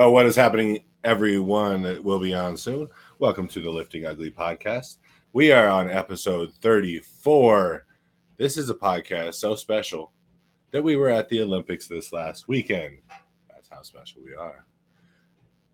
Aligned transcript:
Yo, 0.00 0.10
what 0.10 0.24
is 0.24 0.34
happening, 0.34 0.82
everyone 1.04 1.82
that 1.82 2.02
will 2.02 2.18
be 2.18 2.32
on 2.32 2.56
soon? 2.56 2.88
Welcome 3.18 3.46
to 3.48 3.60
the 3.60 3.68
Lifting 3.68 4.06
Ugly 4.06 4.30
podcast. 4.30 4.96
We 5.34 5.52
are 5.52 5.68
on 5.68 5.90
episode 5.90 6.54
34. 6.62 7.84
This 8.38 8.56
is 8.56 8.70
a 8.70 8.74
podcast 8.74 9.34
so 9.34 9.54
special 9.54 10.12
that 10.70 10.82
we 10.82 10.96
were 10.96 11.10
at 11.10 11.28
the 11.28 11.42
Olympics 11.42 11.86
this 11.86 12.14
last 12.14 12.48
weekend. 12.48 12.96
That's 13.50 13.68
how 13.68 13.82
special 13.82 14.22
we 14.24 14.34
are. 14.34 14.64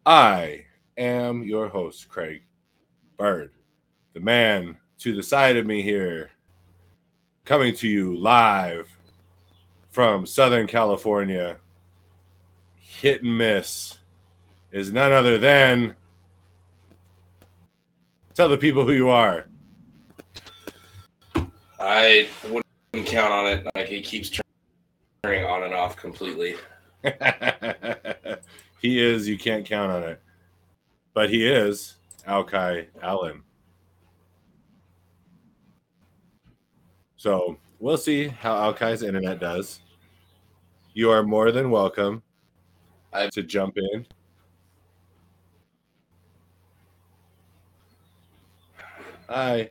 I 0.05 0.65
am 0.99 1.45
your 1.45 1.69
host, 1.69 2.09
Craig 2.09 2.43
Bird, 3.17 3.53
the 4.13 4.19
man 4.19 4.77
to 4.99 5.15
the 5.15 5.23
side 5.23 5.57
of 5.57 5.67
me 5.67 5.83
here, 5.83 6.33
coming 7.45 7.77
to 7.77 7.87
you 7.87 8.17
live 8.17 8.89
from 9.89 10.27
Southern 10.27 10.67
California. 10.67 11.59
Hit 12.75 13.23
and 13.23 13.39
miss 13.39 13.99
is 14.77 14.93
none 14.93 15.11
other 15.11 15.39
than 15.39 15.97
tell 18.35 18.47
the 18.47 18.59
people 18.59 18.85
who 18.85 18.93
you 18.93 19.09
are. 19.09 19.47
I 21.81 22.29
wouldn't 22.45 23.07
count 23.07 23.33
on 23.33 23.47
it. 23.47 23.67
Like 23.75 23.87
he 23.87 24.03
keeps 24.03 24.39
turning 25.23 25.47
on 25.47 25.63
and 25.63 25.73
off 25.73 25.97
completely. 25.97 26.57
he 28.83 29.01
is, 29.03 29.27
you 29.27 29.39
can't 29.39 29.65
count 29.65 29.91
on 29.91 30.03
it. 30.03 30.21
But 31.15 31.31
he 31.31 31.47
is 31.49 31.95
Alki 32.27 32.89
Allen. 33.01 33.43
So 37.17 37.57
we'll 37.79 37.97
see 37.97 38.29
how 38.29 38.55
Alki's 38.57 39.03
internet 39.03 39.41
does. 39.41 39.81
You 40.93 41.11
are 41.11 41.23
more 41.23 41.51
than 41.51 41.71
welcome 41.71 42.23
I- 43.15 43.29
to 43.31 43.43
jump 43.43 43.79
in. 43.79 44.07
Hi. 49.29 49.71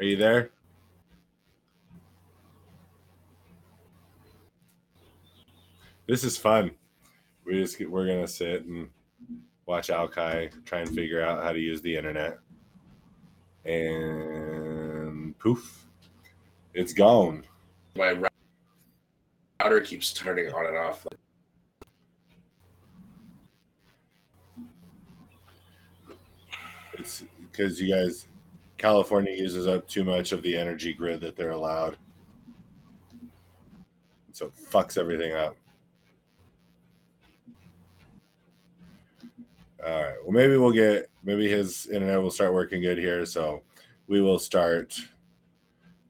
Are 0.00 0.04
you 0.04 0.16
there? 0.16 0.50
This 6.06 6.24
is 6.24 6.38
fun. 6.38 6.70
We 7.44 7.60
just 7.60 7.78
we're 7.86 8.06
gonna 8.06 8.26
sit 8.26 8.64
and 8.64 8.88
watch 9.66 9.90
Alki 9.90 10.48
try 10.64 10.80
and 10.80 10.88
figure 10.88 11.22
out 11.22 11.42
how 11.42 11.52
to 11.52 11.58
use 11.58 11.82
the 11.82 11.94
internet. 11.94 12.38
And 13.66 15.38
poof, 15.38 15.84
it's 16.72 16.94
gone. 16.94 17.44
My 17.94 18.16
router 19.60 19.80
keeps 19.82 20.14
turning 20.14 20.50
on 20.54 20.64
and 20.64 20.78
off. 20.78 21.06
It's 27.08 27.24
because 27.50 27.80
you 27.80 27.94
guys, 27.94 28.28
California 28.76 29.32
uses 29.32 29.66
up 29.66 29.88
too 29.88 30.04
much 30.04 30.32
of 30.32 30.42
the 30.42 30.54
energy 30.54 30.92
grid 30.92 31.22
that 31.22 31.36
they're 31.36 31.52
allowed. 31.52 31.96
So 34.32 34.46
it 34.46 34.52
fucks 34.70 34.98
everything 34.98 35.32
up. 35.32 35.56
All 39.84 40.02
right. 40.02 40.16
Well, 40.22 40.32
maybe 40.32 40.58
we'll 40.58 40.72
get, 40.72 41.08
maybe 41.24 41.48
his 41.48 41.86
internet 41.86 42.20
will 42.20 42.30
start 42.30 42.52
working 42.52 42.82
good 42.82 42.98
here. 42.98 43.24
So 43.24 43.62
we 44.06 44.20
will 44.20 44.38
start 44.38 45.00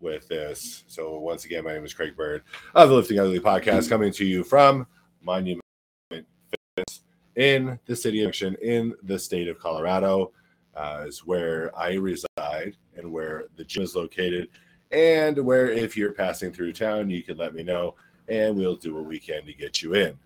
with 0.01 0.27
this. 0.27 0.83
So 0.89 1.21
once 1.21 1.45
again, 1.45 1.63
my 1.63 1.75
name 1.75 1.85
is 1.85 1.95
Craig 1.95 2.17
Bird 2.17 2.43
of 2.75 2.89
the 2.89 2.97
Lifting 2.97 3.21
Ugly 3.21 3.41
podcast 3.41 3.89
coming 3.89 4.13
to 4.15 4.25
you 4.25 4.43
from 4.43 4.85
Monument 5.23 5.63
Fitness 6.11 7.03
in 7.37 7.79
the 7.87 7.95
city 7.95 8.23
of 8.25 8.31
Action 8.31 8.57
in 8.61 8.95
the 9.05 9.19
state 9.19 9.47
of 9.47 9.61
Colorado 9.61 10.33
uh, 10.79 11.05
is 11.07 11.27
where 11.27 11.77
I 11.77 11.95
reside 11.95 12.77
and 12.97 13.13
where 13.13 13.47
the 13.57 13.65
gym 13.65 13.83
is 13.83 13.97
located, 13.97 14.49
and 14.93 15.37
where 15.45 15.69
if 15.71 15.97
you're 15.97 16.13
passing 16.13 16.53
through 16.53 16.73
town, 16.73 17.11
you 17.11 17.23
can 17.23 17.37
let 17.37 17.55
me 17.55 17.65
know, 17.65 17.97
and 18.29 18.57
we'll 18.57 18.77
do 18.77 18.95
what 18.95 19.05
we 19.05 19.19
can 19.19 19.45
to 19.45 19.53
get 19.53 19.83
you 19.83 19.95
in. 19.95 20.17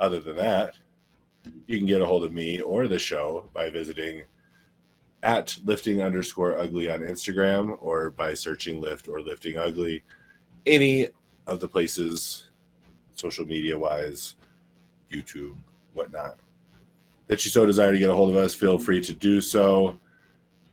Other 0.00 0.18
than 0.18 0.36
that, 0.36 0.74
you 1.66 1.78
can 1.78 1.86
get 1.86 2.02
a 2.02 2.06
hold 2.06 2.24
of 2.24 2.32
me 2.32 2.60
or 2.60 2.88
the 2.88 2.98
show 2.98 3.48
by 3.54 3.70
visiting 3.70 4.22
at 5.22 5.56
lifting 5.64 6.02
underscore 6.02 6.58
ugly 6.58 6.90
on 6.90 7.00
Instagram 7.00 7.76
or 7.80 8.10
by 8.10 8.34
searching 8.34 8.80
lift 8.80 9.06
or 9.06 9.20
lifting 9.20 9.56
ugly, 9.56 10.02
any 10.66 11.08
of 11.46 11.60
the 11.60 11.68
places, 11.68 12.48
social 13.14 13.44
media 13.44 13.78
wise, 13.78 14.34
YouTube, 15.12 15.54
whatnot 15.94 16.38
that 17.30 17.44
you 17.44 17.50
so 17.50 17.64
desire 17.64 17.92
to 17.92 17.98
get 17.98 18.10
a 18.10 18.14
hold 18.14 18.28
of 18.28 18.36
us, 18.36 18.54
feel 18.54 18.76
free 18.76 19.00
to 19.00 19.12
do 19.12 19.40
so. 19.40 19.96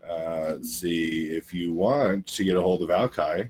Uh, 0.09 0.53
let's 0.53 0.73
see 0.73 1.27
if 1.27 1.53
you 1.53 1.71
want 1.71 2.25
to 2.25 2.43
get 2.43 2.57
a 2.57 2.61
hold 2.61 2.81
of 2.81 2.89
Alki, 2.89 3.47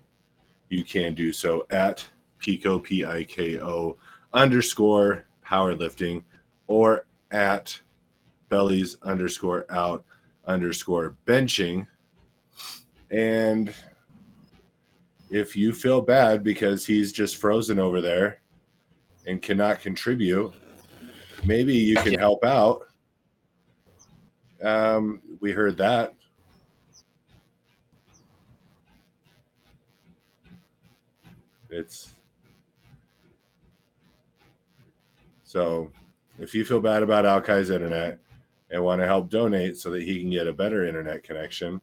you 0.67 0.83
can 0.83 1.15
do 1.15 1.31
so 1.31 1.65
at 1.69 2.05
Pico 2.39 2.77
P 2.77 3.05
I 3.05 3.23
K 3.23 3.61
O 3.61 3.95
underscore 4.33 5.25
powerlifting 5.45 6.21
or 6.67 7.05
at 7.31 7.79
bellies 8.49 8.97
underscore 9.03 9.65
out 9.69 10.03
underscore 10.45 11.15
benching. 11.25 11.87
And 13.09 13.73
if 15.31 15.55
you 15.55 15.71
feel 15.71 16.01
bad 16.01 16.43
because 16.43 16.85
he's 16.85 17.13
just 17.13 17.37
frozen 17.37 17.79
over 17.79 18.01
there 18.01 18.41
and 19.25 19.41
cannot 19.41 19.79
contribute, 19.79 20.53
maybe 21.45 21.73
you 21.73 21.95
can 21.95 22.19
help 22.19 22.43
out. 22.43 22.86
Um, 24.61 25.21
we 25.39 25.51
heard 25.51 25.77
that. 25.77 26.13
It's 31.69 32.13
so 35.43 35.91
if 36.39 36.53
you 36.53 36.65
feel 36.65 36.79
bad 36.79 37.03
about 37.03 37.25
Alki's 37.25 37.69
internet 37.69 38.19
and 38.69 38.83
want 38.83 39.01
to 39.01 39.07
help 39.07 39.29
donate 39.29 39.77
so 39.77 39.89
that 39.91 40.03
he 40.03 40.19
can 40.19 40.29
get 40.29 40.47
a 40.47 40.53
better 40.53 40.85
internet 40.85 41.23
connection, 41.23 41.81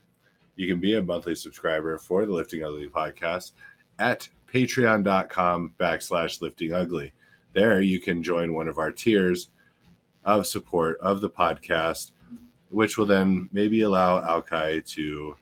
you 0.56 0.68
can 0.68 0.80
be 0.80 0.94
a 0.94 1.02
monthly 1.02 1.34
subscriber 1.34 1.98
for 1.98 2.24
the 2.24 2.32
Lifting 2.32 2.64
Ugly 2.64 2.88
podcast 2.88 3.52
at 3.98 4.28
patreon.com 4.52 5.74
backslash 5.78 6.40
lifting 6.40 6.72
ugly. 6.72 7.12
There 7.52 7.80
you 7.80 8.00
can 8.00 8.22
join 8.22 8.54
one 8.54 8.68
of 8.68 8.78
our 8.78 8.92
tiers 8.92 9.48
of 10.24 10.46
support 10.46 10.98
of 11.00 11.20
the 11.20 11.30
podcast, 11.30 12.12
which 12.70 12.98
will 12.98 13.06
then 13.06 13.48
maybe 13.52 13.82
allow 13.82 14.22
Alki 14.22 14.82
to 14.82 15.36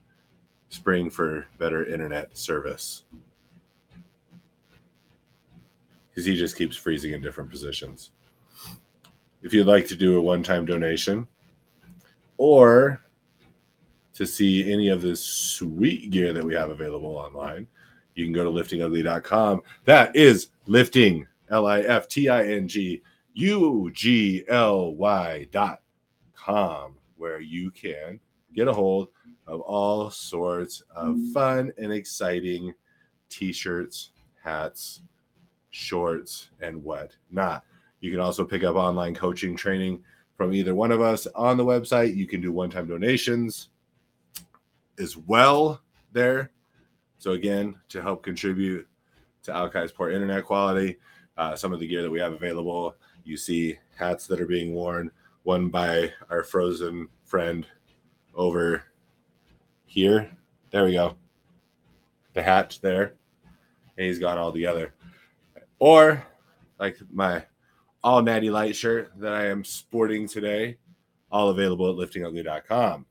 spring 0.69 1.11
for 1.11 1.47
better 1.59 1.85
internet 1.85 2.37
service. 2.37 3.05
Because 6.11 6.25
he 6.27 6.37
just 6.37 6.57
keeps 6.57 6.77
freezing 6.77 7.13
in 7.13 7.23
different 7.23 7.51
positions. 7.51 8.11
If 9.43 9.53
you'd 9.53 9.67
like 9.67 9.87
to 9.89 9.97
do 9.97 10.19
a 10.19 10.23
one 10.23 10.43
time 10.43 10.65
donation 10.67 11.27
or 12.37 13.01
to 14.15 14.27
see 14.27 14.71
any 14.73 14.89
of 14.89 15.03
this 15.03 15.25
sweet 15.25 16.11
gear 16.11 16.33
that 16.33 16.45
we 16.45 16.55
have 16.55 16.71
available 16.71 17.17
online, 17.17 17.67
you 18.15 18.25
can 18.25 18.33
go 18.33 18.45
to 18.45 18.51
liftingugly.com. 18.51 19.63
That 19.85 20.15
is 20.15 20.49
lifting, 20.67 21.27
L 21.51 21.67
I 21.67 21.81
F 21.81 22.09
T 22.09 22.29
I 22.29 22.45
N 22.45 22.69
G 22.69 23.03
U 23.35 23.91
G 23.93 24.45
L 24.49 24.95
Y 24.95 25.49
dot 25.51 25.81
com, 26.35 26.97
where 27.23 27.41
you 27.41 27.71
can 27.71 28.19
get 28.53 28.67
a 28.67 28.73
hold 28.73 29.07
of 29.47 29.61
all 29.61 30.11
sorts 30.11 30.83
of 30.91 31.17
fun 31.33 31.73
and 31.79 31.93
exciting 31.93 32.75
t 33.29 33.53
shirts, 33.53 34.11
hats, 34.43 35.03
shorts, 35.71 36.51
and 36.61 36.83
whatnot. 36.83 37.63
You 38.01 38.11
can 38.11 38.19
also 38.19 38.45
pick 38.45 38.65
up 38.65 38.75
online 38.75 39.15
coaching 39.15 39.57
training 39.57 40.03
from 40.37 40.53
either 40.53 40.75
one 40.75 40.91
of 40.91 41.01
us 41.01 41.29
on 41.37 41.57
the 41.57 41.65
website. 41.65 42.17
You 42.17 42.27
can 42.27 42.41
do 42.41 42.51
one 42.51 42.71
time 42.71 42.89
donations 42.89 43.69
as 44.99 45.17
well 45.17 45.81
there. 46.11 46.51
So, 47.19 47.33
again, 47.33 47.77
to 47.91 48.03
help 48.03 48.25
contribute 48.25 48.89
to 49.45 49.53
Alki's 49.53 49.93
poor 49.93 50.11
internet 50.11 50.45
quality, 50.45 50.99
uh, 51.37 51.55
some 51.55 51.73
of 51.73 51.79
the 51.79 51.87
gear 51.87 52.03
that 52.03 52.11
we 52.11 52.19
have 52.19 52.33
available, 52.33 52.97
you 53.23 53.37
see 53.37 53.79
hats 53.97 54.27
that 54.27 54.41
are 54.41 54.47
being 54.47 54.75
worn, 54.75 55.09
one 55.43 55.69
by 55.69 56.13
our 56.31 56.45
frozen 56.45 57.09
friend 57.25 57.67
over 58.35 58.85
here. 59.87 60.31
There 60.71 60.85
we 60.85 60.93
go. 60.93 61.17
The 62.35 62.43
hat 62.43 62.79
there. 62.83 63.15
And 63.97 64.07
he's 64.07 64.19
got 64.19 64.39
all 64.39 64.53
the 64.53 64.67
other. 64.67 64.95
Or 65.79 66.25
like 66.79 66.97
my 67.11 67.45
all 68.03 68.23
natty 68.23 68.51
light 68.51 68.75
shirt 68.75 69.13
that 69.19 69.33
I 69.33 69.47
am 69.47 69.65
sporting 69.65 70.27
today, 70.27 70.79
all 71.31 71.51
available 71.51 71.89
at 71.91 71.97
liftingugly.com. 72.11 73.07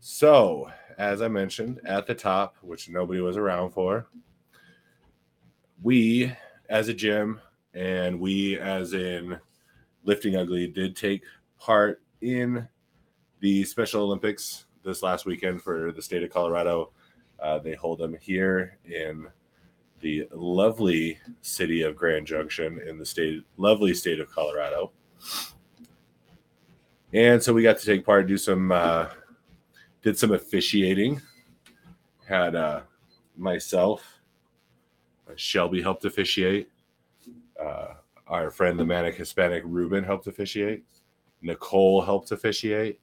So, 0.00 0.70
as 0.98 1.22
I 1.22 1.28
mentioned 1.28 1.80
at 1.84 2.06
the 2.06 2.14
top, 2.14 2.56
which 2.62 2.88
nobody 2.88 3.20
was 3.20 3.36
around 3.36 3.70
for, 3.70 4.06
we 5.82 6.32
as 6.68 6.88
a 6.88 6.94
gym, 6.94 7.40
and 7.74 8.18
we, 8.18 8.58
as 8.58 8.92
in 8.92 9.38
Lifting 10.06 10.36
Ugly, 10.36 10.68
did 10.68 10.96
take 10.96 11.22
part 11.58 12.00
in 12.20 12.66
the 13.40 13.64
Special 13.64 14.02
Olympics 14.02 14.66
this 14.84 15.02
last 15.02 15.26
weekend 15.26 15.60
for 15.60 15.92
the 15.92 16.00
state 16.00 16.22
of 16.22 16.30
Colorado. 16.30 16.92
Uh, 17.40 17.58
they 17.58 17.74
hold 17.74 17.98
them 17.98 18.16
here 18.20 18.78
in 18.84 19.26
the 20.00 20.28
lovely 20.32 21.18
city 21.42 21.82
of 21.82 21.96
Grand 21.96 22.26
Junction 22.26 22.80
in 22.86 22.98
the 22.98 23.04
state, 23.04 23.42
lovely 23.56 23.92
state 23.92 24.20
of 24.20 24.30
Colorado. 24.30 24.92
And 27.12 27.42
so 27.42 27.52
we 27.52 27.62
got 27.62 27.78
to 27.78 27.86
take 27.86 28.04
part, 28.04 28.26
do 28.26 28.38
some, 28.38 28.70
uh, 28.70 29.08
did 30.02 30.18
some 30.18 30.32
officiating. 30.32 31.20
Had 32.26 32.54
uh, 32.54 32.82
myself, 33.36 34.20
Shelby 35.34 35.82
helped 35.82 36.04
officiate. 36.04 36.70
Uh, 37.60 37.94
our 38.26 38.50
friend, 38.50 38.78
the 38.78 38.84
Manic 38.84 39.14
Hispanic 39.14 39.62
Ruben, 39.66 40.04
helped 40.04 40.26
officiate. 40.26 40.84
Nicole 41.42 42.02
helped 42.02 42.32
officiate, 42.32 43.00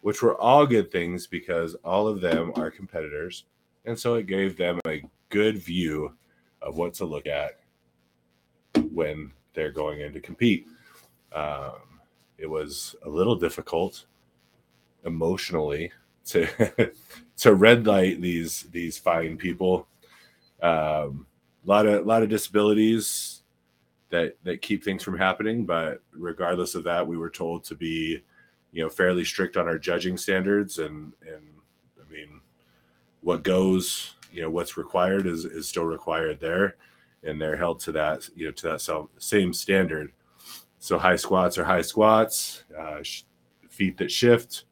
which 0.00 0.22
were 0.22 0.40
all 0.40 0.66
good 0.66 0.90
things 0.90 1.26
because 1.26 1.74
all 1.84 2.08
of 2.08 2.20
them 2.20 2.52
are 2.56 2.70
competitors. 2.70 3.44
And 3.84 3.98
so 3.98 4.14
it 4.14 4.26
gave 4.26 4.56
them 4.56 4.80
a 4.86 5.02
good 5.28 5.58
view 5.58 6.14
of 6.62 6.76
what 6.76 6.94
to 6.94 7.04
look 7.04 7.26
at 7.26 7.60
when 8.92 9.32
they're 9.54 9.72
going 9.72 10.00
in 10.00 10.12
to 10.12 10.20
compete. 10.20 10.66
Um, 11.32 12.00
it 12.38 12.46
was 12.48 12.96
a 13.04 13.08
little 13.08 13.36
difficult 13.36 14.06
emotionally 15.04 15.92
to 16.26 16.92
to 17.38 17.54
red 17.54 17.86
light 17.86 18.20
these 18.20 18.62
these 18.70 18.98
fine 18.98 19.36
people. 19.36 19.86
Um, 20.62 21.26
a 21.64 21.68
lot 21.68 21.86
of 21.86 22.04
a 22.04 22.08
lot 22.08 22.22
of 22.22 22.28
disabilities 22.28 23.29
that 24.10 24.36
that 24.44 24.62
keep 24.62 24.84
things 24.84 25.02
from 25.02 25.16
happening, 25.16 25.64
but 25.64 26.02
regardless 26.12 26.74
of 26.74 26.84
that, 26.84 27.06
we 27.06 27.16
were 27.16 27.30
told 27.30 27.64
to 27.64 27.74
be, 27.74 28.22
you 28.72 28.82
know, 28.82 28.88
fairly 28.90 29.24
strict 29.24 29.56
on 29.56 29.68
our 29.68 29.78
judging 29.78 30.16
standards 30.16 30.78
and 30.78 31.12
and 31.26 31.42
I 32.00 32.12
mean, 32.12 32.40
what 33.22 33.42
goes, 33.42 34.14
you 34.32 34.42
know, 34.42 34.50
what's 34.50 34.76
required 34.76 35.26
is 35.26 35.44
is 35.44 35.68
still 35.68 35.84
required 35.84 36.40
there, 36.40 36.76
and 37.22 37.40
they're 37.40 37.56
held 37.56 37.80
to 37.80 37.92
that, 37.92 38.28
you 38.34 38.46
know, 38.46 38.52
to 38.52 38.68
that 38.68 39.08
same 39.18 39.52
standard. 39.52 40.12
So 40.78 40.98
high 40.98 41.16
squats 41.16 41.58
are 41.58 41.64
high 41.64 41.82
squats, 41.82 42.64
uh, 42.76 43.02
feet 43.68 43.98
that 43.98 44.10
shift, 44.10 44.64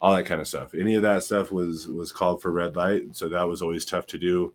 all 0.00 0.14
that 0.14 0.26
kind 0.26 0.40
of 0.40 0.48
stuff. 0.48 0.74
Any 0.74 0.96
of 0.96 1.02
that 1.02 1.22
stuff 1.22 1.52
was 1.52 1.86
was 1.86 2.12
called 2.12 2.42
for 2.42 2.50
red 2.50 2.76
light, 2.76 3.16
so 3.16 3.28
that 3.28 3.48
was 3.48 3.62
always 3.62 3.84
tough 3.84 4.06
to 4.08 4.18
do, 4.18 4.52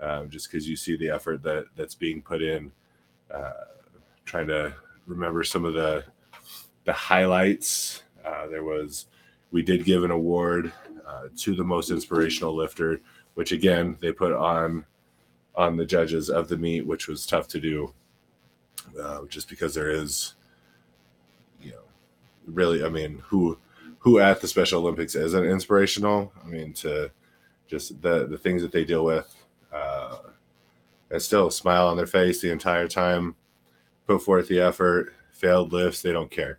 um, 0.00 0.30
just 0.30 0.50
because 0.50 0.68
you 0.68 0.76
see 0.76 0.96
the 0.96 1.10
effort 1.10 1.42
that 1.42 1.66
that's 1.76 1.94
being 1.94 2.22
put 2.22 2.42
in. 2.42 2.72
Trying 4.24 4.48
to 4.48 4.74
remember 5.06 5.42
some 5.42 5.64
of 5.64 5.74
the 5.74 6.04
the 6.84 6.92
highlights. 6.92 8.02
Uh, 8.24 8.46
there 8.46 8.64
was 8.64 9.06
we 9.50 9.62
did 9.62 9.84
give 9.84 10.04
an 10.04 10.10
award 10.10 10.72
uh, 11.06 11.28
to 11.36 11.54
the 11.54 11.64
most 11.64 11.90
inspirational 11.90 12.54
lifter, 12.54 13.00
which 13.34 13.52
again 13.52 13.96
they 14.00 14.12
put 14.12 14.32
on 14.32 14.84
on 15.54 15.76
the 15.76 15.84
judges 15.84 16.30
of 16.30 16.48
the 16.48 16.56
meet, 16.56 16.86
which 16.86 17.08
was 17.08 17.26
tough 17.26 17.48
to 17.48 17.60
do, 17.60 17.92
uh, 19.02 19.24
just 19.28 19.48
because 19.48 19.74
there 19.74 19.90
is, 19.90 20.34
you 21.60 21.72
know, 21.72 21.82
really, 22.46 22.84
I 22.84 22.88
mean, 22.88 23.22
who 23.26 23.58
who 23.98 24.20
at 24.20 24.40
the 24.40 24.48
Special 24.48 24.80
Olympics 24.80 25.14
isn't 25.14 25.44
inspirational? 25.44 26.32
I 26.44 26.46
mean, 26.46 26.72
to 26.74 27.10
just 27.66 28.00
the 28.02 28.26
the 28.26 28.38
things 28.38 28.62
that 28.62 28.72
they 28.72 28.84
deal 28.84 29.04
with, 29.04 29.34
and 31.10 31.20
still 31.20 31.50
smile 31.50 31.88
on 31.88 31.96
their 31.96 32.06
face 32.06 32.40
the 32.40 32.50
entire 32.50 32.88
time, 32.88 33.34
put 34.06 34.22
forth 34.22 34.48
the 34.48 34.60
effort, 34.60 35.14
failed 35.32 35.72
lifts, 35.72 36.02
they 36.02 36.12
don't 36.12 36.30
care. 36.30 36.58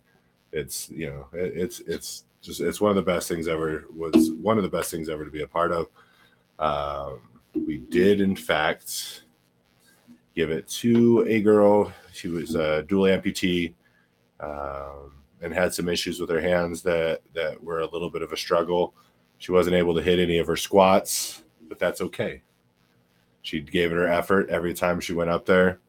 It's 0.52 0.90
you 0.90 1.08
know, 1.10 1.26
it, 1.32 1.52
it's 1.56 1.80
it's 1.80 2.24
just 2.40 2.60
it's 2.60 2.80
one 2.80 2.90
of 2.90 2.96
the 2.96 3.02
best 3.02 3.28
things 3.28 3.48
ever. 3.48 3.84
Was 3.94 4.32
one 4.32 4.56
of 4.56 4.64
the 4.64 4.70
best 4.70 4.90
things 4.90 5.08
ever 5.08 5.24
to 5.24 5.30
be 5.30 5.42
a 5.42 5.46
part 5.46 5.72
of. 5.72 5.88
Um, 6.58 7.20
we 7.54 7.78
did 7.78 8.20
in 8.20 8.36
fact 8.36 9.22
give 10.34 10.50
it 10.50 10.68
to 10.68 11.24
a 11.28 11.40
girl. 11.40 11.92
She 12.12 12.28
was 12.28 12.54
a 12.54 12.82
dual 12.84 13.04
amputee. 13.04 13.74
Um, 14.40 15.20
and 15.42 15.54
had 15.54 15.72
some 15.72 15.88
issues 15.88 16.20
with 16.20 16.30
her 16.30 16.40
hands 16.40 16.82
that 16.82 17.20
that 17.34 17.62
were 17.62 17.80
a 17.80 17.90
little 17.90 18.10
bit 18.10 18.22
of 18.22 18.32
a 18.32 18.36
struggle. 18.36 18.94
She 19.38 19.52
wasn't 19.52 19.76
able 19.76 19.94
to 19.94 20.02
hit 20.02 20.18
any 20.18 20.38
of 20.38 20.46
her 20.46 20.56
squats, 20.56 21.42
but 21.68 21.78
that's 21.78 22.00
okay. 22.02 22.42
She 23.42 23.60
gave 23.60 23.92
it 23.92 23.96
her 23.96 24.06
effort 24.06 24.48
every 24.50 24.74
time 24.74 25.00
she 25.00 25.12
went 25.12 25.30
up 25.30 25.46
there, 25.46 25.80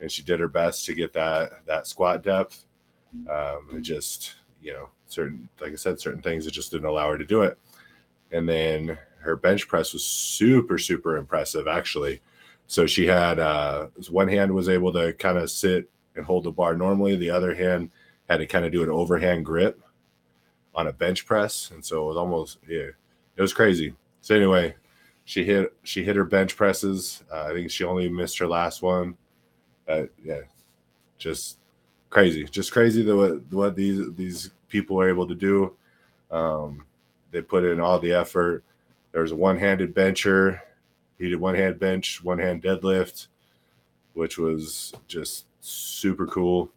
and 0.00 0.10
she 0.10 0.22
did 0.22 0.40
her 0.40 0.48
best 0.48 0.84
to 0.86 0.94
get 0.94 1.12
that 1.12 1.64
that 1.66 1.86
squat 1.86 2.22
depth. 2.22 2.64
Um, 3.30 3.68
it 3.72 3.80
just 3.82 4.34
you 4.60 4.72
know 4.72 4.88
certain 5.06 5.48
like 5.60 5.72
I 5.72 5.76
said 5.76 6.00
certain 6.00 6.22
things 6.22 6.46
it 6.46 6.50
just 6.50 6.70
didn't 6.70 6.88
allow 6.88 7.10
her 7.10 7.18
to 7.18 7.24
do 7.24 7.42
it. 7.42 7.58
And 8.32 8.48
then 8.48 8.98
her 9.20 9.36
bench 9.36 9.66
press 9.68 9.92
was 9.92 10.04
super 10.04 10.78
super 10.78 11.16
impressive 11.16 11.66
actually. 11.68 12.20
So 12.66 12.86
she 12.86 13.06
had 13.06 13.38
uh, 13.38 13.86
one 14.10 14.28
hand 14.28 14.52
was 14.52 14.68
able 14.68 14.92
to 14.92 15.14
kind 15.14 15.38
of 15.38 15.50
sit 15.50 15.88
and 16.16 16.26
hold 16.26 16.44
the 16.44 16.52
bar 16.52 16.76
normally. 16.76 17.16
The 17.16 17.30
other 17.30 17.54
hand 17.54 17.90
had 18.28 18.38
to 18.38 18.46
kind 18.46 18.66
of 18.66 18.72
do 18.72 18.82
an 18.82 18.90
overhand 18.90 19.46
grip 19.46 19.80
on 20.74 20.86
a 20.86 20.92
bench 20.92 21.24
press, 21.24 21.70
and 21.70 21.82
so 21.82 22.04
it 22.04 22.08
was 22.08 22.16
almost 22.18 22.58
yeah, 22.68 22.90
it 23.36 23.42
was 23.42 23.54
crazy. 23.54 23.94
So 24.20 24.34
anyway, 24.34 24.74
she 25.28 25.44
hit 25.44 25.74
she 25.82 26.02
hit 26.02 26.16
her 26.16 26.24
bench 26.24 26.56
presses. 26.56 27.22
Uh, 27.30 27.42
I 27.42 27.52
think 27.52 27.70
she 27.70 27.84
only 27.84 28.08
missed 28.08 28.38
her 28.38 28.46
last 28.46 28.80
one. 28.80 29.14
Uh, 29.86 30.04
yeah, 30.24 30.40
just 31.18 31.58
crazy, 32.08 32.44
just 32.44 32.72
crazy 32.72 33.02
the 33.02 33.14
what, 33.14 33.52
what 33.52 33.76
these 33.76 34.10
these 34.14 34.50
people 34.70 34.98
are 34.98 35.06
able 35.06 35.28
to 35.28 35.34
do. 35.34 35.76
Um, 36.30 36.86
they 37.30 37.42
put 37.42 37.62
in 37.62 37.78
all 37.78 37.98
the 37.98 38.10
effort. 38.10 38.64
There 39.12 39.20
was 39.20 39.32
a 39.32 39.36
one-handed 39.36 39.92
bencher. 39.92 40.62
He 41.18 41.28
did 41.28 41.38
one-hand 41.38 41.78
bench, 41.78 42.24
one-hand 42.24 42.62
deadlift, 42.62 43.26
which 44.14 44.38
was 44.38 44.94
just 45.08 45.44
super 45.60 46.26
cool. 46.26 46.70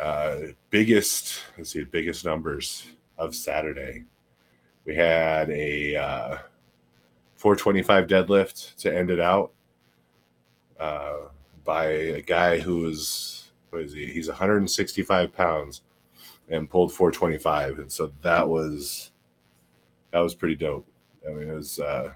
Uh, 0.00 0.38
biggest, 0.70 1.42
let's 1.56 1.70
see, 1.70 1.84
biggest 1.84 2.24
numbers 2.24 2.86
of 3.18 3.36
Saturday. 3.36 4.02
We 4.84 4.96
had 4.96 5.48
a 5.50 5.94
uh, 5.94 6.38
425 7.42 8.06
deadlift 8.06 8.76
to 8.76 8.96
end 8.96 9.10
it 9.10 9.18
out 9.18 9.50
uh, 10.78 11.16
by 11.64 11.86
a 11.86 12.22
guy 12.22 12.60
who 12.60 12.88
is 12.88 13.50
what 13.70 13.82
is 13.82 13.92
he? 13.92 14.06
He's 14.06 14.28
165 14.28 15.34
pounds 15.34 15.80
and 16.48 16.70
pulled 16.70 16.92
425. 16.92 17.80
And 17.80 17.90
so 17.90 18.12
that 18.22 18.48
was, 18.48 19.10
that 20.12 20.20
was 20.20 20.36
pretty 20.36 20.54
dope. 20.54 20.86
I 21.28 21.32
mean, 21.32 21.48
it 21.48 21.54
was 21.54 21.80
uh, 21.80 22.12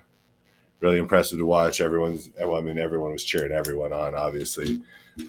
really 0.81 0.99
impressive 0.99 1.39
to 1.39 1.47
watch. 1.47 1.81
Everyone's, 1.81 2.31
well, 2.39 2.57
I 2.57 2.61
mean, 2.61 2.79
everyone 2.79 3.13
was 3.13 3.25
cheering 3.25 3.53
everyone 3.53 3.93
on, 3.93 4.15
obviously. 4.15 4.81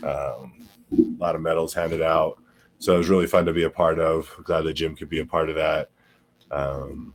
Um, 0.03 0.67
a 0.91 1.17
lot 1.17 1.35
of 1.35 1.41
medals 1.41 1.73
handed 1.73 2.03
out. 2.03 2.37
So 2.77 2.93
it 2.93 2.99
was 2.99 3.09
really 3.09 3.25
fun 3.25 3.45
to 3.45 3.53
be 3.53 3.63
a 3.63 3.69
part 3.69 3.97
of. 3.97 4.29
Glad 4.43 4.63
that 4.63 4.73
gym 4.73 4.95
could 4.95 5.09
be 5.09 5.21
a 5.21 5.25
part 5.25 5.49
of 5.49 5.55
that. 5.55 5.89
Um, 6.51 7.13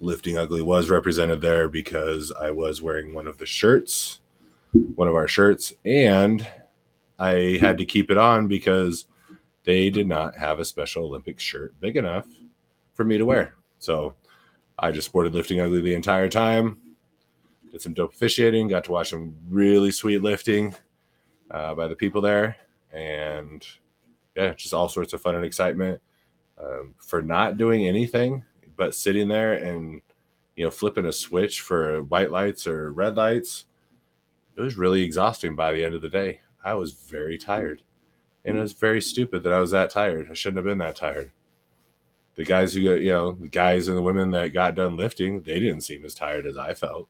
Lifting 0.00 0.38
Ugly 0.38 0.62
was 0.62 0.90
represented 0.90 1.40
there 1.40 1.68
because 1.68 2.32
I 2.32 2.50
was 2.50 2.80
wearing 2.80 3.14
one 3.14 3.26
of 3.26 3.38
the 3.38 3.46
shirts, 3.46 4.20
one 4.94 5.08
of 5.08 5.14
our 5.14 5.26
shirts, 5.26 5.72
and 5.84 6.46
I 7.18 7.58
had 7.60 7.78
to 7.78 7.84
keep 7.84 8.10
it 8.10 8.18
on 8.18 8.46
because 8.46 9.06
they 9.64 9.90
did 9.90 10.06
not 10.06 10.36
have 10.36 10.60
a 10.60 10.64
Special 10.64 11.04
Olympics 11.04 11.42
shirt 11.42 11.78
big 11.80 11.96
enough 11.96 12.26
for 12.94 13.04
me 13.04 13.18
to 13.18 13.24
wear. 13.24 13.54
So 13.80 14.14
I 14.78 14.92
just 14.92 15.06
sported 15.06 15.34
Lifting 15.34 15.60
Ugly 15.60 15.80
the 15.80 15.94
entire 15.94 16.28
time. 16.28 16.78
Did 17.72 17.82
some 17.82 17.92
dope 17.92 18.14
officiating, 18.14 18.68
got 18.68 18.84
to 18.84 18.92
watch 18.92 19.10
some 19.10 19.34
really 19.48 19.90
sweet 19.90 20.22
lifting 20.22 20.74
uh, 21.50 21.74
by 21.74 21.88
the 21.88 21.96
people 21.96 22.20
there, 22.20 22.56
and 22.92 23.66
yeah, 24.36 24.54
just 24.54 24.72
all 24.72 24.88
sorts 24.88 25.12
of 25.12 25.20
fun 25.20 25.34
and 25.34 25.44
excitement 25.44 26.00
um, 26.62 26.94
for 26.98 27.20
not 27.20 27.58
doing 27.58 27.86
anything 27.86 28.44
but 28.78 28.94
sitting 28.94 29.28
there 29.28 29.52
and 29.52 30.00
you 30.56 30.64
know 30.64 30.70
flipping 30.70 31.04
a 31.04 31.12
switch 31.12 31.60
for 31.60 32.02
white 32.04 32.30
lights 32.30 32.66
or 32.66 32.90
red 32.92 33.16
lights. 33.16 33.66
It 34.56 34.62
was 34.62 34.78
really 34.78 35.02
exhausting 35.02 35.54
by 35.54 35.72
the 35.72 35.84
end 35.84 35.94
of 35.94 36.00
the 36.00 36.08
day. 36.08 36.40
I 36.64 36.72
was 36.74 36.92
very 36.92 37.36
tired, 37.36 37.82
and 38.46 38.56
it 38.56 38.60
was 38.60 38.72
very 38.72 39.02
stupid 39.02 39.42
that 39.42 39.52
I 39.52 39.60
was 39.60 39.72
that 39.72 39.90
tired. 39.90 40.28
I 40.30 40.34
shouldn't 40.34 40.56
have 40.56 40.64
been 40.64 40.78
that 40.78 40.96
tired. 40.96 41.32
The 42.36 42.44
guys 42.44 42.72
who 42.72 42.84
got, 42.84 43.02
you 43.02 43.12
know, 43.12 43.32
the 43.32 43.48
guys 43.48 43.88
and 43.88 43.96
the 43.96 44.02
women 44.02 44.30
that 44.30 44.54
got 44.54 44.74
done 44.74 44.96
lifting, 44.96 45.42
they 45.42 45.60
didn't 45.60 45.82
seem 45.82 46.04
as 46.04 46.14
tired 46.14 46.46
as 46.46 46.56
I 46.56 46.72
felt. 46.72 47.08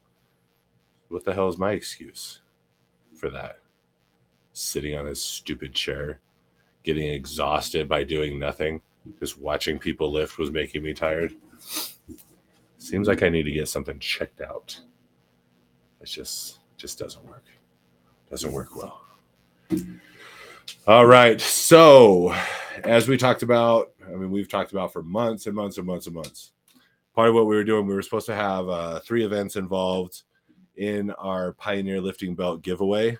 What 1.07 1.23
the 1.23 1.33
hell 1.33 1.47
is 1.47 1.57
my 1.57 1.71
excuse 1.71 2.41
for 3.15 3.29
that? 3.29 3.59
sitting 4.59 4.97
on 4.97 5.05
his 5.05 5.23
stupid 5.23 5.73
chair, 5.73 6.19
getting 6.83 7.09
exhausted 7.09 7.87
by 7.87 8.03
doing 8.03 8.39
nothing. 8.39 8.81
Just 9.19 9.39
watching 9.39 9.79
people 9.79 10.11
lift 10.11 10.37
was 10.37 10.51
making 10.51 10.83
me 10.83 10.93
tired. 10.93 11.33
Seems 12.77 13.07
like 13.07 13.23
I 13.23 13.29
need 13.29 13.43
to 13.43 13.51
get 13.51 13.67
something 13.67 13.99
checked 13.99 14.41
out. 14.41 14.79
It 16.01 16.05
just 16.05 16.59
just 16.77 16.97
doesn't 16.97 17.25
work. 17.25 17.45
Doesn't 18.29 18.51
work 18.51 18.75
well. 18.75 19.01
All 20.87 21.05
right. 21.05 21.39
So, 21.41 22.33
as 22.83 23.07
we 23.07 23.17
talked 23.17 23.43
about, 23.43 23.91
I 24.07 24.11
mean, 24.11 24.31
we've 24.31 24.49
talked 24.49 24.71
about 24.71 24.93
for 24.93 25.03
months 25.03 25.45
and 25.45 25.55
months 25.55 25.77
and 25.77 25.85
months 25.85 26.05
and 26.07 26.15
months. 26.15 26.51
Part 27.13 27.29
of 27.29 27.35
what 27.35 27.47
we 27.47 27.55
were 27.55 27.63
doing, 27.63 27.85
we 27.85 27.93
were 27.93 28.01
supposed 28.01 28.27
to 28.27 28.35
have 28.35 28.69
uh, 28.69 28.99
three 28.99 29.25
events 29.25 29.55
involved 29.55 30.23
in 30.77 31.11
our 31.11 31.53
Pioneer 31.53 31.99
Lifting 31.99 32.35
Belt 32.35 32.61
giveaway. 32.61 33.17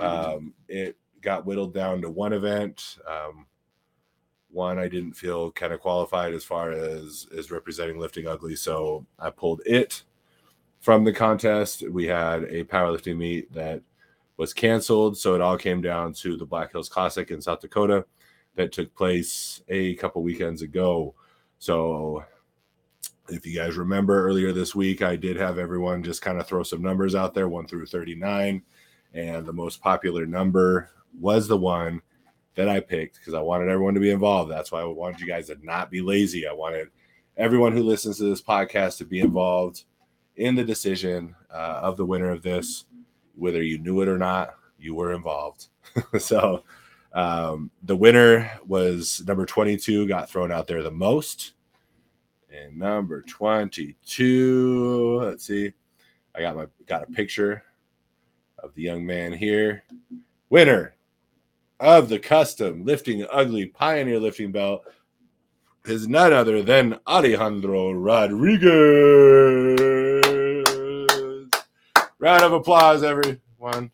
Um, 0.00 0.52
it 0.68 0.96
got 1.20 1.46
whittled 1.46 1.72
down 1.72 2.02
to 2.02 2.10
one 2.10 2.32
event. 2.32 2.98
Um, 3.08 3.46
one 4.50 4.78
I 4.78 4.88
didn't 4.88 5.14
feel 5.14 5.50
kind 5.52 5.72
of 5.72 5.80
qualified 5.80 6.34
as 6.34 6.44
far 6.44 6.72
as 6.72 7.26
as 7.36 7.50
representing 7.50 7.98
lifting 7.98 8.26
ugly, 8.26 8.56
so 8.56 9.06
I 9.18 9.30
pulled 9.30 9.62
it 9.66 10.04
from 10.80 11.04
the 11.04 11.12
contest. 11.12 11.88
We 11.90 12.06
had 12.06 12.44
a 12.44 12.64
powerlifting 12.64 13.16
meet 13.16 13.52
that 13.52 13.82
was 14.36 14.54
canceled, 14.54 15.18
so 15.18 15.34
it 15.34 15.40
all 15.40 15.58
came 15.58 15.80
down 15.82 16.12
to 16.14 16.36
the 16.36 16.46
Black 16.46 16.72
Hills 16.72 16.88
Classic 16.88 17.30
in 17.30 17.42
South 17.42 17.60
Dakota 17.60 18.06
that 18.54 18.72
took 18.72 18.94
place 18.94 19.62
a 19.68 19.94
couple 19.96 20.22
weekends 20.22 20.62
ago. 20.62 21.14
So 21.58 22.24
if 23.28 23.44
you 23.46 23.56
guys 23.56 23.76
remember 23.76 24.26
earlier 24.26 24.52
this 24.52 24.74
week, 24.74 25.02
I 25.02 25.16
did 25.16 25.36
have 25.36 25.58
everyone 25.58 26.02
just 26.02 26.22
kind 26.22 26.38
of 26.40 26.46
throw 26.46 26.62
some 26.62 26.82
numbers 26.82 27.14
out 27.14 27.34
there, 27.34 27.48
one 27.48 27.66
through 27.66 27.86
39. 27.86 28.62
And 29.14 29.46
the 29.46 29.52
most 29.52 29.80
popular 29.80 30.26
number 30.26 30.90
was 31.18 31.48
the 31.48 31.56
one 31.56 32.02
that 32.58 32.68
I 32.68 32.80
picked 32.80 33.20
because 33.20 33.34
I 33.34 33.40
wanted 33.40 33.68
everyone 33.68 33.94
to 33.94 34.00
be 34.00 34.10
involved. 34.10 34.50
That's 34.50 34.72
why 34.72 34.80
I 34.80 34.84
wanted 34.84 35.20
you 35.20 35.28
guys 35.28 35.46
to 35.46 35.56
not 35.62 35.92
be 35.92 36.00
lazy. 36.00 36.44
I 36.44 36.52
wanted 36.52 36.88
everyone 37.36 37.70
who 37.70 37.84
listens 37.84 38.18
to 38.18 38.24
this 38.24 38.42
podcast 38.42 38.98
to 38.98 39.04
be 39.04 39.20
involved 39.20 39.84
in 40.34 40.56
the 40.56 40.64
decision 40.64 41.36
uh, 41.54 41.78
of 41.82 41.96
the 41.96 42.04
winner 42.04 42.30
of 42.30 42.42
this, 42.42 42.86
whether 43.36 43.62
you 43.62 43.78
knew 43.78 44.00
it 44.00 44.08
or 44.08 44.18
not, 44.18 44.56
you 44.76 44.96
were 44.96 45.12
involved. 45.12 45.68
so 46.18 46.64
um, 47.12 47.70
the 47.84 47.94
winner 47.94 48.50
was 48.66 49.22
number 49.24 49.46
22, 49.46 50.08
got 50.08 50.28
thrown 50.28 50.50
out 50.50 50.66
there 50.66 50.82
the 50.82 50.90
most. 50.90 51.52
And 52.52 52.76
number 52.76 53.22
22, 53.22 55.20
let's 55.22 55.46
see. 55.46 55.72
I 56.34 56.40
got 56.40 56.56
my 56.56 56.66
got 56.86 57.04
a 57.04 57.12
picture 57.12 57.62
of 58.58 58.74
the 58.74 58.82
young 58.82 59.06
man 59.06 59.32
here. 59.32 59.84
Winner 60.50 60.96
of 61.80 62.08
the 62.08 62.18
custom 62.18 62.84
lifting 62.84 63.26
ugly 63.30 63.66
pioneer 63.66 64.18
lifting 64.18 64.50
belt 64.50 64.84
is 65.84 66.08
none 66.08 66.32
other 66.32 66.62
than 66.62 66.98
Alejandro 67.06 67.92
Rodriguez. 67.92 69.78
Round 72.18 72.42
of 72.42 72.52
applause, 72.52 73.02
everyone. 73.02 73.90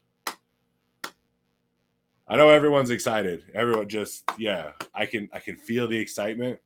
I 2.26 2.36
know 2.36 2.48
everyone's 2.48 2.90
excited. 2.90 3.44
Everyone 3.54 3.88
just 3.88 4.24
yeah, 4.38 4.72
I 4.94 5.06
can 5.06 5.28
I 5.32 5.38
can 5.38 5.56
feel 5.56 5.86
the 5.86 5.98
excitement, 5.98 6.58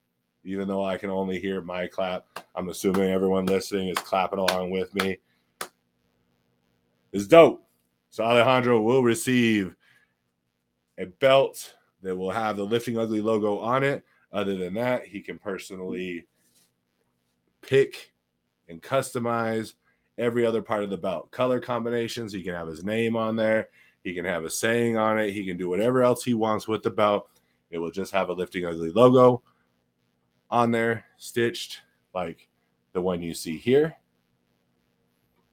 even 0.44 0.68
though 0.68 0.84
I 0.84 0.96
can 0.96 1.10
only 1.10 1.40
hear 1.40 1.60
my 1.60 1.88
clap. 1.88 2.24
I'm 2.54 2.68
assuming 2.68 3.10
everyone 3.10 3.46
listening 3.46 3.88
is 3.88 3.98
clapping 3.98 4.38
along 4.38 4.70
with 4.70 4.94
me. 4.94 5.18
It's 7.12 7.26
dope. 7.26 7.64
So 8.10 8.24
Alejandro 8.24 8.80
will 8.80 9.02
receive 9.02 9.74
a 10.98 11.06
belt 11.06 11.74
that 12.02 12.14
will 12.14 12.30
have 12.30 12.56
the 12.56 12.64
Lifting 12.64 12.98
Ugly 12.98 13.20
logo 13.20 13.58
on 13.58 13.84
it. 13.84 14.04
Other 14.32 14.56
than 14.56 14.74
that, 14.74 15.06
he 15.06 15.20
can 15.20 15.38
personally 15.38 16.26
pick 17.62 18.12
and 18.68 18.82
customize 18.82 19.74
every 20.18 20.44
other 20.44 20.60
part 20.62 20.84
of 20.84 20.90
the 20.90 20.96
belt. 20.96 21.30
Color 21.30 21.60
combinations, 21.60 22.32
he 22.32 22.42
can 22.42 22.54
have 22.54 22.68
his 22.68 22.84
name 22.84 23.16
on 23.16 23.36
there. 23.36 23.68
He 24.04 24.14
can 24.14 24.24
have 24.24 24.44
a 24.44 24.50
saying 24.50 24.96
on 24.96 25.18
it. 25.18 25.32
He 25.32 25.44
can 25.44 25.56
do 25.56 25.68
whatever 25.68 26.02
else 26.02 26.24
he 26.24 26.34
wants 26.34 26.68
with 26.68 26.82
the 26.82 26.90
belt. 26.90 27.28
It 27.70 27.78
will 27.78 27.90
just 27.90 28.12
have 28.12 28.28
a 28.28 28.32
Lifting 28.32 28.66
Ugly 28.66 28.90
logo 28.90 29.42
on 30.50 30.70
there, 30.70 31.04
stitched 31.16 31.82
like 32.14 32.48
the 32.92 33.00
one 33.00 33.22
you 33.22 33.34
see 33.34 33.56
here. 33.56 33.96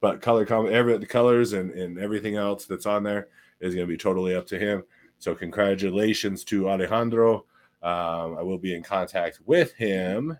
But 0.00 0.20
color 0.20 0.46
com 0.46 0.68
every 0.72 0.96
the 0.98 1.06
colors 1.06 1.52
and, 1.52 1.70
and 1.72 1.98
everything 1.98 2.36
else 2.36 2.66
that's 2.66 2.86
on 2.86 3.02
there 3.02 3.28
is 3.60 3.74
going 3.74 3.86
to 3.86 3.92
be 3.92 3.96
totally 3.96 4.34
up 4.34 4.46
to 4.48 4.58
him. 4.58 4.84
So 5.18 5.34
congratulations 5.34 6.44
to 6.44 6.68
Alejandro. 6.68 7.44
Um, 7.82 8.36
I 8.38 8.42
will 8.42 8.58
be 8.58 8.74
in 8.74 8.82
contact 8.82 9.40
with 9.46 9.72
him 9.74 10.38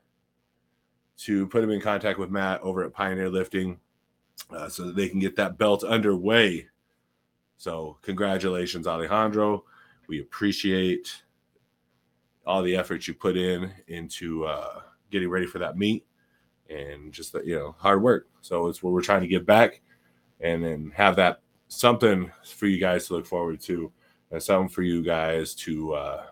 to 1.19 1.47
put 1.49 1.65
him 1.65 1.71
in 1.71 1.81
contact 1.81 2.19
with 2.19 2.31
Matt 2.31 2.61
over 2.61 2.85
at 2.85 2.93
Pioneer 2.93 3.31
Lifting 3.31 3.79
uh, 4.51 4.69
so 4.69 4.85
that 4.85 4.97
they 4.97 5.09
can 5.09 5.19
get 5.19 5.37
that 5.37 5.59
belt 5.59 5.83
underway. 5.83 6.67
So 7.57 7.99
congratulations, 8.03 8.87
Alejandro. 8.87 9.65
We 10.09 10.21
appreciate 10.21 11.23
all 12.47 12.63
the 12.63 12.77
effort 12.77 13.09
you 13.09 13.15
put 13.15 13.37
in 13.37 13.73
into 13.89 14.45
uh, 14.45 14.83
getting 15.11 15.29
ready 15.29 15.47
for 15.47 15.59
that 15.59 15.77
meet 15.77 16.07
and 16.69 17.13
just 17.13 17.35
you 17.45 17.57
know 17.57 17.75
hard 17.79 18.03
work. 18.03 18.29
So 18.41 18.69
it's 18.69 18.83
what 18.83 18.93
we're 18.93 19.03
trying 19.03 19.23
to 19.23 19.27
give 19.29 19.47
back 19.47 19.81
and 20.41 20.65
then 20.65 20.93
have 20.95 21.17
that 21.17 21.41
something 21.69 22.31
for 22.45 22.67
you 22.67 22.79
guys 22.79 23.07
to 23.07 23.15
look 23.15 23.27
forward 23.27 23.61
to 23.63 23.91
and 24.31 24.43
something 24.43 24.69
for 24.69 24.83
you 24.83 25.03
guys 25.03 25.55
to 25.55 25.95
uh 25.95 26.27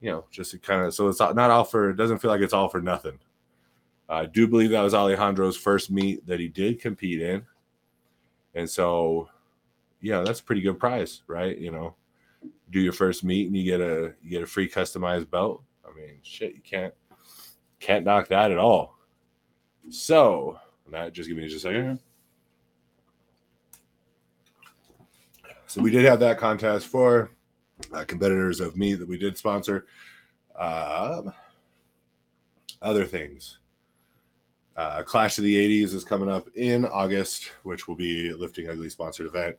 you 0.00 0.10
know 0.10 0.24
just 0.30 0.50
to 0.52 0.58
kind 0.58 0.84
of 0.84 0.94
so 0.94 1.08
it's 1.08 1.20
not 1.20 1.38
all 1.38 1.64
for 1.64 1.90
it 1.90 1.96
doesn't 1.96 2.18
feel 2.18 2.30
like 2.30 2.40
it's 2.40 2.52
all 2.52 2.68
for 2.68 2.80
nothing. 2.80 3.18
I 4.08 4.24
do 4.24 4.48
believe 4.48 4.70
that 4.70 4.80
was 4.80 4.94
alejandro's 4.94 5.56
first 5.56 5.90
meet 5.90 6.26
that 6.26 6.40
he 6.40 6.48
did 6.48 6.80
compete 6.80 7.20
in. 7.20 7.44
And 8.54 8.68
so 8.68 9.28
yeah 10.00 10.20
that's 10.20 10.40
a 10.40 10.44
pretty 10.44 10.62
good 10.62 10.78
prize 10.78 11.22
right? 11.26 11.56
You 11.56 11.70
know 11.70 11.94
do 12.70 12.80
your 12.80 12.92
first 12.92 13.24
meet 13.24 13.46
and 13.46 13.56
you 13.56 13.64
get 13.64 13.80
a 13.80 14.14
you 14.22 14.30
get 14.30 14.42
a 14.42 14.46
free 14.46 14.68
customized 14.68 15.30
belt. 15.30 15.62
I 15.84 15.94
mean 15.94 16.18
shit 16.22 16.54
you 16.54 16.60
can't 16.62 16.94
can't 17.80 18.04
knock 18.04 18.28
that 18.28 18.50
at 18.50 18.58
all. 18.58 18.96
So 19.90 20.58
that 20.90 21.12
just 21.12 21.28
give 21.28 21.36
me 21.36 21.44
just 21.44 21.56
a 21.56 21.60
second 21.60 22.00
So 25.68 25.82
we 25.82 25.90
did 25.90 26.06
have 26.06 26.18
that 26.20 26.38
contest 26.38 26.86
for 26.86 27.30
uh, 27.92 28.02
competitors 28.04 28.58
of 28.58 28.74
me 28.74 28.94
that 28.94 29.06
we 29.06 29.18
did 29.18 29.36
sponsor. 29.36 29.84
Um, 30.58 31.30
other 32.80 33.04
things. 33.04 33.58
Uh, 34.74 35.02
Clash 35.02 35.36
of 35.36 35.44
the 35.44 35.84
80s 35.84 35.92
is 35.92 36.04
coming 36.04 36.30
up 36.30 36.48
in 36.54 36.86
August, 36.86 37.50
which 37.64 37.86
will 37.86 37.96
be 37.96 38.30
a 38.30 38.36
Lifting 38.36 38.70
Ugly 38.70 38.88
sponsored 38.88 39.26
event. 39.26 39.56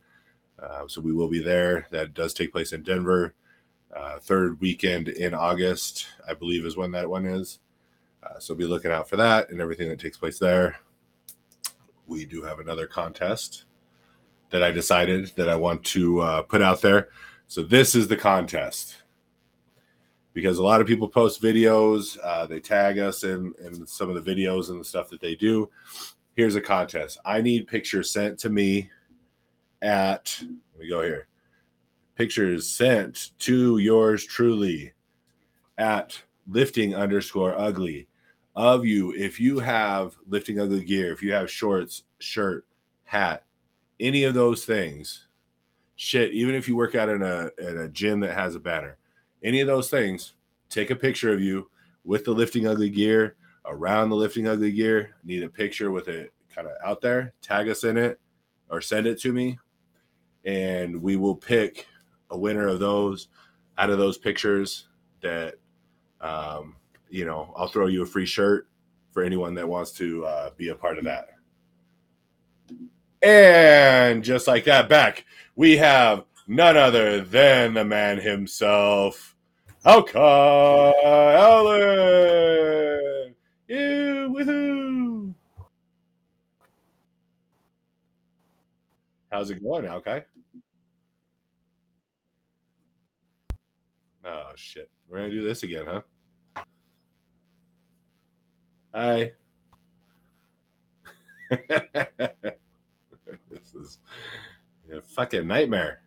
Uh, 0.57 0.87
so 0.87 0.99
we 0.99 1.13
will 1.13 1.27
be 1.27 1.43
there. 1.43 1.85
That 1.91 2.15
does 2.15 2.33
take 2.33 2.51
place 2.51 2.73
in 2.73 2.81
Denver. 2.81 3.35
Uh, 3.95 4.17
third 4.17 4.59
weekend 4.59 5.09
in 5.09 5.35
August, 5.35 6.07
I 6.27 6.33
believe, 6.33 6.65
is 6.65 6.75
when 6.75 6.91
that 6.93 7.07
one 7.07 7.27
is. 7.27 7.59
Uh, 8.23 8.39
so 8.39 8.55
be 8.55 8.65
looking 8.65 8.91
out 8.91 9.07
for 9.07 9.15
that 9.17 9.51
and 9.51 9.61
everything 9.61 9.89
that 9.89 9.99
takes 9.99 10.17
place 10.17 10.39
there. 10.39 10.77
We 12.07 12.25
do 12.25 12.41
have 12.41 12.57
another 12.57 12.87
contest 12.87 13.65
that 14.49 14.63
I 14.63 14.71
decided 14.71 15.31
that 15.35 15.49
I 15.49 15.55
want 15.55 15.83
to 15.85 16.19
uh, 16.21 16.41
put 16.43 16.61
out 16.61 16.81
there. 16.81 17.09
So 17.47 17.63
this 17.63 17.95
is 17.95 18.07
the 18.07 18.17
contest 18.17 18.97
because 20.33 20.57
a 20.57 20.63
lot 20.63 20.81
of 20.81 20.87
people 20.87 21.07
post 21.07 21.41
videos, 21.41 22.17
uh, 22.23 22.45
they 22.45 22.59
tag 22.59 22.99
us 22.99 23.23
in, 23.23 23.53
in 23.63 23.85
some 23.85 24.09
of 24.09 24.23
the 24.23 24.35
videos 24.35 24.69
and 24.69 24.79
the 24.79 24.85
stuff 24.85 25.09
that 25.09 25.19
they 25.19 25.35
do. 25.35 25.69
Here's 26.35 26.55
a 26.55 26.61
contest. 26.61 27.19
I 27.25 27.41
need 27.41 27.67
pictures 27.67 28.11
sent 28.11 28.39
to 28.39 28.49
me 28.49 28.89
at, 29.81 30.37
let 30.41 30.79
me 30.81 30.89
go 30.89 31.01
here. 31.01 31.27
Pictures 32.15 32.69
sent 32.69 33.31
to 33.39 33.77
yours 33.79 34.25
truly 34.25 34.93
at 35.77 36.21
lifting 36.47 36.95
underscore 36.95 37.57
ugly 37.57 38.07
of 38.55 38.85
you. 38.85 39.13
If 39.13 39.39
you 39.39 39.59
have 39.59 40.15
lifting 40.27 40.59
ugly 40.59 40.83
gear, 40.83 41.11
if 41.11 41.23
you 41.23 41.33
have 41.33 41.49
shorts, 41.49 42.03
shirt, 42.19 42.65
hat, 43.03 43.43
any 43.99 44.23
of 44.23 44.33
those 44.33 44.65
things, 44.65 45.27
shit, 45.95 46.31
even 46.31 46.55
if 46.55 46.67
you 46.67 46.75
work 46.75 46.95
out 46.95 47.09
in 47.09 47.21
a 47.21 47.49
in 47.57 47.77
a 47.77 47.89
gym 47.89 48.19
that 48.21 48.33
has 48.33 48.55
a 48.55 48.59
banner, 48.59 48.97
any 49.43 49.61
of 49.61 49.67
those 49.67 49.89
things, 49.89 50.33
take 50.69 50.91
a 50.91 50.95
picture 50.95 51.33
of 51.33 51.41
you 51.41 51.69
with 52.03 52.25
the 52.25 52.31
lifting 52.31 52.67
ugly 52.67 52.89
gear 52.89 53.35
around 53.65 54.09
the 54.09 54.15
lifting 54.15 54.47
ugly 54.47 54.71
gear. 54.71 55.15
Need 55.23 55.43
a 55.43 55.49
picture 55.49 55.91
with 55.91 56.07
it 56.07 56.33
kind 56.53 56.67
of 56.67 56.73
out 56.83 57.01
there. 57.01 57.33
Tag 57.41 57.69
us 57.69 57.83
in 57.83 57.97
it 57.97 58.19
or 58.69 58.81
send 58.81 59.07
it 59.07 59.19
to 59.21 59.33
me, 59.33 59.59
and 60.45 61.01
we 61.01 61.15
will 61.15 61.35
pick 61.35 61.87
a 62.29 62.37
winner 62.37 62.67
of 62.67 62.79
those 62.79 63.27
out 63.77 63.89
of 63.89 63.97
those 63.97 64.17
pictures. 64.17 64.87
That 65.21 65.55
um, 66.21 66.75
you 67.09 67.25
know, 67.25 67.53
I'll 67.57 67.67
throw 67.67 67.87
you 67.87 68.03
a 68.03 68.05
free 68.05 68.25
shirt 68.25 68.67
for 69.11 69.23
anyone 69.23 69.55
that 69.55 69.67
wants 69.67 69.91
to 69.93 70.25
uh, 70.25 70.49
be 70.55 70.69
a 70.69 70.75
part 70.75 70.97
of 70.97 71.03
that. 71.05 71.29
And 73.21 74.23
just 74.23 74.47
like 74.47 74.63
that, 74.65 74.87
back, 74.87 75.25
we 75.55 75.75
have 75.77 76.23
none 76.47 76.77
other 76.77 77.21
than 77.21 77.73
the 77.73 77.83
man 77.83 78.19
himself, 78.19 79.35
Alka 79.85 80.93
Allen. 81.37 81.75
Yeah, 83.67 84.27
woohoo! 84.27 85.33
How's 89.31 89.49
it 89.51 89.61
going, 89.63 89.85
Okay. 89.85 90.23
Oh, 94.25 94.51
shit. 94.55 94.89
We're 95.07 95.19
going 95.19 95.31
to 95.31 95.35
do 95.35 95.47
this 95.47 95.63
again, 95.63 95.85
huh? 95.87 96.01
Hi. 98.93 99.31
is 103.79 103.97
a 104.91 105.01
fucking 105.01 105.47
nightmare. 105.47 106.01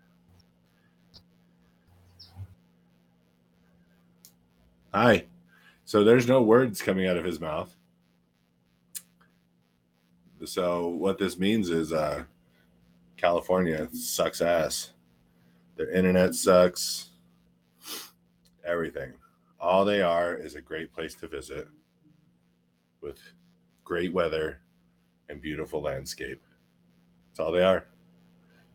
Hi. 4.94 5.24
So 5.84 6.04
there's 6.04 6.28
no 6.28 6.42
words 6.42 6.82
coming 6.82 7.06
out 7.06 7.16
of 7.16 7.24
his 7.24 7.40
mouth. 7.40 7.74
So 10.44 10.88
what 10.88 11.18
this 11.18 11.38
means 11.38 11.70
is 11.70 11.92
uh 11.92 12.24
California 13.16 13.88
sucks 13.92 14.40
ass. 14.40 14.92
Their 15.76 15.90
internet 15.90 16.34
sucks. 16.34 17.10
Everything. 18.64 19.12
All 19.60 19.84
they 19.84 20.02
are 20.02 20.34
is 20.34 20.56
a 20.56 20.60
great 20.60 20.92
place 20.92 21.14
to 21.16 21.28
visit 21.28 21.68
with 23.00 23.18
great 23.84 24.12
weather 24.12 24.60
and 25.28 25.40
beautiful 25.40 25.80
landscape. 25.80 26.42
That's 27.32 27.40
all 27.40 27.52
they 27.52 27.64
are. 27.64 27.86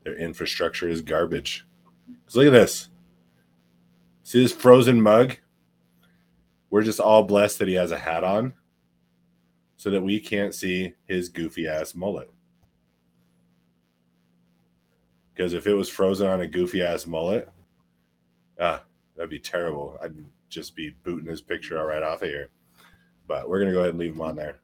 Their 0.04 0.16
infrastructure 0.16 0.90
is 0.90 1.02
garbage. 1.02 1.66
So 2.26 2.40
look 2.40 2.48
at 2.48 2.54
this. 2.54 2.90
See 4.24 4.42
this 4.42 4.52
frozen 4.52 5.02
mug? 5.02 5.38
We're 6.72 6.82
just 6.82 7.00
all 7.00 7.24
blessed 7.24 7.60
that 7.60 7.68
he 7.68 7.76
has 7.76 7.92
a 7.92 8.00
hat 8.00 8.24
on 8.24 8.54
so 9.78 9.92
that 9.92 10.02
we 10.02 10.20
can't 10.20 10.56
see 10.56 10.96
his 11.06 11.30
goofy 11.30 11.68
ass 11.68 11.94
mullet. 11.94 12.32
Because 15.34 15.54
if 15.54 15.68
it 15.68 15.76
was 15.76 15.88
frozen 15.88 16.28
on 16.28 16.42
a 16.42 16.48
goofy 16.48 16.82
ass 16.82 17.06
mullet, 17.06 17.48
ah, 18.60 18.82
that'd 19.16 19.30
be 19.30 19.40
terrible. 19.40 19.98
I'd 20.02 20.16
just 20.50 20.76
be 20.76 20.96
booting 21.04 21.30
his 21.30 21.42
picture 21.42 21.82
right 21.86 22.02
off 22.02 22.24
of 22.24 22.30
here. 22.30 22.50
But 23.28 23.48
we're 23.48 23.60
gonna 23.60 23.72
go 23.72 23.80
ahead 23.82 23.92
and 23.92 24.00
leave 24.00 24.14
him 24.14 24.22
on 24.22 24.36
there. 24.36 24.62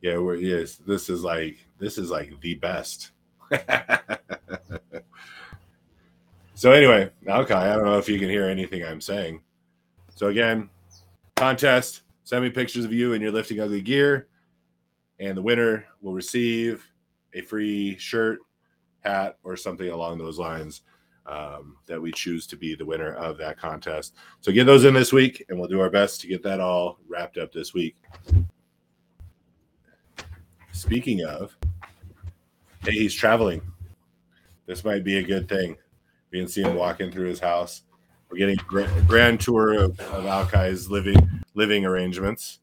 Yeah, 0.00 0.18
we're 0.18 0.36
yes, 0.36 0.76
this 0.76 1.08
is 1.08 1.22
like 1.22 1.58
this 1.78 1.98
is 1.98 2.10
like 2.10 2.40
the 2.40 2.54
best. 2.54 3.10
so 6.54 6.72
anyway, 6.72 7.10
okay, 7.26 7.54
I 7.54 7.74
don't 7.74 7.84
know 7.84 7.98
if 7.98 8.08
you 8.08 8.18
can 8.18 8.28
hear 8.28 8.46
anything 8.46 8.84
I'm 8.84 9.00
saying. 9.00 9.42
So 10.14 10.28
again, 10.28 10.70
contest, 11.36 12.02
send 12.24 12.44
me 12.44 12.50
pictures 12.50 12.84
of 12.84 12.92
you 12.92 13.14
and 13.14 13.22
your 13.22 13.32
lifting 13.32 13.60
ugly 13.60 13.80
gear 13.82 14.28
and 15.20 15.36
the 15.36 15.42
winner 15.42 15.84
will 16.00 16.14
receive 16.14 16.88
a 17.34 17.42
free 17.42 17.96
shirt, 17.98 18.40
hat, 19.00 19.36
or 19.44 19.56
something 19.56 19.90
along 19.90 20.18
those 20.18 20.38
lines 20.38 20.82
um, 21.26 21.76
that 21.86 22.00
we 22.00 22.10
choose 22.10 22.46
to 22.48 22.56
be 22.56 22.74
the 22.74 22.84
winner 22.84 23.12
of 23.14 23.36
that 23.38 23.58
contest. 23.58 24.14
So 24.40 24.50
get 24.50 24.64
those 24.64 24.84
in 24.84 24.94
this 24.94 25.12
week, 25.12 25.44
and 25.48 25.58
we'll 25.58 25.68
do 25.68 25.80
our 25.80 25.90
best 25.90 26.20
to 26.22 26.26
get 26.26 26.42
that 26.42 26.58
all 26.58 26.98
wrapped 27.06 27.36
up 27.36 27.52
this 27.52 27.74
week. 27.74 27.96
Speaking 30.72 31.24
of, 31.24 31.56
hey, 32.82 32.92
he's 32.92 33.14
traveling. 33.14 33.60
This 34.66 34.84
might 34.84 35.04
be 35.04 35.18
a 35.18 35.22
good 35.22 35.48
thing. 35.48 35.76
We 36.30 36.38
can 36.38 36.48
see 36.48 36.62
him 36.62 36.76
walking 36.76 37.10
through 37.10 37.26
his 37.28 37.40
house. 37.40 37.82
We're 38.30 38.38
getting 38.38 38.58
a 38.58 39.02
grand 39.02 39.40
tour 39.40 39.72
of, 39.74 39.98
of 40.00 40.24
Alkai's 40.24 40.88
living 40.88 41.16
living 41.54 41.84
arrangements. 41.84 42.60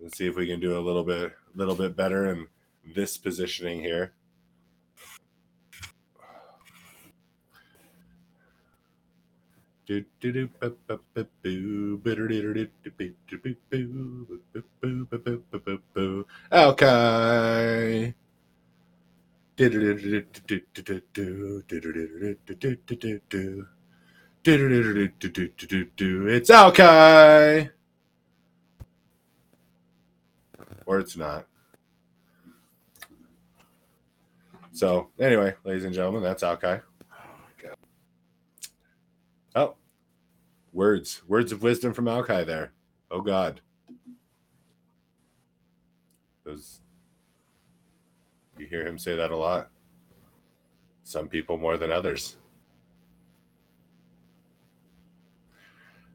Let's 0.00 0.16
see 0.16 0.26
if 0.26 0.36
we 0.36 0.46
can 0.46 0.58
do 0.58 0.78
a 0.78 0.80
little 0.80 1.04
bit, 1.04 1.32
little 1.54 1.74
bit 1.74 1.94
better 1.94 2.32
in 2.32 2.46
this 2.94 3.18
positioning 3.18 3.80
here. 3.80 4.14
Okay. 16.52 18.14
It's 26.28 26.50
okay 26.50 27.70
or 30.86 30.98
it's 30.98 31.16
not. 31.16 31.46
So 34.72 35.08
anyway, 35.18 35.54
ladies 35.64 35.84
and 35.84 35.94
gentlemen, 35.94 36.22
that's 36.22 36.42
Alkai. 36.42 36.82
Oh, 39.54 39.74
words, 40.72 41.22
words 41.28 41.52
of 41.52 41.62
wisdom 41.62 41.92
from 41.92 42.06
Alkai 42.06 42.46
there. 42.46 42.72
Oh 43.10 43.20
God, 43.20 43.60
those 46.44 46.80
you 48.58 48.66
hear 48.66 48.86
him 48.86 48.98
say 48.98 49.16
that 49.16 49.30
a 49.30 49.36
lot. 49.36 49.70
Some 51.04 51.28
people 51.28 51.58
more 51.58 51.76
than 51.76 51.90
others. 51.90 52.36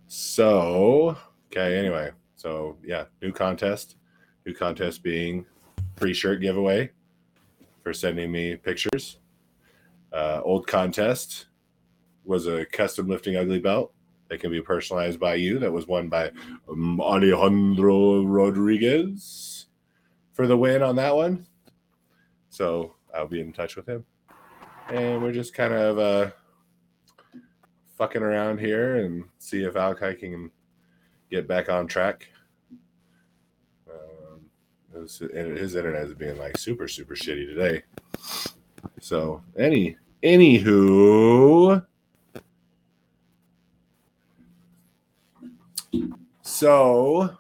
So 0.08 1.17
okay, 1.52 1.78
anyway, 1.78 2.12
so 2.36 2.78
yeah, 2.84 3.06
new 3.21 3.32
contest. 3.32 3.97
New 4.45 4.54
contest 4.54 5.04
being 5.04 5.45
free 5.97 6.13
shirt 6.13 6.41
giveaway 6.41 6.89
for 7.84 7.93
sending 7.93 8.32
me 8.32 8.56
pictures. 8.56 9.19
Uh, 10.13 10.41
old 10.43 10.65
contest 10.65 11.47
was 12.28 12.48
a 12.48 12.66
custom 12.66 13.08
lifting 13.08 13.36
ugly 13.36 13.60
belt 13.60 13.94
that 14.30 14.40
can 14.40 14.52
be 14.52 14.62
personalized 14.62 15.20
by 15.20 15.36
you. 15.36 15.60
That 15.60 15.72
was 15.72 15.88
won 15.88 16.10
by 16.10 16.32
um, 16.70 17.00
Alejandro 17.00 18.24
Rodriguez 18.24 19.68
for 20.34 20.48
the 20.48 20.58
win 20.58 20.84
on 20.84 20.96
that 20.98 21.16
one. 21.16 21.48
So 22.50 22.96
I'll 23.16 23.28
be 23.28 23.42
in 23.42 23.54
touch 23.54 23.76
with 23.76 23.88
him. 23.88 24.06
And 24.90 25.22
we're 25.22 25.34
just 25.34 25.54
kind 25.54 25.74
of 25.74 26.00
uh, 26.00 26.32
fucking 27.98 28.22
around 28.22 28.60
here 28.60 28.98
and 28.98 29.26
see 29.38 29.63
if 29.63 29.74
Alkai 29.74 30.20
can 30.20 30.52
get 31.30 31.48
back 31.48 31.70
on 31.70 31.88
track 31.88 32.28
his, 35.02 35.20
his 35.20 35.76
internet 35.76 36.04
is 36.04 36.13
being 36.13 36.38
like 36.38 36.58
super 36.58 36.88
super 36.88 37.16
shitty 37.16 37.48
today. 37.48 37.84
So 39.00 39.42
any 39.58 39.98
anywho, 40.24 41.86
so 46.41 47.38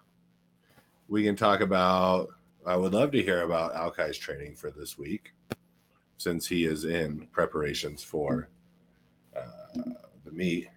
we 1.07 1.23
can 1.23 1.35
talk 1.35 1.61
about. 1.61 2.29
I 2.65 2.75
would 2.75 2.93
love 2.93 3.11
to 3.11 3.23
hear 3.23 3.43
about 3.43 3.75
Alkai's 3.75 4.17
training 4.17 4.55
for 4.55 4.71
this 4.71 4.97
week, 4.97 5.33
since 6.17 6.45
he 6.47 6.65
is 6.65 6.83
in 6.83 7.27
preparations 7.31 8.03
for 8.03 8.49
uh, 9.35 9.81
the 10.25 10.31
meet. 10.31 10.67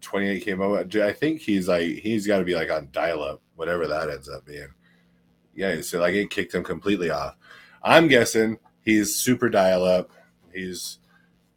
28 0.00 0.44
came 0.44 0.60
over. 0.60 0.86
I 1.02 1.12
think 1.12 1.40
he's 1.40 1.68
like 1.68 1.86
he's 1.86 2.26
got 2.26 2.38
to 2.38 2.44
be 2.44 2.54
like 2.54 2.70
on 2.70 2.88
dial 2.92 3.22
up 3.22 3.40
whatever 3.56 3.86
that 3.86 4.10
ends 4.10 4.28
up 4.28 4.44
being. 4.46 4.68
Yeah, 5.54 5.80
so 5.82 6.00
like 6.00 6.14
it 6.14 6.30
kicked 6.30 6.54
him 6.54 6.64
completely 6.64 7.10
off. 7.10 7.36
I'm 7.82 8.08
guessing 8.08 8.58
he's 8.82 9.14
super 9.14 9.48
dial 9.48 9.84
up. 9.84 10.10
He's 10.52 10.98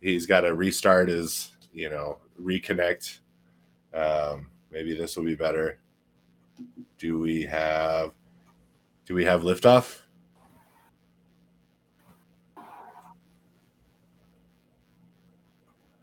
he's 0.02 0.26
got 0.26 0.42
to 0.42 0.54
restart 0.54 1.10
his, 1.10 1.52
you 1.74 1.90
know, 1.90 2.20
reconnect. 2.42 3.20
Um, 3.94 4.48
maybe 4.72 4.96
this 4.96 5.16
will 5.16 5.24
be 5.24 5.36
better. 5.36 5.80
Do 6.98 7.20
we 7.20 7.44
have 7.44 8.12
do 9.06 9.14
we 9.14 9.26
have 9.26 9.42
liftoff? 9.42 10.00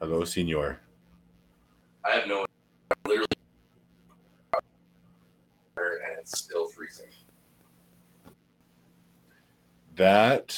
Hello, 0.00 0.24
senor. 0.24 0.80
I 2.04 2.10
have 2.12 2.28
no 2.28 2.46
literally 3.06 3.26
and 5.76 6.18
it's 6.18 6.38
still 6.38 6.68
freezing. 6.68 7.06
That 9.96 10.56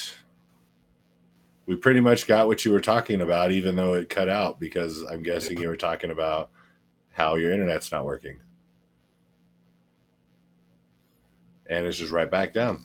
we 1.66 1.76
pretty 1.76 2.00
much 2.00 2.26
got 2.26 2.46
what 2.46 2.64
you 2.64 2.72
were 2.72 2.80
talking 2.80 3.20
about, 3.20 3.50
even 3.50 3.74
though 3.74 3.94
it 3.94 4.08
cut 4.08 4.28
out 4.28 4.60
because 4.60 5.02
I'm 5.02 5.22
guessing 5.22 5.60
you 5.60 5.68
were 5.68 5.76
talking 5.76 6.10
about 6.10 6.50
how 7.12 7.36
your 7.36 7.52
internet's 7.52 7.92
not 7.92 8.04
working. 8.04 8.38
And 11.68 11.86
it's 11.86 11.96
just 11.98 12.12
right 12.12 12.30
back 12.30 12.52
down. 12.52 12.84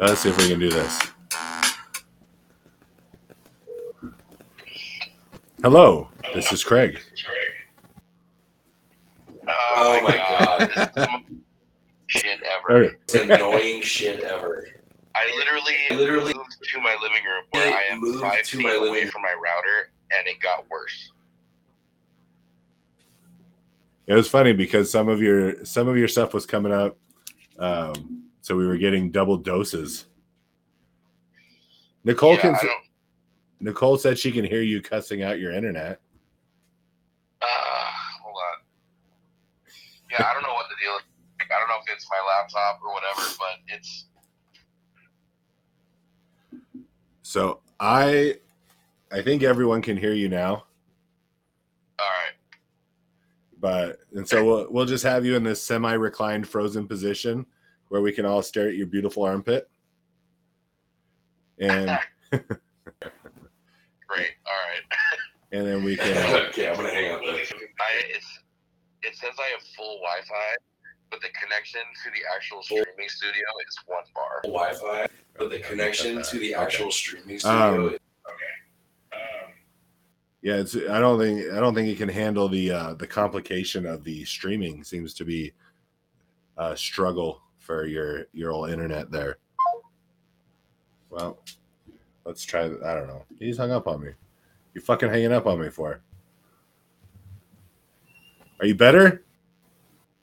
Let's 0.00 0.20
see 0.20 0.30
if 0.30 0.38
we 0.38 0.48
can 0.48 0.58
do 0.60 0.70
this. 0.70 1.00
Hello, 5.62 6.08
this 6.34 6.52
is 6.52 6.64
Craig. 6.64 7.00
Oh, 9.48 10.00
my 10.02 10.16
god. 10.16 11.22
shit 12.06 12.40
ever. 12.42 12.82
It's 13.04 13.14
annoying 13.14 13.82
shit 13.82 14.20
ever. 14.20 14.66
I 15.14 15.30
literally, 15.36 15.74
I 15.90 15.94
literally 15.94 16.34
moved 16.34 16.56
to 16.62 16.80
my 16.80 16.96
living 17.02 17.22
room 17.24 17.44
where 17.50 17.72
I 17.72 17.76
I 17.76 17.92
am 17.92 18.00
moved 18.00 18.20
five 18.20 18.42
to 18.42 18.56
feet 18.56 18.64
my 18.64 18.72
away 18.72 18.90
living- 18.90 19.10
from 19.10 19.22
my 19.22 19.32
router, 19.34 19.90
and 20.10 20.26
it 20.26 20.40
got 20.40 20.68
worse. 20.70 21.12
It 24.06 24.14
was 24.14 24.28
funny 24.28 24.52
because 24.52 24.90
some 24.90 25.08
of 25.08 25.20
your 25.22 25.64
some 25.64 25.88
of 25.88 25.96
your 25.96 26.08
stuff 26.08 26.34
was 26.34 26.46
coming 26.46 26.72
up, 26.72 26.96
um, 27.58 28.24
so 28.40 28.56
we 28.56 28.66
were 28.66 28.76
getting 28.76 29.10
double 29.10 29.36
doses. 29.36 30.06
Nicole 32.04 32.34
yeah, 32.34 32.58
can. 32.58 32.70
Nicole 33.60 33.96
said 33.96 34.18
she 34.18 34.32
can 34.32 34.44
hear 34.44 34.62
you 34.62 34.82
cussing 34.82 35.22
out 35.22 35.38
your 35.38 35.52
internet. 35.52 36.00
Uh, 37.40 37.46
hold 38.24 38.34
on. 38.34 38.58
Yeah, 40.10 40.26
I 40.28 40.34
don't 40.34 40.42
know 40.42 40.54
what 40.54 40.66
the 40.68 40.74
deal 40.84 40.96
is. 40.96 41.02
I 41.40 41.58
don't 41.58 41.68
know 41.68 41.76
if 41.86 41.94
it's 41.94 42.06
my 42.10 42.18
laptop 42.26 42.80
or 42.82 42.92
whatever, 42.94 43.20
but 43.38 43.76
it's 43.76 44.06
So 47.32 47.60
I, 47.80 48.36
I 49.10 49.22
think 49.22 49.42
everyone 49.42 49.80
can 49.80 49.96
hear 49.96 50.12
you 50.12 50.28
now. 50.28 50.64
All 53.62 53.70
right. 53.70 53.94
But 54.12 54.18
and 54.18 54.28
so 54.28 54.44
we'll 54.44 54.66
we'll 54.70 54.86
just 54.86 55.04
have 55.04 55.24
you 55.24 55.36
in 55.36 55.44
this 55.44 55.62
semi 55.62 55.92
reclined 55.92 56.48
frozen 56.48 56.86
position 56.86 57.46
where 57.88 58.00
we 58.00 58.12
can 58.12 58.24
all 58.24 58.42
stare 58.42 58.68
at 58.68 58.76
your 58.76 58.86
beautiful 58.86 59.22
armpit. 59.22 59.68
And 61.58 61.98
Great. 64.12 64.32
All 64.46 64.60
right. 64.68 64.84
and 65.52 65.66
then 65.66 65.84
we 65.84 65.96
can 65.96 66.16
okay, 66.48 66.68
I'm 66.68 66.76
gonna 66.76 66.90
hang 66.90 67.12
up. 67.12 67.20
Then. 67.20 67.34
I 67.34 67.38
it's, 68.14 68.40
it 69.02 69.16
says 69.16 69.32
I 69.38 69.52
have 69.52 69.62
full 69.76 69.98
Wi-Fi, 69.98 70.56
but 71.10 71.20
the 71.20 71.28
connection 71.40 71.80
to 72.04 72.10
the 72.10 72.20
actual 72.34 72.62
streaming 72.62 73.08
studio 73.08 73.44
is 73.66 73.78
one 73.86 74.04
bar. 74.14 74.40
Wi-Fi, 74.44 75.06
but 75.38 75.50
the 75.50 75.60
connection 75.60 76.22
to 76.22 76.38
the 76.38 76.54
actual 76.54 76.90
streaming 76.90 77.38
studio. 77.38 77.58
Um, 77.58 77.74
studio. 77.74 77.98
Yeah, 80.42 80.56
it's. 80.56 80.74
I 80.74 80.98
don't 80.98 81.20
think. 81.20 81.52
I 81.52 81.60
don't 81.60 81.74
think 81.74 81.88
it 81.88 81.98
can 81.98 82.08
handle 82.08 82.48
the 82.48 82.72
uh, 82.72 82.94
the 82.94 83.06
complication 83.06 83.86
of 83.86 84.02
the 84.02 84.24
streaming. 84.24 84.82
Seems 84.82 85.14
to 85.14 85.24
be 85.24 85.52
a 86.58 86.76
struggle 86.76 87.40
for 87.60 87.86
your 87.86 88.26
your 88.32 88.50
old 88.50 88.70
internet 88.70 89.10
there. 89.10 89.38
Well, 91.10 91.38
let's 92.24 92.44
try. 92.44 92.64
I 92.64 92.94
don't 92.94 93.06
know. 93.06 93.24
He's 93.38 93.56
hung 93.56 93.70
up 93.70 93.86
on 93.86 94.02
me. 94.02 94.10
You 94.74 94.80
fucking 94.80 95.10
hanging 95.10 95.32
up 95.32 95.46
on 95.46 95.60
me 95.60 95.68
for? 95.68 96.00
Are 98.58 98.66
you 98.66 98.74
better? 98.74 99.22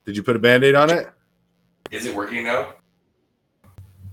Did 0.04 0.16
you 0.16 0.22
put 0.22 0.36
a 0.36 0.38
band-aid 0.38 0.74
on 0.74 0.90
it? 0.90 1.08
Is 1.90 2.06
it 2.06 2.14
working 2.14 2.44
now? 2.44 2.74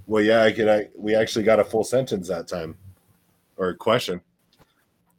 Well, 0.05 0.23
yeah, 0.23 0.43
I 0.43 0.51
could. 0.53 0.69
I 0.69 0.87
we 0.97 1.15
actually 1.15 1.43
got 1.43 1.59
a 1.59 1.65
full 1.65 1.83
sentence 1.83 2.29
that 2.29 2.47
time, 2.47 2.77
or 3.57 3.69
a 3.69 3.75
question. 3.75 4.21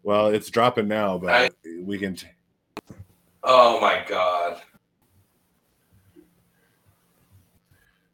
Well, 0.09 0.29
it's 0.29 0.49
dropping 0.49 0.89
now, 0.89 1.19
but 1.19 1.31
I- 1.35 1.51
we 1.83 1.99
can. 1.99 2.17
Oh 3.43 3.79
my 3.79 4.03
god. 4.09 4.63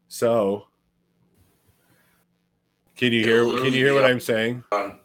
So, 0.09 0.67
can 2.97 3.13
you 3.13 3.23
hear? 3.23 3.45
Can 3.45 3.63
you 3.67 3.71
hear 3.71 3.93
what 3.93 4.03
I'm 4.03 4.19
saying? 4.19 4.65
On 4.73 4.99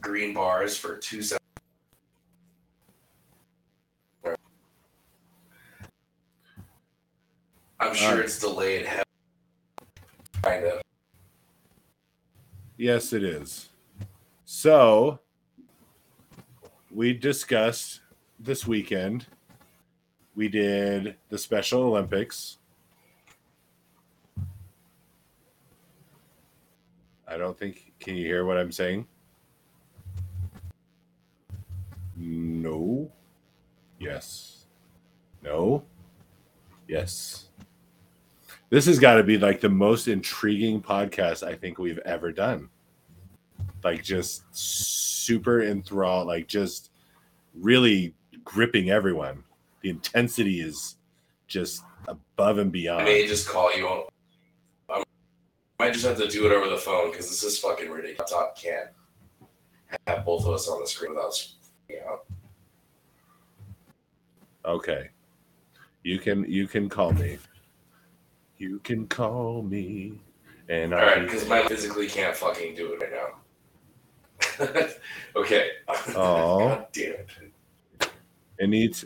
green 0.00 0.34
bars 0.34 0.76
for 0.76 0.96
two 0.96 1.22
seconds. 1.22 1.38
I'm 7.78 7.94
sure 7.94 8.08
Alright. 8.08 8.24
it's 8.24 8.40
delayed. 8.40 8.90
Kind 10.42 10.64
of. 10.64 10.82
Yes, 12.76 13.12
it 13.12 13.22
is. 13.22 13.69
So, 14.52 15.20
we 16.90 17.12
discussed 17.12 18.00
this 18.40 18.66
weekend. 18.66 19.26
We 20.34 20.48
did 20.48 21.14
the 21.28 21.38
Special 21.38 21.84
Olympics. 21.84 22.58
I 27.28 27.36
don't 27.36 27.56
think. 27.56 27.92
Can 28.00 28.16
you 28.16 28.26
hear 28.26 28.44
what 28.44 28.58
I'm 28.58 28.72
saying? 28.72 29.06
No. 32.16 33.08
Yes. 34.00 34.64
No. 35.44 35.84
Yes. 36.88 37.50
This 38.68 38.86
has 38.86 38.98
got 38.98 39.14
to 39.14 39.22
be 39.22 39.38
like 39.38 39.60
the 39.60 39.68
most 39.68 40.08
intriguing 40.08 40.82
podcast 40.82 41.46
I 41.46 41.54
think 41.54 41.78
we've 41.78 41.98
ever 41.98 42.32
done. 42.32 42.68
Like 43.82 44.02
just 44.02 44.44
super 44.54 45.62
enthralled, 45.62 46.26
like 46.26 46.46
just 46.46 46.90
really 47.54 48.14
gripping 48.44 48.90
everyone. 48.90 49.44
The 49.80 49.90
intensity 49.90 50.60
is 50.60 50.96
just 51.46 51.82
above 52.08 52.58
and 52.58 52.70
beyond. 52.70 53.02
I 53.02 53.04
may 53.04 53.26
just 53.26 53.48
call 53.48 53.74
you 53.76 53.86
on. 53.86 54.04
I 54.90 55.02
might 55.78 55.92
just 55.92 56.04
have 56.04 56.18
to 56.18 56.28
do 56.28 56.46
it 56.46 56.52
over 56.52 56.68
the 56.68 56.76
phone 56.76 57.10
because 57.10 57.28
this 57.28 57.42
is 57.42 57.58
fucking 57.58 57.90
ridiculous. 57.90 58.30
Laptop 58.32 58.58
can't 58.58 58.90
have 60.06 60.24
both 60.24 60.44
of 60.44 60.52
us 60.52 60.68
on 60.68 60.80
the 60.80 60.86
screen 60.86 61.14
without. 61.14 61.32
freaking. 61.32 62.18
Okay. 64.64 65.08
You 66.02 66.18
can 66.18 66.44
you 66.50 66.66
can 66.66 66.88
call 66.88 67.12
me. 67.12 67.38
You 68.58 68.78
can 68.80 69.06
call 69.06 69.62
me 69.62 70.20
and 70.68 70.92
All 70.92 71.00
I'll 71.00 71.06
right, 71.06 71.22
because 71.22 71.48
my 71.48 71.62
physically 71.66 72.06
can't 72.06 72.36
fucking 72.36 72.74
do 72.74 72.92
it 72.92 73.00
right 73.00 73.10
now. 73.10 73.38
okay. 75.36 75.70
Oh. 76.14 76.68
God 76.68 76.86
damn 76.92 77.12
it. 77.12 77.28
It 78.58 78.68
needs 78.68 79.04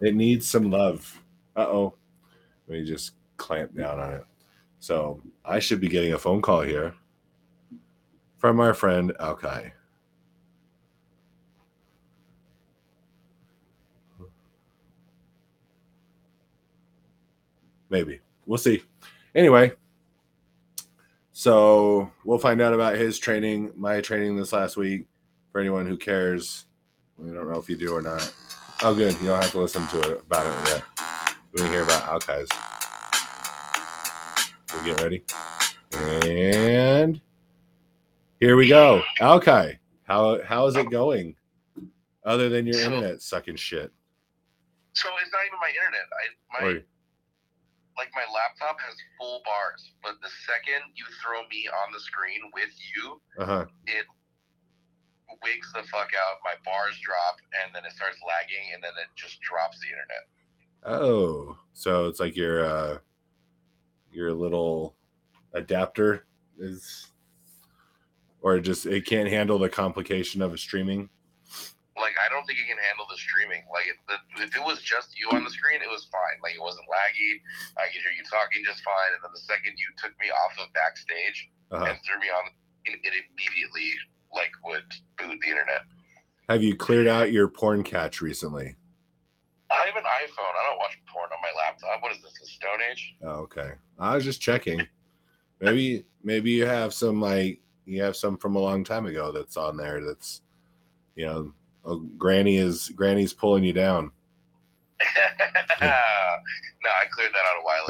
it 0.00 0.14
needs 0.14 0.48
some 0.48 0.70
love. 0.70 1.22
Uh 1.54 1.66
oh. 1.68 1.94
Let 2.68 2.78
me 2.80 2.84
just 2.84 3.12
clamp 3.36 3.74
down 3.76 4.00
on 4.00 4.14
it. 4.14 4.24
So 4.80 5.20
I 5.44 5.58
should 5.58 5.80
be 5.80 5.88
getting 5.88 6.12
a 6.12 6.18
phone 6.18 6.42
call 6.42 6.62
here 6.62 6.94
from 8.38 8.60
our 8.60 8.74
friend 8.74 9.12
Alkai. 9.20 9.72
Maybe. 17.88 18.20
We'll 18.46 18.58
see. 18.58 18.82
Anyway, 19.34 19.72
so 21.38 22.10
we'll 22.24 22.38
find 22.38 22.62
out 22.62 22.72
about 22.72 22.96
his 22.96 23.18
training, 23.18 23.70
my 23.76 24.00
training 24.00 24.36
this 24.38 24.54
last 24.54 24.78
week. 24.78 25.06
For 25.52 25.60
anyone 25.60 25.84
who 25.86 25.98
cares, 25.98 26.64
we 27.18 27.30
don't 27.30 27.50
know 27.52 27.58
if 27.58 27.68
you 27.68 27.76
do 27.76 27.94
or 27.94 28.00
not. 28.00 28.32
Oh, 28.82 28.94
good. 28.94 29.12
You 29.20 29.26
don't 29.26 29.42
have 29.42 29.50
to 29.52 29.60
listen 29.60 29.86
to 29.88 30.00
it 30.12 30.20
about 30.22 30.46
it 30.46 30.68
yet. 30.70 30.82
We 31.52 31.60
can 31.60 31.70
hear 31.70 31.82
about 31.82 32.04
Alkai's. 32.04 32.48
We 34.78 34.90
get 34.90 34.98
ready. 35.02 35.24
And 36.26 37.20
here 38.40 38.56
we 38.56 38.66
go. 38.66 39.02
Alkai, 39.20 39.76
how 40.04 40.42
how 40.42 40.66
is 40.68 40.76
it 40.76 40.88
going? 40.90 41.36
Other 42.24 42.48
than 42.48 42.64
your 42.64 42.76
So- 42.76 42.84
internet 42.84 43.20
sucking 43.20 43.56
shit. 43.56 43.92
So 44.94 45.10
it's 45.22 45.30
not 45.32 45.40
even 45.46 45.58
my 45.60 45.68
internet. 45.68 46.06
I 46.12 46.62
my 46.62 46.78
Or, 46.78 46.82
like 47.96 48.12
my 48.14 48.24
laptop 48.28 48.76
has 48.80 48.94
full 49.18 49.40
bars, 49.44 49.92
but 50.02 50.20
the 50.22 50.28
second 50.44 50.84
you 50.94 51.04
throw 51.22 51.42
me 51.48 51.68
on 51.68 51.92
the 51.92 52.00
screen 52.00 52.40
with 52.52 52.72
you, 52.94 53.20
uh-huh. 53.40 53.64
it 53.86 54.06
wigs 55.42 55.72
the 55.72 55.82
fuck 55.88 56.12
out. 56.12 56.44
My 56.44 56.54
bars 56.64 56.98
drop, 57.02 57.36
and 57.64 57.74
then 57.74 57.84
it 57.84 57.92
starts 57.92 58.18
lagging, 58.26 58.72
and 58.74 58.82
then 58.82 58.92
it 59.00 59.08
just 59.16 59.40
drops 59.40 59.78
the 59.80 59.88
internet. 59.88 60.24
Oh, 60.84 61.56
so 61.72 62.06
it's 62.06 62.20
like 62.20 62.36
your 62.36 62.64
uh 62.64 62.98
your 64.12 64.32
little 64.32 64.96
adapter 65.52 66.26
is 66.58 67.08
or 68.40 68.60
just 68.60 68.86
it 68.86 69.06
can't 69.06 69.28
handle 69.28 69.58
the 69.58 69.68
complication 69.68 70.42
of 70.42 70.54
a 70.54 70.58
streaming. 70.58 71.08
Like 71.96 72.14
I 72.20 72.28
don't 72.28 72.44
think 72.44 72.60
it 72.60 72.68
can 72.68 72.76
handle 72.78 73.08
the 73.08 73.16
streaming. 73.16 73.64
Like 73.72 73.88
it, 73.88 73.96
the, 74.04 74.16
if 74.44 74.52
it 74.54 74.60
was 74.62 74.84
just 74.84 75.16
you 75.18 75.32
on 75.32 75.42
the 75.44 75.50
screen, 75.50 75.80
it 75.80 75.88
was 75.88 76.04
fine. 76.12 76.36
Like 76.44 76.54
it 76.54 76.62
wasn't 76.62 76.84
laggy. 76.92 77.40
I 77.80 77.88
could 77.88 78.04
hear 78.04 78.12
you 78.12 78.24
talking 78.28 78.60
just 78.64 78.84
fine. 78.84 79.16
And 79.16 79.20
then 79.24 79.32
the 79.32 79.40
second 79.48 79.74
you 79.80 79.88
took 79.96 80.12
me 80.20 80.28
off 80.28 80.54
of 80.60 80.68
backstage 80.76 81.48
Uh-huh. 81.72 81.88
and 81.88 81.96
threw 82.04 82.20
me 82.20 82.28
on, 82.28 82.52
it, 82.84 83.00
it 83.02 83.14
immediately 83.32 83.96
like 84.34 84.52
would 84.64 84.84
boot 85.16 85.40
the 85.40 85.48
internet. 85.48 85.82
Have 86.48 86.62
you 86.62 86.76
cleared 86.76 87.08
out 87.08 87.32
your 87.32 87.48
porn 87.48 87.82
catch 87.82 88.20
recently? 88.20 88.76
I 89.70 89.86
have 89.86 89.96
an 89.96 90.04
iPhone. 90.04 90.54
I 90.54 90.62
don't 90.68 90.78
watch 90.78 90.94
porn 91.12 91.30
on 91.32 91.38
my 91.42 91.50
laptop. 91.58 92.02
What 92.02 92.12
is 92.12 92.22
this? 92.22 92.34
The 92.38 92.46
Stone 92.46 92.80
Age? 92.92 93.16
Oh, 93.24 93.40
okay. 93.48 93.72
I 93.98 94.14
was 94.14 94.22
just 94.24 94.40
checking. 94.40 94.86
Maybe 95.60 96.04
maybe 96.22 96.50
you 96.52 96.66
have 96.66 96.92
some 96.94 97.20
like 97.20 97.60
you 97.86 98.02
have 98.02 98.16
some 98.16 98.36
from 98.36 98.54
a 98.56 98.60
long 98.60 98.84
time 98.84 99.06
ago 99.06 99.32
that's 99.32 99.56
on 99.56 99.76
there 99.76 100.04
that's 100.04 100.42
you 101.16 101.24
know 101.26 101.52
oh, 101.86 101.98
granny 102.18 102.56
is 102.58 102.90
granny's 102.90 103.32
pulling 103.32 103.64
you 103.64 103.72
down. 103.72 104.10
no, 105.80 105.88
I 106.90 107.06
cleared 107.10 107.32
that 107.32 107.46
out 107.46 107.60
a 107.60 107.64
while 107.64 107.86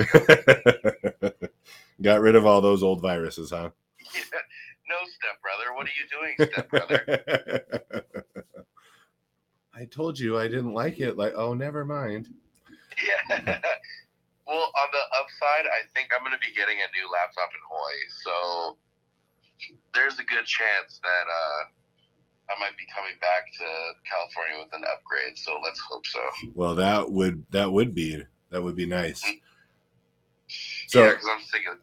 ago. 1.30 1.48
Got 2.02 2.20
rid 2.20 2.36
of 2.36 2.46
all 2.46 2.60
those 2.60 2.82
old 2.82 3.00
viruses, 3.00 3.50
huh? 3.50 3.70
no, 4.88 4.96
stepbrother. 5.08 5.74
What 5.74 5.86
are 5.86 5.90
you 5.96 6.06
doing, 6.10 6.50
stepbrother? 6.52 8.04
I 9.74 9.84
told 9.86 10.18
you 10.18 10.38
I 10.38 10.48
didn't 10.48 10.72
like 10.72 11.00
it. 11.00 11.16
Like, 11.16 11.34
oh, 11.36 11.54
never 11.54 11.84
mind. 11.84 12.28
yeah. 13.04 13.60
well, 14.46 14.72
on 14.72 14.88
the 14.92 15.04
upside, 15.20 15.66
I 15.66 15.84
think 15.94 16.08
I'm 16.14 16.20
going 16.24 16.32
to 16.32 16.38
be 16.38 16.54
getting 16.54 16.76
a 16.76 16.88
new 16.96 17.10
laptop 17.12 17.50
in 17.52 17.60
Hawaii. 17.68 18.04
So 18.24 18.78
there's 19.94 20.18
a 20.18 20.24
good 20.24 20.44
chance 20.44 21.00
that 21.02 21.26
uh, 21.28 21.64
I 22.48 22.60
might 22.60 22.76
be 22.76 22.84
coming 22.94 23.12
back 23.20 23.52
to 23.58 23.64
California 24.08 24.64
with 24.64 24.72
an 24.72 24.84
upgrade. 24.92 25.36
So 25.36 25.58
let's 25.62 25.80
hope 25.80 26.06
so. 26.06 26.20
Well, 26.54 26.74
that 26.76 27.10
would 27.10 27.44
that 27.50 27.70
would 27.70 27.94
be 27.94 28.22
that 28.50 28.62
would 28.62 28.76
be 28.76 28.86
nice. 28.86 29.22
yeah, 30.94 31.10
because 31.10 31.26
I'm 31.28 31.38
of 31.72 31.78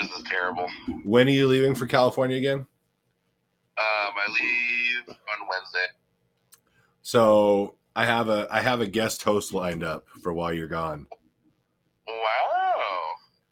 this. 0.00 0.18
Is 0.18 0.24
terrible. 0.24 0.68
when 1.04 1.26
are 1.26 1.30
you 1.30 1.48
leaving 1.48 1.74
for 1.74 1.86
California 1.86 2.36
again? 2.36 2.58
Um, 2.58 2.66
I 3.78 4.26
leave 4.28 5.08
on 5.08 5.48
Wednesday. 5.48 5.86
So, 7.02 7.74
I 7.96 8.04
have 8.04 8.28
a 8.28 8.46
I 8.50 8.60
have 8.60 8.80
a 8.80 8.86
guest 8.86 9.22
host 9.24 9.52
lined 9.52 9.82
up 9.82 10.06
for 10.22 10.32
while 10.32 10.52
you're 10.52 10.68
gone. 10.68 11.06
Wow. 12.06 12.38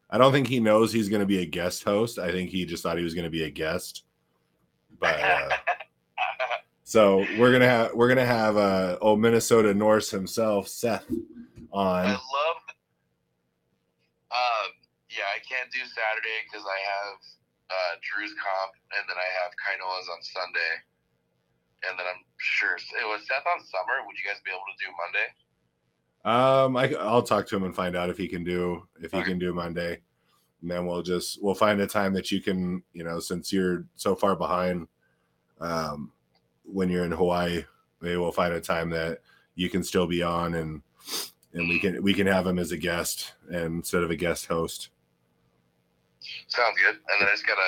I 0.09 0.17
don't 0.17 0.31
think 0.31 0.47
he 0.47 0.59
knows 0.59 0.93
he's 0.93 1.09
going 1.09 1.19
to 1.19 1.25
be 1.25 1.41
a 1.41 1.45
guest 1.45 1.83
host. 1.83 2.17
I 2.17 2.31
think 2.31 2.49
he 2.49 2.65
just 2.65 2.81
thought 2.81 2.97
he 2.97 3.03
was 3.03 3.13
going 3.13 3.25
to 3.25 3.29
be 3.31 3.43
a 3.43 3.49
guest. 3.49 4.03
But 4.99 5.19
uh, 5.19 5.49
so 6.87 7.27
we're 7.37 7.51
gonna 7.51 7.67
have 7.67 7.91
we're 7.93 8.07
gonna 8.07 8.25
have 8.25 8.55
uh, 8.55 8.97
old 9.01 9.19
Minnesota 9.19 9.73
Norse 9.73 10.09
himself, 10.09 10.69
Seth, 10.69 11.03
on. 11.73 12.05
I 12.05 12.11
love. 12.11 12.59
Um, 14.31 14.71
yeah, 15.11 15.27
I 15.35 15.43
can't 15.43 15.69
do 15.71 15.79
Saturday 15.79 16.39
because 16.47 16.65
I 16.65 16.79
have 16.79 17.15
uh, 17.71 17.93
Drew's 17.99 18.31
comp, 18.39 18.71
and 18.95 19.03
then 19.03 19.17
I 19.19 19.27
have 19.43 19.51
Kainoa's 19.59 20.07
on 20.07 20.23
Sunday, 20.23 20.73
and 21.89 21.99
then 21.99 22.05
I'm 22.07 22.23
sure 22.37 22.75
it 22.75 23.05
was 23.05 23.27
Seth 23.27 23.43
on 23.43 23.59
summer. 23.67 24.07
Would 24.07 24.15
you 24.15 24.23
guys 24.23 24.39
be 24.45 24.51
able 24.51 24.63
to 24.71 24.79
do 24.79 24.87
Monday? 24.95 25.27
Um, 26.23 26.77
I, 26.77 26.93
I'll 27.05 27.21
talk 27.21 27.47
to 27.47 27.55
him 27.57 27.63
and 27.63 27.75
find 27.75 27.97
out 27.97 28.09
if 28.09 28.17
he 28.17 28.29
can 28.29 28.45
do 28.45 28.87
if 29.01 29.11
he 29.11 29.17
Okay. 29.19 29.27
can 29.31 29.39
do 29.39 29.53
Monday, 29.53 29.99
and 30.61 30.71
then 30.71 30.85
we'll 30.85 31.03
just 31.03 31.43
we'll 31.43 31.53
find 31.53 31.81
a 31.81 31.87
time 31.87 32.13
that 32.13 32.31
you 32.31 32.39
can 32.41 32.81
you 32.93 33.03
know 33.03 33.19
since 33.19 33.51
you're 33.51 33.83
so 33.95 34.15
far 34.15 34.37
behind, 34.37 34.87
um, 35.59 36.13
when 36.71 36.89
you're 36.89 37.05
in 37.05 37.11
Hawaii, 37.11 37.63
maybe 38.01 38.17
we'll 38.17 38.31
find 38.31 38.53
a 38.53 38.61
time 38.61 38.89
that 38.91 39.19
you 39.55 39.69
can 39.69 39.83
still 39.83 40.05
be 40.07 40.21
on 40.21 40.53
and 40.55 40.81
and 41.53 41.67
we 41.67 41.79
can 41.79 42.03
we 42.03 42.13
can 42.13 42.27
have 42.27 42.45
him 42.45 42.59
as 42.59 42.71
a 42.71 42.77
guest 42.77 43.33
and 43.49 43.77
instead 43.77 44.03
of 44.03 44.11
a 44.11 44.15
guest 44.15 44.45
host. 44.47 44.89
Sounds 46.47 46.75
good. 46.85 46.95
And 46.95 47.21
then 47.21 47.27
I 47.27 47.31
just 47.31 47.47
gotta. 47.47 47.61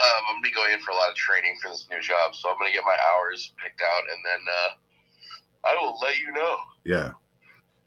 Um, 0.00 0.08
I'm 0.28 0.34
gonna 0.36 0.42
be 0.42 0.50
going 0.52 0.72
in 0.72 0.80
for 0.80 0.90
a 0.90 0.94
lot 0.94 1.10
of 1.10 1.14
training 1.14 1.56
for 1.62 1.68
this 1.70 1.86
new 1.90 2.00
job, 2.00 2.34
so 2.34 2.48
I'm 2.50 2.56
gonna 2.58 2.72
get 2.72 2.82
my 2.84 2.96
hours 3.12 3.52
picked 3.62 3.80
out, 3.82 4.02
and 4.10 4.18
then 4.24 4.40
uh, 4.52 5.68
I 5.68 5.74
will 5.80 5.96
let 6.02 6.18
you 6.18 6.32
know. 6.32 6.56
Yeah, 6.84 7.10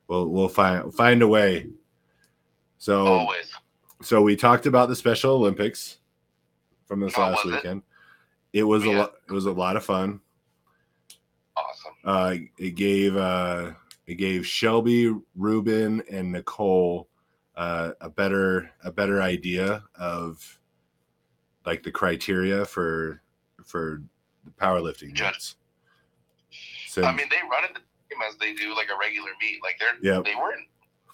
we'll 0.07 0.27
we'll 0.29 0.47
find 0.47 0.93
find 0.93 1.21
a 1.21 1.27
way. 1.27 1.67
So 2.77 3.05
Always. 3.07 3.51
so 4.01 4.21
we 4.21 4.35
talked 4.35 4.65
about 4.65 4.87
the 4.89 4.95
Special 4.95 5.33
Olympics 5.35 5.97
from 6.85 6.99
this 7.01 7.13
Oh, 7.17 7.21
last 7.21 7.43
was 7.45 7.53
it? 7.53 7.57
weekend. 7.57 7.83
It, 8.53 8.63
was 8.63 8.83
a 8.85 8.89
Yeah. 8.89 8.97
lot. 8.99 9.13
It 9.27 9.33
was 9.33 9.45
a 9.47 9.51
lot 9.51 9.75
of 9.75 9.83
fun. 9.83 10.21
Uh, 12.05 12.35
it 12.57 12.75
gave 12.75 13.17
uh, 13.17 13.71
it 14.05 14.15
gave 14.15 14.45
Shelby, 14.45 15.13
Ruben, 15.35 16.03
and 16.11 16.31
Nicole 16.31 17.09
uh, 17.55 17.91
a 17.99 18.09
better 18.09 18.71
a 18.83 18.91
better 18.91 19.21
idea 19.21 19.83
of 19.95 20.59
like 21.65 21.81
the 21.81 21.91
criteria 21.91 22.63
for 22.65 23.21
for 23.63 24.03
the 24.43 24.51
powerlifting 24.51 25.13
Judge. 25.13 25.33
meets. 25.33 25.55
So 26.87 27.03
I 27.03 27.11
mean, 27.11 27.27
they 27.29 27.41
run 27.49 27.65
it 27.65 27.73
the 27.73 27.81
same 28.11 28.21
as 28.29 28.37
they 28.37 28.53
do 28.53 28.75
like 28.75 28.87
a 28.93 28.97
regular 28.99 29.31
meet. 29.41 29.59
Like 29.63 29.79
they're 29.79 29.97
Yep. 30.01 30.25
they 30.25 30.35
weren't 30.35 30.67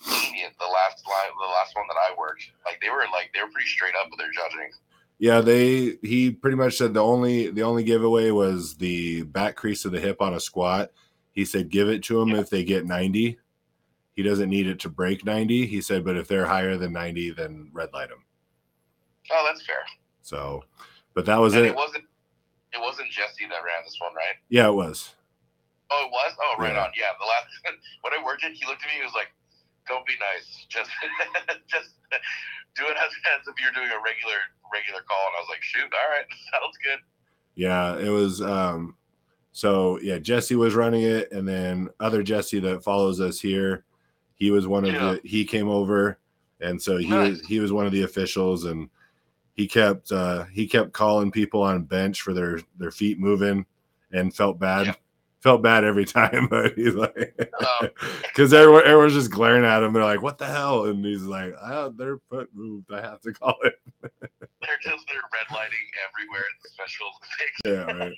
lenient 0.05 0.53
the 0.59 0.65
last 0.67 1.07
line, 1.07 1.31
the 1.39 1.47
last 1.47 1.75
one 1.75 1.85
that 1.87 1.97
I 1.97 2.13
worked. 2.17 2.51
Like 2.65 2.81
they 2.81 2.89
were 2.89 3.05
like 3.13 3.31
they 3.33 3.41
were 3.41 3.49
pretty 3.49 3.69
straight 3.69 3.95
up 3.95 4.09
with 4.11 4.19
their 4.19 4.31
judging. 4.31 4.71
Yeah, 5.21 5.39
they 5.39 5.97
he 6.01 6.31
pretty 6.31 6.57
much 6.57 6.77
said 6.77 6.95
the 6.95 6.99
only 7.03 7.51
the 7.51 7.61
only 7.61 7.83
giveaway 7.83 8.31
was 8.31 8.73
the 8.75 9.21
back 9.21 9.55
crease 9.55 9.85
of 9.85 9.91
the 9.91 9.99
hip 9.99 10.19
on 10.19 10.33
a 10.33 10.39
squat. 10.39 10.91
He 11.31 11.45
said 11.45 11.69
give 11.69 11.89
it 11.89 12.01
to 12.05 12.19
them 12.19 12.29
Yeah. 12.29 12.39
if 12.39 12.49
they 12.49 12.63
get 12.63 12.85
ninety. 12.87 13.37
He 14.15 14.23
doesn't 14.23 14.49
need 14.49 14.65
it 14.65 14.79
to 14.79 14.89
break 14.89 15.23
ninety. 15.23 15.67
He 15.67 15.79
said, 15.79 16.03
but 16.03 16.17
if 16.17 16.27
they're 16.27 16.47
higher 16.47 16.75
than 16.75 16.91
ninety, 16.91 17.29
then 17.29 17.69
red 17.71 17.93
light 17.93 18.09
them. 18.09 18.25
Oh, 19.31 19.45
that's 19.47 19.63
fair. 19.63 19.77
So, 20.23 20.63
but 21.13 21.25
that 21.27 21.39
was 21.39 21.53
and 21.53 21.65
it. 21.65 21.69
it 21.69 21.75
wasn't 21.75 22.03
it 22.73 22.81
wasn't 22.81 23.11
Jesse 23.11 23.45
that 23.45 23.61
ran 23.63 23.83
this 23.85 23.97
one, 24.01 24.15
right? 24.15 24.35
Yeah, 24.49 24.67
it 24.69 24.73
was. 24.73 25.13
Oh, 25.91 26.05
it 26.07 26.11
was. 26.11 26.33
Oh, 26.41 26.55
right 26.57 26.73
Yeah. 26.73 26.83
on. 26.83 26.89
Yeah, 26.97 27.13
the 27.19 27.25
last 27.27 27.45
when 28.01 28.11
I 28.19 28.25
worked 28.25 28.43
it, 28.43 28.53
he 28.53 28.65
looked 28.65 28.81
at 28.81 28.87
me. 28.87 28.95
He 28.97 29.03
was 29.03 29.13
like, 29.13 29.27
"Don't 29.87 30.05
be 30.05 30.13
nice. 30.19 30.65
Just 30.69 30.89
just 31.69 31.89
do 32.75 32.83
it 32.85 32.97
as, 32.97 33.11
as 33.35 33.47
if 33.47 33.55
you're 33.61 33.71
doing 33.73 33.89
a 33.89 34.01
regular 34.03 34.39
regular 34.73 35.01
call." 35.07 35.25
And 35.27 35.35
I 35.37 35.41
was 35.41 35.49
like, 35.49 35.61
"Shoot, 35.63 35.83
all 35.93 36.09
right, 36.09 36.25
sounds 36.51 36.77
good." 36.83 36.99
Yeah, 37.55 37.97
it 37.97 38.09
was. 38.09 38.41
Um, 38.41 38.95
so 39.51 39.99
yeah, 40.01 40.17
Jesse 40.17 40.55
was 40.55 40.75
running 40.75 41.03
it, 41.03 41.31
and 41.31 41.47
then 41.47 41.89
other 41.99 42.23
Jesse 42.23 42.59
that 42.61 42.83
follows 42.83 43.19
us 43.19 43.39
here, 43.39 43.83
he 44.35 44.51
was 44.51 44.67
one 44.67 44.85
of 44.85 44.93
Yeah. 44.93 45.13
the. 45.21 45.21
He 45.27 45.43
came 45.45 45.67
over, 45.69 46.17
and 46.61 46.81
so 46.81 46.97
he 46.97 47.07
Nice. 47.07 47.29
was 47.31 47.41
he 47.47 47.59
was 47.59 47.73
one 47.73 47.85
of 47.85 47.91
the 47.91 48.03
officials, 48.03 48.65
and 48.65 48.89
he 49.53 49.67
kept 49.67 50.11
uh, 50.13 50.45
he 50.45 50.65
kept 50.67 50.93
calling 50.93 51.29
people 51.31 51.61
on 51.61 51.83
bench 51.83 52.21
for 52.21 52.33
their 52.33 52.59
their 52.77 52.91
feet 52.91 53.19
moving, 53.19 53.65
and 54.13 54.33
felt 54.33 54.57
bad. 54.59 54.85
Yeah. 54.87 54.93
Felt 55.41 55.63
bad 55.63 55.83
every 55.83 56.05
time, 56.19 56.47
but 56.49 56.73
he's 56.75 56.93
like, 56.93 57.35
because 58.23 58.53
everyone 58.53 58.83
everyone's 58.85 59.13
just 59.13 59.31
glaring 59.31 59.65
at 59.65 59.81
him. 59.81 59.91
They're 59.93 60.03
like, 60.03 60.21
"What 60.21 60.37
the 60.37 60.45
hell?" 60.45 60.85
And 60.85 61.03
he's 61.03 61.23
like, 61.23 61.53
"Ah, 61.59 61.89
their 61.89 62.19
foot 62.29 62.49
moved. 62.53 62.93
I 62.93 63.01
have 63.01 63.21
to 63.21 63.33
call 63.33 63.55
it." 63.63 63.73
they're 64.01 64.77
just 64.83 65.05
they're 65.07 65.21
red 65.33 65.51
lighting 65.51 65.77
everywhere 66.07 66.41
at 66.41 66.61
the 66.61 66.69
special 66.69 67.07
Olympics. 67.65 67.97
yeah, 67.99 68.05
right. 68.05 68.13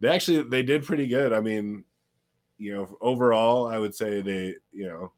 They 0.00 0.08
actually 0.08 0.42
they 0.44 0.62
did 0.62 0.84
pretty 0.84 1.08
good. 1.08 1.32
I 1.32 1.40
mean, 1.40 1.82
you 2.58 2.74
know, 2.74 2.96
overall, 3.00 3.66
I 3.66 3.78
would 3.78 3.94
say 3.94 4.20
they, 4.20 4.54
you 4.72 4.86
know, 4.86 5.12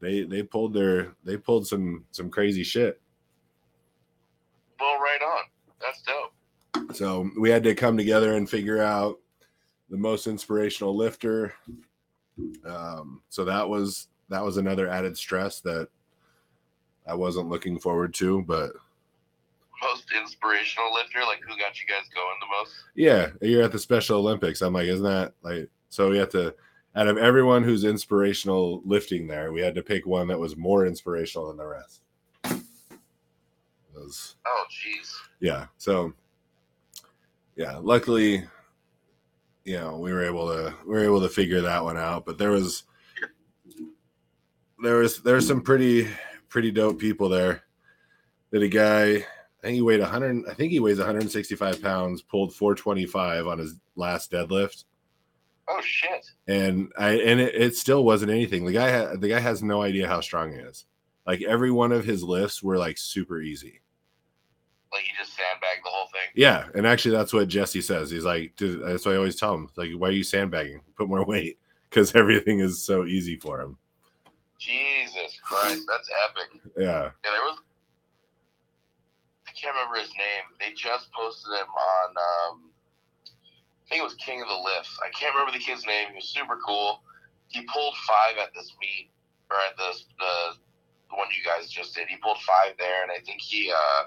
they 0.00 0.22
they 0.22 0.44
pulled 0.44 0.74
their 0.74 1.14
they 1.24 1.36
pulled 1.36 1.66
some 1.66 2.04
some 2.12 2.30
crazy 2.30 2.62
shit. 2.62 3.00
Well, 4.78 5.00
right 5.00 5.20
on. 5.22 5.44
That's 5.80 6.02
dope. 6.02 6.96
So 6.96 7.30
we 7.38 7.50
had 7.50 7.64
to 7.64 7.74
come 7.74 7.96
together 7.96 8.34
and 8.34 8.48
figure 8.48 8.80
out 8.80 9.18
the 9.90 9.96
most 9.96 10.26
inspirational 10.26 10.96
lifter. 10.96 11.54
Um, 12.66 13.22
so 13.28 13.44
that 13.44 13.68
was 13.68 14.08
that 14.28 14.44
was 14.44 14.56
another 14.56 14.88
added 14.88 15.16
stress 15.16 15.60
that 15.60 15.88
I 17.06 17.14
wasn't 17.14 17.48
looking 17.48 17.78
forward 17.78 18.12
to, 18.14 18.42
but 18.42 18.72
Most 19.82 20.06
inspirational 20.20 20.92
lifter. 20.92 21.20
Like, 21.20 21.40
who 21.46 21.56
got 21.58 21.80
you 21.80 21.86
guys 21.86 22.08
going 22.14 22.36
the 22.40 22.46
most? 22.58 22.74
Yeah, 22.94 23.28
you're 23.40 23.62
at 23.62 23.72
the 23.72 23.78
Special 23.78 24.18
Olympics. 24.18 24.60
I'm 24.62 24.72
like, 24.72 24.86
isn't 24.88 25.04
that 25.04 25.32
like 25.42 25.68
so? 25.90 26.10
We 26.10 26.18
have 26.18 26.30
to, 26.30 26.54
out 26.96 27.06
of 27.08 27.16
everyone 27.18 27.62
who's 27.62 27.84
inspirational 27.84 28.82
lifting 28.84 29.26
there, 29.28 29.52
we 29.52 29.60
had 29.60 29.74
to 29.76 29.82
pick 29.82 30.04
one 30.06 30.26
that 30.28 30.38
was 30.38 30.56
more 30.56 30.84
inspirational 30.86 31.48
than 31.48 31.56
the 31.58 31.66
rest. 31.66 32.00
Was- 33.94 34.34
Oh, 34.46 34.64
jeez. 34.70 35.10
yeah. 35.40 35.66
So, 35.78 36.12
yeah. 37.56 37.76
Luckily, 37.78 38.44
you 39.66 39.76
know, 39.76 39.98
we 39.98 40.12
were 40.12 40.24
able 40.24 40.46
to 40.46 40.72
we 40.86 40.92
were 40.94 41.04
able 41.04 41.20
to 41.20 41.28
figure 41.28 41.60
that 41.62 41.82
one 41.84 41.96
out. 41.98 42.24
But 42.24 42.38
there 42.38 42.52
was 42.52 42.84
there 44.82 44.96
was 44.98 45.20
there's 45.22 45.46
some 45.46 45.60
pretty 45.60 46.08
pretty 46.48 46.70
dope 46.70 46.98
people 46.98 47.28
there. 47.28 47.62
That 48.52 48.62
a 48.62 48.68
guy, 48.68 49.14
I 49.16 49.24
think 49.62 49.74
he 49.74 49.82
weighed 49.82 50.00
100. 50.00 50.44
I 50.48 50.54
think 50.54 50.70
he 50.70 50.78
weighs 50.80 50.98
165 50.98 51.82
pounds. 51.82 52.22
Pulled 52.22 52.54
425 52.54 53.46
on 53.48 53.58
his 53.58 53.74
last 53.96 54.30
deadlift, 54.30 54.84
Oh 55.68 55.80
shit. 55.82 56.30
and 56.46 56.92
I 56.96 57.14
and 57.18 57.40
it, 57.40 57.54
it 57.56 57.76
still 57.76 58.04
wasn't 58.04 58.30
anything. 58.30 58.64
The 58.64 58.72
guy 58.72 58.92
ha, 58.92 59.16
the 59.16 59.28
guy 59.28 59.40
has 59.40 59.64
no 59.64 59.82
idea 59.82 60.06
how 60.06 60.20
strong 60.20 60.52
he 60.52 60.58
is. 60.58 60.84
Like 61.26 61.42
every 61.42 61.72
one 61.72 61.90
of 61.90 62.04
his 62.04 62.22
lifts 62.22 62.62
were 62.62 62.78
like 62.78 62.98
super 62.98 63.40
easy. 63.40 63.80
Like 64.92 65.02
he 65.02 65.10
just 65.18 65.34
sandbagged 65.34 65.62
the 65.62 65.64
whole 65.64 65.64
thing. 65.64 65.65
Yeah, 66.36 66.66
and 66.74 66.86
actually, 66.86 67.16
that's 67.16 67.32
what 67.32 67.48
Jesse 67.48 67.80
says. 67.80 68.10
He's 68.10 68.24
like, 68.24 68.52
that's 68.58 69.06
why 69.06 69.12
I 69.12 69.16
always 69.16 69.36
tell 69.36 69.54
him. 69.54 69.70
Like, 69.74 69.90
why 69.96 70.08
are 70.08 70.12
you 70.12 70.22
sandbagging? 70.22 70.82
Put 70.94 71.08
more 71.08 71.24
weight 71.24 71.58
because 71.88 72.14
everything 72.14 72.60
is 72.60 72.84
so 72.84 73.06
easy 73.06 73.36
for 73.36 73.60
him. 73.60 73.78
Jesus 74.58 75.40
Christ, 75.42 75.82
that's 75.88 76.10
epic. 76.28 76.60
Yeah, 76.76 77.10
Yeah, 77.24 77.30
there 77.32 77.40
was. 77.40 77.58
I 79.48 79.52
can't 79.52 79.74
remember 79.74 79.98
his 79.98 80.10
name. 80.10 80.44
They 80.60 80.74
just 80.76 81.10
posted 81.12 81.52
him 81.52 81.72
on. 81.72 82.08
Um, 82.10 82.70
I 83.24 83.88
think 83.88 84.00
it 84.00 84.04
was 84.04 84.14
King 84.14 84.42
of 84.42 84.48
the 84.48 84.60
Lifts. 84.76 84.98
I 85.00 85.08
can't 85.18 85.34
remember 85.34 85.56
the 85.56 85.64
kid's 85.64 85.86
name. 85.86 86.08
He 86.10 86.16
was 86.16 86.28
super 86.28 86.58
cool. 86.64 87.00
He 87.48 87.62
pulled 87.72 87.94
five 88.06 88.36
at 88.42 88.52
this 88.54 88.74
meet, 88.80 89.08
or 89.50 89.56
at 89.56 89.76
the 89.78 89.96
the, 90.18 90.60
the 91.08 91.16
one 91.16 91.28
you 91.32 91.42
guys 91.44 91.56
guys 91.66 91.70
just 91.70 91.94
did. 91.94 92.08
He 92.08 92.16
pulled 92.16 92.38
five 92.38 92.76
there, 92.78 93.02
and 93.02 93.10
I 93.10 93.24
think 93.24 93.40
he 93.40 93.72
uh, 93.72 94.04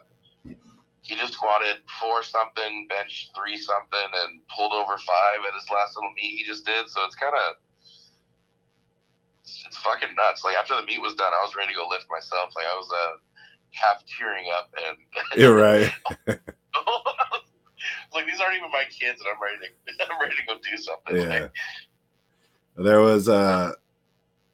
he 1.01 1.15
just 1.15 1.33
squatted 1.33 1.77
four 1.99 2.23
something, 2.23 2.87
bench 2.89 3.31
three 3.35 3.57
something, 3.57 4.09
and 4.23 4.41
pulled 4.55 4.73
over 4.73 4.97
five 4.97 5.39
at 5.47 5.53
his 5.53 5.69
last 5.71 5.95
little 5.95 6.11
meet 6.15 6.37
he 6.37 6.43
just 6.45 6.65
did. 6.65 6.89
So 6.89 7.03
it's 7.05 7.15
kind 7.15 7.33
of 7.33 7.55
it's, 9.43 9.63
it's 9.65 9.77
fucking 9.77 10.15
nuts. 10.15 10.43
Like 10.43 10.55
after 10.55 10.75
the 10.75 10.83
meet 10.83 11.01
was 11.01 11.15
done, 11.15 11.31
I 11.33 11.43
was 11.43 11.55
ready 11.55 11.73
to 11.73 11.77
go 11.77 11.87
lift 11.89 12.05
myself. 12.09 12.51
Like 12.55 12.65
I 12.65 12.75
was 12.75 12.89
uh, 12.91 13.17
half 13.71 14.03
tearing 14.17 14.45
up, 14.55 14.69
and 14.87 14.97
You're 15.41 15.55
right. 15.55 15.91
like 18.13 18.25
these 18.25 18.39
aren't 18.39 18.57
even 18.57 18.71
my 18.71 18.83
kids, 18.89 19.21
and 19.21 19.29
I'm 19.33 19.41
ready 19.41 19.57
to 19.57 20.05
I'm 20.13 20.19
ready 20.19 20.35
to 20.35 20.45
go 20.47 20.55
do 20.59 20.77
something. 20.77 21.15
Yeah. 21.15 21.41
Like, 21.41 21.51
There 22.77 23.01
was 23.01 23.29
uh 23.29 23.73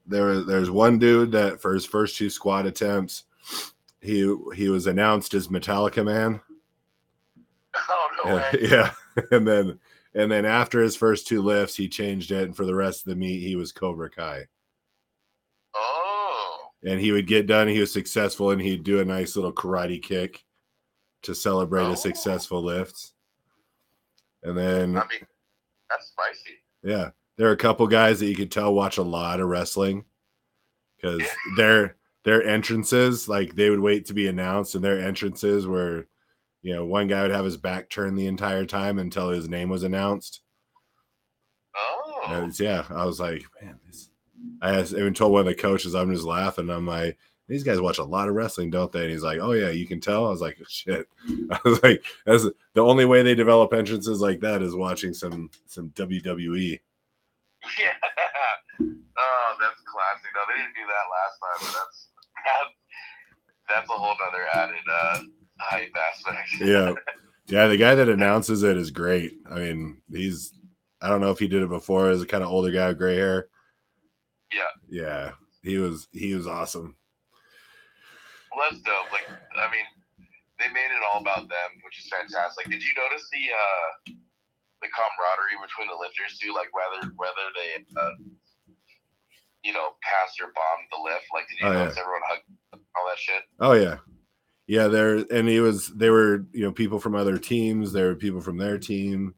there 0.07 0.25
was 0.25 0.45
there's 0.45 0.69
one 0.69 0.99
dude 0.99 1.31
that 1.31 1.59
for 1.61 1.73
his 1.73 1.85
first 1.85 2.17
two 2.17 2.29
squat 2.29 2.65
attempts, 2.65 3.23
he 4.05 4.35
he 4.55 4.69
was 4.69 4.87
announced 4.87 5.33
as 5.33 5.47
Metallica 5.49 6.03
Man. 6.05 6.39
oh 7.75 8.07
no 8.23 8.29
Yeah, 8.35 8.51
way. 8.51 8.59
yeah. 8.61 8.91
And 9.31 9.47
then 9.47 9.79
and 10.13 10.29
then 10.31 10.45
after 10.45 10.81
his 10.81 10.95
first 10.95 11.25
two 11.27 11.41
lifts, 11.41 11.75
he 11.75 11.87
changed 11.89 12.31
it, 12.31 12.43
and 12.43 12.55
for 12.55 12.65
the 12.65 12.75
rest 12.75 13.01
of 13.01 13.09
the 13.09 13.15
meet, 13.15 13.39
he 13.39 13.55
was 13.55 13.71
Cobra 13.71 14.09
Kai. 14.09 14.45
Oh. 15.73 16.57
And 16.83 16.99
he 16.99 17.11
would 17.11 17.27
get 17.27 17.47
done, 17.47 17.67
he 17.67 17.79
was 17.79 17.91
successful, 17.91 18.51
and 18.51 18.61
he'd 18.61 18.83
do 18.83 18.99
a 18.99 19.05
nice 19.05 19.35
little 19.35 19.53
karate 19.53 20.01
kick 20.01 20.43
to 21.23 21.33
celebrate 21.33 21.83
Oh. 21.85 21.91
a 21.93 21.97
successful 21.97 22.59
oh. 22.59 22.61
lift. 22.61 23.11
And 24.43 24.57
then 24.57 24.97
I 24.97 25.01
mean, 25.07 25.25
that's 25.89 26.07
spicy. 26.07 26.57
Yeah, 26.83 27.09
there 27.37 27.47
are 27.49 27.53
a 27.53 27.57
couple 27.57 27.87
guys 27.87 28.19
that 28.19 28.27
you 28.27 28.35
could 28.35 28.51
tell 28.51 28.73
watch 28.73 28.97
a 28.97 29.03
lot 29.03 29.39
of 29.39 29.47
wrestling 29.47 30.05
because 30.97 31.21
Yeah. 31.57 31.77
Their 32.25 32.43
entrances, 32.43 33.29
like 33.29 33.55
they 33.55 33.69
would 33.69 33.79
wait 33.79 34.05
to 34.07 34.13
be 34.13 34.27
announced, 34.27 34.75
and 34.75 34.83
their 34.83 34.99
entrances 34.99 35.65
were, 35.67 36.07
you 36.63 36.73
know, 36.73 36.83
one 36.85 37.07
guy 37.07 37.21
would 37.21 37.31
have 37.31 37.45
his 37.45 37.55
back 37.57 37.89
turned 37.89 38.17
the 38.17 38.27
entire 38.27 38.65
time 38.65 38.99
until 38.99 39.29
his 39.29 39.47
name 39.47 39.69
was 39.69 39.83
announced. 39.83 40.41
Oh. 41.75 42.31
It's- 42.37 42.59
yeah, 42.59 42.85
I 42.89 43.05
was 43.05 43.19
like, 43.19 43.43
man, 43.61 43.79
this. 43.85 44.09
I 44.61 44.81
even 44.81 45.13
told 45.13 45.31
one 45.31 45.41
of 45.41 45.45
the 45.45 45.55
coaches, 45.55 45.95
I'm 45.95 46.11
just 46.13 46.25
laughing. 46.25 46.69
I'm 46.69 46.85
like, 46.87 47.17
these 47.47 47.63
guys 47.63 47.79
watch 47.79 47.99
a 47.99 48.03
lot 48.03 48.27
of 48.27 48.35
wrestling, 48.35 48.71
don't 48.71 48.91
they? 48.91 49.03
And 49.03 49.11
he's 49.11 49.23
like, 49.23 49.39
oh 49.39 49.51
yeah, 49.51 49.69
you 49.69 49.85
can 49.87 49.99
tell. 49.99 50.25
I 50.25 50.29
was 50.29 50.41
like, 50.41 50.57
shit. 50.67 51.07
I 51.51 51.59
was 51.63 51.81
like, 51.83 52.03
that's 52.25 52.45
the 52.73 52.81
only 52.81 53.05
way 53.05 53.21
they 53.21 53.35
develop 53.35 53.73
entrances 53.73 54.19
like 54.21 54.39
that 54.41 54.61
is 54.63 54.75
watching 54.75 55.13
some 55.13 55.49
some 55.67 55.93
E." 56.09 56.21
WWE. 56.21 56.79
Yeah. 57.79 57.93
Oh, 59.17 59.55
that's 59.59 59.81
classic. 59.81 60.29
No, 60.35 60.41
they 60.47 60.61
didn't 60.61 60.75
do 60.75 60.85
that 60.85 61.07
last 61.09 61.39
time, 61.39 61.59
but 61.61 61.73
that's 61.73 62.04
that's 63.69 63.89
a 63.89 63.93
whole 63.93 64.15
other 64.27 64.45
added 64.53 64.75
uh, 64.91 65.19
hype 65.59 65.93
aspect. 66.11 66.47
yeah 66.61 66.93
yeah 67.47 67.67
the 67.67 67.77
guy 67.77 67.95
that 67.95 68.09
announces 68.09 68.63
it 68.63 68.77
is 68.77 68.91
great 68.91 69.33
i 69.51 69.55
mean 69.59 70.01
he's 70.11 70.53
i 71.01 71.07
don't 71.09 71.21
know 71.21 71.31
if 71.31 71.39
he 71.39 71.47
did 71.47 71.61
it 71.63 71.69
before 71.69 72.09
as 72.09 72.21
a 72.21 72.25
kind 72.27 72.43
of 72.43 72.49
older 72.49 72.71
guy 72.71 72.87
with 72.89 72.97
gray 72.97 73.15
hair 73.15 73.47
Yeah. 74.53 74.61
yeah 74.89 75.31
he 75.63 75.77
was 75.77 76.07
he 76.11 76.33
was 76.35 76.47
awesome 76.47 76.95
Well, 78.55 78.69
that's 78.69 78.81
dope. 78.83 79.11
Like, 79.11 79.27
I 79.27 79.67
mean, 79.67 79.83
they 80.59 80.69
made 80.71 80.87
it 80.93 81.03
all 81.11 81.19
about 81.19 81.49
them, 81.51 81.69
which 81.83 81.99
is 81.99 82.07
fantastic. 82.07 82.69
Did 82.71 82.79
you 82.81 82.93
notice 82.95 83.27
the 83.33 83.43
uh, 83.51 83.89
the 84.79 84.87
camaraderie 84.95 85.59
between 85.59 85.89
the 85.91 85.97
lifters 85.99 86.39
too? 86.39 86.53
Like 86.55 86.71
whether 86.71 87.11
whether 87.19 87.45
they 87.57 87.83
uh, 87.99 88.15
you 89.65 89.73
know 89.73 89.89
passed 90.03 90.39
or 90.39 90.45
bombed 90.45 90.87
the 90.91 90.97
lift. 91.03 91.25
Like, 91.33 91.47
did 91.49 91.59
you 91.59 91.67
Oh, 91.67 91.71
yeah. 91.71 91.89
everyone 91.89 92.21
hug 92.27 92.39
all 92.73 93.07
that 93.09 93.17
shit? 93.17 93.41
oh 93.59 93.73
yeah 93.73 93.97
yeah 94.67 94.87
there 94.87 95.17
and 95.31 95.47
he 95.47 95.59
was 95.59 95.89
they 95.89 96.09
were 96.09 96.45
you 96.53 96.63
know 96.63 96.71
people 96.71 96.99
from 96.99 97.15
other 97.15 97.37
teams 97.37 97.91
there 97.91 98.07
were 98.07 98.15
people 98.15 98.41
from 98.41 98.57
their 98.57 98.77
team 98.77 99.35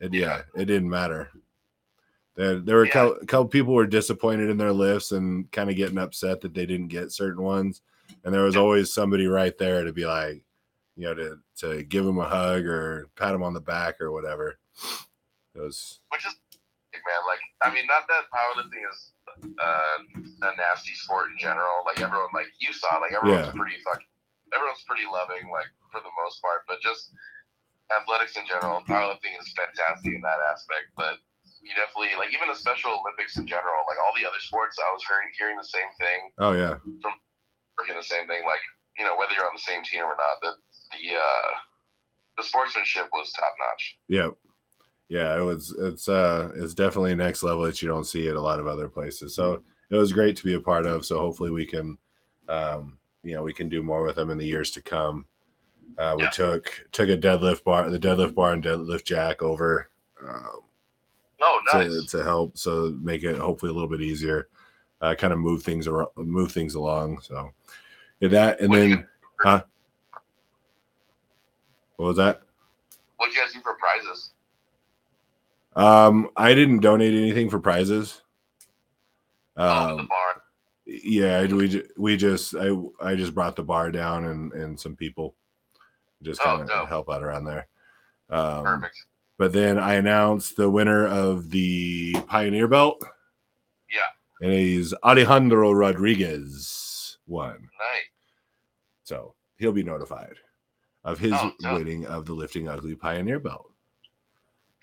and 0.00 0.12
yeah 0.12 0.42
it 0.56 0.64
didn't 0.66 0.90
matter 0.90 1.30
there, 2.36 2.58
there 2.60 2.76
were 2.76 2.84
a 2.84 2.90
couple, 2.90 3.16
a 3.22 3.26
couple 3.26 3.48
people 3.48 3.74
were 3.74 3.86
disappointed 3.86 4.48
in 4.50 4.56
their 4.56 4.72
lifts 4.72 5.12
and 5.12 5.50
kind 5.50 5.68
of 5.70 5.76
getting 5.76 5.98
upset 5.98 6.40
that 6.40 6.54
they 6.54 6.64
didn't 6.66 6.88
get 6.88 7.12
certain 7.12 7.42
ones 7.42 7.82
and 8.24 8.34
there 8.34 8.44
was 8.44 8.56
always 8.56 8.92
somebody 8.92 9.26
right 9.26 9.56
there 9.58 9.84
to 9.84 9.92
be 9.92 10.04
like 10.06 10.42
you 10.96 11.04
know 11.06 11.14
to 11.14 11.38
to 11.56 11.82
give 11.84 12.04
them 12.04 12.18
a 12.18 12.28
hug 12.28 12.64
or 12.66 13.08
pat 13.16 13.32
them 13.32 13.42
on 13.42 13.54
the 13.54 13.60
back 13.60 14.00
or 14.00 14.10
whatever 14.12 14.58
it 15.54 15.60
was 15.60 16.00
which 16.10 16.26
is 16.26 16.34
man 16.92 17.22
like 17.26 17.40
i 17.62 17.74
mean 17.74 17.86
not 17.86 18.02
that 18.08 18.24
powerlifting 18.34 18.84
is 18.92 19.12
uh, 19.44 19.96
a 20.42 20.50
nasty 20.56 20.94
sport 20.94 21.30
in 21.32 21.38
general. 21.38 21.82
Like 21.86 22.00
everyone 22.00 22.28
like 22.34 22.48
you 22.60 22.72
saw 22.72 22.98
like 22.98 23.12
everyone's 23.12 23.46
Yeah. 23.48 23.58
pretty 23.58 23.76
fucking 23.84 24.06
everyone's 24.54 24.82
pretty 24.86 25.06
loving 25.06 25.46
like 25.50 25.70
for 25.94 26.02
the 26.02 26.10
most 26.18 26.42
part 26.42 26.66
but 26.66 26.82
just 26.82 27.14
athletics 27.94 28.34
in 28.34 28.42
general 28.46 28.82
powerlifting 28.82 29.30
is 29.38 29.46
fantastic 29.54 30.10
in 30.10 30.20
that 30.22 30.42
aspect 30.50 30.90
but 30.98 31.22
you 31.62 31.70
definitely 31.78 32.10
like 32.18 32.34
even 32.34 32.50
the 32.50 32.54
special 32.58 32.90
olympics 32.98 33.38
in 33.38 33.46
general 33.46 33.82
like 33.86 33.94
all 34.02 34.10
the 34.18 34.26
other 34.26 34.42
sports 34.42 34.74
i 34.82 34.90
was 34.90 35.02
hearing 35.06 35.30
hearing 35.38 35.54
the 35.54 35.62
same 35.70 35.86
thing. 36.02 36.20
Oh 36.42 36.50
yeah. 36.58 36.82
Freaking 37.78 37.94
the 37.94 38.02
same 38.02 38.26
thing 38.26 38.42
like 38.42 38.62
you 38.98 39.04
know 39.06 39.14
whether 39.14 39.32
you're 39.38 39.46
on 39.46 39.54
the 39.54 39.62
same 39.62 39.82
team 39.86 40.02
or 40.02 40.18
not 40.18 40.34
the 40.42 40.52
the 40.98 41.14
uh 41.14 41.50
the 42.38 42.42
sportsmanship 42.42 43.06
was 43.14 43.30
top 43.38 43.54
notch 43.62 43.98
yeah 44.10 44.30
yeah 45.10 45.36
it 45.36 45.40
was 45.42 45.74
it's 45.80 46.08
uh 46.08 46.50
it's 46.54 46.72
definitely 46.72 47.14
next 47.14 47.42
level 47.42 47.64
that 47.64 47.82
you 47.82 47.88
don't 47.88 48.06
see 48.06 48.28
at 48.28 48.36
a 48.36 48.40
lot 48.40 48.60
of 48.60 48.68
other 48.68 48.88
places. 48.88 49.34
So 49.34 49.60
it 49.90 49.96
was 49.96 50.12
great 50.12 50.36
to 50.36 50.44
be 50.44 50.54
a 50.54 50.60
part 50.60 50.86
of. 50.86 51.04
So 51.04 51.18
hopefully 51.18 51.50
we 51.50 51.66
can 51.66 51.98
um 52.48 52.96
you 53.22 53.34
know 53.34 53.42
we 53.42 53.52
can 53.52 53.68
do 53.68 53.82
more 53.82 54.04
with 54.04 54.16
them 54.16 54.30
in 54.30 54.38
the 54.38 54.46
years 54.46 54.70
to 54.70 54.80
come. 54.82 55.26
Uh 55.98 56.14
we 56.16 56.22
Yeah. 56.22 56.30
took 56.30 56.86
took 56.92 57.08
a 57.10 57.16
deadlift 57.18 57.64
bar 57.64 57.90
the 57.90 57.98
deadlift 57.98 58.34
bar 58.34 58.52
and 58.52 58.62
deadlift 58.62 59.04
jack 59.04 59.42
over 59.42 59.90
um, 60.26 60.60
oh 61.42 61.60
nice. 61.74 62.04
to, 62.04 62.18
to 62.18 62.22
help 62.22 62.56
so 62.56 62.96
make 63.02 63.24
it 63.24 63.36
hopefully 63.36 63.70
a 63.70 63.74
little 63.74 63.88
bit 63.88 64.02
easier 64.02 64.48
uh 65.00 65.14
kind 65.14 65.32
of 65.32 65.38
move 65.40 65.62
things 65.64 65.88
around 65.88 66.08
move 66.16 66.52
things 66.52 66.76
along. 66.76 67.20
So 67.20 67.50
yeah, 68.20 68.28
that 68.28 68.60
and 68.60 68.70
What 68.70 68.76
then 68.76 69.08
huh? 69.40 69.62
What 71.96 72.06
was 72.06 72.16
that? 72.18 72.42
What 73.16 73.26
do 73.26 73.32
you 73.36 73.42
guys 73.42 73.52
do 73.52 73.60
for 73.60 73.74
prizes 73.74 74.30
Um, 75.76 76.30
I 76.36 76.54
didn't 76.54 76.80
donate 76.80 77.14
anything 77.14 77.48
for 77.50 77.60
prizes. 77.60 78.22
oh, 79.56 79.96
the 79.96 80.00
Um, 80.02 80.06
bar 80.08 80.42
yeah, 80.86 81.46
we 81.46 81.82
we 81.96 82.16
just 82.16 82.54
I 82.56 82.70
I 83.00 83.14
just 83.14 83.34
brought 83.34 83.54
the 83.54 83.62
bar 83.62 83.90
down 83.92 84.24
and 84.24 84.52
and 84.52 84.78
some 84.80 84.96
people 84.96 85.36
just 86.22 86.40
Oh, 86.40 86.44
kind 86.44 86.62
of 86.62 86.68
dope. 86.68 86.88
help 86.88 87.08
out 87.10 87.22
around 87.22 87.44
there. 87.44 87.68
Um, 88.28 88.64
perfect 88.64 88.96
but 89.38 89.52
then 89.54 89.78
I 89.78 89.94
announced 89.94 90.56
the 90.56 90.68
winner 90.68 91.06
of 91.06 91.48
the 91.50 92.12
Pioneer 92.26 92.68
Belt. 92.68 93.02
Yeah. 93.90 94.06
and 94.42 94.52
he's 94.52 94.92
Alejandro 95.04 95.72
Rodriguez 95.72 97.18
won, 97.26 97.52
nice 97.52 98.10
so 99.04 99.34
he'll 99.56 99.72
be 99.72 99.82
notified 99.82 100.34
of 101.04 101.18
his 101.18 101.32
Oh, 101.34 101.52
winning 101.62 102.04
of 102.06 102.26
the 102.26 102.32
Lifting 102.34 102.68
Ugly 102.68 102.96
Pioneer 102.96 103.38
Belt. 103.40 103.70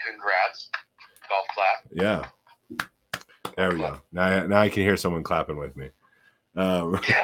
Congrats. 0.05 0.69
Golf 1.29 1.45
clap. 1.53 1.83
Yeah. 1.93 2.25
There 3.57 3.71
we 3.71 3.77
go. 3.77 3.99
Now, 4.11 4.45
now 4.45 4.59
I 4.61 4.69
can 4.69 4.83
hear 4.83 4.97
someone 4.97 5.23
clapping 5.23 5.57
with 5.57 5.75
me. 5.75 5.89
Um, 6.55 6.99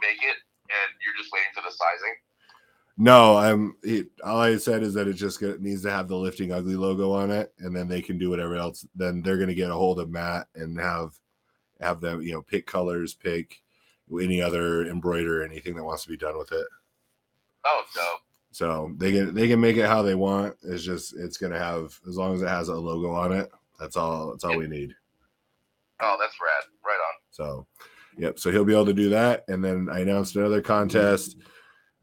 make 0.00 0.22
it, 0.22 0.36
and 0.68 0.90
you're 1.00 1.16
just 1.18 1.32
waiting 1.32 1.48
for 1.54 1.62
the 1.62 1.70
sizing. 1.70 2.14
no, 2.98 3.36
I'm. 3.36 3.76
He, 3.84 4.04
all 4.22 4.40
I 4.40 4.56
said 4.56 4.82
is 4.82 4.94
that 4.94 5.08
it 5.08 5.14
just 5.14 5.40
needs 5.60 5.82
to 5.82 5.90
have 5.90 6.08
the 6.08 6.16
lifting 6.16 6.52
ugly 6.52 6.76
logo 6.76 7.12
on 7.12 7.30
it, 7.30 7.52
and 7.58 7.74
then 7.74 7.88
they 7.88 8.02
can 8.02 8.18
do 8.18 8.30
whatever 8.30 8.56
else. 8.56 8.86
Then 8.94 9.22
they're 9.22 9.36
going 9.36 9.48
to 9.48 9.54
get 9.54 9.70
a 9.70 9.74
hold 9.74 10.00
of 10.00 10.10
Matt 10.10 10.48
and 10.54 10.78
have 10.78 11.18
have 11.80 12.00
them, 12.00 12.22
you 12.22 12.32
know, 12.32 12.42
pick 12.42 12.66
colors, 12.66 13.14
pick 13.14 13.60
any 14.12 14.40
other 14.42 14.86
embroider, 14.86 15.42
anything 15.42 15.74
that 15.76 15.84
wants 15.84 16.02
to 16.04 16.08
be 16.10 16.16
done 16.16 16.36
with 16.38 16.52
it. 16.52 16.66
Oh, 17.64 17.82
dope. 17.94 18.20
So 18.54 18.92
they 18.98 19.10
can 19.10 19.34
they 19.34 19.48
can 19.48 19.60
make 19.60 19.76
it 19.76 19.86
how 19.86 20.02
they 20.02 20.14
want. 20.14 20.54
It's 20.62 20.84
just 20.84 21.16
it's 21.16 21.38
going 21.38 21.52
to 21.52 21.58
have 21.58 21.98
as 22.08 22.16
long 22.16 22.36
as 22.36 22.42
it 22.42 22.48
has 22.48 22.68
a 22.68 22.74
logo 22.74 23.10
on 23.10 23.32
it. 23.32 23.50
That's 23.80 23.96
all. 23.96 24.30
That's 24.30 24.44
all 24.44 24.56
we 24.56 24.68
need. 24.68 24.94
Oh, 25.98 26.16
that's 26.20 26.36
rad. 26.40 26.70
Right 26.86 26.92
on. 26.92 27.14
So, 27.32 27.66
yep. 28.16 28.38
So 28.38 28.52
he'll 28.52 28.64
be 28.64 28.72
able 28.72 28.86
to 28.86 28.92
do 28.92 29.08
that. 29.08 29.44
And 29.48 29.64
then 29.64 29.88
I 29.90 30.00
announced 30.00 30.36
another 30.36 30.62
contest 30.62 31.36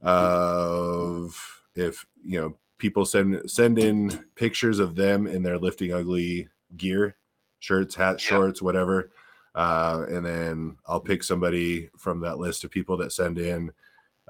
of 0.01 1.61
if 1.75 2.05
you 2.21 2.41
know 2.41 2.57
people 2.79 3.05
send 3.05 3.49
send 3.49 3.79
in 3.79 4.09
pictures 4.35 4.79
of 4.79 4.95
them 4.95 5.27
in 5.27 5.43
their 5.43 5.57
lifting 5.57 5.93
ugly 5.93 6.49
gear, 6.75 7.15
shirts, 7.59 7.95
hats, 7.95 8.21
shorts, 8.21 8.61
whatever. 8.61 9.11
Uh, 9.55 10.05
and 10.09 10.25
then 10.25 10.77
I'll 10.85 10.99
pick 10.99 11.23
somebody 11.23 11.89
from 11.97 12.19
that 12.21 12.39
list 12.39 12.65
of 12.65 12.71
people 12.71 12.97
that 12.97 13.13
send 13.13 13.39
in 13.39 13.71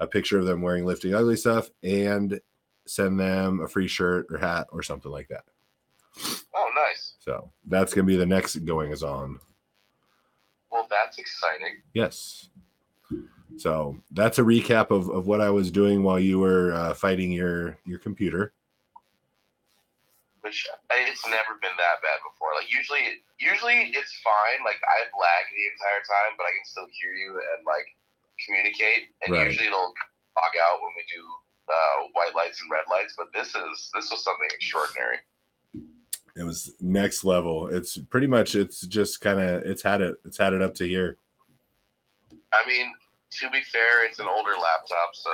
a 0.02 0.06
picture 0.06 0.38
of 0.38 0.44
them 0.44 0.60
wearing 0.60 0.84
lifting 0.84 1.14
ugly 1.14 1.36
stuff 1.36 1.70
and 1.82 2.40
send 2.86 3.18
them 3.18 3.60
a 3.60 3.68
free 3.68 3.86
shirt 3.86 4.26
or 4.30 4.36
hat 4.36 4.66
or 4.72 4.82
something 4.82 5.12
like 5.12 5.28
that. 5.28 5.44
Oh, 6.54 6.70
nice. 6.74 7.14
So 7.20 7.50
that's 7.66 7.94
gonna 7.94 8.06
be 8.06 8.16
the 8.16 8.26
next 8.26 8.56
going 8.64 8.90
is 8.90 9.02
on. 9.02 9.38
Well, 10.70 10.86
that's 10.90 11.18
exciting. 11.18 11.82
Yes. 11.94 12.48
So 13.56 13.96
that's 14.10 14.38
a 14.38 14.42
recap 14.42 14.90
of, 14.90 15.08
of 15.10 15.26
what 15.26 15.40
I 15.40 15.50
was 15.50 15.70
doing 15.70 16.02
while 16.02 16.18
you 16.18 16.38
were 16.38 16.72
uh, 16.72 16.94
fighting 16.94 17.30
your 17.30 17.78
your 17.84 17.98
computer. 17.98 18.52
Which 20.40 20.66
it's 20.90 21.26
never 21.26 21.54
been 21.62 21.76
that 21.78 22.02
bad 22.02 22.18
before. 22.26 22.50
Like 22.58 22.66
usually, 22.66 23.22
usually 23.38 23.94
it's 23.94 24.18
fine. 24.24 24.64
Like 24.64 24.82
I've 24.82 25.12
lagged 25.14 25.54
the 25.54 25.70
entire 25.70 26.02
time, 26.02 26.34
but 26.36 26.44
I 26.44 26.52
can 26.58 26.66
still 26.66 26.88
hear 26.90 27.14
you 27.14 27.38
and 27.38 27.62
like 27.64 27.86
communicate. 28.44 29.10
And 29.22 29.34
Right. 29.34 29.46
usually 29.46 29.66
it'll 29.68 29.92
log 30.36 30.54
out 30.62 30.82
when 30.82 30.92
we 30.96 31.04
do 31.12 31.22
uh, 31.72 32.08
white 32.12 32.34
lights 32.34 32.60
and 32.60 32.70
red 32.70 32.84
lights. 32.90 33.14
But 33.16 33.32
this 33.32 33.54
is 33.54 33.90
this 33.94 34.10
was 34.10 34.24
something 34.24 34.48
extraordinary. 34.52 35.18
It 36.34 36.44
was 36.44 36.74
next 36.80 37.24
level. 37.24 37.68
It's 37.68 37.98
pretty 37.98 38.26
much 38.26 38.54
it's 38.54 38.80
just 38.86 39.20
kind 39.20 39.40
of 39.40 39.62
it's 39.62 39.82
had 39.82 40.00
it 40.00 40.16
it's 40.24 40.38
had 40.38 40.52
it 40.52 40.62
up 40.62 40.74
to 40.76 40.88
here. 40.88 41.18
I 42.52 42.66
mean, 42.66 42.92
to 43.40 43.50
be 43.50 43.60
fair, 43.70 44.04
it's 44.04 44.18
an 44.18 44.26
older 44.28 44.52
laptop, 44.52 45.14
so 45.14 45.30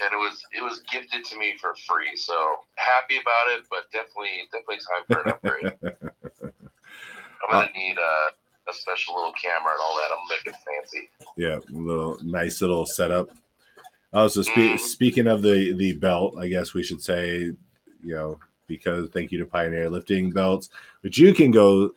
and 0.00 0.12
it 0.12 0.16
was 0.16 0.42
it 0.52 0.62
was 0.62 0.80
gifted 0.90 1.24
to 1.24 1.38
me 1.38 1.54
for 1.60 1.74
free. 1.86 2.16
So 2.16 2.56
happy 2.76 3.18
about 3.18 3.58
it, 3.58 3.66
but 3.70 3.90
definitely 3.92 4.48
definitely 4.52 4.78
time 4.78 5.04
for 5.08 5.20
an 5.22 5.30
upgrade. 5.30 5.72
I'm 7.44 7.50
gonna 7.50 7.70
need 7.74 7.98
a, 7.98 8.30
a 8.68 8.72
special 8.74 9.14
little 9.16 9.32
camera 9.32 9.72
and 9.72 9.80
all 9.80 9.96
that. 9.96 10.10
I'm 10.12 10.28
making 10.28 10.52
fancy. 10.64 11.10
Yeah, 11.36 11.58
little 11.70 12.18
nice 12.22 12.60
little 12.60 12.86
setup. 12.86 13.30
Also, 14.12 14.42
spe- 14.42 14.50
Mhm. 14.74 14.78
speaking 14.78 15.26
of 15.26 15.42
the 15.42 15.72
the 15.72 15.92
belt, 15.92 16.36
I 16.38 16.48
guess 16.48 16.72
we 16.74 16.82
should 16.82 17.02
say, 17.02 17.38
you 17.38 17.56
know, 18.14 18.38
because 18.66 19.10
thank 19.10 19.32
you 19.32 19.38
to 19.38 19.46
Pioneer 19.46 19.90
Lifting 19.90 20.30
Belts, 20.30 20.70
but 21.02 21.18
you 21.18 21.34
can 21.34 21.50
go 21.50 21.94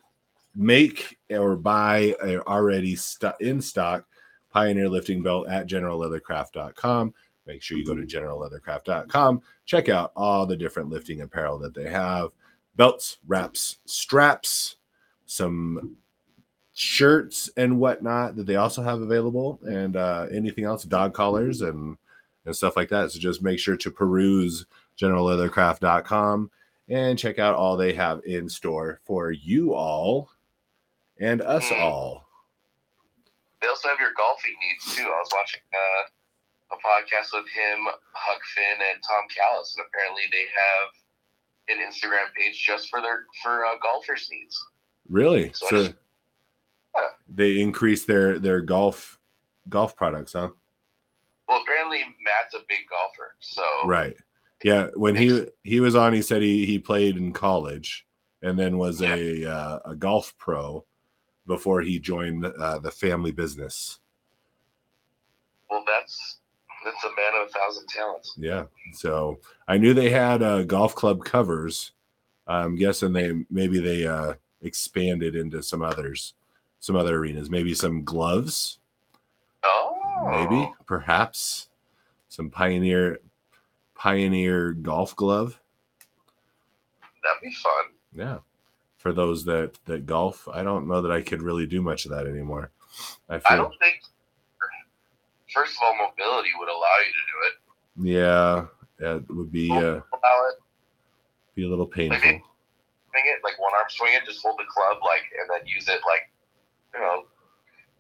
make 0.56 1.18
or 1.30 1.56
buy 1.56 2.16
a 2.24 2.40
already 2.46 2.96
st- 2.96 3.36
in 3.40 3.62
stock 3.62 4.06
Pioneer 4.52 4.90
Lifting 4.90 5.22
Belt 5.22 5.48
at 5.48 5.68
generalleathercraft.com. 5.68 7.14
Make 7.46 7.62
sure 7.62 7.78
you 7.78 7.86
go 7.86 7.96
to 7.96 8.02
generalleathercraft.com. 8.02 9.42
Check 9.66 9.88
out 9.88 10.12
all 10.16 10.46
the 10.46 10.58
different 10.58 10.90
lifting 10.90 11.22
apparel 11.22 11.58
that 11.60 11.74
they 11.74 11.90
have 11.90 12.32
belts, 12.76 13.18
wraps, 13.28 13.78
straps, 13.86 14.78
some 15.28 15.96
shirts 16.80 17.50
and 17.58 17.80
whatnot 17.80 18.36
that 18.36 18.46
they 18.46 18.56
also 18.56 18.84
have 18.84 19.02
available, 19.02 19.60
and 19.64 19.96
uh, 19.98 20.28
anything 20.32 20.64
else, 20.64 20.84
dog 20.84 21.14
collars 21.14 21.62
and 21.62 21.98
and 22.46 22.56
stuff 22.56 22.78
like 22.78 22.88
that. 22.90 23.12
So 23.12 23.20
just 23.20 23.42
make 23.42 23.60
sure 23.60 23.76
to 23.76 23.92
peruse 23.92 24.66
generalleathercraft.com 24.98 26.50
and 26.90 27.20
check 27.20 27.40
out 27.40 27.56
all 27.56 27.76
they 27.76 27.94
have 27.94 28.22
in 28.26 28.48
store 28.48 29.02
for 29.06 29.32
you 29.32 29.74
all 29.74 30.30
and 31.20 31.42
us 31.42 31.68
Mm. 31.70 31.82
all. 31.82 32.26
They 33.62 33.68
also 33.68 33.90
have 33.90 34.00
your 34.00 34.14
golfing 34.16 34.54
needs 34.64 34.96
too. 34.96 35.04
I 35.04 35.08
was 35.20 35.30
watching 35.34 35.62
uh, 35.74 36.76
a 36.76 36.78
podcast 36.78 37.34
with 37.34 37.50
him, 37.50 37.88
Huck 38.14 38.42
Finn, 38.56 38.78
and 38.94 39.02
Tom 39.04 39.26
Callis, 39.36 39.76
and 39.78 39.86
apparently 39.90 40.24
they 40.32 40.46
have 40.56 40.90
an 41.80 41.92
Instagram 41.92 42.32
page 42.36 42.64
just 42.64 42.88
for 42.90 43.02
their 43.02 43.26
for 43.44 43.66
uh, 43.66 43.72
golfers' 43.82 44.30
needs. 44.32 44.58
Really? 45.10 45.52
So 45.54 45.68
So 45.70 45.84
just-. 45.84 45.96
They 47.28 47.60
increase 47.60 48.06
their 48.06 48.40
their 48.40 48.62
golf 48.62 49.20
golf 49.70 49.96
products, 49.96 50.34
huh? 50.34 50.50
Well, 51.48 51.62
apparently 51.62 52.00
Matt's 52.24 52.56
a 52.56 52.60
big 52.68 52.80
golfer, 52.90 53.36
so 53.40 53.64
Right. 53.86 54.16
Yeah. 54.64 54.88
When 54.96 55.16
he 55.16 55.46
he 55.64 55.80
was 55.80 55.96
on, 55.96 56.14
he 56.14 56.22
said 56.22 56.42
he 56.42 56.66
he 56.66 56.80
played 56.80 57.18
in 57.18 57.32
college 57.34 58.06
and 58.42 58.58
then 58.58 58.78
was 58.78 59.02
a 59.02 59.46
uh, 59.50 59.80
a 59.86 59.96
golf 59.96 60.34
pro 60.38 60.86
before 61.46 61.82
he 61.82 62.00
joined 62.00 62.46
uh, 62.46 62.80
the 62.80 62.92
family 62.92 63.32
business. 63.32 64.00
well, 65.70 65.84
that's 65.88 66.40
that's 66.84 67.04
a 67.04 67.10
man 67.10 67.42
of 67.42 67.50
a 67.50 67.52
thousand 67.52 67.88
talents. 67.88 68.34
Yeah. 68.38 68.66
So 68.94 69.40
I 69.68 69.78
knew 69.78 69.94
they 69.94 70.10
had 70.10 70.42
uh, 70.42 70.64
golf 70.64 70.96
club 70.96 71.24
covers. 71.24 71.92
I'm 72.48 72.76
guessing 72.76 73.14
they 73.14 73.46
maybe 73.50 73.80
they 73.80 74.08
uh, 74.08 74.34
expanded 74.62 75.36
into 75.36 75.62
some 75.62 75.82
others, 75.82 76.34
some 76.88 76.96
other 76.96 77.18
arenas. 77.18 77.50
Maybe 77.50 77.74
some 77.74 78.06
gloves. 78.06 78.80
Oh, 79.64 79.94
Maybe 80.32 80.72
perhaps 80.86 81.68
some 82.30 82.50
pioneer 82.50 83.20
pioneer 83.94 84.72
golf 84.72 85.14
glove. 85.18 85.60
that'd 87.24 87.42
be 87.44 87.52
fun. 87.54 87.84
Yeah. 88.16 88.38
For 88.98 89.12
those 89.12 89.44
that 89.46 89.78
that 89.86 90.06
golf, 90.06 90.48
I 90.48 90.64
don't 90.64 90.88
know 90.88 91.02
that 91.02 91.12
I 91.12 91.22
could 91.22 91.42
really 91.42 91.66
do 91.68 91.82
much 91.82 92.06
of 92.06 92.12
that 92.12 92.26
anymore. 92.26 92.72
I 93.30 93.42
I 93.50 93.56
don't 93.58 93.74
think. 93.80 94.00
First 95.54 95.76
of 95.78 95.84
all, 95.84 95.94
mobility 95.96 96.50
would 96.58 96.70
allow 96.70 96.98
you 97.06 97.12
to 97.12 97.26
do 97.34 97.38
it. 97.48 98.16
yeah, 98.16 99.16
it 99.18 99.30
would 99.30 99.52
be 99.52 99.70
uh, 99.72 99.76
Allow 99.76 100.38
it, 100.52 100.56
be 101.56 101.66
a 101.66 101.70
little 101.70 101.86
painful. 101.88 102.20
swing 102.20 102.42
it 103.26 103.40
like 103.44 103.60
one 103.60 103.74
arm 103.74 103.86
swing 103.90 104.14
it, 104.14 104.24
just 104.26 104.42
hold 104.42 104.58
the 104.60 104.66
club 104.72 104.98
like, 105.04 105.24
and 105.40 105.50
then 105.50 105.66
use 105.68 105.88
it 105.88 106.00
like, 106.06 106.30
you 106.94 107.00
know, 107.00 107.26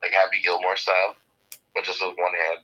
like 0.02 0.12
Happy 0.12 0.38
Gilmore 0.44 0.78
style, 0.78 1.16
but 1.74 1.84
just 1.84 2.02
with 2.02 2.16
one 2.18 2.34
hand. 2.34 2.60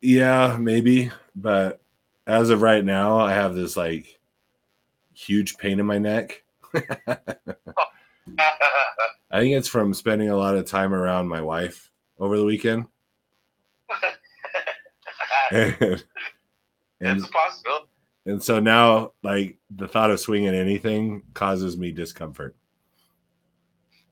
Yeah, 0.00 0.56
maybe, 0.60 1.10
but 1.34 1.80
as 2.26 2.50
of 2.50 2.62
right 2.62 2.84
now, 2.84 3.18
I 3.18 3.32
have 3.32 3.54
this 3.54 3.76
like 3.76 4.18
huge 5.14 5.56
pain 5.56 5.80
in 5.80 5.86
my 5.86 5.98
neck. 5.98 6.42
I 9.30 9.40
think 9.40 9.54
it's 9.54 9.68
from 9.68 9.94
spending 9.94 10.30
a 10.30 10.36
lot 10.36 10.56
of 10.56 10.66
time 10.66 10.94
around 10.94 11.28
my 11.28 11.40
wife 11.40 11.90
over 12.18 12.36
the 12.36 12.44
weekend. 12.44 12.86
and, 15.50 16.04
and 17.00 17.24
a 17.24 17.28
possibility. 17.28 17.86
and 18.26 18.42
so 18.42 18.60
now 18.60 19.12
like 19.22 19.58
the 19.74 19.86
thought 19.86 20.10
of 20.10 20.20
swinging 20.20 20.54
anything 20.54 21.22
causes 21.34 21.76
me 21.76 21.90
discomfort. 21.90 22.56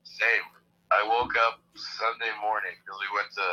Same. 0.03 0.52
I 0.93 1.01
woke 1.07 1.33
up 1.47 1.59
Sunday 1.73 2.29
morning 2.37 2.77
because 2.77 2.99
we 3.01 3.09
went 3.17 3.29
to 3.33 3.47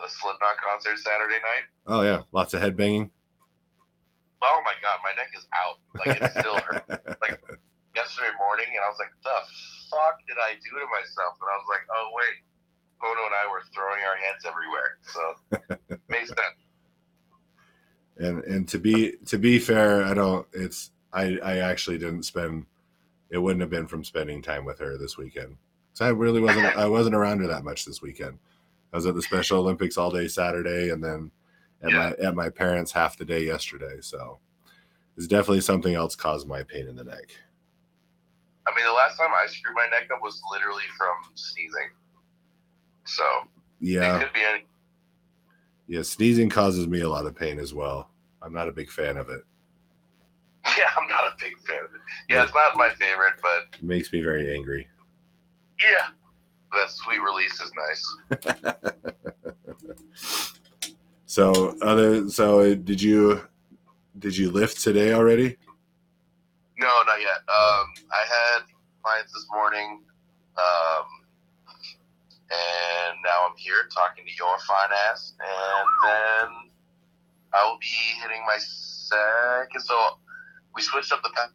a 0.00 0.08
Slipknot 0.08 0.56
concert 0.56 0.96
Saturday 0.96 1.36
night. 1.44 1.66
Oh 1.86 2.00
yeah, 2.02 2.22
lots 2.32 2.54
of 2.54 2.60
head 2.60 2.76
banging. 2.76 3.10
Oh 4.42 4.62
my 4.64 4.72
god, 4.80 4.98
my 5.04 5.12
neck 5.12 5.28
is 5.36 5.46
out. 5.52 5.76
Like 6.00 6.16
it 6.16 6.30
still 6.40 6.56
hurts. 6.64 6.88
Like 7.20 7.42
yesterday 7.94 8.30
morning, 8.38 8.66
and 8.70 8.80
I 8.80 8.88
was 8.88 8.98
like, 8.98 9.12
"The 9.20 9.38
fuck 9.90 10.16
did 10.26 10.38
I 10.40 10.54
do 10.54 10.70
to 10.78 10.86
myself?" 10.86 11.34
And 11.42 11.50
I 11.50 11.56
was 11.58 11.68
like, 11.68 11.84
"Oh 11.92 12.08
wait, 12.14 12.36
Bono 13.02 13.26
and 13.26 13.34
I 13.34 13.44
were 13.50 13.62
throwing 13.74 14.00
our 14.06 14.16
hands 14.16 14.46
everywhere." 14.46 14.96
So 15.02 15.98
makes 16.08 16.28
sense. 16.28 16.58
and 18.16 18.44
and 18.44 18.68
to 18.68 18.78
be 18.78 19.16
to 19.26 19.36
be 19.36 19.58
fair, 19.58 20.04
I 20.04 20.14
don't. 20.14 20.46
It's 20.52 20.90
I 21.12 21.38
I 21.42 21.58
actually 21.58 21.98
didn't 21.98 22.22
spend. 22.22 22.66
It 23.30 23.38
wouldn't 23.38 23.60
have 23.60 23.70
been 23.70 23.88
from 23.88 24.04
spending 24.04 24.40
time 24.40 24.64
with 24.64 24.78
her 24.78 24.96
this 24.96 25.18
weekend. 25.18 25.58
So 25.98 26.04
I 26.04 26.10
really 26.10 26.40
wasn't. 26.40 26.76
I 26.76 26.86
wasn't 26.86 27.16
around 27.16 27.40
her 27.40 27.48
that 27.48 27.64
much 27.64 27.84
this 27.84 28.00
weekend. 28.00 28.38
I 28.92 28.96
was 28.96 29.06
at 29.06 29.16
the 29.16 29.22
Special 29.22 29.58
Olympics 29.58 29.98
all 29.98 30.12
day 30.12 30.28
Saturday, 30.28 30.90
and 30.90 31.02
then 31.02 31.32
at 31.82 31.90
my 31.90 32.12
at 32.24 32.36
my 32.36 32.48
parents 32.50 32.92
half 32.92 33.16
the 33.18 33.24
day 33.24 33.44
yesterday. 33.44 33.96
So 34.00 34.38
it's 35.16 35.26
definitely 35.26 35.60
something 35.60 35.96
else 35.96 36.14
caused 36.14 36.46
my 36.46 36.62
pain 36.62 36.86
in 36.86 36.94
the 36.94 37.02
neck. 37.02 37.32
I 38.68 38.76
mean, 38.76 38.86
the 38.86 38.92
last 38.92 39.16
time 39.18 39.30
I 39.32 39.48
screwed 39.48 39.74
my 39.74 39.88
neck 39.90 40.08
up 40.14 40.20
was 40.22 40.40
literally 40.52 40.84
from 40.96 41.16
sneezing. 41.34 41.90
So 43.04 43.24
Yeah, 43.80 44.18
it 44.18 44.20
could 44.20 44.32
be 44.34 44.42
any. 44.48 44.66
yeah. 45.88 46.02
Sneezing 46.02 46.48
causes 46.48 46.86
me 46.86 47.00
a 47.00 47.08
lot 47.08 47.26
of 47.26 47.34
pain 47.34 47.58
as 47.58 47.74
well. 47.74 48.08
I'm 48.40 48.52
not 48.52 48.68
a 48.68 48.72
big 48.72 48.88
fan 48.88 49.16
of 49.16 49.30
it. 49.30 49.42
Yeah, 50.78 50.90
I'm 50.96 51.08
not 51.08 51.24
a 51.24 51.32
big 51.40 51.58
fan 51.66 51.78
of 51.78 51.92
it. 51.92 52.00
Yeah, 52.28 52.44
it's 52.44 52.54
not 52.54 52.76
my 52.76 52.90
favorite, 52.90 53.34
but 53.42 53.74
It 53.76 53.82
makes 53.82 54.12
me 54.12 54.20
very 54.20 54.54
angry. 54.54 54.86
Yeah, 55.80 56.08
that 56.72 56.90
sweet 56.90 57.20
release 57.20 57.60
is 57.60 57.72
nice. 57.76 58.16
So 61.30 61.76
other 61.82 62.28
so 62.30 62.74
did 62.74 63.02
you 63.02 63.42
did 64.18 64.34
you 64.34 64.50
lift 64.50 64.80
today 64.82 65.12
already? 65.12 65.58
No, 66.78 67.02
not 67.06 67.20
yet. 67.20 67.36
Um, 67.48 67.86
I 68.10 68.24
had 68.26 68.60
clients 69.02 69.34
this 69.34 69.46
morning, 69.52 70.00
um, 70.56 71.04
and 72.50 73.18
now 73.22 73.46
I'm 73.46 73.54
here 73.58 73.88
talking 73.94 74.24
to 74.24 74.32
your 74.38 74.56
fine 74.66 74.88
ass, 75.10 75.34
and 75.38 75.86
then 76.10 76.48
I 77.52 77.68
will 77.68 77.78
be 77.78 77.86
hitting 78.22 78.42
my 78.46 78.56
second. 78.58 79.80
So 79.80 79.94
we 80.74 80.80
switched 80.80 81.12
up 81.12 81.22
the. 81.22 81.28
pa- 81.28 81.50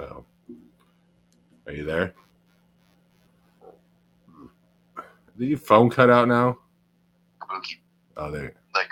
Oh. 0.00 0.24
Are 1.70 1.72
you 1.72 1.84
there? 1.84 2.12
Did 5.38 5.48
your 5.50 5.58
phone 5.58 5.88
cut 5.88 6.10
out 6.10 6.26
now? 6.26 6.58
Kabuki, 7.40 7.78
Oh, 8.16 8.28
there. 8.32 8.54
like 8.74 8.88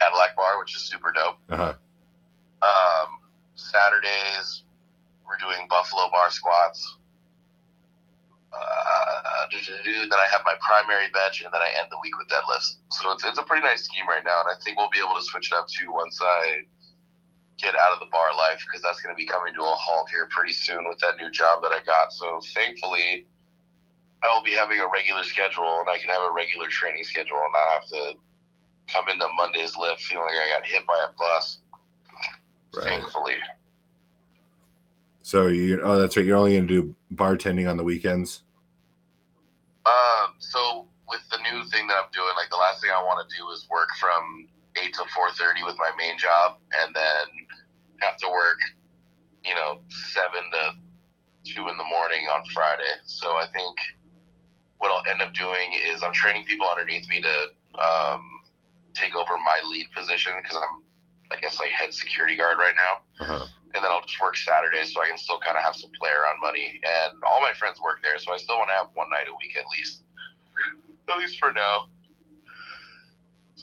Cadillac 0.00 0.34
bar, 0.34 0.58
which 0.58 0.74
is 0.74 0.82
super 0.82 1.12
dope. 1.12 1.38
Uh-huh. 1.48 1.74
Um, 2.66 3.08
Saturdays 3.54 4.64
we're 5.24 5.38
doing 5.38 5.68
Buffalo 5.70 6.10
bar 6.10 6.28
squats. 6.32 6.96
Uh, 8.52 9.46
then 9.52 10.18
I 10.18 10.26
have 10.32 10.42
my 10.44 10.54
primary 10.66 11.06
bench, 11.14 11.42
and 11.44 11.54
then 11.54 11.60
I 11.62 11.70
end 11.78 11.86
the 11.92 11.98
week 12.02 12.18
with 12.18 12.26
deadlifts. 12.26 12.78
So 12.90 13.12
it's, 13.12 13.24
it's 13.24 13.38
a 13.38 13.44
pretty 13.44 13.64
nice 13.64 13.84
scheme 13.84 14.08
right 14.08 14.24
now, 14.24 14.40
and 14.40 14.50
I 14.50 14.58
think 14.64 14.78
we'll 14.78 14.90
be 14.90 14.98
able 14.98 15.14
to 15.14 15.22
switch 15.22 15.52
it 15.52 15.56
up 15.56 15.68
too 15.68 15.92
once 15.92 16.18
I 16.20 16.62
get 17.58 17.74
out 17.74 17.92
of 17.92 18.00
the 18.00 18.06
bar 18.12 18.36
life 18.36 18.62
because 18.66 18.82
that's 18.82 19.00
going 19.00 19.14
to 19.14 19.18
be 19.18 19.26
coming 19.26 19.54
to 19.54 19.60
a 19.60 19.76
halt 19.76 20.08
here 20.10 20.28
pretty 20.30 20.52
soon 20.52 20.88
with 20.88 20.98
that 20.98 21.16
new 21.16 21.30
job 21.30 21.62
that 21.62 21.72
I 21.72 21.80
got. 21.84 22.12
So 22.12 22.40
thankfully, 22.54 23.26
I 24.22 24.34
will 24.34 24.42
be 24.42 24.52
having 24.52 24.80
a 24.80 24.88
regular 24.88 25.22
schedule, 25.24 25.80
and 25.80 25.88
I 25.88 25.98
can 25.98 26.08
have 26.08 26.22
a 26.22 26.32
regular 26.32 26.68
training 26.68 27.04
schedule, 27.04 27.36
and 27.36 27.52
not 27.52 27.72
have 27.72 27.86
to 27.88 28.18
come 28.88 29.08
into 29.08 29.26
Monday's 29.36 29.76
lift 29.76 30.02
feeling 30.02 30.26
like 30.26 30.46
I 30.46 30.58
got 30.58 30.66
hit 30.66 30.86
by 30.86 31.06
a 31.08 31.12
bus. 31.18 31.58
Right. 32.74 32.84
Thankfully. 32.84 33.34
So 35.22 35.48
you 35.48 35.80
oh 35.82 35.98
that's 35.98 36.16
right. 36.16 36.24
You're 36.24 36.36
only 36.36 36.56
gonna 36.56 36.68
do 36.68 36.94
bartending 37.14 37.68
on 37.68 37.76
the 37.76 37.84
weekends. 37.84 38.42
Um, 39.84 40.34
so 40.38 40.86
with 41.08 41.20
the 41.30 41.38
new 41.38 41.64
thing 41.70 41.86
that 41.88 41.94
I'm 41.94 42.10
doing, 42.12 42.30
like 42.36 42.50
the 42.50 42.56
last 42.56 42.80
thing 42.80 42.90
I 42.90 43.02
want 43.02 43.28
to 43.28 43.36
do 43.36 43.48
is 43.50 43.66
work 43.70 43.88
from 43.98 44.48
eight 44.82 44.94
to 44.94 45.04
four 45.14 45.30
thirty 45.32 45.62
with 45.64 45.76
my 45.78 45.90
main 45.98 46.18
job, 46.18 46.58
and 46.82 46.94
then 46.94 47.46
have 48.00 48.16
to 48.18 48.28
work, 48.28 48.58
you 49.44 49.54
know, 49.54 49.80
seven 50.12 50.42
to 50.52 51.52
two 51.52 51.68
in 51.68 51.76
the 51.76 51.84
morning 51.84 52.26
on 52.32 52.44
Friday. 52.52 52.82
So 53.04 53.36
I 53.36 53.46
think 53.54 53.76
what 54.78 54.90
I'll 54.90 55.10
end 55.10 55.22
up 55.22 55.32
doing 55.32 55.72
is 55.88 56.02
I'm 56.02 56.12
training 56.12 56.44
people 56.44 56.66
underneath 56.68 57.08
me 57.08 57.22
to 57.22 57.36
um, 57.80 58.22
take 58.94 59.14
over 59.14 59.36
my 59.38 59.60
lead 59.70 59.86
position 59.96 60.32
because 60.42 60.56
I'm, 60.58 60.82
I 61.36 61.40
guess, 61.40 61.58
like 61.58 61.70
head 61.70 61.94
security 61.94 62.36
guard 62.36 62.58
right 62.58 62.74
now 62.76 63.24
Uh-huh. 63.24 63.46
and 63.74 63.82
then 63.84 63.90
I'll 63.90 64.02
just 64.02 64.20
work 64.20 64.36
Saturdays 64.36 64.92
so 64.92 65.02
I 65.02 65.08
can 65.08 65.16
still 65.16 65.38
kind 65.40 65.56
of 65.56 65.62
have 65.62 65.76
some 65.76 65.90
play 65.98 66.10
around 66.10 66.40
money. 66.42 66.80
And 66.84 67.16
all 67.26 67.40
my 67.40 67.52
friends 67.54 67.80
work 67.80 68.02
there, 68.02 68.18
so 68.18 68.32
I 68.34 68.36
still 68.36 68.58
want 68.58 68.68
to 68.68 68.74
have 68.76 68.88
one 68.94 69.08
night 69.10 69.28
a 69.28 69.34
week 69.40 69.56
at 69.56 69.64
least, 69.78 70.02
at 71.08 71.16
least 71.18 71.38
for 71.38 71.52
now, 71.52 71.88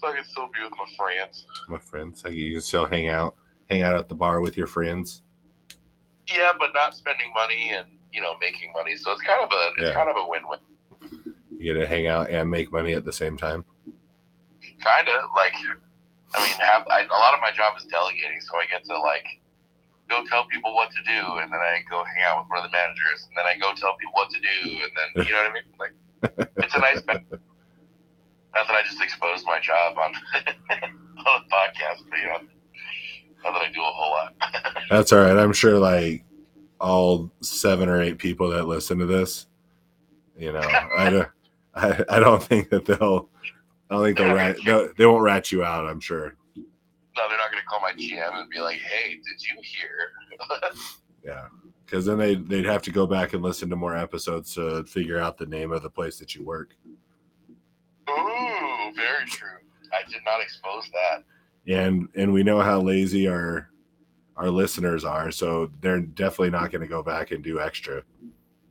so 0.04 0.10
I 0.12 0.16
can 0.16 0.26
still 0.26 0.47
be 0.47 0.60
with 0.64 0.74
my 0.78 0.86
friends. 0.97 1.45
My 1.70 1.80
friends, 1.80 2.24
like 2.26 2.34
you 2.34 2.51
can 2.51 2.62
still 2.62 2.86
hang 2.86 3.08
out, 3.08 3.36
hang 3.70 3.84
out 3.84 3.95
at 3.95 4.10
the 4.10 4.16
bar 4.16 4.41
with 4.41 4.58
your 4.58 4.68
friends. 4.68 5.22
Yeah, 6.28 6.51
but 6.60 6.72
not 6.74 6.95
spending 6.95 7.32
money 7.34 7.72
and 7.76 7.88
you 8.12 8.22
know 8.22 8.34
making 8.41 8.74
money, 8.74 8.97
so 8.97 9.12
it's 9.12 9.22
kind 9.22 9.41
of 9.41 9.49
a 9.51 9.70
it's 9.78 9.89
Yeah. 9.89 9.93
kind 9.93 10.10
of 10.10 10.18
a 10.18 10.28
win-win. 10.28 10.60
You 11.58 11.74
get 11.74 11.80
to 11.80 11.88
hang 11.88 12.08
out 12.08 12.30
and 12.30 12.49
make 12.51 12.72
money 12.72 12.93
at 12.93 13.06
the 13.06 13.14
same 13.14 13.38
time. 13.38 13.64
Kind 14.84 15.08
of 15.08 15.30
like, 15.36 15.54
I 16.36 16.39
mean, 16.43 16.56
have 16.60 16.86
I, 16.89 17.04
a 17.04 17.08
lot 17.24 17.34
of 17.34 17.39
my 17.39 17.51
job 17.56 17.74
is 17.78 17.86
delegating, 17.86 18.41
so 18.41 18.58
I 18.58 18.66
get 18.70 18.84
to 18.86 18.99
like 18.99 19.26
go 20.10 20.26
tell 20.30 20.45
people 20.47 20.76
what 20.76 20.91
to 20.91 21.01
do, 21.04 21.38
and 21.39 21.51
then 21.51 21.60
I 21.62 21.80
go 21.89 22.04
hang 22.04 22.24
out 22.28 22.43
with 22.43 22.49
one 22.49 22.60
of 22.66 22.70
the 22.70 22.76
managers, 22.76 23.28
and 23.30 23.38
then 23.38 23.45
I 23.45 23.58
go 23.58 23.74
tell 23.80 23.95
people 23.95 24.12
what 24.14 24.30
to 24.32 24.39
do, 24.39 24.70
and 24.84 24.91
then 24.91 25.26
you 25.26 25.32
know 25.32 25.43
what 25.43 25.51
I 25.51 25.54
mean? 25.54 25.64
Like, 25.80 26.49
it's 26.58 26.76
a 26.76 26.80
nice. 26.80 27.01
That 28.74 28.80
I 28.80 28.88
just 28.88 29.01
exposed 29.01 29.45
my 29.45 29.59
job 29.59 29.97
on 29.99 30.13
on 30.71 31.41
a 31.41 31.53
podcast, 31.53 32.09
but 32.09 32.19
you 32.19 32.26
know, 32.26 32.39
not 33.43 33.53
that 33.53 33.61
I 33.61 33.71
do 33.71 33.82
a 33.82 33.86
whole 33.86 34.09
lot. 34.09 34.34
That's 34.89 35.13
all 35.13 35.19
right. 35.19 35.38
I'm 35.38 35.53
sure 35.53 35.78
like 35.78 36.24
all 36.82 37.32
seven 37.41 37.88
or 37.88 38.01
eight 38.01 38.17
people 38.17 38.49
that 38.49 38.63
listen 38.63 38.97
to 38.97 39.05
this, 39.05 39.45
you 40.38 40.51
know, 40.51 40.67
I 40.97 41.09
don't, 41.09 41.30
I, 41.76 42.03
I 42.09 42.19
don't 42.19 42.41
think 42.41 42.69
that 42.69 42.86
they'll, 42.86 43.30
I 43.89 43.95
don't 43.95 44.03
think 44.05 44.17
they'll 44.17 44.34
rat, 44.34 44.57
they'll, 44.65 44.89
they 44.97 45.05
won't 45.05 45.21
rat 45.24 45.51
you 45.51 45.63
out. 45.63 45.86
I'm 45.86 45.99
sure. 45.99 46.36
no, 46.55 46.63
they're 47.30 47.38
not 47.38 47.51
going 47.51 47.61
to 47.61 47.67
call 47.67 47.80
my 47.80 47.91
GM 47.91 48.41
and 48.41 48.49
be 48.49 48.59
like, 48.59 48.78
"Hey, 48.78 49.11
did 49.11 49.39
you 49.39 49.61
hear?" 49.61 50.69
Yeah. 51.24 51.45
Cause 51.86 52.05
then 52.05 52.17
they, 52.17 52.34
they'd 52.34 52.65
have 52.65 52.82
to 52.84 52.91
go 52.91 53.05
back 53.05 53.34
and 53.34 53.43
listen 53.43 53.69
to 53.69 53.76
more 53.76 53.95
episodes 53.95 54.55
to 54.55 54.84
figure 54.86 55.19
out 55.19 55.38
the 55.38 55.45
name 55.45 55.71
of 55.71 55.84
the 55.84 55.89
place 55.91 56.17
that 56.17 56.34
you 56.34 56.43
work. 56.43 56.76
Ooh, 58.10 58.93
very 58.95 59.26
true. 59.26 59.58
I 59.91 60.10
did 60.10 60.22
not 60.26 60.41
expose 60.41 60.89
that. 60.93 61.24
And, 61.68 62.10
and 62.16 62.34
we 62.34 62.43
know 62.43 62.62
how 62.62 62.82
lazy 62.82 63.28
our, 63.28 63.70
our 64.36 64.49
listeners 64.49 65.04
are. 65.06 65.32
So 65.32 65.72
they're 65.82 66.01
definitely 66.01 66.49
not 66.49 66.72
going 66.72 66.82
to 66.82 66.88
go 66.88 67.04
back 67.04 67.32
and 67.32 67.43
do 67.43 67.60
extra. 67.60 68.04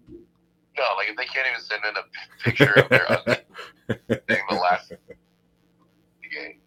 No, 0.09 0.85
like 0.97 1.09
if 1.11 1.16
they 1.16 1.26
can't 1.26 1.47
even 1.47 1.61
send 1.61 1.83
in 1.85 1.97
a 1.97 2.45
picture 2.45 2.72
of 2.72 2.89
their 2.89 4.16
thing 4.26 4.43
the 4.49 4.57
last 4.57 4.93
game. 6.33 6.59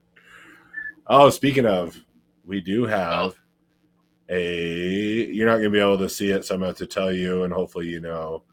Oh, 1.07 1.29
speaking 1.29 1.65
of, 1.65 1.99
we 2.45 2.61
do 2.61 2.85
have 2.85 3.35
oh. 4.29 4.35
a. 4.35 5.25
You're 5.31 5.47
not 5.47 5.53
going 5.53 5.65
to 5.65 5.69
be 5.71 5.79
able 5.79 5.97
to 5.97 6.09
see 6.09 6.31
it, 6.31 6.45
so 6.45 6.55
I'm 6.55 6.61
going 6.61 6.75
to 6.75 6.87
tell 6.87 7.11
you, 7.11 7.43
and 7.43 7.53
hopefully 7.53 7.87
you 7.87 7.99
know. 7.99 8.43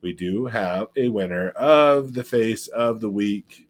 We 0.00 0.12
do 0.12 0.46
have 0.46 0.88
a 0.96 1.08
winner 1.08 1.50
of 1.50 2.14
the 2.14 2.24
face 2.24 2.68
of 2.68 3.00
the 3.00 3.10
week. 3.10 3.68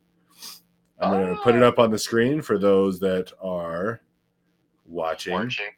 I'm 1.01 1.13
going 1.13 1.35
to 1.35 1.43
put 1.43 1.55
it 1.55 1.63
up 1.63 1.79
on 1.79 1.91
the 1.91 1.99
screen 1.99 2.43
for 2.43 2.59
those 2.59 2.99
that 3.01 3.33
are 3.41 4.01
watching. 4.85 5.35
Watching. 5.35 5.71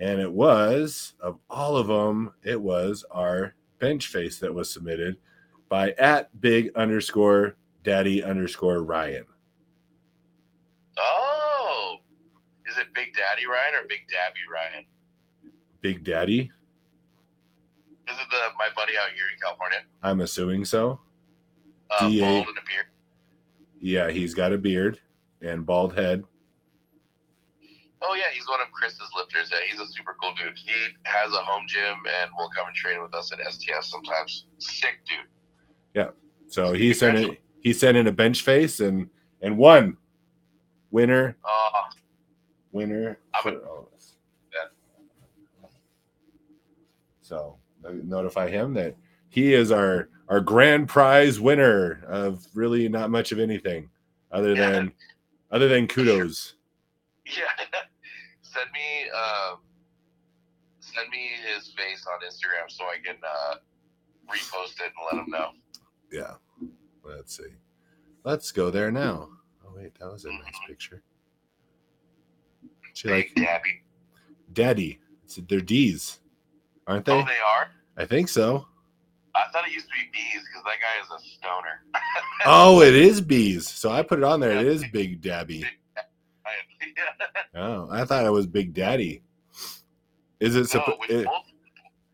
And 0.00 0.20
it 0.20 0.32
was, 0.32 1.14
of 1.20 1.38
all 1.50 1.76
of 1.76 1.88
them, 1.88 2.32
it 2.42 2.60
was 2.60 3.04
our 3.10 3.54
bench 3.78 4.08
face 4.08 4.38
that 4.38 4.54
was 4.54 4.72
submitted 4.72 5.18
by 5.68 5.92
at 5.92 6.40
big 6.40 6.70
underscore 6.74 7.56
daddy 7.84 8.22
underscore 8.22 8.82
Ryan. 8.82 9.24
Oh, 10.98 11.96
is 12.66 12.76
it 12.78 12.86
Big 12.94 13.14
Daddy 13.14 13.46
Ryan 13.46 13.74
or 13.74 13.88
Big 13.88 14.00
Dabby 14.08 14.40
Ryan? 14.52 14.84
Big 15.80 16.04
Daddy? 16.04 16.50
Is 18.18 18.24
it 18.24 18.30
the 18.30 18.36
my 18.58 18.68
buddy 18.74 18.94
out 18.96 19.10
here 19.14 19.24
in 19.32 19.38
California? 19.40 19.78
I'm 20.02 20.20
assuming 20.20 20.64
so. 20.64 20.98
Uh, 21.90 22.00
bald 22.00 22.12
and 22.48 22.58
a 22.58 22.66
beard. 22.66 22.86
Yeah, 23.80 24.10
he's 24.10 24.34
got 24.34 24.52
a 24.52 24.58
beard 24.58 24.98
and 25.40 25.64
bald 25.64 25.94
head. 25.96 26.24
Oh 28.02 28.14
yeah, 28.14 28.24
he's 28.32 28.48
one 28.48 28.60
of 28.60 28.70
Chris's 28.72 29.08
lifters. 29.16 29.50
Yeah, 29.52 29.58
he's 29.70 29.78
a 29.80 29.86
super 29.92 30.16
cool 30.20 30.32
dude. 30.34 30.56
He 30.58 30.72
has 31.04 31.32
a 31.32 31.36
home 31.38 31.64
gym 31.68 31.94
and 32.20 32.30
will 32.36 32.50
come 32.56 32.66
and 32.66 32.74
train 32.74 33.00
with 33.02 33.14
us 33.14 33.30
at 33.32 33.38
STS 33.52 33.90
sometimes. 33.90 34.46
Sick 34.58 34.98
dude. 35.06 35.26
Yeah. 35.94 36.10
So 36.48 36.72
he 36.72 36.92
sent 36.94 37.18
it. 37.18 37.40
He 37.60 37.72
sent 37.72 37.96
in 37.96 38.06
a 38.08 38.12
bench 38.12 38.42
face 38.42 38.80
and 38.80 39.08
and 39.42 39.56
won. 39.56 39.96
Winner, 40.90 41.36
Oh, 41.44 41.82
winner. 42.72 43.18
I'm 43.34 43.42
for 43.42 43.48
a- 43.50 43.58
all 43.68 43.78
of 43.92 43.94
us. 43.94 44.14
Yeah. 44.52 45.68
So 47.20 47.57
uh, 47.57 47.57
notify 47.92 48.48
him 48.48 48.74
that 48.74 48.96
he 49.28 49.54
is 49.54 49.70
our 49.72 50.08
our 50.28 50.40
grand 50.40 50.88
prize 50.88 51.40
winner 51.40 52.04
of 52.06 52.46
really 52.54 52.88
not 52.88 53.10
much 53.10 53.32
of 53.32 53.38
anything 53.38 53.88
other 54.32 54.54
Yeah. 54.54 54.70
than 54.70 54.92
other 55.50 55.68
than 55.68 55.86
kudos. 55.88 56.54
yeah. 57.26 57.64
send 58.42 58.66
me 58.72 59.08
um, 59.10 59.58
send 60.80 61.08
me 61.10 61.30
his 61.54 61.68
face 61.76 62.04
on 62.06 62.20
Instagram 62.28 62.70
so 62.70 62.84
I 62.84 62.96
can 63.04 63.16
uh, 63.24 63.54
repost 64.32 64.80
it 64.80 64.92
and 64.96 65.18
let 65.18 65.24
him 65.24 65.30
know. 65.30 65.50
Yeah. 66.12 66.34
Let's 67.04 67.36
see. 67.36 67.54
Let's 68.24 68.52
go 68.52 68.70
there 68.70 68.90
now. 68.90 69.28
Oh 69.66 69.72
wait, 69.74 69.94
that 69.98 70.10
was 70.12 70.24
a 70.26 70.30
nice 70.32 70.58
picture. 70.66 71.02
She 72.94 73.08
like 73.08 73.32
Dabby. 73.36 73.82
daddy. 74.52 74.98
It's, 75.24 75.36
they're 75.48 75.60
D's, 75.60 76.18
aren't 76.86 77.04
they? 77.04 77.12
Oh, 77.12 77.24
they 77.24 77.38
are. 77.38 77.68
I 77.98 78.06
think 78.06 78.28
so. 78.28 78.66
I 79.34 79.42
thought 79.52 79.66
it 79.66 79.72
used 79.72 79.86
to 79.86 79.92
be 79.92 80.08
bees 80.12 80.42
because 80.48 80.64
that 80.64 80.78
guy 80.80 81.02
is 81.02 81.22
a 81.22 81.36
stoner. 81.36 81.82
Oh, 82.46 82.80
it 82.82 82.94
is 82.94 83.20
bees. 83.20 83.68
So 83.68 83.90
I 83.90 84.02
put 84.02 84.18
it 84.18 84.24
on 84.24 84.38
there. 84.40 84.52
It 84.58 84.66
is 84.66 84.84
Big 84.92 85.20
Dabby. 85.20 85.64
I, 86.46 86.50
Oh, 87.60 87.88
I 87.90 88.04
thought 88.04 88.24
it 88.24 88.30
was 88.30 88.46
Big 88.46 88.72
Daddy. 88.72 89.22
Is 90.40 90.54
it, 90.54 90.72
no, 90.72 90.80
suppo- 90.80 90.98
which 91.00 91.10
i- 91.10 91.24
both 91.24 91.44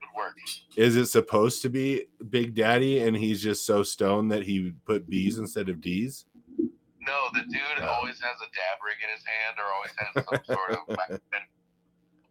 would 0.01 0.17
work. 0.17 0.35
is 0.77 0.97
it 0.97 1.07
supposed 1.07 1.61
to 1.63 1.69
be 1.69 2.07
Big 2.31 2.55
Daddy 2.55 3.01
and 3.01 3.15
he's 3.15 3.43
just 3.43 3.67
so 3.67 3.83
stoned 3.83 4.33
that 4.33 4.43
he 4.45 4.73
put 4.87 5.09
B's 5.09 5.39
instead 5.39 5.69
of 5.69 5.81
D's? 5.83 6.25
No, 6.59 7.27
the 7.35 7.41
dude 7.43 7.61
Oh. 7.83 7.87
always 7.87 8.19
has 8.21 8.37
a 8.41 8.49
dab 8.55 8.79
rig 8.83 8.97
in 9.03 9.11
his 9.15 9.23
hand 9.27 9.59
or 9.59 9.67
always 9.75 9.93
has 9.99 10.25
some 10.25 10.57
sort 10.57 10.71
of. 11.11 11.21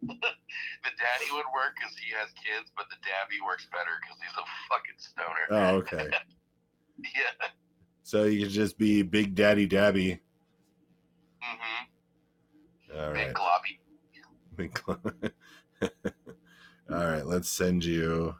The 0.06 0.92
daddy 0.98 1.28
would 1.32 1.46
work 1.54 1.74
because 1.78 1.96
he 1.96 2.12
has 2.14 2.28
kids, 2.34 2.70
but 2.76 2.86
the 2.90 2.96
dabby 3.02 3.40
works 3.44 3.66
better 3.72 3.90
because 4.00 4.18
he's 4.20 4.36
a 4.36 4.44
fucking 4.68 4.98
stoner. 4.98 5.46
Oh, 5.50 5.76
okay. 5.78 6.10
Yeah. 6.98 7.48
So 8.04 8.22
you 8.22 8.44
could 8.44 8.52
just 8.54 8.78
be 8.78 9.02
Big 9.02 9.34
Daddy 9.34 9.66
Dabby. 9.66 10.20
Mm-hmm. 11.42 12.96
All 12.96 13.12
Big 13.12 13.26
right. 13.26 13.34
gloppy. 13.34 13.78
Big 14.54 14.78
cl- 14.78 15.00
All 16.90 17.04
right, 17.10 17.26
let's 17.26 17.48
send 17.48 17.84
you. 17.84 18.36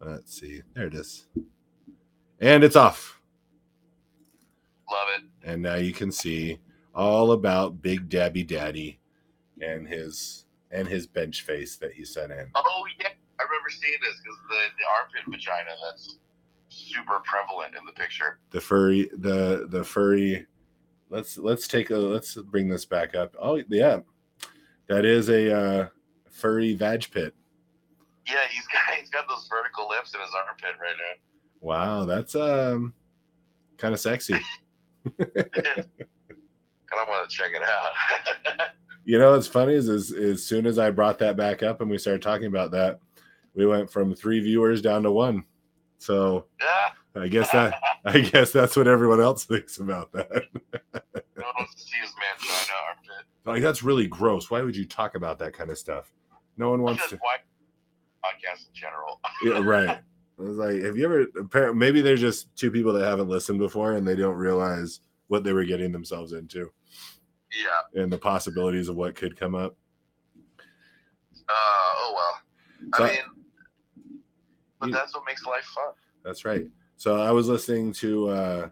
Let's 0.00 0.38
see. 0.38 0.62
There 0.74 0.86
it 0.86 0.94
is. 0.94 1.26
And 2.40 2.62
it's 2.62 2.76
off. 2.76 3.20
Love 4.90 5.08
it. 5.18 5.24
And 5.42 5.60
now 5.60 5.74
you 5.74 5.92
can 5.92 6.12
see 6.12 6.60
all 6.94 7.32
about 7.32 7.82
Big 7.82 8.08
Dabby 8.08 8.44
Daddy 8.44 9.00
and 9.60 9.88
his 9.88 10.44
and 10.70 10.86
his 10.88 11.06
bench 11.06 11.42
face 11.42 11.76
that 11.76 11.92
he 11.92 12.04
sent 12.04 12.32
in. 12.32 12.46
Oh 12.54 12.84
yeah, 13.00 13.08
I 13.40 13.42
remember 13.42 13.70
seeing 13.70 13.98
this 14.02 14.14
because 14.22 14.38
the, 14.48 14.56
the 14.78 14.84
armpit 14.98 15.22
vagina. 15.30 15.70
That's 15.84 16.18
super 16.68 17.20
prevalent 17.24 17.74
in 17.78 17.84
the 17.86 17.92
picture. 17.92 18.38
the 18.50 18.60
furry 18.60 19.08
the 19.18 19.66
the 19.70 19.82
furry 19.82 20.46
let's 21.08 21.38
let's 21.38 21.66
take 21.66 21.88
a 21.90 21.96
let's 21.96 22.34
bring 22.34 22.68
this 22.68 22.84
back 22.84 23.14
up 23.14 23.34
oh 23.40 23.60
yeah 23.70 24.00
that 24.88 25.06
is 25.06 25.30
a 25.30 25.50
uh 25.54 25.88
furry 26.30 26.74
vag 26.74 27.10
pit 27.10 27.34
Yeah, 28.26 28.34
he's 28.50 28.66
got 28.66 28.94
he's 29.00 29.08
got 29.08 29.26
those 29.28 29.48
vertical 29.48 29.88
lips 29.88 30.12
in 30.14 30.20
his 30.20 30.30
armpit 30.46 30.78
right 30.80 30.94
now. 30.98 31.14
wow 31.66 32.04
that's 32.04 32.34
um 32.34 32.92
kind 33.78 33.94
of 33.94 34.00
sexy 34.00 34.34
I 35.18 37.04
want 37.08 37.30
to 37.30 37.34
check 37.36 37.52
it 37.54 37.62
out. 37.62 37.92
you 39.08 39.18
know 39.18 39.32
what's 39.32 39.46
funny 39.46 39.72
is, 39.72 39.88
is 39.88 40.12
as 40.12 40.44
soon 40.44 40.66
as 40.66 40.78
i 40.78 40.90
brought 40.90 41.18
that 41.18 41.36
back 41.36 41.62
up 41.62 41.80
and 41.80 41.90
we 41.90 41.96
started 41.96 42.20
talking 42.22 42.46
about 42.46 42.70
that 42.70 43.00
we 43.54 43.66
went 43.66 43.90
from 43.90 44.14
three 44.14 44.38
viewers 44.38 44.82
down 44.82 45.02
to 45.02 45.10
one 45.10 45.42
so 45.96 46.44
yeah, 46.60 47.22
i 47.22 47.26
guess 47.26 47.50
that 47.50 47.74
i 48.04 48.20
guess 48.20 48.52
that's 48.52 48.76
what 48.76 48.86
everyone 48.86 49.20
else 49.20 49.44
thinks 49.44 49.78
about 49.78 50.12
that 50.12 50.44
no 50.54 51.44
one 51.44 51.54
wants 51.58 51.74
to 51.74 51.82
see 51.82 51.96
his 52.02 52.10
mangina 52.10 52.72
armpit. 52.86 53.26
like 53.46 53.62
that's 53.62 53.82
really 53.82 54.06
gross 54.06 54.50
why 54.50 54.60
would 54.60 54.76
you 54.76 54.84
talk 54.84 55.14
about 55.14 55.38
that 55.38 55.54
kind 55.54 55.70
of 55.70 55.78
stuff 55.78 56.12
no 56.58 56.70
one 56.70 56.82
wants 56.82 57.08
to 57.08 57.16
why 57.16 57.36
podcasts 58.24 58.68
in 58.68 58.74
general. 58.74 59.20
Yeah, 59.44 59.60
right. 59.62 59.98
I 60.38 60.42
was 60.42 60.56
like, 60.56 60.82
have 60.82 60.96
you 60.96 61.04
ever? 61.04 61.26
Apparently, 61.40 61.78
maybe 61.78 62.00
there's 62.00 62.20
just 62.20 62.54
two 62.56 62.70
people 62.70 62.92
that 62.92 63.04
haven't 63.04 63.28
listened 63.28 63.60
before 63.60 63.92
and 63.92 64.06
they 64.06 64.16
don't 64.16 64.34
realize 64.34 65.00
what 65.28 65.44
they 65.44 65.52
were 65.52 65.64
getting 65.64 65.92
themselves 65.92 66.32
into 66.32 66.72
Yeah. 67.52 68.02
and 68.02 68.12
the 68.12 68.18
possibilities 68.18 68.88
of 68.88 68.96
what 68.96 69.14
could 69.16 69.38
come 69.38 69.54
up. 69.54 69.76
Uh, 71.48 71.52
oh 71.52 72.12
well. 72.14 72.40
So- 72.96 73.04
I 73.04 73.08
mean, 73.08 74.20
but 74.80 74.92
that's 74.92 75.14
what 75.14 75.24
makes 75.26 75.44
life 75.44 75.64
fun. 75.64 75.92
That's 76.24 76.44
right. 76.44 76.66
So 76.96 77.20
I 77.20 77.30
was 77.32 77.48
listening 77.48 77.92
to 77.94 78.28
uh, 78.28 78.70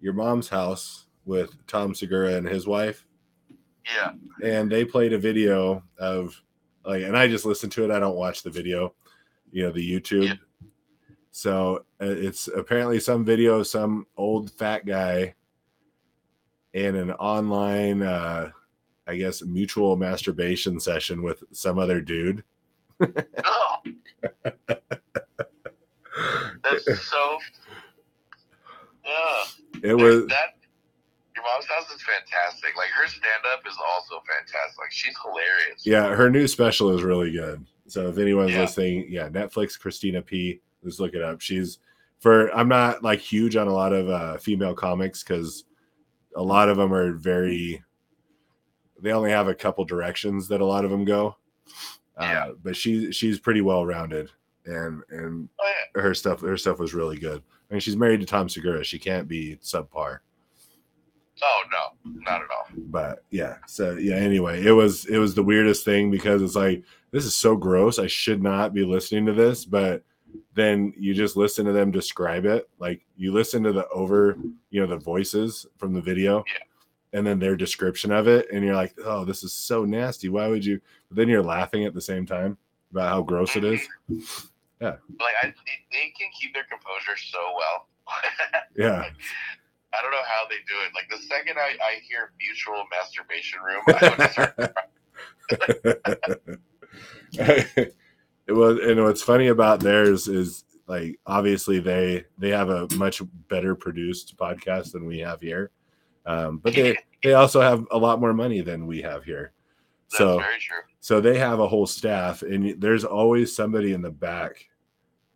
your 0.00 0.12
mom's 0.12 0.48
house 0.48 1.06
with 1.24 1.54
Tom 1.66 1.94
Segura 1.94 2.34
and 2.34 2.46
his 2.46 2.66
wife, 2.66 3.06
Yeah. 3.94 4.12
and 4.42 4.70
they 4.70 4.84
played 4.84 5.12
a 5.14 5.18
video 5.18 5.82
of 5.98 6.38
like, 6.84 7.02
and 7.02 7.16
I 7.16 7.28
just 7.28 7.46
listened 7.46 7.72
to 7.72 7.84
it. 7.84 7.90
I 7.90 7.98
don't 7.98 8.16
watch 8.16 8.42
the 8.42 8.50
video, 8.50 8.94
you 9.50 9.62
know, 9.62 9.72
the 9.72 9.88
YouTube. 10.00 10.26
Yeah. 10.26 10.34
So 11.30 11.86
uh, 12.02 12.06
it's 12.06 12.48
apparently 12.48 13.00
some 13.00 13.24
video 13.24 13.60
of 13.60 13.66
some 13.66 14.06
old 14.18 14.50
fat 14.52 14.84
guy 14.84 15.34
in 16.74 16.96
an 16.96 17.12
online, 17.12 18.02
uh, 18.02 18.50
I 19.06 19.16
guess, 19.16 19.42
mutual 19.42 19.96
masturbation 19.96 20.78
session 20.78 21.22
with 21.22 21.42
some 21.52 21.78
other 21.78 22.00
dude. 22.00 22.44
Oh, 23.00 23.76
that's 26.62 26.84
so. 27.08 27.38
Yeah. 29.04 29.44
It 29.82 29.94
was 29.94 30.26
that. 30.26 30.54
Your 31.34 31.44
mom's 31.44 31.66
house 31.66 31.90
is 31.94 32.02
fantastic. 32.02 32.76
Like 32.76 32.88
her 32.90 33.06
stand 33.08 33.44
up 33.52 33.60
is 33.68 33.76
also 33.94 34.22
fantastic. 34.26 34.78
Like 34.78 34.92
she's 34.92 35.14
hilarious. 35.22 35.84
Yeah, 35.84 36.14
her 36.14 36.30
new 36.30 36.46
special 36.46 36.96
is 36.96 37.02
really 37.02 37.32
good. 37.32 37.64
So 37.86 38.08
if 38.08 38.18
anyone's 38.18 38.52
Yeah. 38.52 38.60
listening, 38.62 39.06
yeah, 39.10 39.28
Netflix 39.28 39.78
Christina 39.78 40.22
P. 40.22 40.60
Just 40.84 41.00
look 41.00 41.14
it 41.14 41.22
up. 41.22 41.40
She's 41.40 41.78
for 42.20 42.54
I'm 42.54 42.68
not 42.68 43.02
like 43.02 43.18
huge 43.18 43.56
on 43.56 43.66
a 43.68 43.72
lot 43.72 43.92
of 43.92 44.08
uh, 44.08 44.36
female 44.38 44.74
comics 44.74 45.22
because 45.22 45.64
a 46.36 46.42
lot 46.42 46.68
of 46.68 46.76
them 46.76 46.92
are 46.92 47.12
very. 47.12 47.82
They 49.00 49.12
only 49.12 49.30
have 49.30 49.48
a 49.48 49.54
couple 49.54 49.84
directions 49.84 50.48
that 50.48 50.60
a 50.60 50.64
lot 50.66 50.84
of 50.84 50.90
them 50.90 51.04
go. 51.04 51.36
Yeah. 52.20 52.46
Uh, 52.46 52.52
but 52.62 52.76
she 52.76 53.12
she's 53.12 53.38
pretty 53.40 53.60
well 53.60 53.84
rounded 53.84 54.30
and 54.66 55.02
and 55.10 55.48
Oh 55.60 55.72
yeah. 55.96 56.00
her 56.02 56.14
stuff 56.14 56.40
her 56.42 56.56
stuff 56.56 56.78
was 56.78 56.94
really 56.94 57.18
good. 57.18 57.42
I 57.70 57.74
mean, 57.74 57.80
she's 57.80 57.96
married 57.96 58.20
to 58.20 58.26
Tom 58.26 58.48
Segura. 58.48 58.84
She 58.84 58.98
can't 58.98 59.26
be 59.28 59.58
subpar. 59.62 60.18
Oh 61.42 61.62
no, 61.72 62.12
not 62.22 62.42
at 62.42 62.48
all. 62.50 62.66
but 62.76 63.24
yeah 63.30 63.56
so 63.66 63.94
yeah 63.96 64.14
anyway 64.14 64.64
it 64.64 64.70
was 64.70 65.04
it 65.06 65.18
was 65.18 65.34
the 65.34 65.42
weirdest 65.42 65.84
thing 65.84 66.08
because 66.08 66.40
it's 66.40 66.54
like 66.54 66.84
this 67.10 67.24
is 67.24 67.34
so 67.34 67.56
gross 67.56 67.98
i 67.98 68.06
should 68.06 68.40
not 68.40 68.72
be 68.72 68.84
listening 68.84 69.26
to 69.26 69.32
this 69.32 69.64
but 69.64 70.04
then 70.54 70.92
you 70.96 71.14
just 71.14 71.36
listen 71.36 71.64
to 71.66 71.72
them 71.72 71.90
describe 71.90 72.44
it 72.44 72.68
like 72.78 73.04
you 73.16 73.32
listen 73.32 73.62
to 73.62 73.72
the 73.72 73.88
over 73.88 74.36
you 74.70 74.80
know 74.80 74.86
the 74.86 74.96
voices 74.96 75.66
from 75.78 75.92
the 75.92 76.00
video 76.00 76.44
Yeah. 76.46 77.18
and 77.18 77.26
then 77.26 77.38
their 77.38 77.56
description 77.56 78.10
of 78.12 78.26
it 78.28 78.46
and 78.52 78.64
you're 78.64 78.74
like 78.74 78.94
oh 79.04 79.24
this 79.24 79.42
is 79.44 79.52
so 79.52 79.84
nasty 79.84 80.28
why 80.28 80.48
would 80.48 80.64
you 80.64 80.80
but 81.08 81.16
then 81.16 81.28
you're 81.28 81.42
laughing 81.42 81.84
at 81.84 81.94
the 81.94 82.00
same 82.00 82.26
time 82.26 82.56
about 82.90 83.08
how 83.08 83.22
gross 83.22 83.56
it 83.56 83.64
is 83.64 83.80
Yeah. 84.80 84.96
Like 85.20 85.34
I, 85.42 85.46
they, 85.46 85.52
they 85.92 86.12
can 86.18 86.28
keep 86.38 86.52
their 86.52 86.64
composure 86.64 87.16
so 87.16 87.38
well. 87.56 87.86
yeah 88.76 89.08
I 89.96 90.02
don't 90.02 90.10
know 90.10 90.24
how 90.26 90.42
they 90.50 90.56
do 90.66 90.74
it. 90.84 90.92
Like 90.92 91.08
the 91.08 91.24
second 91.28 91.56
I, 91.56 91.76
I 91.80 92.00
hear 92.06 92.32
mutual 92.40 92.84
masturbation 92.90 93.60
room, 93.62 93.82
I 93.86 94.08
would 94.18 94.30
start 97.70 97.94
it 98.46 98.52
was 98.52 98.78
and 98.80 99.02
what's 99.02 99.22
funny 99.22 99.48
about 99.48 99.80
theirs 99.80 100.28
is 100.28 100.64
like 100.86 101.18
obviously 101.26 101.80
they 101.80 102.24
they 102.38 102.50
have 102.50 102.68
a 102.68 102.88
much 102.96 103.22
better 103.48 103.74
produced 103.74 104.36
podcast 104.36 104.92
than 104.92 105.06
we 105.06 105.18
have 105.18 105.40
here. 105.40 105.70
Um, 106.26 106.58
but 106.58 106.74
they 106.74 106.96
they 107.22 107.34
also 107.34 107.60
have 107.60 107.86
a 107.90 107.98
lot 107.98 108.20
more 108.20 108.34
money 108.34 108.60
than 108.60 108.86
we 108.86 109.02
have 109.02 109.24
here. 109.24 109.52
That's 110.10 110.18
so 110.18 110.38
very 110.38 110.58
true. 110.58 110.78
so 111.00 111.20
they 111.20 111.38
have 111.38 111.60
a 111.60 111.68
whole 111.68 111.86
staff 111.86 112.42
and 112.42 112.80
there's 112.80 113.04
always 113.04 113.54
somebody 113.54 113.92
in 113.92 114.02
the 114.02 114.10
back 114.10 114.66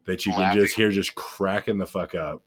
that 0.04 0.26
you 0.26 0.32
can 0.32 0.54
just 0.54 0.74
hear 0.74 0.90
just 0.90 1.14
cracking 1.14 1.78
the 1.78 1.86
fuck 1.86 2.14
up. 2.14 2.42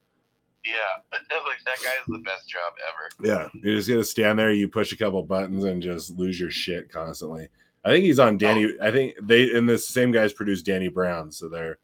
Yeah, 0.64 0.72
like 1.12 1.57
that 1.66 1.78
guy 1.84 1.89
is 1.99 2.05
the 2.07 2.20
best 2.20 2.47
job 2.47 2.74
ever. 2.88 3.28
yeah 3.28 3.49
you're 3.64 3.76
just 3.76 3.89
gonna 3.89 4.03
stand 4.03 4.38
there 4.38 4.51
you 4.51 4.68
push 4.68 4.91
a 4.91 4.97
couple 4.97 5.24
buttons 5.24 5.64
and 5.64 5.82
just 5.82 6.12
lose 6.12 6.39
your 6.39 6.51
shit 6.51 6.91
constantly 6.91 7.49
i 7.84 7.90
think 7.90 8.06
he's 8.06 8.20
on 8.20 8.38
danny 8.38 8.74
i 8.82 8.92
think 8.92 9.16
they 9.22 9.52
and 9.52 9.68
the 9.68 9.78
same 9.78 10.12
guys 10.12 10.34
produce 10.34 10.62
danny 10.62 10.88
brown 10.88 11.32
so 11.32 11.48
they're 11.50 11.78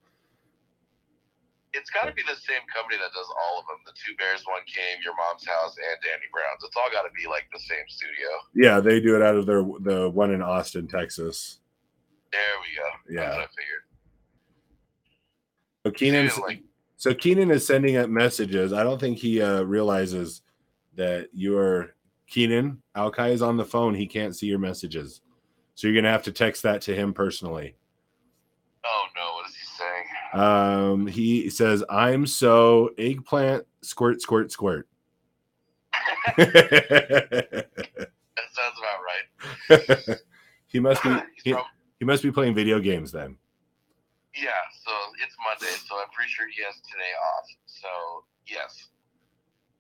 It's 1.74 1.90
got 1.92 2.06
to 2.06 2.14
be 2.14 2.24
the 2.24 2.36
same 2.36 2.64
company 2.74 2.98
that 2.98 3.12
does 3.14 3.30
all 3.30 3.60
of 3.60 3.66
them. 3.68 3.78
The 3.86 3.94
Two 3.94 4.16
Bears, 4.18 4.42
One 4.48 4.66
Cave, 4.66 5.04
Your 5.04 5.14
Mom's 5.16 5.46
House, 5.46 5.76
and 5.78 5.98
Danny 6.02 6.26
Brown's. 6.34 6.64
It's 6.64 6.76
all 6.76 6.90
got 6.92 7.04
to 7.04 7.14
be 7.14 7.30
like 7.30 7.46
the 7.54 7.60
same 7.60 7.86
studio. 7.88 8.28
Yeah, 8.56 8.80
they 8.80 9.00
do 9.00 9.16
it 9.16 9.22
out 9.22 9.36
of 9.36 9.46
their 9.46 9.62
the 9.82 10.10
one 10.10 10.32
in 10.34 10.42
Austin, 10.42 10.88
Texas. 10.88 11.60
There 12.32 12.42
we 12.64 12.70
go. 12.76 12.88
Yeah. 13.14 13.30
That's 13.30 13.38
what 13.38 13.46
I 13.46 13.52
figured. 13.54 13.84
So 15.86 15.92
Dude, 15.92 16.44
like, 16.48 16.64
so 16.98 17.14
Keenan 17.14 17.52
is 17.52 17.66
sending 17.68 17.98
up 17.98 18.10
messages. 18.10 18.74
I 18.74 18.84
don't 18.84 19.00
think 19.00 19.18
he 19.20 19.42
uh, 19.42 19.62
realizes 19.62 20.42
that 20.96 21.30
you 21.32 21.58
are 21.58 21.96
Keenan. 22.28 22.82
Alkai 22.96 23.32
is 23.32 23.42
on 23.42 23.56
the 23.56 23.66
phone. 23.66 23.94
He 23.94 24.08
can't 24.08 24.36
see 24.36 24.48
your 24.48 24.60
messages, 24.60 25.22
so 25.78 25.88
you're 25.88 25.96
gonna 25.96 26.12
have 26.12 26.24
to 26.24 26.32
text 26.32 26.64
that 26.64 26.82
to 26.82 26.96
him 26.96 27.14
personally. 27.14 27.76
oh 28.84 29.06
no, 29.16 29.34
what 29.36 29.48
is 29.48 29.56
he 29.56 29.64
saying? 29.78 30.06
Um, 30.34 31.06
he 31.06 31.52
says, 31.52 31.84
"I'm 31.88 32.26
so 32.26 32.90
eggplant 32.98 33.68
squirt 33.84 34.20
squirt 34.20 34.52
squirt." 34.52 34.88
That 38.38 38.54
sounds 38.54 38.78
about 38.78 39.02
right. 39.06 39.26
he 40.68 40.80
must 40.80 41.02
be 41.04 41.10
he, 41.44 41.56
he 42.00 42.06
must 42.06 42.24
be 42.24 42.32
playing 42.32 42.56
video 42.56 42.80
games 42.80 43.12
then. 43.12 43.38
yeah, 44.36 44.50
so 44.86 44.92
it's 45.24 45.36
Monday, 45.46 45.74
so 45.86 45.96
I'm 45.98 46.10
pretty 46.10 46.30
sure 46.30 46.48
he 46.50 46.62
has 46.66 46.76
today 46.90 47.14
off. 47.22 47.46
So 47.66 47.88
yes, 48.48 48.90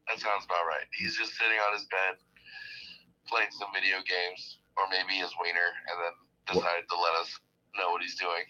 that 0.07 0.19
sounds 0.19 0.45
about 0.45 0.65
right. 0.69 0.85
He's 0.93 1.17
just 1.17 1.33
sitting 1.37 1.57
on 1.57 1.73
his 1.73 1.85
bed, 1.85 2.17
playing 3.27 3.49
some 3.51 3.69
video 3.73 3.97
games, 4.05 4.59
or 4.77 4.85
maybe 4.89 5.19
his 5.19 5.31
wiener, 5.41 5.69
and 5.89 5.97
then 6.01 6.13
decided 6.55 6.85
to 6.89 6.95
let 6.95 7.13
us 7.21 7.39
know 7.77 7.91
what 7.91 8.01
he's 8.01 8.15
doing. 8.15 8.43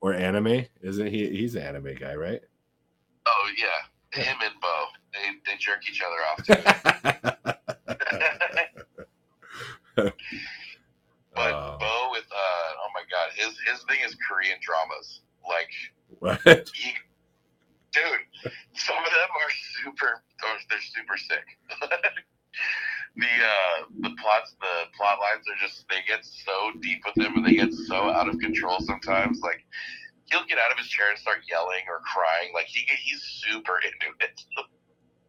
Or 0.00 0.12
anime, 0.14 0.66
isn't 0.82 1.06
he? 1.06 1.30
He's 1.30 1.54
an 1.54 1.62
anime 1.62 1.94
guy, 1.94 2.14
right? 2.14 2.40
Oh 3.26 3.48
yeah, 3.56 4.22
him 4.22 4.36
and 4.42 4.60
Bo, 4.60 4.86
they 5.12 5.30
they 5.46 5.56
jerk 5.58 5.88
each 5.88 6.02
other 6.02 6.20
off. 6.28 6.44
Too. 9.96 10.10
But 11.34 11.50
Oh, 11.52 11.76
Bo 11.80 12.10
with 12.12 12.30
uh 12.30 12.70
oh 12.78 12.90
my 12.94 13.02
god, 13.10 13.34
his 13.34 13.58
his 13.66 13.82
thing 13.90 13.98
is 14.06 14.14
Korean 14.22 14.58
dramas. 14.62 15.20
Like 15.42 15.70
what? 16.20 16.70
he, 16.74 16.94
dude, 17.92 18.52
some 18.74 18.98
of 18.98 19.10
them 19.10 19.30
are 19.34 19.52
super 19.82 20.22
they're 20.70 20.80
super 20.94 21.16
sick. 21.18 21.46
the 23.16 23.26
uh 23.26 23.78
the 24.00 24.10
plots 24.22 24.54
the 24.60 24.74
plot 24.96 25.18
lines 25.18 25.43
are 25.54 25.66
just 25.66 25.86
they 25.88 26.02
get 26.06 26.24
so 26.24 26.72
deep 26.80 27.02
with 27.04 27.16
him 27.16 27.36
and 27.36 27.46
they 27.46 27.54
get 27.54 27.72
so 27.72 28.10
out 28.10 28.28
of 28.28 28.38
control 28.38 28.78
sometimes. 28.80 29.40
Like 29.40 29.64
he'll 30.30 30.44
get 30.46 30.58
out 30.58 30.72
of 30.72 30.78
his 30.78 30.88
chair 30.88 31.10
and 31.10 31.18
start 31.18 31.38
yelling 31.48 31.84
or 31.88 32.00
crying. 32.00 32.52
Like 32.54 32.66
he 32.66 32.86
he's 33.02 33.22
super 33.22 33.78
into 33.78 34.14
it. 34.20 34.40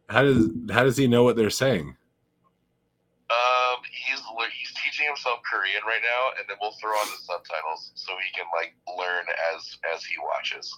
How 0.08 0.22
does 0.22 0.48
how 0.70 0.84
does 0.84 0.96
he 0.96 1.06
know 1.06 1.22
what 1.22 1.36
they're 1.36 1.50
saying? 1.50 1.96
Um, 3.28 3.82
he's 3.90 4.20
he's 4.20 4.74
teaching 4.84 5.06
himself 5.06 5.40
Korean 5.50 5.82
right 5.86 6.02
now, 6.02 6.38
and 6.38 6.46
then 6.48 6.56
we'll 6.60 6.74
throw 6.80 6.92
on 6.92 7.06
the 7.06 7.18
subtitles 7.24 7.92
so 7.94 8.12
he 8.22 8.30
can 8.38 8.46
like 8.56 8.74
learn 8.96 9.24
as 9.54 9.78
as 9.94 10.04
he 10.04 10.14
watches. 10.22 10.72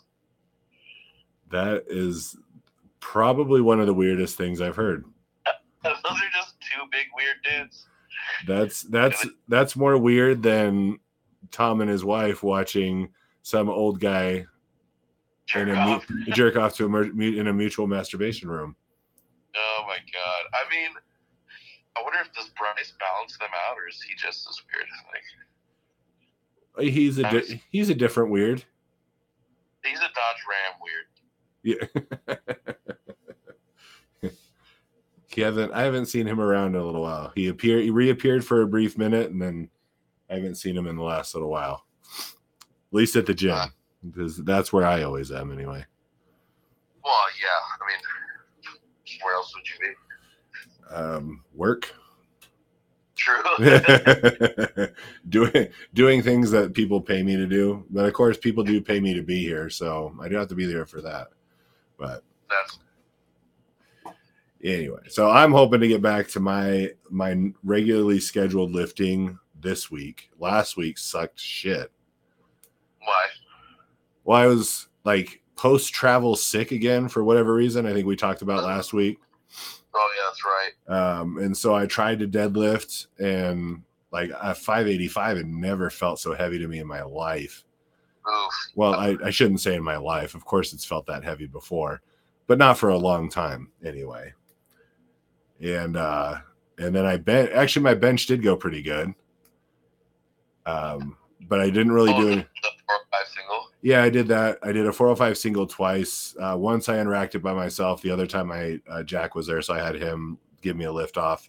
That 1.51 1.85
is 1.89 2.37
probably 3.01 3.61
one 3.61 3.81
of 3.81 3.87
the 3.87 3.95
weirdest 3.95 4.37
things 4.37 4.61
I've 4.61 4.77
heard. 4.77 5.05
Those 5.85 5.95
are 6.05 6.33
just 6.35 6.57
two 6.61 6.83
big 6.91 7.07
weird 7.15 7.37
dudes. 7.45 7.87
That's 8.49 8.83
that's 8.83 9.27
that's 9.49 9.77
more 9.77 9.97
weird 9.99 10.43
than 10.43 10.99
Tom 11.51 11.81
and 11.81 11.91
his 11.91 12.05
wife 12.05 12.43
watching 12.43 13.11
some 13.43 13.69
old 13.69 14.01
guy 14.01 14.47
Jerk 15.47 15.69
in 15.69 15.75
a 15.75 15.79
off. 15.79 16.07
jerk 16.33 16.57
off 16.57 16.75
to 16.77 16.87
a 16.87 16.89
mu- 16.89 17.13
in 17.39 17.47
a 17.47 17.53
mutual 17.53 17.87
masturbation 17.87 18.49
room. 18.51 18.75
Oh 19.57 19.85
my 19.87 19.97
god. 20.13 20.45
I 20.53 20.69
mean, 20.75 20.91
I 21.97 22.03
wonder 22.03 22.19
if 22.21 22.33
does 22.33 22.51
Bryce 22.59 22.93
balance 22.99 23.37
them 23.39 23.49
out, 23.69 23.77
or 23.79 23.89
is 23.89 24.01
he 24.03 24.15
just 24.15 24.49
as 24.49 24.61
weird? 24.75 24.87
Like, 25.13 26.93
He's 26.93 27.19
a 27.19 27.23
di- 27.23 27.61
he's 27.71 27.89
a 27.89 27.95
different 27.95 28.31
weird. 28.31 28.63
he's 29.85 29.99
a 29.99 30.03
Dodge 30.03 30.45
Ram 30.49 30.75
weird. 30.83 31.07
Yeah. 31.65 32.35
he 35.29 35.43
hasn't 35.43 35.73
I 35.73 35.83
haven't 35.83 36.07
seen 36.07 36.27
him 36.27 36.41
around 36.41 36.75
in 36.75 36.81
a 36.81 36.85
little 36.85 37.03
while. 37.03 37.33
He 37.35 37.49
appeared 37.49 37.85
he 37.85 37.91
reappeared 37.91 38.45
for 38.45 38.63
a 38.63 38.67
brief 38.67 38.97
minute 38.97 39.31
and 39.31 39.41
then 39.41 39.69
I 40.31 40.35
haven't 40.35 40.57
seen 40.57 40.77
him 40.77 40.87
in 40.87 40.97
the 40.97 41.03
last 41.03 41.35
little 41.35 41.51
while. 41.51 41.85
At 42.27 42.93
least 42.93 43.17
at 43.17 43.27
the 43.27 43.35
gym. 43.35 43.53
Ah. 43.55 43.71
Because 44.05 44.39
that's 44.39 44.73
where 44.73 44.87
I 44.87 45.03
always 45.03 45.31
am 45.31 45.53
anyway. 45.53 45.85
Well, 47.05 47.15
yeah. 47.41 47.49
I 47.75 47.89
mean, 47.89 47.99
where 49.23 49.35
else 49.35 49.55
would 49.55 49.67
you 49.69 49.75
be? 49.81 50.95
Um 50.95 51.45
work. 51.55 51.93
True. 53.15 53.43
doing 55.29 55.69
doing 55.93 56.23
things 56.23 56.51
that 56.53 56.73
people 56.73 57.03
pay 57.03 57.23
me 57.23 57.37
to 57.37 57.47
do. 57.47 57.85
But 57.91 58.07
of 58.07 58.15
course 58.15 58.39
people 58.39 58.65
do 58.65 58.81
pay 58.81 58.99
me 58.99 59.13
to 59.13 59.23
be 59.23 59.43
here, 59.43 59.69
so 59.69 60.15
I 60.21 60.29
do 60.29 60.37
have 60.37 60.49
to 60.49 60.55
be 60.55 60.65
there 60.65 60.87
for 60.87 61.03
that. 61.03 61.29
But 61.99 62.23
That's 62.49 62.79
anyway 64.65 65.01
so 65.09 65.31
i'm 65.31 65.53
hoping 65.53 65.81
to 65.81 65.89
get 65.89 66.03
back 66.03 66.27
to 66.27 66.41
my 66.41 66.91
my 67.11 67.51
regularly 67.63 68.19
scheduled 68.19 68.73
lifting 68.73 69.39
this 69.61 69.91
week. 69.91 70.31
Last 70.39 70.77
week 70.77 70.99
sucked 70.99 71.39
shit. 71.41 71.91
Why. 73.01 73.27
well 74.25 74.39
i 74.39 74.47
was 74.47 74.89
like 75.05 75.41
post 75.57 75.93
travel 75.93 76.37
sick 76.37 76.73
again 76.73 77.09
for 77.09 77.25
whatever 77.25 77.55
reason. 77.55 77.87
I 77.87 77.93
think 77.93 78.07
we 78.07 78.17
talked 78.17 78.43
about 78.43 78.65
last 78.65 78.93
week. 78.93 79.19
Oh 79.95 80.11
yeah, 80.17 80.23
that's 80.29 80.45
right. 80.45 81.21
um 81.21 81.39
and 81.39 81.57
so 81.57 81.75
i 81.75 81.87
tried 81.87 82.19
to 82.21 82.29
deadlift 82.29 83.07
and 83.19 83.83
like 84.11 84.31
a 84.41 84.55
585 84.55 85.37
had 85.39 85.47
never 85.47 85.91
felt 85.91 86.19
so 86.19 86.35
heavy 86.35 86.59
to 86.59 86.69
me 86.69 86.79
in 86.79 86.87
my 86.87 87.03
life. 87.03 87.65
Oof. 88.29 88.53
well 88.75 88.95
I, 88.95 89.17
I 89.25 89.31
shouldn't 89.31 89.61
say 89.61 89.75
in 89.75 89.83
my 89.83 89.97
life. 89.97 90.35
Of 90.35 90.45
course 90.45 90.75
it's 90.75 90.85
felt 90.85 91.07
that 91.07 91.25
heavy 91.25 91.47
before 91.47 92.03
but 92.47 92.59
not 92.59 92.79
for 92.79 92.91
a 92.91 92.97
long 92.99 93.31
time 93.31 93.71
anyway 93.85 94.33
and 95.63 95.97
uh 95.97 96.37
and 96.79 96.95
then 96.95 97.05
i 97.05 97.17
bent 97.17 97.51
actually 97.53 97.83
my 97.83 97.95
bench 97.95 98.27
did 98.27 98.43
go 98.43 98.57
pretty 98.57 98.83
good. 98.83 99.13
Um 100.67 101.17
but 101.49 101.61
i 101.61 101.67
didn't 101.71 101.93
really 101.93 102.13
oh, 102.13 102.21
do 102.21 102.27
the, 102.27 102.39
it 102.39 102.47
the 102.63 102.69
four 102.87 102.97
five 103.11 103.27
single. 103.35 103.71
yeah 103.83 104.03
i 104.03 104.11
did 104.11 104.29
that. 104.29 104.59
I 104.63 104.73
did 104.73 104.87
a 104.87 104.93
405 104.93 105.39
single 105.39 105.67
twice. 105.67 106.35
Uh 106.41 106.57
once 106.59 106.89
i 106.89 106.97
unracked 106.97 107.35
it 107.35 107.43
by 107.43 107.53
myself 107.55 108.03
the 108.03 108.11
other 108.11 108.27
time 108.27 108.51
i 108.53 108.79
uh, 108.91 109.03
jack 109.03 109.35
was 109.35 109.47
there 109.47 109.63
so 109.63 109.75
i 109.75 109.79
had 109.79 109.95
him 109.95 110.39
give 110.63 110.77
me 110.77 110.85
a 110.85 110.93
lift 110.93 111.17
off. 111.17 111.49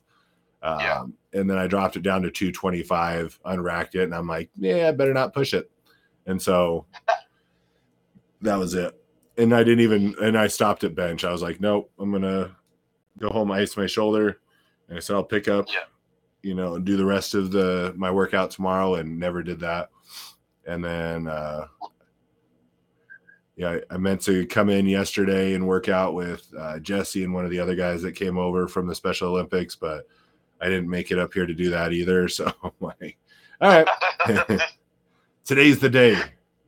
Um, 0.62 0.80
Yeah. 0.80 1.04
and 1.34 1.50
then 1.50 1.58
i 1.58 1.68
dropped 1.68 1.96
it 1.96 2.04
down 2.04 2.22
to 2.24 2.32
225 2.32 3.40
unracked 3.46 3.96
it 3.96 4.04
and 4.04 4.14
i'm 4.16 4.28
like 4.28 4.50
yeah 4.58 4.88
i 4.90 4.92
better 4.92 5.14
not 5.14 5.34
push 5.34 5.54
it. 5.54 5.70
And 6.26 6.40
so 6.42 6.86
that 8.42 8.58
was 8.58 8.74
it. 8.76 8.94
And 9.38 9.54
i 9.56 9.64
didn't 9.64 9.82
even 9.82 10.16
and 10.22 10.38
i 10.38 10.48
stopped 10.48 10.84
at 10.84 10.96
bench. 10.96 11.24
I 11.24 11.32
was 11.32 11.42
like 11.42 11.60
nope 11.60 11.92
i'm 12.00 12.12
gonna 12.12 12.56
go 13.20 13.30
home 13.30 13.52
ice 13.52 13.78
my 13.78 13.86
shoulder 13.86 14.40
and 14.88 14.98
i 14.98 15.00
said 15.00 15.16
i'll 15.16 15.24
pick 15.24 15.48
up 15.48 15.68
Yeah. 15.70 15.80
you 16.42 16.54
know 16.56 16.76
and 16.76 16.86
do 16.86 16.98
the 16.98 17.06
rest 17.06 17.36
of 17.36 17.52
the 17.52 17.94
my 17.98 18.12
workout 18.12 18.52
tomorrow 18.52 18.96
and 18.96 19.20
never 19.20 19.44
did 19.44 19.60
that 19.60 19.90
and 20.68 20.84
then 20.84 21.28
uh 21.28 21.66
yeah 23.56 23.78
i, 23.90 23.96
I 23.96 23.98
meant 23.98 24.22
to 24.22 24.46
come 24.48 24.70
in 24.70 24.86
yesterday 24.86 25.54
and 25.54 25.68
work 25.68 25.90
out 25.90 26.14
with 26.14 26.48
uh, 26.58 26.80
jesse 26.80 27.24
and 27.24 27.34
one 27.34 27.46
of 27.46 27.52
the 27.52 27.60
other 27.60 27.76
guys 27.76 28.02
that 28.04 28.14
came 28.14 28.38
over 28.38 28.68
from 28.68 28.88
the 28.88 28.96
special 28.96 29.30
olympics 29.30 29.76
but 29.76 30.08
i 30.62 30.66
didn't 30.66 30.90
make 30.90 31.12
it 31.12 31.20
up 31.20 31.34
here 31.34 31.46
to 31.46 31.54
do 31.54 31.70
that 31.70 31.94
either 31.94 32.28
so 32.30 32.52
i'm 32.64 32.72
like 32.80 33.18
all 33.62 33.84
right 33.84 33.88
today's 35.46 35.80
the 35.80 35.90
day. 35.90 36.16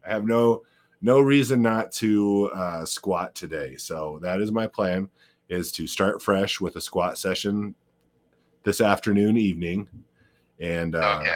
I 0.06 0.10
have 0.10 0.26
no 0.26 0.64
no 1.02 1.20
reason 1.20 1.62
not 1.62 1.91
to 1.93 2.49
uh, 2.54 2.84
squat 2.86 3.34
today. 3.36 3.76
So 3.78 4.20
that 4.22 4.41
is 4.41 4.52
my 4.52 4.68
plan: 4.68 5.08
is 5.52 5.72
to 5.74 5.86
start 5.86 6.22
fresh 6.22 6.60
with 6.62 6.78
a 6.78 6.82
squat 6.82 7.18
session 7.18 7.76
this 8.64 8.80
afternoon, 8.82 9.38
evening, 9.38 9.88
and 10.60 10.95
uh, 10.95 11.20
okay. 11.22 11.36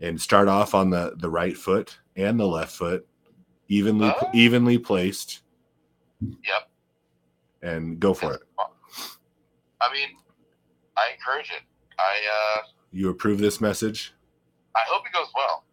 and 0.00 0.20
start 0.20 0.48
off 0.48 0.74
on 0.74 0.90
the 0.90 1.14
the 1.18 1.30
right 1.30 1.56
foot 1.56 1.98
and 2.16 2.38
the 2.38 2.46
left 2.46 2.72
foot, 2.74 3.06
evenly 3.68 4.12
Oh. 4.20 4.30
evenly 4.34 4.78
placed, 4.78 5.42
Yep. 6.20 6.68
and 7.62 8.00
go 8.00 8.12
for 8.14 8.34
it. 8.34 8.40
I 9.80 9.92
mean, 9.92 10.08
I 10.96 11.12
encourage 11.14 11.50
it. 11.50 11.62
I 11.98 12.58
uh, 12.58 12.62
You 12.90 13.10
approve 13.10 13.38
this 13.38 13.60
message? 13.60 14.12
I 14.74 14.80
hope 14.88 15.06
it 15.06 15.12
goes 15.12 15.28
well. 15.34 15.64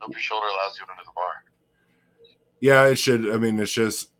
Hope 0.00 0.10
your 0.12 0.20
shoulder 0.20 0.46
allows 0.46 0.78
you 0.78 0.84
under 0.90 1.02
the 1.04 1.12
bar. 1.14 1.44
Yeah, 2.60 2.86
it 2.86 2.96
should. 2.96 3.30
I 3.30 3.36
mean, 3.36 3.58
it's 3.60 3.72
just 3.72 4.10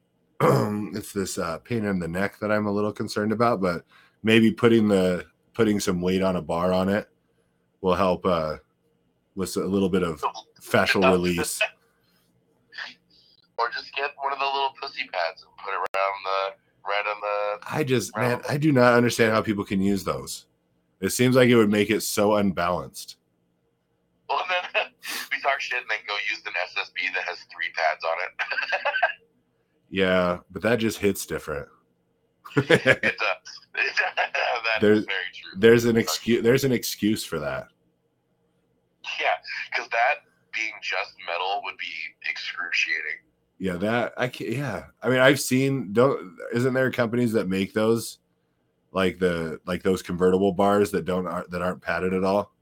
it's 0.95 1.13
this 1.13 1.39
uh, 1.39 1.59
pain 1.59 1.85
in 1.85 1.99
the 1.99 2.09
neck 2.09 2.39
that 2.41 2.53
I'm 2.53 2.67
a 2.67 2.73
little 2.73 2.93
concerned 2.93 3.33
about, 3.33 3.61
but 3.61 3.85
maybe 4.23 4.51
putting 4.51 4.89
the 4.89 5.25
putting 5.55 5.81
some 5.81 6.03
weight 6.03 6.23
on 6.23 6.37
a 6.37 6.43
bar 6.43 6.73
on 6.73 6.89
it 6.89 7.09
will 7.81 7.95
help 7.95 8.27
uh, 8.27 8.57
with 9.35 9.57
a 9.57 9.65
little 9.65 9.89
bit 9.89 10.03
of 10.03 10.23
fascial 10.61 11.11
release. 11.11 11.61
Or 13.59 13.71
just 13.71 13.91
get 13.97 14.11
one 14.21 14.35
of 14.35 14.39
the 14.39 14.45
little 14.45 14.75
pussy 14.79 15.09
pads 15.11 15.43
and 15.43 15.51
put 15.57 15.73
it 15.73 15.79
around 15.79 16.15
the 16.25 16.57
right 16.87 17.05
on 17.09 17.21
the. 17.23 17.75
I 17.75 17.85
just, 17.85 18.15
man, 18.15 18.43
I 18.47 18.59
do 18.59 18.71
not 18.71 18.93
understand 18.93 19.33
how 19.33 19.41
people 19.41 19.65
can 19.65 19.81
use 19.81 20.05
those. 20.05 20.45
It 21.01 21.09
seems 21.09 21.37
like 21.37 21.49
it 21.49 21.57
would 21.57 21.71
make 21.71 21.89
it 21.89 22.03
so 22.03 22.35
unbalanced. 22.35 23.17
Well, 24.29 24.41
and 24.41 24.69
then 24.75 24.85
we 25.33 25.41
talk 25.41 25.59
shit 25.61 25.81
and 25.81 25.89
then 25.89 25.99
go 26.07 26.15
use 26.31 26.43
an 26.45 26.53
SSB 26.53 27.15
that 27.15 27.25
has 27.25 27.39
three 27.51 27.73
pads 27.75 28.05
on 28.05 28.17
it. 28.25 29.21
Yeah, 29.97 30.41
but 30.51 30.61
that 30.61 30.77
just 30.79 30.99
hits 30.99 31.25
different. 31.25 31.67
it 32.55 32.69
does. 32.69 32.77
that 33.75 34.81
There's- 34.83 34.99
is 34.99 35.05
very 35.07 35.31
true. 35.35 35.53
there's 35.59 35.85
an 35.87 35.97
excuse. 35.97 36.43
There's 36.43 36.65
an 36.65 36.73
excuse 36.73 37.25
for 37.25 37.39
that. 37.39 37.69
Yeah, 39.19 39.29
because 39.71 39.89
that 39.89 40.17
being 40.55 40.73
just 40.83 41.15
metal 41.27 41.63
would 41.65 41.79
be 41.79 42.29
excruciating. 42.29 43.21
Yeah, 43.59 43.77
that 43.77 44.13
I 44.19 44.29
can 44.29 44.53
Yeah, 44.53 44.85
I 45.03 45.09
mean, 45.09 45.21
I've 45.21 45.41
seen. 45.41 45.95
Don't 45.95 46.37
isn't 46.53 46.75
there 46.75 46.91
companies 46.91 47.33
that 47.33 47.49
make 47.49 47.73
those, 47.73 48.19
like 48.93 49.19
the 49.19 49.61
like 49.65 49.83
those 49.83 50.03
convertible 50.03 50.53
bars 50.53 50.91
that 50.91 51.07
don't 51.07 51.25
that 51.51 51.63
aren't 51.63 51.81
padded 51.81 52.13
at 52.13 52.23
all? 52.23 52.53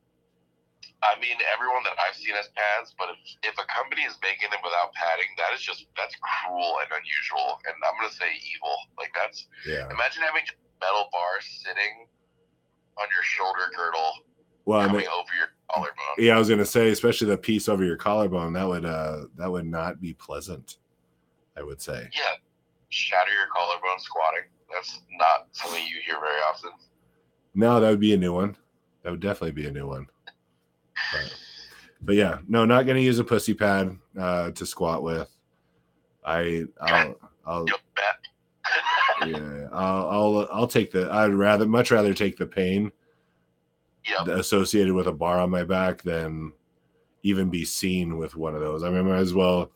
I 1.04 1.20
mean, 1.20 1.36
everyone 1.52 1.84
that 1.84 2.00
I've 2.00 2.16
seen 2.16 2.32
has 2.34 2.48
pads, 2.56 2.96
but 2.96 3.12
if, 3.12 3.52
if 3.52 3.54
a 3.60 3.66
company 3.68 4.02
is 4.08 4.16
making 4.24 4.48
them 4.48 4.64
without 4.64 4.96
padding, 4.96 5.28
that 5.36 5.52
is 5.52 5.60
just 5.60 5.84
that's 5.96 6.16
cruel 6.24 6.80
and 6.80 6.88
unusual, 6.88 7.60
and 7.68 7.76
I'm 7.84 7.94
gonna 8.00 8.12
say 8.12 8.32
evil. 8.40 8.72
Like 8.96 9.12
that's 9.12 9.46
Yeah. 9.68 9.84
imagine 9.92 10.24
having 10.24 10.48
metal 10.80 11.08
bars 11.12 11.44
sitting 11.60 12.08
on 12.96 13.06
your 13.12 13.22
shoulder 13.22 13.68
girdle 13.76 14.24
Well, 14.64 14.80
I 14.80 14.86
coming 14.88 15.04
mean, 15.04 15.12
over 15.12 15.32
your 15.36 15.52
collarbone. 15.68 16.16
yeah, 16.18 16.36
I 16.36 16.38
was 16.38 16.48
gonna 16.48 16.64
say, 16.64 16.88
especially 16.90 17.28
the 17.28 17.36
piece 17.38 17.68
over 17.68 17.84
your 17.84 18.00
collarbone, 18.00 18.52
that 18.54 18.66
would 18.66 18.84
uh 18.88 19.28
that 19.36 19.50
would 19.50 19.66
not 19.66 20.00
be 20.00 20.14
pleasant. 20.14 20.78
I 21.56 21.62
would 21.62 21.80
say. 21.80 22.08
Yeah, 22.16 22.34
shatter 22.88 23.30
your 23.30 23.46
collarbone 23.54 24.00
squatting. 24.00 24.48
That's 24.72 25.00
not 25.20 25.46
something 25.52 25.84
you 25.86 26.00
hear 26.04 26.18
very 26.18 26.40
often. 26.50 26.70
No, 27.54 27.78
that 27.78 27.88
would 27.90 28.00
be 28.00 28.14
a 28.14 28.16
new 28.16 28.32
one. 28.32 28.56
That 29.02 29.10
would 29.10 29.20
definitely 29.20 29.52
be 29.52 29.68
a 29.68 29.70
new 29.70 29.86
one. 29.86 30.08
But, 31.12 31.34
but 32.02 32.14
yeah, 32.14 32.38
no, 32.48 32.64
not 32.64 32.86
gonna 32.86 33.00
use 33.00 33.18
a 33.18 33.24
pussy 33.24 33.54
pad 33.54 33.96
uh, 34.18 34.50
to 34.52 34.66
squat 34.66 35.02
with. 35.02 35.28
I 36.24 36.64
I'll 36.80 37.16
I'll 37.46 37.66
yeah 39.26 39.68
I'll 39.72 40.08
I'll 40.08 40.48
I'll 40.52 40.66
take 40.66 40.90
the 40.90 41.10
I'd 41.12 41.34
rather 41.34 41.66
much 41.66 41.90
rather 41.90 42.14
take 42.14 42.36
the 42.36 42.46
pain 42.46 42.90
yep. 44.06 44.28
associated 44.28 44.92
with 44.92 45.06
a 45.06 45.12
bar 45.12 45.38
on 45.38 45.50
my 45.50 45.64
back 45.64 46.02
than 46.02 46.52
even 47.22 47.50
be 47.50 47.64
seen 47.64 48.16
with 48.18 48.36
one 48.36 48.54
of 48.54 48.60
those. 48.60 48.82
I 48.82 48.90
mean, 48.90 48.98
I 48.98 49.02
might 49.02 49.16
as 49.16 49.34
well 49.34 49.70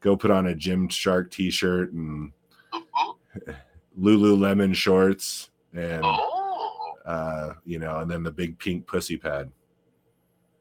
go 0.00 0.16
put 0.16 0.30
on 0.30 0.48
a 0.48 0.54
Gymshark 0.54 1.30
T-shirt 1.30 1.92
and. 1.92 2.32
Lululemon 3.98 4.74
shorts 4.74 5.50
and 5.74 6.02
Oh, 6.04 6.94
uh, 7.04 7.54
you 7.64 7.78
know, 7.78 7.98
and 7.98 8.10
then 8.10 8.22
the 8.22 8.30
big 8.30 8.58
pink 8.58 8.86
pussy 8.86 9.16
pad. 9.16 9.50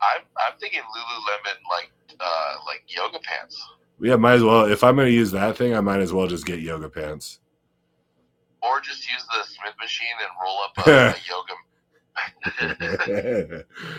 I'm 0.01 0.21
I'm 0.37 0.57
thinking 0.59 0.81
Lululemon 0.81 1.57
like 1.69 1.91
uh 2.19 2.55
like 2.65 2.83
yoga 2.87 3.19
pants. 3.23 3.61
Yeah, 3.99 4.15
might 4.15 4.33
as 4.33 4.43
well. 4.43 4.65
If 4.65 4.83
I'm 4.83 4.95
going 4.95 5.07
to 5.07 5.13
use 5.13 5.29
that 5.31 5.57
thing, 5.57 5.75
I 5.75 5.81
might 5.81 5.99
as 5.99 6.11
well 6.11 6.25
just 6.27 6.45
get 6.45 6.59
yoga 6.59 6.89
pants. 6.89 7.39
or 8.63 8.79
just 8.81 9.07
use 9.11 9.23
the 9.27 9.43
Smith 9.43 9.75
machine 9.79 10.07
and 10.19 10.29
roll 10.41 10.59
up 10.63 10.73
a, 10.87 10.91
a 10.91 11.15
yoga. 11.29 11.53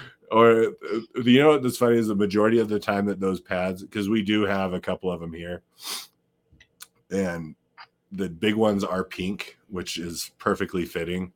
or 0.32 0.64
uh, 0.64 0.70
you 1.24 1.40
know 1.40 1.50
what 1.50 1.62
that's 1.62 1.76
funny 1.76 1.96
is 1.98 2.08
the 2.08 2.14
majority 2.14 2.58
of 2.58 2.68
the 2.68 2.80
time 2.80 3.06
that 3.06 3.20
those 3.20 3.40
pads 3.40 3.82
because 3.82 4.08
we 4.08 4.22
do 4.22 4.42
have 4.42 4.72
a 4.72 4.80
couple 4.80 5.10
of 5.10 5.20
them 5.20 5.32
here 5.32 5.62
and 7.10 7.54
the 8.12 8.28
big 8.28 8.54
ones 8.54 8.84
are 8.84 9.04
pink 9.04 9.58
which 9.68 9.98
is 9.98 10.30
perfectly 10.38 10.84
fitting 10.84 11.32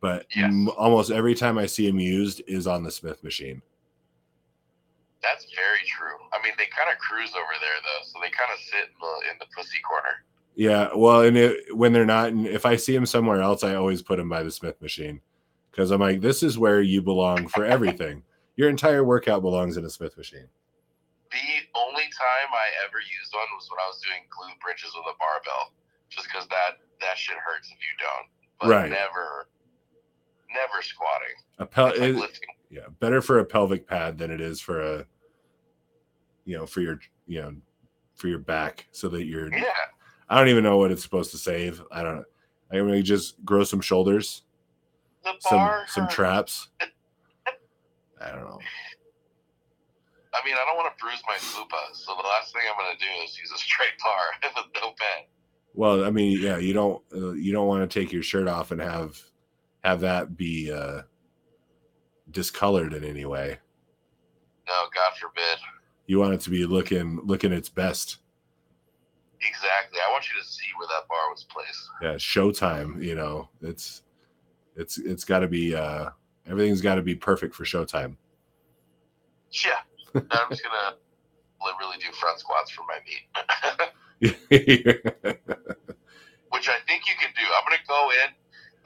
but 0.00 0.26
Yes. 0.34 0.46
m- 0.46 0.68
almost 0.70 1.10
every 1.10 1.34
time 1.34 1.58
i 1.58 1.66
see 1.66 1.86
them 1.86 1.98
used 2.00 2.42
is 2.46 2.66
on 2.66 2.82
the 2.82 2.90
smith 2.90 3.22
machine 3.24 3.62
That's 5.26 5.44
very 5.58 5.82
true. 5.90 6.14
I 6.32 6.38
mean, 6.42 6.52
they 6.56 6.70
kind 6.70 6.86
of 6.92 6.98
cruise 6.98 7.32
over 7.34 7.54
there 7.60 7.78
though, 7.82 8.02
so 8.06 8.14
they 8.22 8.30
kind 8.30 8.50
of 8.54 8.58
sit 8.62 8.86
in 8.94 8.96
the 9.02 9.14
in 9.32 9.36
the 9.42 9.46
pussy 9.56 9.78
corner. 9.82 10.22
yeah 10.54 10.88
well 10.94 11.20
and 11.22 11.36
it, 11.36 11.74
when 11.76 11.92
they're 11.92 12.06
not 12.06 12.28
and 12.30 12.46
if 12.46 12.64
i 12.64 12.76
see 12.76 12.94
them 12.94 13.04
somewhere 13.04 13.42
else 13.42 13.62
i 13.62 13.74
always 13.74 14.00
put 14.00 14.16
them 14.16 14.28
by 14.28 14.42
the 14.42 14.50
smith 14.50 14.80
machine 14.80 15.20
because 15.70 15.90
i'm 15.90 16.00
like 16.00 16.20
this 16.22 16.42
is 16.42 16.56
where 16.58 16.80
you 16.80 17.02
belong 17.02 17.46
for 17.48 17.64
everything 17.66 18.22
your 18.56 18.70
entire 18.70 19.04
workout 19.04 19.42
belongs 19.42 19.76
in 19.76 19.84
a 19.84 19.90
smith 19.90 20.16
machine 20.16 20.48
The 21.30 21.60
only 21.76 22.06
time 22.24 22.48
I 22.64 22.66
ever 22.86 22.98
used 23.18 23.32
one 23.34 23.50
was 23.58 23.68
when 23.68 23.78
I 23.84 23.86
was 23.92 24.00
doing 24.00 24.22
glute 24.32 24.58
bridges 24.64 24.92
with 24.96 25.04
a 25.12 25.16
barbell, 25.20 25.74
just 26.08 26.26
because 26.28 26.46
that 26.48 26.78
that 27.04 27.18
shit 27.18 27.36
hurts 27.36 27.68
if 27.68 27.76
you 27.84 27.94
don't. 28.00 28.26
But 28.58 28.68
Right. 28.70 28.90
never, 28.90 29.48
never 30.48 30.80
squatting. 30.80 31.36
a 31.58 31.66
pel- 31.66 31.92
like 32.18 32.30
it- 32.32 32.48
yeah 32.70 32.88
better 33.00 33.20
for 33.20 33.38
a 33.40 33.44
pelvic 33.44 33.86
pad 33.86 34.16
than 34.18 34.30
it 34.30 34.40
is 34.40 34.60
for 34.60 34.80
a 34.80 35.06
you 36.46 36.56
know 36.56 36.64
for 36.64 36.80
your 36.80 36.98
you 37.26 37.42
know 37.42 37.54
for 38.14 38.28
your 38.28 38.38
back 38.38 38.86
so 38.92 39.08
that 39.10 39.26
you're 39.26 39.52
Yeah, 39.52 39.64
i 40.30 40.38
don't 40.38 40.48
even 40.48 40.64
know 40.64 40.78
what 40.78 40.90
it's 40.90 41.02
supposed 41.02 41.30
to 41.32 41.38
save 41.38 41.82
i 41.92 42.02
don't 42.02 42.16
know 42.16 42.24
i 42.72 42.80
mean 42.80 43.04
just 43.04 43.44
grow 43.44 43.62
some 43.64 43.82
shoulders 43.82 44.42
the 45.24 45.34
some 45.40 45.58
bar. 45.58 45.84
some 45.88 46.08
traps 46.08 46.68
i 48.22 48.30
don't 48.30 48.44
know 48.44 48.58
I 50.34 50.44
mean, 50.44 50.54
I 50.54 50.66
don't 50.66 50.76
want 50.76 50.94
to 50.94 51.02
bruise 51.02 51.22
my 51.26 51.36
fupa, 51.36 51.94
so 51.96 52.14
the 52.14 52.28
last 52.28 52.52
thing 52.52 52.60
I'm 52.70 52.76
gonna 52.76 52.98
do 52.98 53.24
is 53.24 53.38
use 53.38 53.50
a 53.52 53.56
straight 53.58 53.96
bar 54.04 54.52
with 54.54 54.66
no 54.74 54.88
bend. 54.88 55.26
well 55.74 56.04
i 56.04 56.10
mean 56.10 56.38
yeah 56.40 56.58
you 56.58 56.74
don't 56.74 57.02
uh, 57.14 57.32
you 57.32 57.52
don't 57.52 57.66
want 57.66 57.88
to 57.90 58.00
take 58.00 58.12
your 58.12 58.22
shirt 58.22 58.46
off 58.46 58.70
and 58.70 58.80
have 58.80 59.18
have 59.82 60.00
that 60.00 60.36
be 60.36 60.70
uh 60.70 61.02
discolored 62.30 62.92
in 62.92 63.02
any 63.04 63.24
way 63.24 63.58
No, 64.68 64.74
God 64.94 65.12
forbid. 65.18 65.58
You 66.06 66.18
want 66.18 66.34
it 66.34 66.40
to 66.40 66.50
be 66.50 66.64
looking 66.66 67.20
looking 67.24 67.52
its 67.52 67.68
best 67.68 68.18
Exactly. 69.46 69.98
I 70.06 70.10
want 70.10 70.24
you 70.32 70.40
to 70.40 70.46
see 70.48 70.64
where 70.78 70.88
that 70.88 71.06
bar 71.08 71.30
was 71.30 71.44
placed. 71.44 71.88
yeah 72.02 72.14
showtime 72.14 73.02
you 73.04 73.14
know 73.14 73.48
it's 73.62 74.02
it's 74.76 74.98
it's 74.98 75.24
got 75.24 75.40
to 75.40 75.48
be 75.48 75.74
uh 75.74 76.10
everything's 76.46 76.80
got 76.80 76.94
to 76.96 77.02
be 77.02 77.14
perfect 77.14 77.54
for 77.54 77.64
showtime 77.64 78.16
Yeah. 79.52 79.80
I'm 80.14 80.48
just 80.50 80.62
gonna 80.62 80.96
literally 81.64 81.98
do 81.98 82.10
front 82.12 82.38
squats 82.40 82.70
for 82.70 82.84
my 82.88 82.98
meat, 83.04 83.26
which 86.50 86.68
I 86.68 86.78
think 86.86 87.06
you 87.06 87.14
can 87.20 87.30
do. 87.36 87.42
I'm 87.42 87.64
gonna 87.68 87.82
go 87.86 88.10
in. 88.24 88.30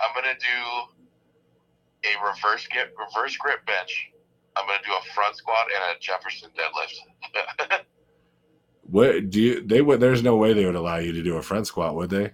I'm 0.00 0.14
gonna 0.14 0.34
do 0.40 2.08
a 2.08 2.26
reverse 2.26 2.66
get 2.72 2.92
reverse 2.98 3.36
grip 3.36 3.64
bench. 3.66 4.09
I'm 4.60 4.66
gonna 4.66 4.78
do 4.84 4.92
a 4.92 5.14
front 5.14 5.36
squat 5.36 5.66
and 5.74 5.96
a 5.96 6.00
Jefferson 6.00 6.50
deadlift. 6.50 7.80
what 8.82 9.30
do 9.30 9.40
you 9.40 9.66
they 9.66 9.80
would 9.82 10.00
there's 10.00 10.22
no 10.22 10.36
way 10.36 10.52
they 10.52 10.66
would 10.66 10.74
allow 10.74 10.96
you 10.96 11.12
to 11.12 11.22
do 11.22 11.36
a 11.36 11.42
front 11.42 11.66
squat 11.66 11.94
would 11.94 12.10
they 12.10 12.32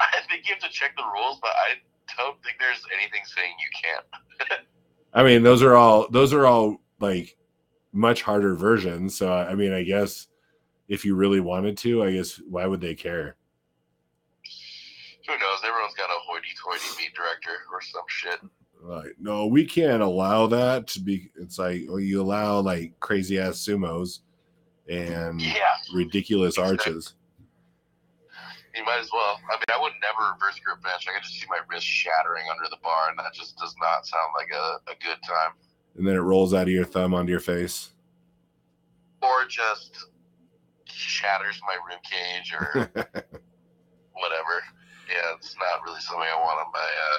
I 0.00 0.20
think 0.28 0.46
you 0.46 0.54
have 0.54 0.62
to 0.62 0.70
check 0.70 0.94
the 0.96 1.04
rules, 1.04 1.38
but 1.40 1.50
I 1.50 1.74
don't 2.16 2.42
think 2.42 2.56
there's 2.58 2.82
anything 2.94 3.22
saying 3.24 3.52
you 3.58 4.48
can't. 4.50 4.60
i 5.14 5.22
mean 5.22 5.42
those 5.42 5.62
are 5.62 5.74
all 5.74 6.08
those 6.10 6.32
are 6.32 6.46
all 6.46 6.80
like 7.00 7.36
much 7.92 8.22
harder 8.22 8.54
versions 8.54 9.16
so 9.16 9.32
i 9.32 9.54
mean 9.54 9.72
i 9.72 9.82
guess 9.82 10.26
if 10.88 11.04
you 11.04 11.14
really 11.14 11.40
wanted 11.40 11.76
to 11.78 12.02
i 12.02 12.12
guess 12.12 12.40
why 12.48 12.66
would 12.66 12.80
they 12.80 12.94
care 12.94 13.36
Who 15.26 15.32
knows? 15.32 15.58
Everyone's 15.66 15.94
got 15.94 16.10
a 16.10 16.18
hoity-toity 16.22 17.02
meat 17.02 17.12
director 17.14 17.50
or 17.72 17.80
some 17.80 18.04
shit. 18.06 18.38
Like 18.86 19.14
no 19.18 19.46
we 19.46 19.64
can't 19.64 20.02
allow 20.02 20.46
that 20.46 20.86
to 20.86 21.00
be 21.00 21.30
it's 21.36 21.58
like 21.58 21.82
well, 21.88 22.00
you 22.00 22.20
allow 22.20 22.60
like 22.60 22.98
crazy 23.00 23.38
ass 23.38 23.58
sumos 23.58 24.20
and 24.88 25.40
Yeah, 25.40 25.54
ridiculous 25.92 26.58
arches 26.58 27.14
you 28.76 28.84
might 28.84 29.00
as 29.00 29.08
well. 29.12 29.40
I 29.50 29.56
mean, 29.56 29.72
I 29.72 29.80
would 29.80 29.92
never 30.02 30.32
reverse 30.32 30.60
grip 30.60 30.82
bench. 30.82 31.06
I 31.08 31.14
could 31.14 31.22
just 31.22 31.40
see 31.40 31.46
my 31.48 31.60
wrist 31.68 31.86
shattering 31.86 32.44
under 32.50 32.68
the 32.68 32.76
bar, 32.82 33.08
and 33.08 33.18
that 33.18 33.32
just 33.32 33.56
does 33.56 33.74
not 33.80 34.06
sound 34.06 34.32
like 34.36 34.48
a, 34.52 34.92
a 34.92 34.94
good 35.02 35.16
time. 35.26 35.52
and 35.96 36.06
then 36.06 36.14
it 36.14 36.20
rolls 36.20 36.52
out 36.52 36.68
of 36.68 36.68
your 36.68 36.84
thumb 36.84 37.14
onto 37.14 37.30
your 37.30 37.40
face 37.40 37.90
Or 39.22 39.46
just 39.48 40.08
shatters 40.84 41.60
my 41.66 41.76
rib 41.88 42.00
cage 42.04 42.52
or 42.52 42.90
whatever. 44.12 44.56
Yeah, 45.08 45.34
it's 45.36 45.56
not 45.56 45.82
really 45.84 46.00
something 46.00 46.28
I 46.28 46.38
want 46.38 46.66
on 46.66 46.72
my 46.72 46.80
uh, 46.80 47.18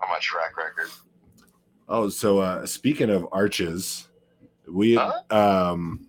on 0.00 0.08
my 0.08 0.18
track 0.20 0.56
record. 0.56 0.90
Oh, 1.88 2.08
so 2.08 2.38
uh 2.38 2.64
speaking 2.66 3.10
of 3.10 3.26
arches, 3.32 4.08
we 4.68 4.96
um 5.30 6.06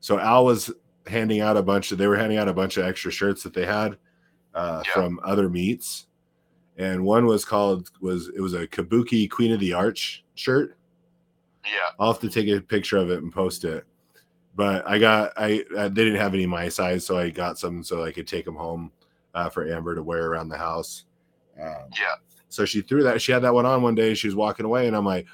so 0.00 0.18
Al 0.18 0.44
was 0.44 0.70
handing 1.06 1.40
out 1.40 1.56
a 1.56 1.62
bunch 1.62 1.92
of 1.92 1.98
they 1.98 2.06
were 2.06 2.16
handing 2.16 2.38
out 2.38 2.48
a 2.48 2.52
bunch 2.52 2.76
of 2.76 2.84
extra 2.84 3.10
shirts 3.10 3.42
that 3.42 3.54
they 3.54 3.66
had 3.66 3.96
uh 4.54 4.82
Yeah. 4.86 4.92
from 4.92 5.20
other 5.24 5.48
meets. 5.48 6.06
And 6.78 7.04
one 7.04 7.24
was 7.26 7.44
called 7.44 7.90
was 8.00 8.28
it 8.28 8.40
was 8.40 8.54
a 8.54 8.66
Kabuki 8.66 9.30
Queen 9.30 9.52
of 9.52 9.60
the 9.60 9.72
Arch 9.72 10.24
shirt. 10.34 10.76
Yeah, 11.64 11.88
I'll 11.98 12.12
have 12.12 12.20
to 12.20 12.28
take 12.28 12.48
a 12.48 12.60
picture 12.60 12.98
of 12.98 13.10
it 13.10 13.22
and 13.22 13.32
post 13.32 13.64
it. 13.64 13.84
But 14.54 14.86
I 14.88 14.98
got 14.98 15.32
I, 15.36 15.64
I 15.76 15.88
they 15.88 16.04
didn't 16.04 16.20
have 16.20 16.34
any 16.34 16.46
my 16.46 16.68
size, 16.68 17.04
so 17.04 17.18
I 17.18 17.30
got 17.30 17.58
some 17.58 17.82
so 17.82 18.04
I 18.04 18.12
could 18.12 18.26
take 18.28 18.44
them 18.44 18.54
home 18.56 18.92
uh, 19.34 19.48
for 19.48 19.66
Amber 19.70 19.94
to 19.94 20.02
wear 20.02 20.26
around 20.26 20.48
the 20.48 20.56
house. 20.58 21.04
Um, 21.60 21.88
yeah. 21.98 22.14
So 22.48 22.64
she 22.64 22.80
threw 22.80 23.02
that. 23.02 23.20
She 23.20 23.32
had 23.32 23.42
that 23.42 23.54
one 23.54 23.66
on 23.66 23.82
one 23.82 23.94
day. 23.94 24.14
She 24.14 24.28
was 24.28 24.34
walking 24.34 24.66
away, 24.66 24.86
and 24.86 24.96
I'm 24.96 25.04
like, 25.04 25.26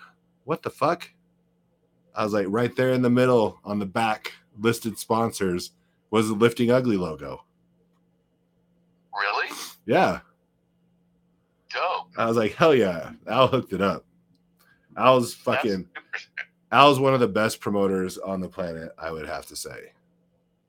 "What 0.45 0.63
the 0.63 0.71
fuck?" 0.71 1.11
I 2.15 2.25
was 2.25 2.33
like, 2.33 2.47
right 2.49 2.75
there 2.77 2.93
in 2.93 3.03
the 3.03 3.11
middle 3.11 3.59
on 3.65 3.79
the 3.79 3.87
back 3.87 4.33
listed 4.59 4.99
sponsors 4.99 5.71
was 6.11 6.29
the 6.29 6.35
Lifting 6.35 6.71
Ugly 6.71 6.99
logo. 6.99 7.43
Really? 9.19 9.49
Yeah, 9.87 10.21
Dope. 11.73 12.09
I 12.17 12.27
was 12.27 12.37
like, 12.37 12.55
"Hell 12.55 12.75
yeah!" 12.75 13.13
Al 13.27 13.49
hooked 13.49 13.73
it 13.73 13.81
up. 13.81 14.05
Al's 14.97 15.33
fucking 15.35 15.89
Al's 16.71 17.01
one 17.01 17.15
of 17.15 17.21
the 17.21 17.29
best 17.29 17.61
promoters 17.61 18.19
on 18.19 18.41
the 18.41 18.49
planet. 18.49 18.93
I 18.99 19.11
would 19.11 19.27
have 19.27 19.47
to 19.47 19.57
say. 19.57 19.93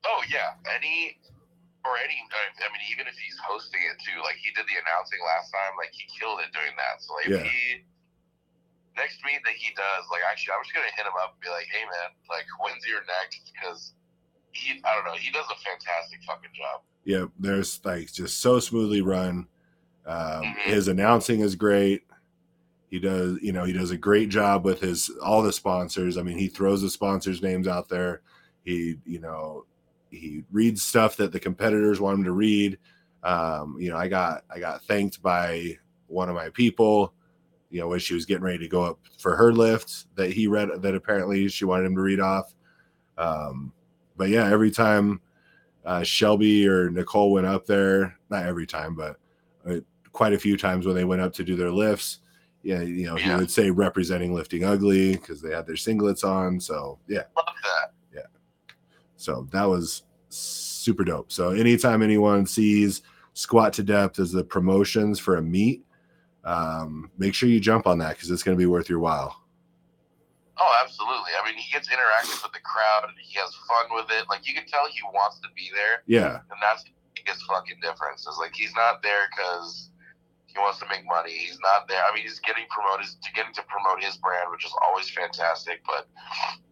Oh 0.06 0.22
yeah, 0.30 0.50
any 0.74 1.18
or 1.84 1.94
any. 2.00 2.16
I 2.16 2.66
mean, 2.72 2.84
even 2.90 3.04
if 3.06 3.14
he's 3.20 3.36
hosting 3.44 3.80
it 3.84 4.00
too, 4.00 4.16
like 4.24 4.36
he 4.40 4.50
did 4.56 4.64
the 4.64 4.76
announcing 4.80 5.20
last 5.20 5.52
time, 5.52 5.76
like 5.76 5.92
he 5.92 6.08
killed 6.08 6.40
it 6.40 6.50
doing 6.56 6.72
that. 6.80 7.00
So 7.04 7.12
like, 7.20 7.28
Yeah. 7.28 7.44
he 7.44 7.84
next 8.96 9.20
meet 9.24 9.42
that 9.44 9.54
he 9.54 9.74
does, 9.74 10.04
like 10.10 10.22
actually, 10.30 10.54
I'm 10.56 10.62
just 10.64 10.74
gonna 10.74 10.92
hit 10.96 11.04
him 11.06 11.16
up 11.20 11.36
and 11.36 11.40
be 11.44 11.50
like, 11.52 11.66
hey 11.70 11.84
man, 11.84 12.10
like 12.30 12.46
when's 12.60 12.84
your 12.86 13.04
next? 13.04 13.52
Because 13.52 13.92
he, 14.52 14.80
I 14.84 14.94
don't 14.94 15.04
know, 15.04 15.18
he 15.18 15.30
does 15.30 15.46
a 15.50 15.58
fantastic 15.60 16.20
fucking 16.26 16.54
job. 16.54 16.80
yeah, 17.04 17.26
there's 17.38 17.80
like 17.84 18.12
just 18.12 18.40
so 18.40 18.60
smoothly 18.60 19.00
run. 19.02 19.46
Um, 20.06 20.42
Mhm. 20.44 20.56
His 20.64 20.88
announcing 20.88 21.40
is 21.40 21.54
great. 21.56 22.02
He 22.90 23.00
does, 23.00 23.38
you 23.42 23.52
know, 23.52 23.64
he 23.64 23.72
does 23.72 23.90
a 23.90 23.96
great 23.96 24.28
job 24.28 24.64
with 24.64 24.80
his 24.80 25.10
all 25.22 25.42
the 25.42 25.52
sponsors. 25.52 26.16
I 26.16 26.22
mean, 26.22 26.38
he 26.38 26.46
throws 26.48 26.80
the 26.82 26.90
sponsors' 26.90 27.42
names 27.42 27.66
out 27.66 27.88
there. 27.88 28.22
He, 28.64 28.96
you 29.04 29.18
know, 29.18 29.66
he 30.14 30.44
reads 30.50 30.82
stuff 30.82 31.16
that 31.16 31.32
the 31.32 31.40
competitors 31.40 32.00
want 32.00 32.18
him 32.18 32.24
to 32.24 32.32
read. 32.32 32.78
Um, 33.22 33.76
you 33.78 33.90
know, 33.90 33.96
I 33.96 34.08
got 34.08 34.44
I 34.50 34.58
got 34.58 34.82
thanked 34.84 35.22
by 35.22 35.78
one 36.06 36.28
of 36.28 36.34
my 36.34 36.50
people. 36.50 37.14
You 37.70 37.80
know, 37.80 37.88
when 37.88 37.98
she 37.98 38.14
was 38.14 38.24
getting 38.24 38.44
ready 38.44 38.58
to 38.58 38.68
go 38.68 38.82
up 38.82 39.00
for 39.18 39.34
her 39.34 39.52
lift, 39.52 40.14
that 40.16 40.30
he 40.30 40.46
read 40.46 40.68
that 40.82 40.94
apparently 40.94 41.48
she 41.48 41.64
wanted 41.64 41.86
him 41.86 41.96
to 41.96 42.02
read 42.02 42.20
off. 42.20 42.54
Um, 43.18 43.72
but 44.16 44.28
yeah, 44.28 44.48
every 44.48 44.70
time 44.70 45.20
uh, 45.84 46.02
Shelby 46.02 46.68
or 46.68 46.90
Nicole 46.90 47.32
went 47.32 47.46
up 47.46 47.66
there, 47.66 48.16
not 48.30 48.46
every 48.46 48.66
time, 48.66 48.94
but 48.94 49.16
uh, 49.68 49.80
quite 50.12 50.32
a 50.32 50.38
few 50.38 50.56
times 50.56 50.86
when 50.86 50.94
they 50.94 51.04
went 51.04 51.22
up 51.22 51.32
to 51.34 51.44
do 51.44 51.56
their 51.56 51.70
lifts, 51.70 52.20
yeah, 52.62 52.80
you 52.80 53.06
know, 53.06 53.16
he 53.16 53.28
would 53.34 53.50
say 53.50 53.70
representing 53.70 54.34
lifting 54.34 54.64
ugly 54.64 55.12
because 55.12 55.42
they 55.42 55.50
had 55.50 55.66
their 55.66 55.74
singlets 55.74 56.24
on. 56.24 56.58
So 56.60 56.98
yeah, 57.08 57.24
Love 57.36 57.46
that. 57.62 57.92
So 59.24 59.48
that 59.52 59.64
was 59.64 60.02
super 60.28 61.02
dope. 61.02 61.32
So 61.32 61.50
anytime 61.50 62.02
anyone 62.02 62.44
sees 62.46 63.02
squat 63.32 63.72
to 63.74 63.82
depth 63.82 64.18
as 64.18 64.32
the 64.32 64.44
promotions 64.44 65.18
for 65.18 65.36
a 65.36 65.42
meet, 65.42 65.82
um, 66.44 67.10
make 67.16 67.34
sure 67.34 67.48
you 67.48 67.58
jump 67.58 67.86
on 67.86 67.98
that 67.98 68.10
because 68.16 68.30
it's 68.30 68.42
going 68.42 68.56
to 68.56 68.60
be 68.60 68.66
worth 68.66 68.90
your 68.90 68.98
while. 68.98 69.40
Oh, 70.58 70.80
absolutely. 70.84 71.32
I 71.40 71.46
mean, 71.48 71.56
he 71.56 71.72
gets 71.72 71.88
interactive 71.88 72.42
with 72.42 72.52
the 72.52 72.60
crowd. 72.60 73.04
and 73.08 73.14
He 73.20 73.38
has 73.40 73.50
fun 73.66 73.86
with 73.96 74.06
it. 74.10 74.26
Like 74.28 74.46
you 74.46 74.54
can 74.54 74.66
tell 74.66 74.86
he 74.86 75.00
wants 75.12 75.40
to 75.40 75.48
be 75.56 75.70
there, 75.74 76.02
Yeah, 76.06 76.40
and 76.50 76.60
that's 76.60 76.84
the 76.84 76.90
biggest 77.16 77.44
fucking 77.46 77.80
difference. 77.82 78.26
Is 78.26 78.36
like 78.38 78.54
he's 78.54 78.74
not 78.74 79.02
there 79.02 79.26
because 79.34 79.90
he 80.54 80.60
wants 80.60 80.78
to 80.78 80.86
make 80.88 81.04
money. 81.04 81.32
He's 81.32 81.58
not 81.60 81.88
there. 81.88 82.00
I 82.00 82.14
mean, 82.14 82.22
he's 82.22 82.38
getting 82.38 82.64
promoted, 82.70 83.06
to 83.06 83.32
getting 83.32 83.52
to 83.54 83.62
promote 83.66 84.02
his 84.02 84.16
brand, 84.16 84.50
which 84.52 84.64
is 84.64 84.72
always 84.86 85.10
fantastic. 85.10 85.82
But 85.84 86.06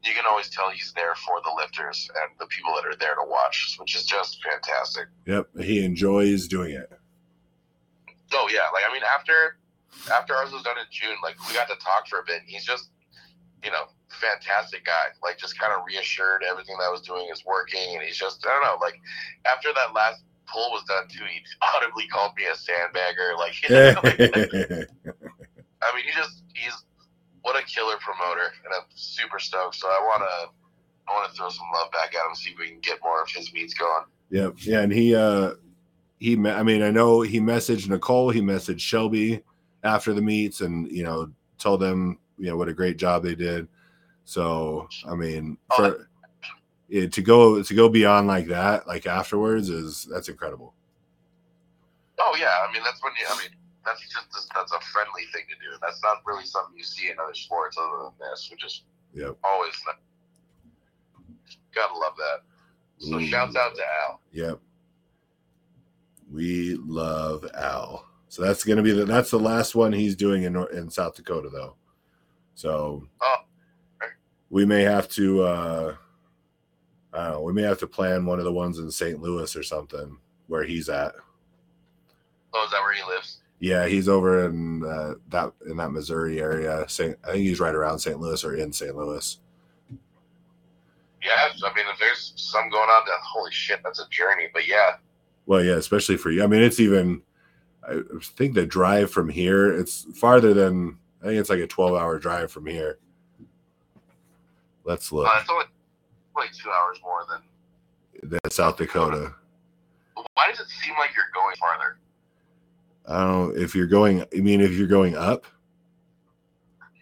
you 0.05 0.15
can 0.15 0.23
always 0.25 0.49
tell 0.49 0.71
he's 0.71 0.93
there 0.95 1.17
for 1.17 1.41
the 1.43 1.51
lifters 1.57 2.09
and 2.23 2.31
the 2.39 2.47
people 2.47 2.75
that 2.77 2.87
are 2.87 2.97
there 2.97 3.17
to 3.17 3.27
watch, 3.27 3.77
which 3.79 3.97
is 3.97 4.05
just 4.05 4.39
fantastic. 4.43 5.09
Yep, 5.27 5.49
he 5.61 5.85
enjoys 5.85 6.47
doing 6.47 6.71
it. 6.71 6.93
Oh 8.33 8.49
yeah, 8.51 8.71
like 8.73 8.85
I 8.89 8.93
mean, 8.93 9.03
after 9.03 9.59
after 10.13 10.35
ours 10.35 10.53
was 10.53 10.63
done 10.63 10.79
in 10.79 10.87
June, 10.91 11.17
like 11.23 11.37
we 11.49 11.55
got 11.55 11.69
to 11.69 11.77
talk 11.77 12.07
for 12.07 12.21
a 12.21 12.25
bit. 12.25 12.41
And 12.41 12.49
he's 12.49 12.65
just, 12.65 12.91
you 13.65 13.71
know, 13.71 13.91
fantastic 14.09 14.85
guy. 14.85 15.11
Like 15.25 15.39
just 15.39 15.59
kind 15.59 15.73
of 15.73 15.83
reassured 15.85 16.45
everything 16.49 16.77
that 16.79 16.85
I 16.85 16.91
was 16.91 17.03
doing 17.03 17.27
is 17.33 17.45
working, 17.45 17.95
and 17.95 18.03
he's 18.03 18.17
just 18.17 18.47
I 18.47 18.51
don't 18.51 18.63
know. 18.63 18.79
Like 18.81 19.01
after 19.45 19.75
that 19.75 19.93
last 19.93 20.23
pull 20.47 20.71
was 20.71 20.85
done 20.85 21.09
too, 21.09 21.25
he 21.25 21.41
audibly 21.77 22.07
called 22.09 22.33
me 22.37 22.45
a 22.45 22.55
sandbagger. 22.55 23.37
Like, 23.39 23.55
you 23.63 23.75
know, 23.75 24.01
like 24.03 24.21
I 25.83 25.95
mean, 25.95 26.05
he 26.05 26.13
just 26.15 26.43
he's 26.55 26.85
what 27.43 27.61
a 27.61 27.65
killer 27.67 27.97
promoter, 28.01 28.53
and 28.65 28.73
I'm 28.75 28.85
super 28.95 29.39
stoked. 29.39 29.77
So 29.77 29.89
I 29.89 30.01
wanna 30.07 30.53
I 31.09 31.13
wanna 31.13 31.33
throw 31.35 31.49
some 31.49 31.67
love 31.75 31.91
back 31.91 32.15
at 32.15 32.29
him, 32.29 32.35
see 32.35 32.51
if 32.51 32.59
we 32.59 32.69
can 32.69 32.81
get 32.81 32.99
more 33.03 33.23
of 33.23 33.29
his 33.29 33.53
meets 33.53 33.75
going. 33.75 34.05
Yep. 34.31 34.55
Yeah, 34.59 34.81
and 34.81 34.93
he 34.93 35.15
uh 35.15 35.53
he 36.19 36.35
I 36.35 36.63
mean, 36.63 36.83
I 36.83 36.91
know 36.91 37.21
he 37.21 37.41
messaged 37.41 37.89
Nicole, 37.89 38.31
he 38.31 38.41
messaged 38.41 38.81
Shelby 38.81 39.43
after 39.83 40.15
the 40.15 40.23
meets 40.23 40.61
and, 40.61 40.91
you 40.91 41.03
know, 41.03 41.31
told 41.59 41.81
them, 41.81 42.19
you 42.39 42.47
know, 42.47 42.57
what 42.57 42.69
a 42.69 42.73
great 42.73 42.97
job 42.97 43.25
they 43.25 43.35
did. 43.35 43.67
So, 44.25 44.89
I 45.09 45.17
mean, 45.17 45.59
Oh, 45.73 45.77
for 45.77 46.09
it, 46.93 47.13
to 47.15 47.23
go 47.23 47.63
to 47.63 47.75
go 47.75 47.89
beyond 47.89 48.27
like 48.29 48.47
that, 48.49 48.87
like 48.87 49.07
afterwards 49.07 49.71
is 49.71 50.05
that's 50.11 50.29
incredible. 50.29 50.75
Oh 52.19 52.37
yeah, 52.39 52.51
I 52.69 52.73
mean 52.73 52.83
that's 52.85 53.03
when 53.03 53.13
you. 53.19 53.27
I 53.29 53.39
mean 53.39 53.51
that's 53.85 54.01
just 54.03 54.49
that's 54.55 54.73
a 54.73 54.81
friendly 54.93 55.23
thing 55.33 55.45
to 55.49 55.55
do. 55.57 55.77
That's 55.81 56.03
not 56.03 56.19
really 56.27 56.45
something 56.45 56.77
you 56.77 56.85
see 56.85 57.11
in 57.11 57.19
other 57.19 57.35
sports 57.35 57.77
other 57.81 58.05
than 58.05 58.13
this, 58.31 58.49
which 58.51 58.65
is 58.65 58.83
Yep. 59.15 59.37
always 59.45 59.73
gotta 61.75 61.95
love 61.95 62.15
that. 62.17 62.41
So 62.99 63.17
Ooh. 63.17 63.27
shouts 63.27 63.57
out 63.57 63.75
to 63.75 63.83
Al. 64.09 64.21
Yep. 64.33 64.61
We 66.31 66.77
love 66.77 67.45
Al. 67.55 68.07
So 68.29 68.43
that's 68.43 68.65
going 68.65 68.79
to 68.79 68.83
be 68.83 68.93
the 68.93 69.05
that's 69.05 69.31
the 69.31 69.39
last 69.39 69.75
one 69.75 69.93
he's 69.93 70.17
doing 70.17 70.45
in 70.45 70.57
in 70.73 70.89
South 70.91 71.15
Dakota 71.17 71.51
though. 71.51 71.77
So 72.55 73.07
Oh, 73.21 73.37
we 74.51 74.65
may 74.65 74.83
have 74.83 75.09
to 75.11 75.43
uh 75.43 75.97
I 77.13 77.25
don't 77.25 77.33
know, 77.33 77.41
we 77.43 77.53
may 77.53 77.63
have 77.63 77.79
to 77.81 77.87
plan 77.87 78.25
one 78.25 78.39
of 78.39 78.45
the 78.45 78.53
ones 78.53 78.79
in 78.79 78.91
St. 78.91 79.21
Louis 79.21 79.55
or 79.55 79.63
something 79.63 80.17
where 80.47 80.65
he's 80.65 80.89
at. 80.89 81.15
Oh, 82.55 82.65
is 82.65 82.71
that 82.71 82.81
where 82.81 82.95
he 82.95 83.03
lives? 83.05 83.39
Yeah, 83.61 83.87
he's 83.87 84.09
over 84.09 84.47
in 84.47 84.85
uh, 84.85 85.15
that 85.29 85.53
in 85.69 85.77
that 85.77 85.93
Missouri 85.93 86.41
area. 86.41 86.85
Saint, 86.89 87.17
I 87.25 87.33
think 87.33 87.45
he's 87.47 87.61
right 87.61 87.75
around 87.75 87.99
St. 88.01 88.19
Louis 88.19 88.43
or 88.45 88.57
in 88.57 88.73
St. 88.73 88.97
Louis. 88.97 89.39
Yeah, 91.23 91.31
I 91.65 91.75
mean 91.75 91.85
if 91.93 91.99
there's 92.01 92.33
some 92.37 92.69
going 92.69 92.89
on, 92.89 93.03
then 93.07 93.15
holy 93.23 93.53
shit, 93.53 93.81
that's 93.85 94.01
a 94.01 94.09
journey. 94.11 94.49
But 94.53 94.67
yeah, 94.67 94.97
Well, 95.47 95.63
yeah, 95.63 95.75
especially 95.75 96.17
for 96.17 96.31
you. 96.31 96.43
I 96.43 96.47
mean, 96.47 96.63
it's 96.63 96.81
even. 96.81 97.23
I 97.89 98.01
think 98.37 98.55
the 98.55 98.65
drive 98.67 99.11
from 99.11 99.29
here 99.29 99.73
it's 99.77 100.07
farther 100.19 100.55
than 100.55 100.99
I 101.21 101.27
think 101.27 101.41
it's 101.41 101.51
like 101.51 101.59
a 101.61 101.67
twelve-hour 101.67 102.19
drive 102.19 102.51
from 102.51 102.67
here. 102.67 102.99
Let's 104.85 105.13
look. 105.13 105.29
uh, 105.29 105.63
like 106.37 106.53
two 106.53 106.71
hours 106.71 106.99
more 107.03 107.25
than. 107.29 107.41
That's 108.45 108.57
South 108.57 108.77
Dakota. 108.77 109.35
Why 110.35 110.49
does 110.49 110.61
it 110.61 110.69
seem 110.69 110.95
like 110.99 111.11
you're 111.15 111.31
going 111.35 111.57
farther? 111.57 111.99
I 113.09 113.25
don't 113.25 113.57
know 113.57 113.63
if 113.63 113.75
you're 113.75 113.87
going. 113.87 114.23
I 114.23 114.41
mean, 114.41 114.61
if 114.61 114.73
you're 114.73 114.87
going 114.87 115.17
up, 115.17 115.47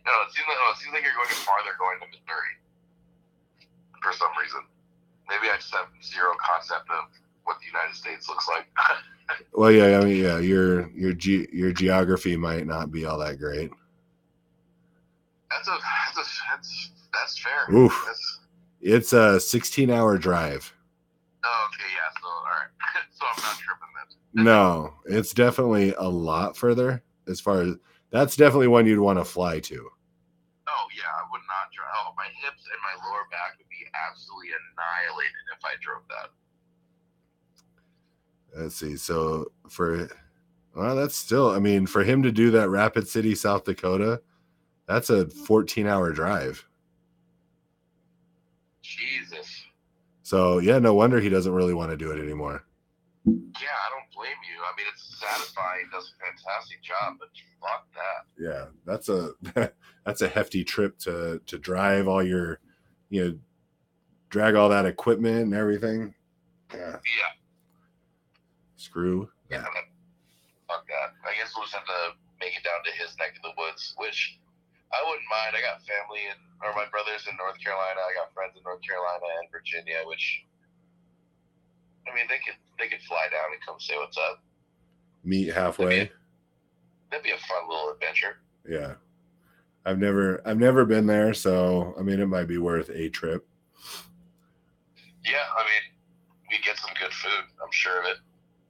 No, 0.07 0.13
it 0.27 0.33
seems 0.33 0.47
like 0.49 0.57
no, 0.57 0.71
it 0.73 0.79
seems 0.79 0.95
like 0.95 1.03
you're 1.03 1.15
going 1.15 1.29
farther 1.29 1.71
going 1.79 1.99
to 2.01 2.07
Missouri. 2.07 2.55
For 4.03 4.13
some 4.13 4.31
reason, 4.41 4.61
maybe 5.29 5.51
I 5.53 5.57
just 5.57 5.75
have 5.75 5.89
zero 6.03 6.33
concept 6.41 6.89
of 6.91 7.11
what 7.45 7.59
the 7.61 7.67
United 7.67 7.95
States 7.95 8.29
looks 8.29 8.49
like. 8.49 8.67
well, 9.53 9.71
yeah, 9.71 9.99
I 9.99 10.05
mean, 10.05 10.23
yeah, 10.23 10.39
your 10.39 10.89
your 10.91 11.13
ge- 11.13 11.53
your 11.53 11.73
geography 11.73 12.37
might 12.37 12.67
not 12.67 12.91
be 12.91 13.05
all 13.05 13.19
that 13.19 13.39
great. 13.39 13.71
That's 15.51 15.69
a 15.69 15.77
that's 16.07 16.17
a, 16.17 16.31
that's 16.51 16.91
that's 17.13 17.39
fair. 17.39 17.75
Oof. 17.75 18.03
That's, 18.07 18.40
It's 18.81 19.13
a 19.13 19.37
16-hour 19.37 20.19
drive. 20.19 20.73
oh, 21.45 21.69
okay, 21.69 21.89
yeah. 21.95 22.21
So 22.21 22.29
all 22.29 22.45
right, 22.45 22.71
so 23.11 23.27
I'm 23.27 23.43
not 23.43 23.59
tripping 23.59 23.93
then. 24.35 24.45
No, 24.45 24.95
it's 25.07 25.33
definitely 25.35 25.93
a 25.95 26.09
lot 26.09 26.57
further. 26.57 27.03
As 27.29 27.41
far 27.41 27.63
as 27.63 27.75
that's 28.11 28.37
definitely 28.37 28.69
one 28.69 28.87
you'd 28.87 28.99
want 28.99 29.19
to 29.19 29.25
fly 29.25 29.61
to. 29.61 29.77
Oh 30.69 30.87
yeah, 30.97 31.11
I 31.11 31.23
would 31.31 31.43
not 31.47 31.71
drive. 31.73 31.89
Oh, 31.95 32.13
my 32.17 32.27
hips 32.43 32.65
and 32.73 32.81
my 32.83 33.09
lower 33.09 33.25
back 33.31 33.59
would 33.59 33.69
be 33.69 33.87
absolutely 34.09 34.49
annihilated 34.49 35.47
if 35.57 35.65
I 35.65 35.75
drove 35.81 36.03
that. 36.09 36.31
Let's 38.63 38.77
see. 38.77 38.97
So 38.97 39.53
for 39.69 40.09
well, 40.75 40.97
that's 40.97 41.17
still. 41.17 41.51
I 41.51 41.59
mean, 41.59 41.87
for 41.87 42.05
him 42.05 42.23
to 42.23 42.33
do 42.33 42.51
that 42.53 42.71
Rapid 42.71 43.09
City, 43.09 43.35
South 43.35 43.65
Dakota, 43.65 44.23
that's 44.87 45.11
a 45.11 45.27
14-hour 45.27 46.13
drive. 46.13 46.67
Jesus. 48.83 49.65
So 50.23 50.59
yeah, 50.59 50.79
no 50.79 50.95
wonder 50.95 51.21
he 51.21 51.29
doesn't 51.29 51.53
really 51.53 51.75
want 51.75 51.91
to 51.91 51.97
do 51.97 52.11
it 52.13 52.21
anymore. 52.23 52.65
Yeah, 53.27 53.33
I 53.37 53.91
don't 53.91 54.11
blame 54.15 54.37
you. 54.49 54.63
I 54.63 54.77
mean, 54.77 54.87
it's 54.93 55.19
satisfying. 55.21 55.89
Does 55.93 56.13
a 56.21 56.25
fantastic 56.25 56.83
job, 56.83 57.17
but 57.19 57.29
fuck 57.61 57.87
that. 57.95 58.43
Yeah, 58.43 58.65
that's 58.87 59.09
a 59.09 59.33
that's 60.07 60.23
a 60.23 60.29
hefty 60.29 60.65
trip 60.65 60.99
to 61.01 61.41
to 61.47 61.59
drive 61.59 62.09
all 62.09 62.23
your, 62.23 62.61
you 63.11 63.25
know, 63.25 63.39
drag 64.31 64.55
all 64.55 64.69
that 64.71 64.87
equipment 64.87 65.43
and 65.43 65.55
everything. 65.55 66.15
Yeah, 66.73 66.93
Yeah. 66.93 67.33
screw. 68.77 69.29
Yeah, 69.51 69.59
that. 69.59 69.65
that, 69.75 69.85
fuck 70.69 70.87
that. 70.87 71.13
I 71.29 71.37
guess 71.37 71.53
we'll 71.57 71.65
just 71.65 71.75
have 71.75 71.85
to 71.85 72.13
make 72.41 72.57
it 72.57 72.63
down 72.65 72.83
to 72.85 72.93
his 72.93 73.17
neck 73.19 73.35
of 73.37 73.43
the 73.43 73.53
woods, 73.59 73.95
which 73.99 74.39
I 74.93 75.01
wouldn't 75.07 75.29
mind. 75.31 75.55
I 75.55 75.63
got 75.63 75.83
family 75.87 76.27
and 76.31 76.39
or 76.63 76.75
my 76.75 76.87
brothers 76.91 77.27
in 77.31 77.37
North 77.37 77.59
Carolina. 77.63 78.01
I 78.03 78.13
got 78.15 78.35
friends 78.35 78.57
in 78.57 78.63
North 78.65 78.83
Carolina 78.83 79.25
and 79.41 79.51
Virginia, 79.51 80.03
which 80.05 80.45
I 82.11 82.15
mean 82.15 82.27
they 82.29 82.39
could 82.45 82.59
they 82.79 82.89
could 82.89 83.03
fly 83.07 83.27
down 83.31 83.55
and 83.55 83.61
come 83.65 83.79
say 83.79 83.95
what's 83.97 84.19
up. 84.19 84.43
Meet 85.25 85.55
halfway. 85.55 86.11
That'd 87.11 87.25
be 87.25 87.31
a 87.31 87.39
fun 87.39 87.69
little 87.69 87.91
adventure. 87.93 88.39
Yeah. 88.69 88.95
I've 89.87 89.99
never 89.99 90.43
I've 90.45 90.59
never 90.59 90.85
been 90.85 91.07
there, 91.07 91.35
so 91.35 91.95
I 91.99 92.03
mean 92.03 92.21
it 92.21 92.27
might 92.27 92.49
be 92.49 92.59
worth 92.59 92.91
a 92.91 93.09
trip. 93.09 93.47
Yeah, 95.25 95.47
I 95.57 95.63
mean 95.63 95.85
we 96.51 96.59
get 96.65 96.77
some 96.79 96.91
good 96.99 97.13
food. 97.13 97.45
I'm 97.63 97.73
sure 97.73 98.01
of 98.01 98.07
it. 98.07 98.17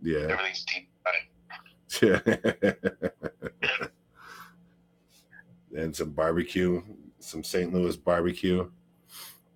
Yeah. 0.02 0.32
Everything's 0.32 0.64
deep. 0.64 0.88
Yeah. 2.00 2.20
And 5.80 5.94
some 5.94 6.10
barbecue, 6.10 6.82
some 7.18 7.42
St. 7.42 7.72
Louis 7.72 7.96
barbecue. 7.96 8.68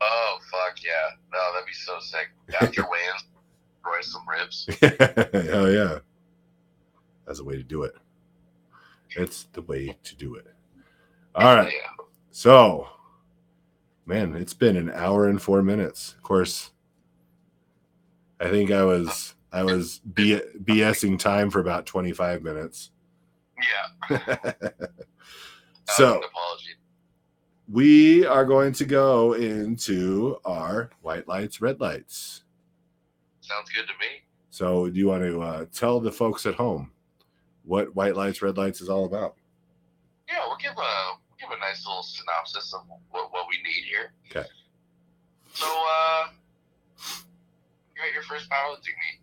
Oh 0.01 0.39
fuck 0.51 0.83
yeah! 0.85 1.17
No, 1.33 1.39
that'd 1.53 1.67
be 1.67 1.73
so 1.73 1.99
sick. 2.01 2.29
After 2.61 2.83
weigh-ins, 2.91 3.25
enjoy 3.85 4.01
some 4.03 4.23
ribs. 4.29 4.69
Hell 5.51 5.71
yeah. 5.71 5.99
That's 7.27 7.41
a 7.41 7.45
way 7.45 7.57
to 7.57 7.63
do 7.63 7.85
it. 7.85 7.95
It's 9.17 9.45
the 9.53 9.63
way 9.63 9.97
to 10.03 10.17
do 10.17 10.35
it. 10.35 10.47
All 11.35 11.57
right. 11.57 11.73
Yeah. 11.73 12.05
So, 12.31 12.89
man, 14.07 14.35
it's 14.35 14.55
been 14.55 14.77
an 14.77 14.91
hour 14.91 15.29
and 15.29 15.41
four 15.41 15.63
minutes. 15.63 16.15
Of 16.15 16.23
course, 16.23 16.71
I 18.41 18.51
think 18.51 18.71
I 18.71 18.85
was 18.85 19.35
I 19.53 19.63
was 19.63 20.01
B- 20.01 20.41
BSing 20.65 21.19
time 21.19 21.51
for 21.51 21.61
about 21.61 21.87
twenty 21.87 22.13
five 22.13 22.43
minutes. 22.43 22.91
Yeah. 24.11 24.19
so 25.89 26.23
we 27.71 28.27
are 28.27 28.45
going 28.45 28.73
to 28.75 28.85
go 28.85 29.33
into 29.35 30.39
our 30.45 30.91
white 31.03 31.27
lights, 31.27 31.61
red 31.61 31.81
lights. 31.81 32.43
Sounds 33.41 33.71
good 33.71 33.87
to 33.87 33.93
me. 34.01 34.23
So, 34.51 34.89
do 34.89 34.99
you 34.99 35.09
want 35.09 35.23
to 35.23 35.43
uh, 35.43 35.65
tell 35.73 36.01
the 36.01 36.13
folks 36.13 36.47
at 36.47 36.55
home 36.55 36.93
what 37.65 37.95
white 37.97 38.17
lights, 38.17 38.43
red 38.43 38.57
lights 38.57 38.81
is 38.81 38.89
all 38.89 39.05
about? 39.05 39.35
Yeah, 40.29 40.41
we'll 40.47 40.57
give 40.59 40.73
a 40.73 40.75
we'll 40.77 41.39
give 41.41 41.51
a 41.51 41.61
nice 41.61 41.87
little 41.87 42.03
synopsis 42.03 42.73
of 42.75 42.83
what, 43.11 43.33
what 43.33 43.47
we 43.49 43.57
need 43.63 43.85
here. 43.85 44.13
Okay. 44.31 44.49
So, 45.55 45.67
uh, 45.67 46.27
you're 47.97 48.07
at 48.07 48.13
your 48.13 48.23
first 48.23 48.49
meet. 48.51 49.21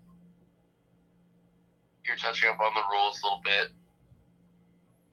You're 2.06 2.18
touching 2.18 2.50
up 2.50 2.60
on 2.60 2.74
the 2.74 2.82
rules 2.92 3.22
a 3.22 3.26
little 3.26 3.42
bit 3.44 3.72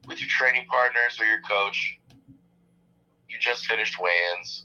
with 0.09 0.21
your 0.21 0.29
training 0.29 0.67
partners 0.69 1.19
or 1.21 1.27
your 1.27 1.43
coach. 1.43 1.99
You 3.29 3.39
just 3.39 3.67
finished 3.67 4.01
weigh-ins. 4.01 4.65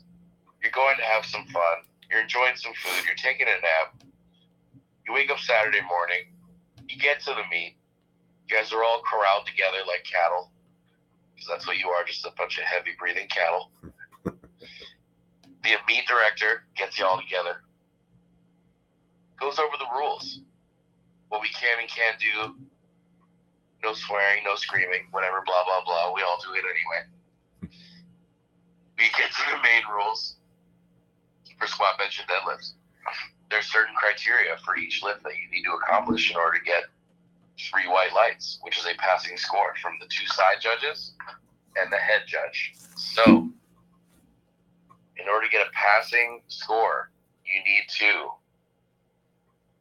You're 0.62 0.72
going 0.72 0.96
to 0.98 1.04
have 1.04 1.26
some 1.26 1.46
fun. 1.48 1.84
You're 2.10 2.22
enjoying 2.22 2.56
some 2.56 2.74
food. 2.74 3.06
You're 3.06 3.16
taking 3.16 3.48
a 3.48 3.62
nap. 3.62 4.02
You 5.06 5.14
wake 5.14 5.30
up 5.30 5.39
Saturday 5.39 5.82
morning. 5.82 6.32
You 6.88 6.98
get 6.98 7.20
to 7.22 7.32
the 7.32 7.44
meet. 7.52 7.76
You 8.48 8.56
guys 8.56 8.72
are 8.72 8.84
all 8.84 9.02
corralled 9.10 9.46
together 9.46 9.80
like 9.88 10.04
cattle, 10.04 10.52
because 11.34 11.48
that's 11.50 11.68
what 11.68 11.78
you 11.78 11.89
are, 11.89 12.04
just 12.06 12.26
a 12.26 12.32
bunch 12.38 12.58
of 12.58 12.66
heavy 12.66 12.91
breathing 13.00 13.28
cattle. 13.28 13.72
the 14.24 15.70
meet 15.88 16.06
director 16.08 16.64
gets 16.76 17.00
you 17.00 17.06
all 17.06 17.20
together, 17.20 17.64
goes 19.39 19.60
over 19.60 19.76
the 19.80 19.98
rules, 19.98 20.41
what 21.30 21.41
we 21.41 21.50
can 21.50 21.80
and 21.80 21.89
can't 21.89 22.20
do. 22.20 22.56
No 23.84 23.94
swearing, 23.94 24.44
no 24.46 24.56
screaming, 24.56 25.08
whatever, 25.12 25.44
blah 25.46 25.64
blah 25.66 25.84
blah. 25.86 26.14
We 26.14 26.22
all 26.22 26.40
do 26.42 26.54
it 26.54 26.64
anyway. 26.64 27.04
We 28.98 29.06
get 29.18 29.32
to 29.32 29.44
the 29.52 29.62
main 29.62 29.84
rules 29.92 30.36
for 31.60 31.68
squat, 31.68 31.98
bench, 31.98 32.20
and 32.20 32.28
deadlifts. 32.30 32.74
There's 33.50 33.66
certain 33.66 33.94
criteria 33.96 34.56
for 34.64 34.78
each 34.78 35.04
lift 35.04 35.24
that 35.24 35.34
you 35.34 35.50
need 35.52 35.64
to 35.64 35.74
accomplish 35.74 36.32
in 36.32 36.38
order 36.38 36.58
to 36.58 36.64
get 36.64 36.84
three 37.60 37.88
white 37.88 38.14
lights, 38.14 38.60
which 38.62 38.78
is 38.78 38.86
a 38.86 38.96
passing 38.98 39.38
score 39.38 39.74
from 39.82 39.94
the 40.00 40.08
two 40.08 40.26
side 40.28 40.58
judges 40.60 41.14
and 41.76 41.92
the 41.92 41.98
head 41.98 42.22
judge. 42.26 42.74
So, 42.96 43.50
in 45.18 45.30
order 45.30 45.46
to 45.46 45.52
get 45.52 45.68
a 45.68 45.72
passing 45.72 46.42
score, 46.48 47.12
you 47.46 47.60
need 47.64 47.86
to 48.00 48.30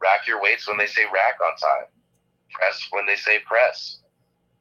rack 0.00 0.26
your 0.26 0.42
weights 0.42 0.68
when 0.68 0.76
they 0.76 0.86
say 0.86 1.04
rack 1.04 1.38
on 1.40 1.56
time, 1.56 1.86
press 2.52 2.86
when 2.90 3.06
they 3.06 3.16
say 3.16 3.38
press, 3.40 3.98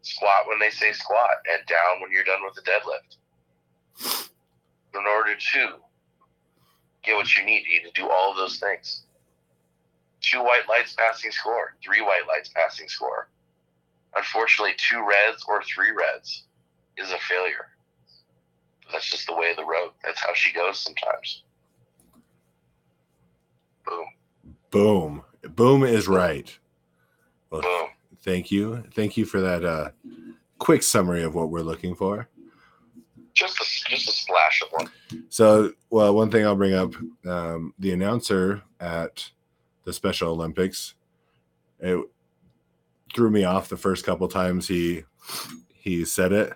squat 0.01 0.47
when 0.47 0.59
they 0.59 0.69
say 0.69 0.91
squat, 0.91 1.37
and 1.51 1.65
down 1.67 2.01
when 2.01 2.11
you're 2.11 2.23
done 2.23 2.43
with 2.43 2.55
the 2.55 2.61
deadlift. 2.61 3.17
In 4.93 5.05
order 5.07 5.35
to 5.35 5.75
get 7.03 7.15
what 7.15 7.35
you 7.35 7.45
need, 7.45 7.63
you 7.65 7.81
need 7.81 7.93
to 7.93 8.01
do 8.01 8.09
all 8.09 8.31
of 8.31 8.37
those 8.37 8.59
things 8.59 9.03
two 10.21 10.41
white 10.43 10.69
lights 10.69 10.93
passing 10.93 11.31
score, 11.31 11.75
three 11.83 12.01
white 12.01 12.27
lights 12.27 12.49
passing 12.55 12.87
score. 12.87 13.27
Unfortunately, 14.15 14.73
two 14.77 14.99
reds 14.99 15.43
or 15.47 15.63
three 15.63 15.91
reds 15.91 16.43
is 16.97 17.11
a 17.11 17.17
failure. 17.17 17.67
That's 18.91 19.09
just 19.09 19.25
the 19.27 19.35
way 19.35 19.51
of 19.51 19.57
the 19.57 19.65
road. 19.65 19.91
That's 20.03 20.19
how 20.19 20.33
she 20.33 20.53
goes 20.53 20.79
sometimes. 20.79 21.43
Boom. 23.85 24.05
Boom. 24.69 25.23
Boom 25.55 25.83
is 25.83 26.07
right. 26.07 26.57
Well, 27.51 27.61
Boom. 27.61 27.89
thank 28.23 28.49
you. 28.49 28.83
Thank 28.95 29.17
you 29.17 29.25
for 29.25 29.41
that 29.41 29.63
uh, 29.63 29.89
quick 30.57 30.81
summary 30.83 31.23
of 31.23 31.35
what 31.35 31.49
we're 31.49 31.61
looking 31.61 31.93
for. 31.95 32.27
Just 33.33 33.59
a, 33.59 33.89
just 33.89 34.09
a 34.09 34.11
splash 34.11 34.61
of 34.61 34.69
one. 34.71 34.89
So, 35.29 35.73
well, 35.89 36.13
one 36.15 36.31
thing 36.31 36.45
I'll 36.45 36.55
bring 36.55 36.73
up 36.73 36.93
um, 37.25 37.73
the 37.79 37.91
announcer 37.91 38.61
at 38.79 39.29
the 39.83 39.93
Special 39.93 40.31
Olympics, 40.31 40.95
it 41.79 41.99
threw 43.15 43.29
me 43.29 43.43
off 43.43 43.69
the 43.69 43.77
first 43.77 44.05
couple 44.05 44.27
times 44.27 44.67
he 44.67 45.03
he 45.73 46.05
said 46.05 46.31
it. 46.31 46.53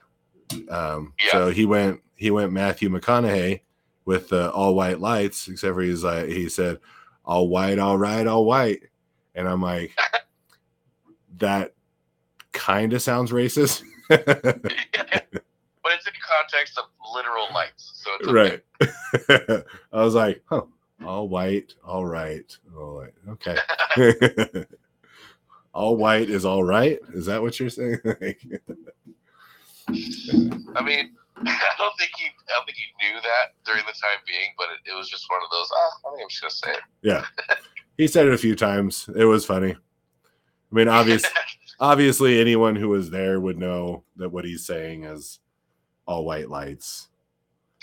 Um, 0.70 1.14
Yeah. 1.24 1.32
So 1.32 1.50
he 1.52 1.66
went 1.66 2.02
he 2.16 2.32
went 2.32 2.52
Matthew 2.54 2.90
McConaughey 2.90 3.62
with 4.06 4.30
the 4.30 4.52
all 4.52 4.76
white 4.76 5.00
lights, 5.00 5.48
except 5.48 5.74
for 5.74 5.82
he's 5.82 6.04
like 6.04 6.28
he 6.28 6.48
said 6.50 6.80
all 7.26 7.48
white, 7.50 7.80
all 7.80 7.98
right, 7.98 8.28
all 8.28 8.46
white, 8.46 8.84
and 9.34 9.48
I'm 9.48 9.62
like 9.62 9.96
that 11.38 11.74
kind 12.52 12.94
of 12.94 13.02
sounds 13.02 13.32
racist. 13.32 13.84
but 14.10 14.26
it's 14.26 16.08
in 16.08 16.14
the 16.14 16.22
context 16.22 16.78
of 16.78 16.86
literal 17.14 17.48
lights, 17.54 18.04
so 18.04 18.12
it's 18.20 18.28
okay. 18.28 18.62
right. 19.50 19.64
I 19.94 20.04
was 20.04 20.16
like, 20.16 20.42
huh, 20.46 20.64
all 21.06 21.28
white, 21.28 21.74
all 21.84 22.06
right, 22.06 22.58
all 22.76 22.96
white. 22.96 23.14
Okay. 23.30 23.58
all 25.74 25.98
white 25.98 26.30
is 26.30 26.46
all 26.46 26.64
right. 26.64 27.00
Is 27.14 27.26
that 27.26 27.42
what 27.42 27.60
you're 27.60 27.70
saying? 27.70 28.00
I 28.08 28.14
mean, 30.84 31.12
I 31.38 31.74
don't 31.78 31.98
think 31.98 32.12
he, 32.18 32.28
I 32.28 32.54
don't 32.56 32.66
think 32.66 32.78
he 32.78 33.08
knew 33.08 33.20
that 33.22 33.54
during 33.66 33.84
the 33.86 33.94
time 33.94 34.20
being, 34.26 34.54
but 34.58 34.68
it, 34.72 34.92
it 34.92 34.96
was 34.96 35.10
just 35.10 35.30
one 35.30 35.42
of 35.44 35.50
those. 35.52 35.70
Ah, 35.74 36.10
I 36.10 36.12
think 36.12 36.24
I'm 36.24 36.30
just 36.30 36.42
gonna 36.42 36.52
say 36.52 36.72
it. 36.72 36.84
yeah. 37.02 37.26
He 37.98 38.08
said 38.08 38.26
it 38.26 38.34
a 38.34 38.38
few 38.38 38.56
times. 38.56 39.10
It 39.16 39.26
was 39.26 39.46
funny. 39.46 39.76
I 40.72 40.76
mean, 40.76 40.88
obvious, 40.88 41.24
obviously, 41.80 42.40
anyone 42.42 42.76
who 42.76 42.90
was 42.90 43.10
there 43.10 43.40
would 43.40 43.58
know 43.58 44.04
that 44.18 44.30
what 44.30 44.46
he's 44.46 44.66
saying 44.66 45.04
is 45.06 45.40
all 46.08 46.26
white 46.26 46.50
lights. 46.50 47.08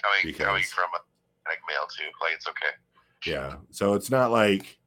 coming 0.03 0.35
coming 0.35 0.63
from 0.65 0.85
a 0.95 1.49
like 1.49 1.59
male 1.69 1.87
too. 1.97 2.05
Like 2.21 2.35
it's 2.35 2.47
okay. 2.47 2.75
Yeah. 3.27 3.57
So 3.71 3.95
it's 3.95 4.11
not 4.11 4.31
like 4.31 4.79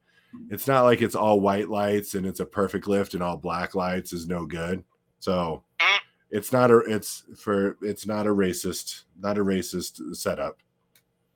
it's 0.50 0.68
not 0.68 0.84
like 0.84 1.02
it's 1.02 1.16
all 1.16 1.40
white 1.40 1.70
lights 1.70 2.16
and 2.16 2.26
it's 2.26 2.40
a 2.42 2.46
perfect 2.46 2.88
lift 2.88 3.14
and 3.14 3.24
all 3.24 3.38
black 3.38 3.76
lights 3.76 4.14
is 4.14 4.28
no 4.28 4.46
good. 4.46 4.84
So 5.20 5.64
Mm. 5.82 5.98
it's 6.32 6.52
not 6.54 6.72
a 6.72 6.78
it's 6.80 7.24
for 7.38 7.78
it's 7.82 8.06
not 8.06 8.28
a 8.28 8.30
racist, 8.30 9.04
not 9.20 9.38
a 9.38 9.44
racist 9.44 10.00
setup. 10.16 10.58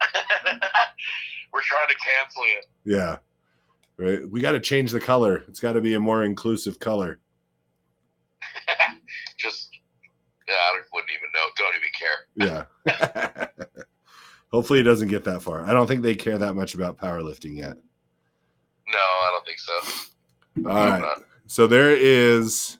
We're 1.51 1.61
trying 1.61 1.88
to 1.89 1.95
cancel 1.95 2.45
you. 2.47 2.61
Yeah. 2.97 3.17
Right. 3.99 4.30
We 4.30 4.39
got 4.39 4.53
to 4.53 4.61
change 4.61 4.91
the 4.91 4.99
color. 5.01 5.43
It's 5.49 5.59
got 5.59 5.73
to 5.73 5.81
be 5.81 5.93
a 5.93 5.99
more 5.99 6.23
inclusive 6.23 6.80
color. 6.80 7.19
just 9.38 9.69
yeah, 10.47 10.53
I 10.55 10.80
wouldn't 10.93 11.11
even 11.11 11.30
know. 11.35 11.49
Don't 11.57 11.76
even 11.76 11.89
care. 11.99 13.47
Yeah. 13.67 13.84
Hopefully 14.53 14.80
it 14.80 14.84
doesn't 14.84 15.09
get 15.09 15.26
that 15.26 15.41
far. 15.43 15.65
I 15.65 15.73
don't 15.73 15.85
think 15.85 16.01
they 16.01 16.15
care 16.15 16.38
that 16.38 16.55
much 16.55 16.76
about 16.76 16.97
powerlifting 16.97 17.57
yet. 17.57 17.76
No, 18.88 18.97
I 18.97 19.31
don't 19.31 19.45
think 19.45 19.59
so. 19.59 20.69
All 20.69 20.89
right. 20.89 21.17
so 21.45 21.67
there 21.67 21.91
is 21.91 22.80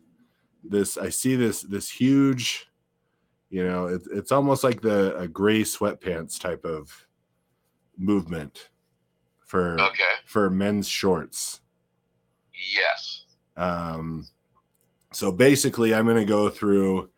this 0.64 0.98
i 0.98 1.10
see 1.10 1.36
this 1.36 1.62
this 1.62 1.90
huge 1.90 2.68
you 3.50 3.66
know 3.66 3.88
it, 3.88 4.02
it's 4.12 4.32
almost 4.32 4.64
like 4.64 4.82
the 4.82 5.16
a 5.18 5.28
gray 5.28 5.62
sweatpants 5.62 6.40
type 6.40 6.66
of 6.66 7.08
movement 7.98 8.70
for 9.50 9.80
Okay. 9.82 10.04
for 10.26 10.48
men's 10.52 10.88
shorts 10.88 11.62
Yes. 12.76 13.24
um 13.58 14.28
so 15.12 15.32
basically 15.32 15.94
i'm 15.96 16.06
going 16.06 16.18
to 16.18 16.24
go 16.26 16.50
through 16.50 17.10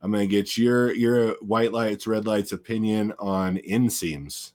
i'm 0.00 0.10
going 0.10 0.26
to 0.26 0.30
get 0.30 0.56
your 0.56 0.94
your 0.94 1.34
white 1.42 1.72
lights 1.72 2.06
red 2.06 2.26
lights 2.26 2.52
opinion 2.52 3.12
on 3.18 3.58
inseams 3.58 4.52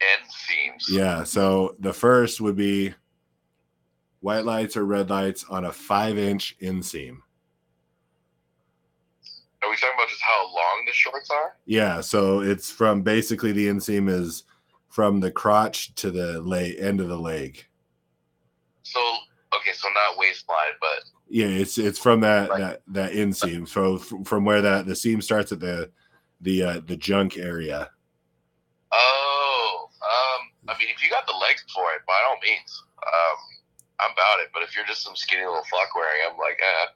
Inseams. 0.00 0.90
yeah 0.90 1.24
so 1.24 1.74
the 1.80 1.92
first 1.92 2.38
would 2.42 2.54
be 2.56 2.92
white 4.20 4.44
lights 4.44 4.76
or 4.76 4.84
red 4.84 5.08
lights 5.08 5.46
on 5.48 5.64
a 5.64 5.72
five 5.72 6.18
inch 6.18 6.54
inseam 6.60 7.16
Are 9.62 9.70
we 9.70 9.76
talking 9.76 9.94
about 9.96 10.08
just 10.10 10.20
how 10.22 10.44
long 10.54 10.84
the 10.86 10.92
shorts 10.92 11.30
are? 11.30 11.56
Yeah, 11.64 12.00
so 12.02 12.40
it's 12.40 12.70
from 12.70 13.00
basically 13.02 13.52
the 13.52 13.66
inseam 13.66 14.08
is 14.10 14.44
from 14.96 15.20
the 15.20 15.30
crotch 15.30 15.94
to 15.94 16.10
the 16.10 16.40
leg 16.40 16.74
end 16.80 17.02
of 17.02 17.08
the 17.08 17.18
leg. 17.18 17.62
So 18.82 18.98
okay, 19.54 19.72
so 19.74 19.88
not 19.88 20.16
waistline, 20.16 20.72
but 20.80 21.04
Yeah, 21.28 21.52
it's 21.52 21.76
it's 21.76 21.98
from 21.98 22.20
that 22.20 22.48
Right. 22.48 22.60
that 22.60 22.82
that 22.88 23.12
inseam. 23.12 23.68
So 23.68 23.98
from 23.98 24.46
where 24.46 24.62
that 24.62 24.86
the 24.86 24.96
seam 24.96 25.20
starts 25.20 25.52
at 25.52 25.60
the 25.60 25.92
the 26.40 26.62
uh, 26.62 26.80
the 26.86 26.96
junk 26.96 27.36
area. 27.36 27.90
oh, 28.90 29.90
um, 30.00 30.40
I 30.74 30.78
mean, 30.78 30.88
if 30.88 31.04
you 31.04 31.10
got 31.10 31.26
the 31.26 31.36
legs 31.44 31.62
for 31.74 31.92
it, 31.92 32.00
by 32.08 32.16
all 32.26 32.38
means, 32.42 32.82
um, 33.06 33.38
I'm 34.00 34.12
about 34.12 34.40
it. 34.40 34.48
But 34.54 34.62
if 34.62 34.74
you're 34.74 34.86
just 34.86 35.02
some 35.02 35.14
skinny 35.14 35.44
little 35.44 35.68
fuck 35.70 35.94
wearing 35.94 36.24
them, 36.24 36.38
like, 36.38 36.56
eh. 36.56 36.86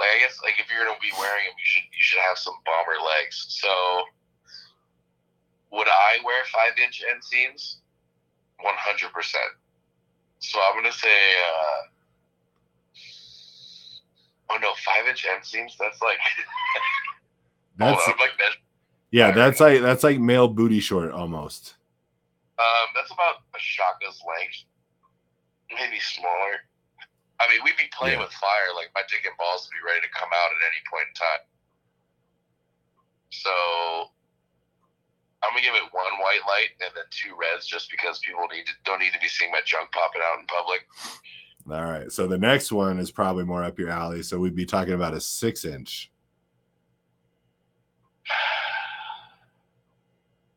Like 0.00 0.08
I 0.16 0.18
guess, 0.24 0.40
like 0.42 0.56
if 0.58 0.72
you're 0.72 0.86
gonna 0.86 0.96
be 1.02 1.12
wearing 1.20 1.44
them, 1.44 1.52
you 1.60 1.68
should 1.68 1.84
you 1.92 2.00
should 2.00 2.24
have 2.26 2.38
some 2.38 2.54
bomber 2.64 2.96
legs. 2.96 3.44
So, 3.60 3.68
would 5.72 5.88
I 5.88 6.18
wear 6.24 6.42
five 6.52 6.78
inch 6.82 7.02
end 7.10 7.22
seams? 7.24 7.78
One 8.60 8.74
hundred 8.78 9.12
percent. 9.12 9.50
So 10.38 10.58
I'm 10.68 10.76
gonna 10.76 10.92
say, 10.92 11.08
uh, 11.08 11.82
oh 14.50 14.58
no, 14.60 14.70
five 14.84 15.06
inch 15.08 15.26
end 15.32 15.44
seams. 15.44 15.76
That's 15.78 16.00
like, 16.02 16.18
That's 17.78 18.06
on, 18.06 18.14
like 18.20 18.36
measuring. 18.38 18.62
yeah, 19.10 19.30
that's 19.32 19.58
like 19.60 19.80
that's 19.80 20.04
like 20.04 20.20
male 20.20 20.46
booty 20.48 20.78
short 20.80 21.10
almost. 21.10 21.74
Um, 22.58 22.88
that's 22.94 23.10
about 23.10 23.42
a 23.56 23.58
shotgun's 23.58 24.20
length, 24.28 24.62
maybe 25.72 25.98
smaller. 25.98 26.62
I 27.40 27.48
mean, 27.50 27.64
we'd 27.64 27.76
be 27.80 27.90
playing 27.96 28.20
Yeah. 28.20 28.24
with 28.28 28.32
fire. 28.34 28.70
Like 28.76 28.90
my 28.94 29.02
dick 29.08 29.24
and 29.26 29.34
balls 29.38 29.66
would 29.66 29.74
be 29.74 29.82
ready 29.82 30.04
to 30.06 30.12
come 30.14 30.28
out 30.30 30.50
at 30.52 30.60
any 30.62 30.78
point 30.86 31.08
in 31.10 31.14
time. 31.18 31.42
So 33.32 34.12
I'm 35.42 35.50
gonna 35.50 35.62
give 35.62 35.74
it 35.74 35.82
one 35.92 36.04
white 36.20 36.40
light 36.46 36.70
and 36.80 36.90
then 36.94 37.04
two 37.10 37.34
reds, 37.38 37.66
just 37.66 37.90
because 37.90 38.20
people 38.20 38.46
need 38.52 38.64
to, 38.66 38.72
don't 38.84 39.00
need 39.00 39.12
to 39.12 39.18
be 39.20 39.28
seeing 39.28 39.50
my 39.50 39.60
junk 39.64 39.90
popping 39.92 40.22
out 40.24 40.38
in 40.40 40.46
public. 40.46 40.86
All 41.70 41.90
right. 41.92 42.10
So 42.12 42.26
the 42.26 42.38
next 42.38 42.72
one 42.72 42.98
is 42.98 43.10
probably 43.10 43.44
more 43.44 43.62
up 43.64 43.78
your 43.78 43.90
alley. 43.90 44.22
So 44.22 44.38
we'd 44.38 44.54
be 44.56 44.66
talking 44.66 44.94
about 44.94 45.14
a 45.14 45.20
six 45.20 45.64
inch. 45.64 46.10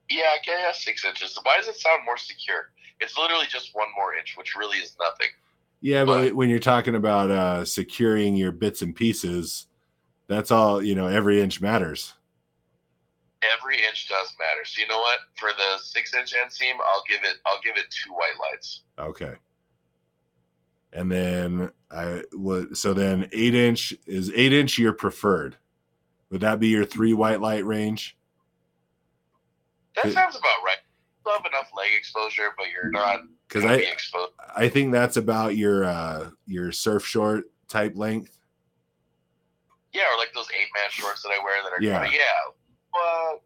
Yeah, 0.09 0.25
I 0.25 0.37
guess 0.45 0.83
six 0.85 1.03
inches. 1.03 1.37
Why 1.43 1.57
does 1.57 1.67
it 1.67 1.75
sound 1.77 2.01
more 2.05 2.17
secure? 2.17 2.69
It's 3.01 3.17
literally 3.17 3.47
just 3.49 3.71
one 3.73 3.87
more 3.97 4.15
inch, 4.15 4.35
which 4.37 4.55
really 4.55 4.77
is 4.77 4.95
nothing. 4.99 5.27
Yeah, 5.81 6.05
but 6.05 6.25
But- 6.29 6.35
when 6.35 6.49
you're 6.49 6.59
talking 6.59 6.95
about 6.95 7.31
uh, 7.31 7.65
securing 7.65 8.35
your 8.35 8.51
bits 8.51 8.81
and 8.81 8.95
pieces, 8.95 9.67
that's 10.27 10.51
all. 10.51 10.81
You 10.81 10.95
know, 10.95 11.07
every 11.07 11.41
inch 11.41 11.61
matters. 11.61 12.13
Every 13.53 13.75
inch 13.85 14.07
does 14.07 14.33
matter. 14.39 14.63
So 14.65 14.81
you 14.81 14.87
know 14.87 14.99
what? 14.99 15.19
For 15.35 15.49
the 15.57 15.77
six 15.79 16.13
inch 16.13 16.33
inseam, 16.33 16.73
I'll 16.85 17.03
give 17.09 17.23
it. 17.23 17.37
I'll 17.45 17.61
give 17.63 17.75
it 17.77 17.85
two 17.91 18.11
white 18.13 18.33
lights. 18.51 18.81
Okay. 18.99 19.33
And 20.93 21.11
then 21.11 21.71
I 21.91 22.21
would 22.33 22.77
so 22.77 22.93
then 22.93 23.27
eight 23.33 23.53
inch 23.55 23.93
is 24.07 24.31
eight 24.33 24.53
inch 24.53 24.77
your 24.79 24.93
preferred. 24.93 25.57
Would 26.31 26.41
that 26.41 26.59
be 26.59 26.67
your 26.69 26.85
three 26.85 27.13
white 27.13 27.41
light 27.41 27.65
range? 27.65 28.17
That 29.95 30.05
It- 30.07 30.13
sounds 30.13 30.35
about 30.35 30.63
right. 30.65 30.77
You 31.25 31.31
have 31.31 31.45
enough 31.45 31.69
leg 31.75 31.89
exposure, 31.97 32.53
but 32.57 32.67
you're 32.71 32.91
not 32.91 33.21
Because 33.47 33.65
I 33.65 33.75
exposed. 33.75 34.33
I 34.55 34.69
think 34.69 34.91
that's 34.91 35.17
about 35.17 35.55
your 35.57 35.83
uh 35.83 36.29
your 36.45 36.71
surf 36.71 37.05
short 37.05 37.45
type 37.67 37.93
length. 37.95 38.37
Yeah, 39.91 40.03
or 40.13 40.17
like 40.17 40.33
those 40.33 40.47
eight 40.51 40.67
man 40.75 40.89
shorts 40.91 41.23
that 41.23 41.29
I 41.29 41.43
wear 41.43 41.63
that 41.63 41.73
are 41.73 41.81
Yeah. 41.81 42.03
kinda, 42.03 42.15
yeah. 42.17 42.51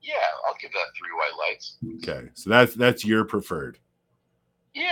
Yeah, 0.02 0.16
I'll 0.48 0.56
give 0.60 0.72
that 0.74 0.86
three 0.98 1.12
white 1.14 1.50
lights. 1.50 1.78
Okay. 1.98 2.30
So 2.34 2.50
that's 2.50 2.74
that's 2.76 3.06
your 3.06 3.26
preferred. 3.26 3.78
Yeah. 4.74 4.84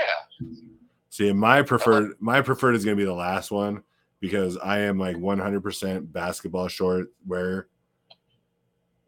See, 1.10 1.32
my 1.34 1.62
preferred 1.62 2.14
my 2.20 2.42
preferred 2.42 2.76
is 2.76 2.84
gonna 2.84 2.98
be 2.98 3.06
the 3.06 3.14
last 3.14 3.52
one 3.52 3.84
because 4.20 4.58
I 4.58 4.80
am 4.80 4.98
like 4.98 5.16
100% 5.16 6.12
basketball 6.12 6.68
short 6.68 7.14
wearer. 7.26 7.70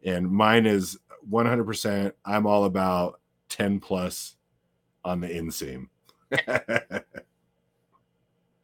And 0.04 0.30
mine 0.30 0.66
is 0.66 0.96
100% 1.30 2.12
I'm 2.24 2.46
all 2.46 2.64
about 2.64 3.20
10 3.48 3.80
plus 3.80 4.36
on 5.04 5.20
the 5.20 5.28
inseam. 5.28 5.88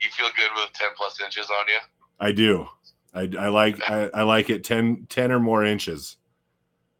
You 0.00 0.10
feel 0.12 0.28
good 0.36 0.50
with 0.54 0.72
ten 0.74 0.90
plus 0.96 1.20
inches 1.20 1.48
on 1.50 1.66
you? 1.68 1.78
I 2.20 2.32
do. 2.32 2.66
I, 3.14 3.30
I 3.38 3.48
like 3.48 3.80
I, 3.90 4.10
I 4.12 4.22
like 4.22 4.50
it 4.50 4.62
10, 4.62 5.06
10 5.08 5.32
or 5.32 5.40
more 5.40 5.64
inches. 5.64 6.16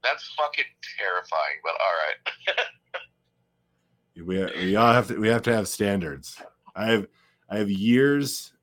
That's 0.09 0.35
fucking 0.35 0.65
terrifying, 0.99 1.61
but 1.65 1.73
all 1.73 1.95
right. 2.07 2.17
We, 4.17 4.65
we 4.65 4.77
all 4.77 4.93
have 4.93 5.09
to 5.09 5.19
we 5.19 5.29
have 5.29 5.43
to 5.43 5.55
have 5.55 5.69
standards. 5.69 6.41
I 6.75 6.87
have 6.87 7.07
I 7.51 7.59
have 7.59 7.71
years 7.71 8.55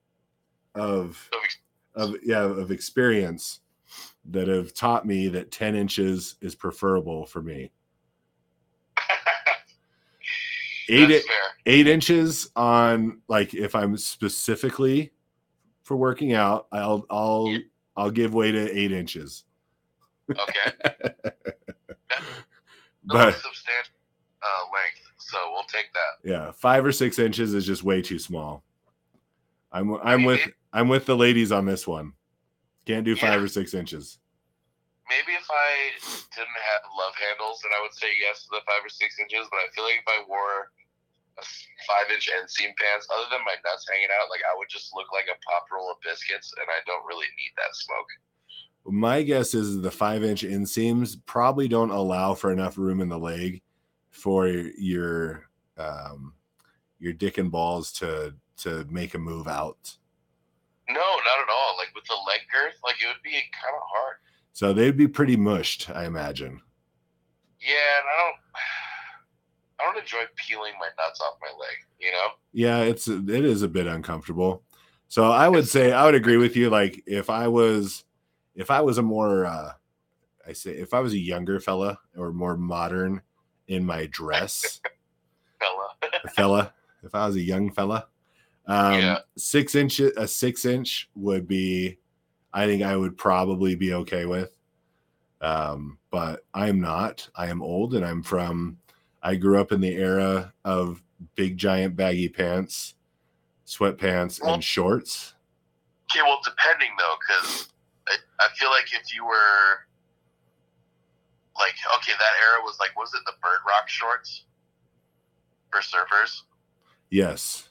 of 0.73 1.29
of 1.95 2.15
yeah 2.23 2.41
of 2.43 2.71
experience 2.71 3.59
that 4.31 4.47
have 4.47 4.73
taught 4.73 5.05
me 5.05 5.27
that 5.27 5.51
10 5.51 5.75
inches 5.75 6.35
is 6.41 6.55
preferable 6.55 7.25
for 7.25 7.41
me. 7.41 7.71
Eight 10.89 11.23
eight 11.65 11.87
inches 11.87 12.49
on 12.55 13.21
like 13.27 13.53
if 13.53 13.73
I'm 13.75 13.95
specifically 13.95 15.11
for 15.83 15.95
working 15.95 16.33
out, 16.33 16.67
I'll 16.71 17.05
I'll 17.09 17.47
Yeah. 17.49 17.59
I'll 17.95 18.11
give 18.11 18.33
way 18.33 18.51
to 18.51 18.77
eight 18.77 18.91
inches. 18.91 19.45
Okay. 20.29 21.31
But 23.05 23.35
substantial 23.35 23.99
uh, 24.39 24.63
length, 24.71 25.03
so 25.19 25.35
we'll 25.51 25.67
take 25.67 25.91
that. 25.91 26.23
yeah, 26.23 26.51
five 26.55 26.85
or 26.85 26.91
six 26.95 27.19
inches 27.19 27.53
is 27.53 27.65
just 27.67 27.83
way 27.83 28.01
too 28.01 28.15
small. 28.17 28.63
I'm 29.75 29.99
I'm 29.99 30.23
mean, 30.23 30.27
with 30.27 30.41
I'm 30.71 30.87
with 30.87 31.03
the 31.05 31.17
ladies 31.19 31.51
on 31.51 31.65
this 31.67 31.83
one. 31.83 32.13
Can't 32.87 33.03
do 33.03 33.15
five 33.19 33.39
Yeah. 33.39 33.43
or 33.43 33.51
six 33.51 33.73
inches. 33.75 34.19
Maybe 35.11 35.35
if 35.35 35.43
I 35.51 35.71
didn't 36.31 36.59
have 36.71 36.83
love 36.95 37.11
handles, 37.19 37.59
then 37.59 37.75
I 37.75 37.83
would 37.83 37.91
say 37.91 38.07
yes 38.23 38.47
to 38.47 38.55
the 38.55 38.63
five 38.63 38.79
or 38.87 38.91
six 38.91 39.19
inches. 39.19 39.51
But 39.51 39.59
I 39.59 39.67
feel 39.75 39.83
like 39.83 39.99
if 39.99 40.07
I 40.07 40.23
wore 40.23 40.71
a 41.35 41.43
five 41.83 42.07
inch 42.07 42.31
inseam 42.31 42.71
pants, 42.79 43.03
other 43.11 43.27
than 43.35 43.43
my 43.43 43.59
nuts 43.67 43.83
hanging 43.91 44.15
out, 44.15 44.31
like 44.31 44.47
I 44.47 44.55
would 44.55 44.71
just 44.71 44.95
look 44.95 45.11
like 45.11 45.27
a 45.27 45.35
pop 45.43 45.67
roll 45.75 45.91
of 45.91 45.99
biscuits, 46.07 46.55
and 46.55 46.71
I 46.71 46.79
don't 46.87 47.03
really 47.03 47.27
need 47.35 47.51
that 47.59 47.75
smoke. 47.75 48.07
My 48.85 49.23
guess 49.23 49.53
is 49.53 49.81
the 49.81 49.91
five 49.91 50.23
inch 50.23 50.43
inseams 50.43 51.17
probably 51.25 51.67
don't 51.67 51.91
allow 51.91 52.33
for 52.33 52.51
enough 52.51 52.77
room 52.77 52.99
in 52.99 53.09
the 53.09 53.17
leg 53.17 53.61
for 54.09 54.47
your 54.47 55.47
um 55.77 56.33
your 56.99 57.13
dick 57.13 57.37
and 57.37 57.51
balls 57.51 57.91
to 57.93 58.33
to 58.57 58.85
make 58.89 59.13
a 59.13 59.19
move 59.19 59.47
out. 59.47 59.97
No, 60.89 60.95
not 60.95 61.39
at 61.41 61.49
all. 61.51 61.75
Like 61.77 61.93
with 61.95 62.05
the 62.05 62.15
leg 62.27 62.41
girth, 62.51 62.75
like 62.83 62.95
it 63.01 63.07
would 63.07 63.23
be 63.23 63.31
kind 63.31 63.75
of 63.75 63.81
hard. 63.85 64.15
So 64.53 64.73
they'd 64.73 64.97
be 64.97 65.07
pretty 65.07 65.35
mushed, 65.35 65.89
I 65.89 66.05
imagine. 66.05 66.61
Yeah, 67.59 67.97
and 67.97 68.05
I 68.07 68.23
don't, 68.23 68.35
I 69.79 69.93
don't 69.93 70.01
enjoy 70.01 70.23
peeling 70.35 70.73
my 70.79 70.87
nuts 70.97 71.21
off 71.21 71.37
my 71.41 71.57
leg. 71.59 71.75
You 71.99 72.11
know? 72.11 72.27
Yeah, 72.51 72.79
it's 72.79 73.07
it 73.07 73.29
is 73.29 73.61
a 73.61 73.67
bit 73.67 73.87
uncomfortable. 73.87 74.63
So 75.07 75.31
I 75.31 75.47
would 75.47 75.67
say 75.67 75.91
I 75.91 76.05
would 76.05 76.15
agree 76.15 76.37
with 76.37 76.55
you. 76.55 76.69
Like 76.69 77.03
if 77.05 77.29
I 77.29 77.47
was 77.47 78.03
if 78.55 78.69
I 78.71 78.81
was 78.81 78.97
a 78.97 79.01
more 79.01 79.45
uh 79.45 79.73
I 80.47 80.53
say 80.53 80.71
if 80.71 80.93
I 80.93 80.99
was 80.99 81.13
a 81.13 81.17
younger 81.19 81.59
fella 81.59 81.97
or 82.17 82.31
more 82.33 82.57
modern 82.57 83.21
in 83.67 83.85
my 83.85 84.07
dress, 84.07 84.81
Fella. 85.59 85.87
fella, 86.35 86.73
if 87.03 87.15
I 87.15 87.25
was 87.27 87.35
a 87.37 87.41
young 87.41 87.71
fella, 87.71 88.07
um 88.67 88.93
Yeah. 88.99 89.19
six 89.37 89.75
inch 89.75 89.99
a 89.99 90.27
six 90.27 90.65
inch 90.65 91.09
would 91.15 91.47
be 91.47 91.99
I 92.53 92.65
think 92.67 92.83
I 92.83 92.95
would 92.97 93.17
probably 93.17 93.73
be 93.75 93.93
okay 93.95 94.25
with. 94.25 94.55
Um, 95.41 95.97
but 96.11 96.45
I'm 96.53 96.79
not. 96.79 97.27
I 97.35 97.47
am 97.47 97.61
old 97.61 97.95
and 97.95 98.05
I'm 98.05 98.21
from 98.23 98.77
I 99.23 99.35
grew 99.35 99.59
up 99.59 99.71
in 99.71 99.81
the 99.81 99.93
era 99.95 100.53
of 100.63 101.01
big 101.35 101.57
giant 101.57 101.95
baggy 101.95 102.29
pants, 102.29 102.95
sweatpants, 103.65 104.41
Well- 104.43 104.55
and 104.55 104.63
shorts. 104.63 105.33
Okay, 106.11 106.21
well, 106.21 106.39
depending 106.45 106.89
though, 106.99 107.15
because 107.27 107.69
I, 108.07 108.15
I 108.39 108.47
feel 108.57 108.69
like 108.69 108.91
if 108.93 109.13
you 109.13 109.25
were 109.25 109.85
like, 111.57 111.75
okay, 111.97 112.13
that 112.17 112.33
era 112.49 112.61
was 112.63 112.77
like, 112.79 112.97
was 112.97 113.13
it 113.13 113.21
the 113.25 113.33
Bird 113.41 113.59
Rock 113.67 113.87
shorts 113.87 114.45
for 115.71 115.79
surfers? 115.79 116.41
Yes. 117.09 117.69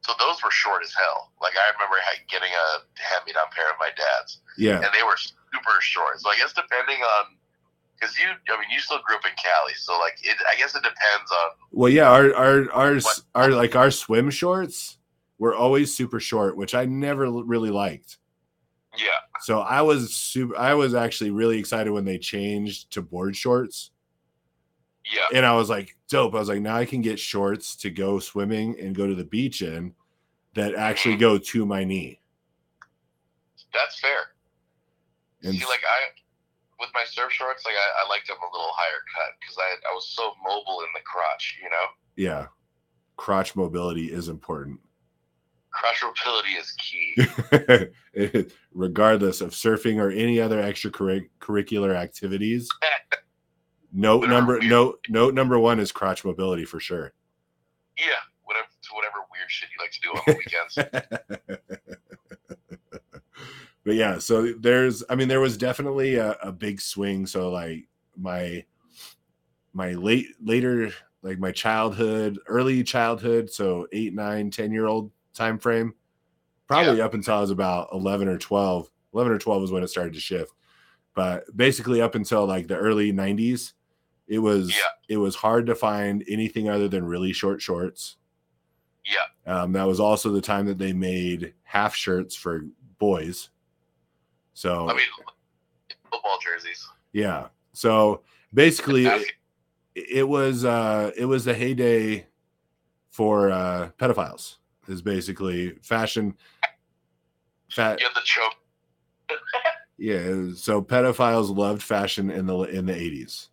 So 0.00 0.12
those 0.18 0.42
were 0.42 0.50
short 0.50 0.82
as 0.82 0.92
hell. 0.94 1.30
Like 1.40 1.52
I 1.56 1.70
remember 1.72 1.96
getting 2.28 2.50
a 2.50 2.66
hand-me-down 3.00 3.46
pair 3.54 3.70
of 3.70 3.76
my 3.78 3.90
dad's, 3.96 4.40
Yeah. 4.58 4.76
and 4.76 4.90
they 4.92 5.02
were 5.04 5.16
super 5.16 5.80
short. 5.80 6.20
So 6.20 6.30
I 6.30 6.36
guess 6.36 6.52
depending 6.52 7.02
on, 7.02 7.36
because 7.94 8.18
you, 8.18 8.26
I 8.26 8.58
mean, 8.58 8.68
you 8.72 8.80
still 8.80 8.98
grew 9.06 9.14
up 9.16 9.24
in 9.24 9.30
Cali, 9.40 9.74
so 9.76 9.96
like, 10.00 10.14
it, 10.24 10.36
I 10.52 10.56
guess 10.58 10.74
it 10.74 10.82
depends 10.82 11.30
on. 11.30 11.50
Well, 11.70 11.88
yeah, 11.92 12.10
our 12.10 12.34
our 12.34 12.72
our 12.72 12.94
What? 12.96 13.20
our 13.36 13.50
like 13.50 13.76
our 13.76 13.92
swim 13.92 14.30
shorts 14.30 14.98
were 15.38 15.54
always 15.54 15.94
super 15.94 16.18
short, 16.18 16.56
which 16.56 16.74
I 16.74 16.84
never 16.84 17.30
really 17.30 17.70
liked. 17.70 18.18
Yeah, 18.98 19.06
So 19.40 19.60
I 19.60 19.80
was 19.80 20.14
super. 20.14 20.56
I 20.56 20.74
was 20.74 20.94
actually 20.94 21.30
really 21.30 21.58
excited 21.58 21.90
when 21.90 22.04
they 22.04 22.18
changed 22.18 22.92
to 22.92 23.00
board 23.00 23.34
shorts, 23.34 23.90
yeah, 25.10 25.36
and 25.36 25.46
I 25.46 25.54
was 25.56 25.70
like, 25.70 25.96
"Dope!" 26.10 26.34
I 26.34 26.38
was 26.38 26.48
like, 26.48 26.60
"Now 26.60 26.76
I 26.76 26.84
can 26.84 27.00
get 27.00 27.18
shorts 27.18 27.74
to 27.76 27.90
go 27.90 28.18
swimming 28.18 28.78
and 28.78 28.94
go 28.94 29.06
to 29.06 29.14
the 29.14 29.24
beach 29.24 29.62
in 29.62 29.94
that 30.54 30.74
actually 30.74 31.14
mm-hmm. 31.14 31.20
go 31.20 31.38
to 31.38 31.64
my 31.64 31.84
knee." 31.84 32.20
that's 33.72 33.98
fair. 34.00 34.32
And 35.42 35.54
See, 35.54 35.64
like 35.64 35.82
I, 35.88 36.00
with 36.78 36.90
my 36.94 37.04
surf 37.06 37.32
shorts, 37.32 37.64
like 37.64 37.74
I, 37.74 38.04
I 38.04 38.08
liked 38.08 38.28
them 38.28 38.36
a 38.40 38.56
little 38.56 38.72
higher 38.74 39.02
cut 39.16 39.34
because 39.40 39.56
I, 39.58 39.90
I 39.90 39.94
was 39.94 40.08
so 40.08 40.32
mobile 40.44 40.80
in 40.80 40.88
the 40.94 41.00
crotch, 41.04 41.58
you 41.62 41.70
know. 41.70 41.86
yeah, 42.16 42.46
crotch 43.16 43.56
mobility 43.56 44.12
is 44.12 44.28
important, 44.28 44.78
Crotch 45.72 46.02
mobility 46.02 46.50
is 46.50 46.72
key. 46.72 48.46
regardless 48.74 49.40
of 49.40 49.50
surfing 49.50 50.00
or 50.00 50.10
any 50.10 50.40
other 50.40 50.62
extracurricular 50.62 51.94
activities. 51.94 52.68
Note 53.94 54.26
number 54.26 54.54
weird- 54.54 54.64
note 54.70 55.04
note 55.10 55.34
number 55.34 55.58
one 55.58 55.78
is 55.78 55.92
crotch 55.92 56.24
mobility 56.24 56.64
for 56.64 56.80
sure. 56.80 57.12
yeah, 57.98 58.04
whatever, 58.44 58.64
to 58.80 58.94
whatever 58.94 59.18
weird 59.30 59.50
shit 59.50 59.68
you 59.68 59.76
like 59.84 59.90
to 59.90 60.00
do 60.00 60.08
on 60.08 60.22
the 60.26 60.38
weekends. 60.38 61.98
but 63.84 63.94
yeah, 63.94 64.16
so 64.18 64.54
there's 64.54 65.04
I 65.10 65.14
mean 65.14 65.28
there 65.28 65.40
was 65.40 65.58
definitely 65.58 66.14
a, 66.14 66.38
a 66.42 66.50
big 66.50 66.80
swing. 66.80 67.26
So 67.26 67.50
like 67.50 67.86
my 68.16 68.64
my 69.74 69.92
late 69.92 70.28
later 70.42 70.90
like 71.22 71.38
my 71.38 71.52
childhood, 71.52 72.38
early 72.46 72.82
childhood, 72.82 73.50
so 73.50 73.86
eight, 73.92 74.14
nine, 74.14 74.50
ten 74.50 74.72
year 74.72 74.86
old 74.86 75.10
time 75.34 75.58
frame, 75.58 75.94
probably 76.68 77.00
up 77.00 77.14
until 77.14 77.34
I 77.34 77.40
was 77.40 77.50
about 77.50 77.88
11 77.92 78.28
or 78.28 78.38
12. 78.38 78.88
11 79.14 79.32
or 79.32 79.38
12 79.38 79.60
was 79.62 79.72
when 79.72 79.82
it 79.82 79.88
started 79.88 80.14
to 80.14 80.20
shift. 80.20 80.52
But 81.14 81.54
basically 81.56 82.00
up 82.00 82.14
until 82.14 82.46
like 82.46 82.66
the 82.66 82.76
early 82.76 83.12
90s, 83.12 83.72
it 84.28 84.38
was 84.38 84.70
Yeah. 84.70 84.82
it 85.08 85.16
was 85.18 85.34
hard 85.34 85.66
to 85.66 85.74
find 85.74 86.24
anything 86.28 86.68
other 86.70 86.88
than 86.88 87.04
really 87.04 87.32
short 87.32 87.60
shorts. 87.60 88.16
Yeah, 89.04 89.52
Um, 89.52 89.72
that 89.72 89.84
was 89.86 89.98
also 90.00 90.30
the 90.30 90.40
time 90.40 90.64
that 90.66 90.78
they 90.78 90.92
made 90.92 91.54
half 91.64 91.94
shirts 91.94 92.34
for 92.36 92.64
boys. 92.98 93.50
So 94.54 94.88
I 94.88 94.94
mean, 94.94 95.06
football 96.10 96.38
jerseys. 96.40 96.88
yeah. 97.12 97.48
So 97.72 98.22
basically 98.54 99.06
it, 99.06 99.32
it 99.94 100.28
was 100.28 100.64
uh 100.64 101.10
it 101.16 101.24
was 101.24 101.44
the 101.44 101.52
heyday 101.54 102.26
for 103.10 103.50
uh, 103.50 103.90
pedophiles. 103.98 104.56
Is 104.88 105.02
basically 105.02 105.76
fashion. 105.82 106.34
Fat, 107.70 107.98
the 107.98 108.20
choke. 108.24 108.56
yeah. 109.96 110.48
So 110.56 110.82
pedophiles 110.82 111.56
loved 111.56 111.82
fashion 111.82 112.30
in 112.30 112.46
the 112.46 112.58
in 112.62 112.86
the 112.86 112.94
eighties. 112.94 113.48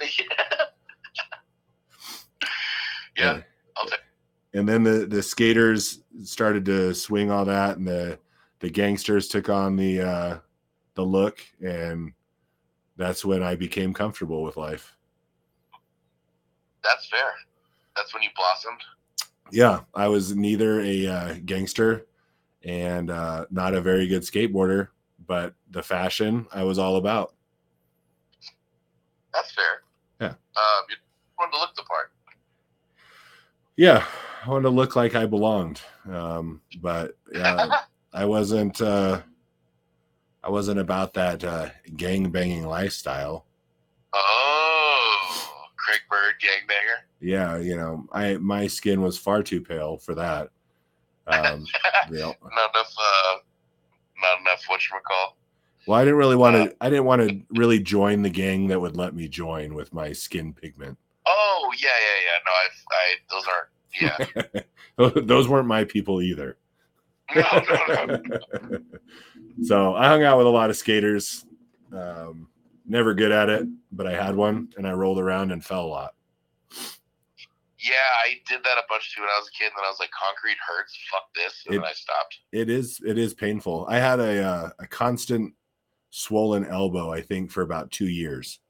yeah. 3.16 3.40
I'll 3.76 3.88
And 4.52 4.68
then 4.68 4.82
the 4.82 5.06
the 5.06 5.22
skaters 5.22 6.00
started 6.22 6.64
to 6.66 6.92
swing 6.94 7.30
all 7.30 7.46
that, 7.46 7.78
and 7.78 7.86
the 7.86 8.18
the 8.58 8.70
gangsters 8.70 9.28
took 9.28 9.48
on 9.48 9.76
the 9.76 10.00
uh, 10.00 10.38
the 10.94 11.02
look, 11.02 11.40
and 11.64 12.12
that's 12.96 13.24
when 13.24 13.42
I 13.42 13.54
became 13.54 13.94
comfortable 13.94 14.42
with 14.42 14.56
life. 14.56 14.96
That's 16.82 17.08
fair. 17.08 17.32
That's 18.00 18.14
when 18.14 18.22
you 18.22 18.30
blossomed. 18.34 18.80
Yeah, 19.52 19.80
I 19.94 20.08
was 20.08 20.34
neither 20.34 20.80
a 20.80 21.06
uh, 21.06 21.34
gangster 21.44 22.06
and 22.64 23.10
uh, 23.10 23.44
not 23.50 23.74
a 23.74 23.80
very 23.82 24.06
good 24.06 24.22
skateboarder, 24.22 24.88
but 25.26 25.52
the 25.70 25.82
fashion 25.82 26.46
I 26.50 26.62
was 26.62 26.78
all 26.78 26.96
about. 26.96 27.34
That's 29.34 29.52
fair. 29.52 29.82
Yeah. 30.18 30.28
Um, 30.28 30.84
you 30.88 30.96
wanted 31.38 31.52
to 31.52 31.58
look 31.58 31.76
the 31.76 31.82
part. 31.82 32.10
Yeah, 33.76 34.06
I 34.46 34.48
wanted 34.48 34.62
to 34.62 34.70
look 34.70 34.96
like 34.96 35.14
I 35.14 35.26
belonged, 35.26 35.82
um, 36.10 36.62
but 36.80 37.18
uh, 37.34 37.76
I 38.14 38.24
wasn't. 38.24 38.80
Uh, 38.80 39.20
I 40.42 40.48
wasn't 40.48 40.80
about 40.80 41.12
that 41.14 41.44
uh, 41.44 41.68
gang 41.96 42.30
banging 42.30 42.64
lifestyle. 42.64 43.44
oh, 44.14 44.59
Craig 45.90 46.00
Bird, 46.08 46.34
gangbanger. 46.40 47.02
Yeah, 47.20 47.58
you 47.58 47.76
know, 47.76 48.06
I 48.12 48.34
my 48.34 48.66
skin 48.68 49.02
was 49.02 49.18
far 49.18 49.42
too 49.42 49.60
pale 49.60 49.98
for 49.98 50.14
that. 50.14 50.50
Um, 51.26 51.66
yeah. 52.10 52.26
Not 52.26 52.70
enough. 52.74 52.94
Uh, 52.96 53.36
not 54.22 54.40
enough. 54.40 54.62
What 54.68 54.80
you 54.88 54.98
call? 55.06 55.36
Well, 55.86 55.98
I 55.98 56.04
didn't 56.04 56.18
really 56.18 56.36
want 56.36 56.56
to. 56.56 56.76
I 56.80 56.88
didn't 56.88 57.06
want 57.06 57.28
to 57.28 57.40
really 57.50 57.80
join 57.80 58.22
the 58.22 58.30
gang 58.30 58.68
that 58.68 58.80
would 58.80 58.96
let 58.96 59.14
me 59.14 59.26
join 59.26 59.74
with 59.74 59.92
my 59.92 60.12
skin 60.12 60.52
pigment. 60.52 60.96
Oh 61.26 61.72
yeah, 61.82 61.88
yeah, 62.00 62.18
yeah. 62.24 62.38
No, 62.46 62.52
I, 62.52 62.94
I, 62.94 63.16
those 63.30 63.46
aren't. 63.48 63.68
Yeah. 64.00 64.60
Those 65.26 65.48
weren't 65.48 65.66
my 65.66 65.84
people 65.84 66.20
either. 66.22 66.56
No, 67.34 67.42
no, 67.88 68.20
no. 68.24 68.80
so 69.62 69.94
I 69.94 70.08
hung 70.08 70.22
out 70.24 70.36
with 70.36 70.46
a 70.46 70.50
lot 70.50 70.68
of 70.68 70.76
skaters. 70.76 71.44
Um, 71.92 72.49
never 72.90 73.14
good 73.14 73.32
at 73.32 73.48
it, 73.48 73.66
but 73.92 74.06
I 74.06 74.12
had 74.22 74.34
one, 74.36 74.68
and 74.76 74.86
I 74.86 74.92
rolled 74.92 75.18
around 75.18 75.52
and 75.52 75.64
fell 75.64 75.84
a 75.84 75.86
lot. 75.86 76.14
Yeah, 77.78 77.94
I 78.26 78.34
did 78.46 78.62
that 78.62 78.76
a 78.76 78.82
bunch 78.90 79.14
too 79.14 79.22
when 79.22 79.30
I 79.30 79.38
was 79.38 79.48
a 79.48 79.56
kid. 79.58 79.66
And 79.68 79.76
then 79.78 79.84
I 79.86 79.88
was 79.88 80.00
like, 80.00 80.10
concrete 80.10 80.58
hurts. 80.68 80.98
Fuck 81.10 81.32
this. 81.34 81.62
And 81.66 81.76
It- 81.76 81.78
then 81.78 81.86
I 81.88 81.92
stopped. 81.94 82.38
It 82.52 82.68
is. 82.68 83.00
It 83.06 83.16
is 83.16 83.32
painful. 83.32 83.86
I 83.88 83.98
had 83.98 84.20
a 84.20 84.42
uh, 84.44 84.70
a 84.80 84.86
constant 84.86 85.54
swollen 86.10 86.66
elbow. 86.66 87.10
I 87.10 87.22
think 87.22 87.50
for 87.50 87.62
about 87.62 87.90
two 87.90 88.08
years. 88.08 88.60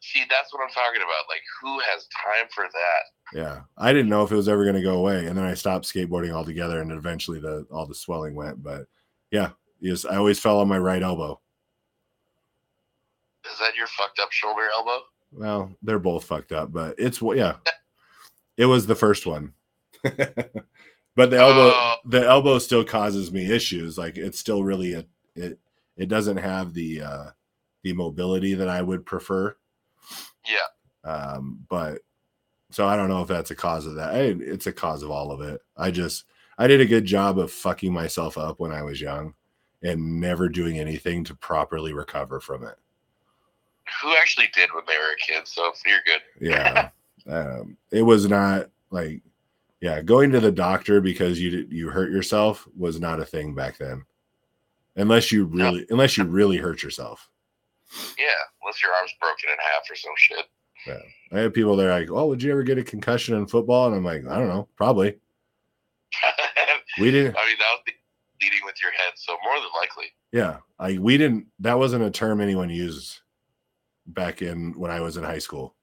See, 0.00 0.24
that's 0.28 0.52
what 0.52 0.62
I'm 0.62 0.68
talking 0.74 1.00
about. 1.00 1.24
Like, 1.30 1.40
who 1.62 1.78
has 1.78 2.06
time 2.08 2.46
for 2.54 2.64
that? 2.64 3.38
Yeah, 3.38 3.60
I 3.78 3.94
didn't 3.94 4.10
know 4.10 4.22
if 4.22 4.32
it 4.32 4.36
was 4.36 4.50
ever 4.50 4.64
going 4.64 4.76
to 4.76 4.82
go 4.82 4.96
away, 4.98 5.24
and 5.26 5.38
then 5.38 5.46
I 5.46 5.54
stopped 5.54 5.86
skateboarding 5.86 6.30
altogether, 6.30 6.82
and 6.82 6.92
eventually 6.92 7.40
the 7.40 7.66
all 7.70 7.86
the 7.86 7.94
swelling 7.94 8.34
went. 8.34 8.62
But 8.62 8.86
yeah, 9.30 9.52
yes, 9.80 10.04
I 10.04 10.16
always 10.16 10.38
fell 10.38 10.60
on 10.60 10.68
my 10.68 10.76
right 10.78 11.02
elbow. 11.02 11.40
Is 13.52 13.58
that 13.58 13.76
your 13.76 13.86
fucked 13.88 14.18
up 14.20 14.32
shoulder 14.32 14.68
elbow? 14.74 15.00
Well, 15.32 15.70
they're 15.82 15.98
both 15.98 16.24
fucked 16.24 16.52
up, 16.52 16.72
but 16.72 16.94
it's 16.98 17.20
what, 17.20 17.36
yeah, 17.36 17.56
it 18.56 18.66
was 18.66 18.86
the 18.86 18.94
first 18.94 19.26
one. 19.26 19.52
but 20.02 21.30
the 21.30 21.38
elbow, 21.38 21.72
Oh. 21.74 21.94
the 22.04 22.24
elbow 22.26 22.58
still 22.58 22.84
causes 22.84 23.32
me 23.32 23.50
issues. 23.50 23.98
Like 23.98 24.16
it's 24.16 24.38
still 24.38 24.62
really 24.64 24.94
a 24.94 25.04
it. 25.34 25.58
It 25.96 26.08
doesn't 26.08 26.36
have 26.38 26.74
the 26.74 27.02
uh 27.02 27.24
the 27.82 27.92
mobility 27.92 28.54
that 28.54 28.68
I 28.68 28.82
would 28.82 29.04
prefer. 29.06 29.56
Yeah. 30.46 31.10
Um, 31.10 31.64
but 31.68 32.00
so 32.70 32.86
I 32.86 32.96
don't 32.96 33.08
know 33.08 33.22
if 33.22 33.28
that's 33.28 33.50
a 33.50 33.54
cause 33.56 33.86
of 33.86 33.94
that. 33.96 34.14
I, 34.14 34.18
it's 34.40 34.66
a 34.66 34.72
cause 34.72 35.02
of 35.02 35.10
all 35.10 35.30
of 35.32 35.40
it. 35.40 35.60
I 35.76 35.90
just 35.90 36.24
I 36.58 36.66
did 36.66 36.80
a 36.80 36.86
good 36.86 37.04
job 37.04 37.38
of 37.38 37.50
fucking 37.52 37.92
myself 37.92 38.36
up 38.38 38.60
when 38.60 38.72
I 38.72 38.82
was 38.82 39.00
young 39.00 39.34
and 39.82 40.20
never 40.20 40.48
doing 40.48 40.78
anything 40.78 41.24
to 41.24 41.34
properly 41.34 41.92
recover 41.92 42.40
from 42.40 42.64
it. 42.64 42.76
Who 44.02 44.14
actually 44.16 44.48
did 44.54 44.70
when 44.74 44.84
they 44.86 44.96
were 44.96 45.12
a 45.12 45.16
kid? 45.16 45.46
So 45.46 45.72
you're 45.86 45.98
good. 46.06 46.22
Yeah. 46.40 46.88
um, 47.28 47.76
it 47.90 48.02
was 48.02 48.28
not 48.28 48.70
like 48.90 49.22
yeah, 49.80 50.00
going 50.00 50.30
to 50.32 50.40
the 50.40 50.52
doctor 50.52 51.00
because 51.00 51.40
you 51.40 51.66
you 51.70 51.90
hurt 51.90 52.10
yourself 52.10 52.66
was 52.76 53.00
not 53.00 53.20
a 53.20 53.24
thing 53.24 53.54
back 53.54 53.76
then. 53.76 54.04
Unless 54.96 55.30
you 55.32 55.48
No. 55.52 55.64
really 55.66 55.86
unless 55.90 56.16
you 56.16 56.24
really 56.24 56.56
hurt 56.56 56.82
yourself. 56.82 57.28
Yeah, 58.18 58.24
unless 58.62 58.82
your 58.82 58.92
arm's 58.92 59.12
broken 59.20 59.50
in 59.50 59.56
half 59.58 59.90
or 59.90 59.94
some 59.94 60.12
shit. 60.16 60.46
Yeah. 60.86 61.36
I 61.38 61.42
had 61.42 61.54
people 61.54 61.76
there 61.76 61.90
like, 61.90 62.10
"Oh, 62.10 62.26
would 62.26 62.42
you 62.42 62.50
ever 62.52 62.62
get 62.62 62.78
a 62.78 62.84
concussion 62.84 63.36
in 63.36 63.46
football?" 63.46 63.86
And 63.86 63.96
I'm 63.96 64.04
like, 64.04 64.26
"I 64.26 64.38
don't 64.38 64.48
know, 64.48 64.68
probably." 64.76 65.18
We 66.98 67.10
didn't 67.10 67.36
I 67.36 67.44
mean, 67.46 67.56
that 67.58 67.72
was 67.72 67.80
the 67.86 67.92
leading 68.40 68.60
with 68.64 68.80
your 68.80 68.92
head, 68.92 69.14
so 69.16 69.36
more 69.44 69.56
than 69.56 69.68
likely. 69.80 70.04
Yeah, 70.32 70.58
like 70.78 71.00
we 71.00 71.18
didn't. 71.18 71.46
That 71.58 71.78
wasn't 71.78 72.04
a 72.04 72.10
term 72.10 72.40
anyone 72.40 72.70
used 72.70 73.20
back 74.06 74.42
in 74.42 74.72
when 74.78 74.90
I 74.90 75.00
was 75.00 75.16
in 75.16 75.24
high 75.24 75.38
school. 75.38 75.74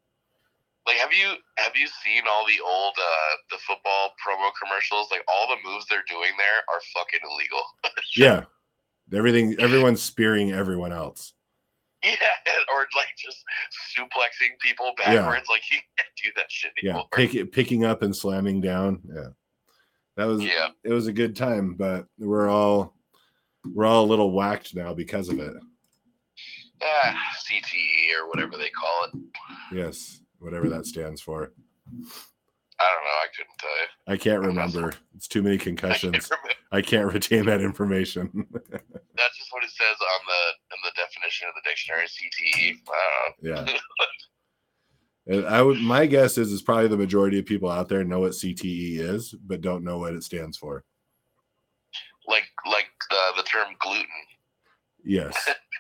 Like, 0.88 0.98
have 0.98 1.14
you 1.14 1.34
have 1.57 1.73
you 1.76 1.88
seen 2.03 2.23
all 2.30 2.45
the 2.48 2.60
old 2.65 2.93
uh 2.98 3.35
the 3.52 3.57
football 3.68 4.14
promo 4.26 4.49
commercials? 4.61 5.10
Like, 5.11 5.23
all 5.27 5.48
the 5.48 5.69
moves 5.69 5.85
they're 5.89 6.03
doing 6.10 6.31
there 6.38 6.64
are 6.73 6.81
fucking 6.95 7.19
illegal. 7.23 7.61
Yeah, 8.18 8.43
everything. 9.18 9.56
Everyone's 9.60 10.02
spearing 10.02 10.52
everyone 10.52 10.91
else. 10.91 11.34
yeah, 12.03 12.15
or 12.76 12.88
like 12.95 13.07
just 13.18 13.38
suplexing 13.95 14.57
people 14.60 14.91
Yeah. 14.99 15.15
backwards. 15.15 15.45
Like, 15.49 15.61
you 15.72 15.77
can't 15.98 16.10
do 16.23 16.30
that 16.35 16.52
shit 16.52 16.72
Yeah, 16.81 17.02
pick, 17.14 17.52
picking 17.53 17.85
up 17.85 18.02
and 18.02 18.15
slamming 18.15 18.60
down. 18.60 19.02
Yeah, 19.14 19.27
that 20.18 20.26
was. 20.26 20.43
Yeah. 20.43 20.69
it 20.84 20.91
was 20.91 21.06
a 21.07 21.14
good 21.14 21.35
time, 21.35 21.76
but 21.76 22.07
we're 22.18 22.49
all 22.49 22.95
we're 23.72 23.85
all 23.85 24.03
a 24.03 24.07
little 24.10 24.31
whacked 24.31 24.76
now 24.76 24.93
because 24.95 25.30
of 25.30 25.39
it. 25.39 25.53
Ah, 26.83 27.17
CTE 27.45 28.19
or 28.19 28.27
whatever 28.27 28.57
they 28.57 28.69
call 28.69 29.05
it. 29.05 29.19
Yes, 29.71 30.21
whatever 30.39 30.69
that 30.69 30.85
stands 30.85 31.21
for. 31.21 31.51
I 32.81 32.89
don't 32.89 33.03
know. 33.03 33.19
I 33.21 33.27
couldn't 33.35 33.57
tell 33.59 33.69
you. 33.69 33.87
I 34.07 34.17
can't 34.17 34.41
remember. 34.41 34.93
It's 35.15 35.27
too 35.27 35.43
many 35.43 35.55
I 35.55 35.57
can't 35.57 35.77
concussions. 35.77 36.31
I 36.71 36.81
can't 36.81 37.13
retain 37.13 37.45
that 37.45 37.61
information. 37.61 38.29
That's 38.51 39.37
just 39.37 39.51
what 39.51 39.63
it 39.63 39.69
says 39.69 39.97
on 39.99 40.21
the 40.25 40.41
in 40.73 40.79
the 40.83 40.91
definition 40.95 41.47
of 41.47 41.53
the 41.55 41.69
dictionary. 41.69 42.05
CTE. 42.07 42.75
I 42.89 43.43
don't 43.43 43.55
know. 43.55 43.65
Yeah. 43.67 43.77
And 45.27 45.45
I 45.45 45.61
would 45.61 45.77
my 45.77 46.07
guess 46.07 46.39
is 46.39 46.51
is 46.51 46.63
probably 46.63 46.87
the 46.87 46.97
majority 46.97 47.37
of 47.37 47.45
people 47.45 47.69
out 47.69 47.87
there 47.87 48.03
know 48.03 48.21
what 48.21 48.31
CTE 48.31 48.97
is, 48.99 49.35
but 49.45 49.61
don't 49.61 49.83
know 49.83 49.99
what 49.99 50.15
it 50.15 50.23
stands 50.23 50.57
for. 50.57 50.83
Like 52.27 52.45
like 52.65 52.87
the 53.11 53.17
the 53.37 53.43
term 53.43 53.67
gluten. 53.79 54.07
Yes. 55.05 55.35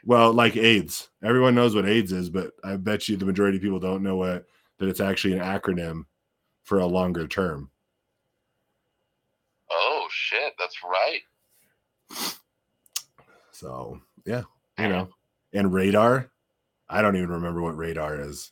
Well, 0.05 0.33
like 0.33 0.57
AIDS. 0.57 1.09
Everyone 1.23 1.55
knows 1.55 1.75
what 1.75 1.87
AIDS 1.87 2.11
is, 2.11 2.29
but 2.29 2.51
I 2.63 2.77
bet 2.77 3.07
you 3.07 3.17
the 3.17 3.25
majority 3.25 3.57
of 3.57 3.63
people 3.63 3.79
don't 3.79 4.03
know 4.03 4.15
what 4.15 4.45
that 4.79 4.89
it's 4.89 4.99
actually 4.99 5.33
an 5.33 5.39
acronym 5.39 6.05
for 6.63 6.79
a 6.79 6.85
longer 6.85 7.27
term. 7.27 7.69
Oh 9.69 10.07
shit, 10.11 10.53
that's 10.57 10.77
right. 10.83 12.31
So 13.51 14.01
yeah, 14.25 14.43
you 14.79 14.89
know. 14.89 15.09
And 15.53 15.73
radar. 15.73 16.31
I 16.89 17.01
don't 17.01 17.15
even 17.15 17.29
remember 17.29 17.61
what 17.61 17.77
radar 17.77 18.19
is. 18.19 18.51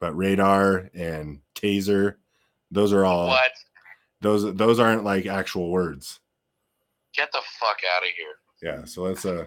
But 0.00 0.16
radar 0.16 0.90
and 0.94 1.40
taser, 1.54 2.16
those 2.70 2.92
are 2.92 3.04
all 3.04 3.28
what? 3.28 3.52
those 4.20 4.54
those 4.56 4.80
aren't 4.80 5.04
like 5.04 5.26
actual 5.26 5.70
words. 5.70 6.20
Get 7.14 7.30
the 7.32 7.42
fuck 7.60 7.78
out 7.96 8.02
of 8.02 8.08
here. 8.16 8.34
Yeah, 8.62 8.84
so 8.84 9.02
let's 9.02 9.24
uh 9.24 9.46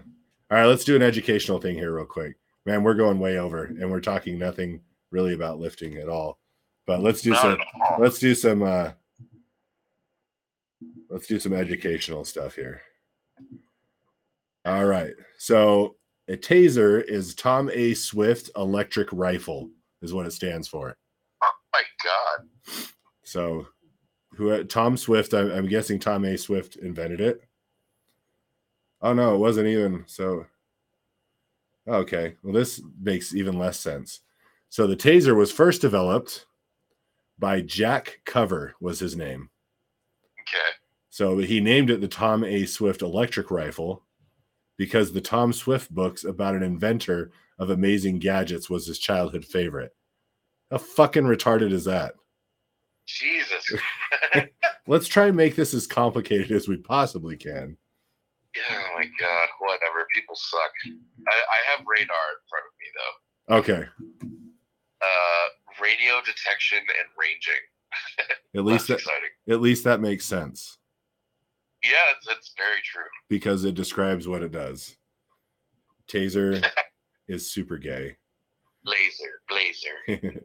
all 0.51 0.57
right, 0.57 0.65
let's 0.65 0.83
do 0.83 0.95
an 0.95 1.01
educational 1.01 1.59
thing 1.59 1.75
here 1.75 1.95
real 1.95 2.05
quick. 2.05 2.35
Man, 2.65 2.83
we're 2.83 2.93
going 2.93 3.19
way 3.19 3.37
over 3.37 3.65
and 3.65 3.89
we're 3.89 4.01
talking 4.01 4.37
nothing 4.37 4.81
really 5.11 5.33
about 5.33 5.59
lifting 5.59 5.97
at 5.97 6.09
all. 6.09 6.39
But 6.85 7.01
let's 7.01 7.21
do 7.21 7.31
Not 7.31 7.41
some 7.41 7.57
let's 7.99 8.19
do 8.19 8.35
some 8.35 8.61
uh 8.61 8.91
let's 11.09 11.27
do 11.27 11.39
some 11.39 11.53
educational 11.53 12.25
stuff 12.25 12.55
here. 12.55 12.81
All 14.65 14.85
right. 14.85 15.13
So 15.37 15.95
a 16.27 16.35
taser 16.35 17.03
is 17.03 17.35
Tom 17.35 17.69
A. 17.73 17.93
Swift 17.93 18.49
electric 18.55 19.09
rifle 19.11 19.69
is 20.01 20.13
what 20.13 20.25
it 20.25 20.31
stands 20.31 20.67
for. 20.67 20.95
Oh 21.43 21.51
my 21.73 21.81
god. 22.03 22.87
So 23.23 23.67
who 24.35 24.63
Tom 24.65 24.97
Swift, 24.97 25.33
I'm, 25.33 25.51
I'm 25.51 25.67
guessing 25.67 25.99
Tom 25.99 26.25
A. 26.25 26.37
Swift 26.37 26.75
invented 26.77 27.21
it. 27.21 27.41
Oh 29.05 29.13
no, 29.13 29.35
it 29.35 29.37
wasn't 29.37 29.67
even 29.67 30.03
so. 30.07 30.47
Okay, 31.87 32.33
well 32.41 32.53
this 32.53 32.81
makes 32.99 33.35
even 33.35 33.59
less 33.59 33.79
sense. 33.79 34.21
So 34.69 34.87
the 34.87 34.95
taser 34.95 35.35
was 35.35 35.51
first 35.51 35.79
developed 35.79 36.47
by 37.37 37.61
Jack 37.61 38.21
Cover 38.25 38.73
was 38.81 38.97
his 38.97 39.15
name. 39.15 39.51
Okay. 40.41 40.71
So 41.11 41.37
he 41.37 41.61
named 41.61 41.91
it 41.91 42.01
the 42.01 42.07
Tom 42.07 42.43
A. 42.43 42.65
Swift 42.65 43.03
electric 43.03 43.51
rifle 43.51 44.01
because 44.75 45.13
the 45.13 45.21
Tom 45.21 45.53
Swift 45.53 45.93
books 45.93 46.23
about 46.23 46.55
an 46.55 46.63
inventor 46.63 47.31
of 47.59 47.69
amazing 47.69 48.17
gadgets 48.17 48.71
was 48.71 48.87
his 48.87 48.97
childhood 48.97 49.45
favorite. 49.45 49.95
How 50.71 50.79
fucking 50.79 51.25
retarded 51.25 51.71
is 51.71 51.85
that? 51.85 52.15
Jesus. 53.05 53.71
Let's 54.87 55.07
try 55.07 55.27
and 55.27 55.37
make 55.37 55.55
this 55.55 55.75
as 55.75 55.85
complicated 55.85 56.51
as 56.51 56.67
we 56.67 56.77
possibly 56.77 57.37
can. 57.37 57.77
Oh 58.71 58.87
my 58.95 59.05
god. 59.19 59.47
Whatever. 59.59 60.05
People 60.13 60.35
suck. 60.35 60.71
I, 61.27 61.31
I 61.35 61.59
have 61.75 61.85
radar 61.85 62.25
in 62.33 62.41
front 62.49 62.65
of 62.65 62.73
me 62.79 62.87
though. 62.95 63.55
Okay. 63.57 63.87
Uh, 65.01 65.47
radio 65.81 66.19
detection 66.25 66.79
and 66.79 67.07
ranging. 67.19 68.33
At 68.55 68.65
least 68.65 68.87
That's 68.87 69.03
that, 69.03 69.09
exciting. 69.09 69.29
at 69.49 69.61
least 69.61 69.83
that 69.85 70.01
makes 70.01 70.25
sense 70.25 70.77
Yeah, 71.83 71.91
it's, 72.17 72.27
it's 72.27 72.53
very 72.57 72.81
true. 72.83 73.03
because 73.29 73.63
it 73.63 73.75
describes 73.75 74.27
what 74.27 74.41
it 74.41 74.51
does. 74.51 74.97
Taser 76.09 76.65
is 77.27 77.51
super 77.51 77.77
gay. 77.77 78.15
Laser, 78.85 79.41
blazer. 79.49 80.43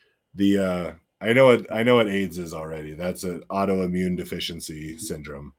the 0.34 0.58
uh 0.58 0.92
I 1.20 1.32
know 1.32 1.46
what 1.46 1.72
I 1.72 1.82
know 1.82 1.96
what 1.96 2.08
AIDS 2.08 2.38
is 2.38 2.54
already. 2.54 2.94
That's 2.94 3.24
an 3.24 3.42
autoimmune 3.50 4.16
deficiency 4.16 4.98
syndrome. 4.98 5.52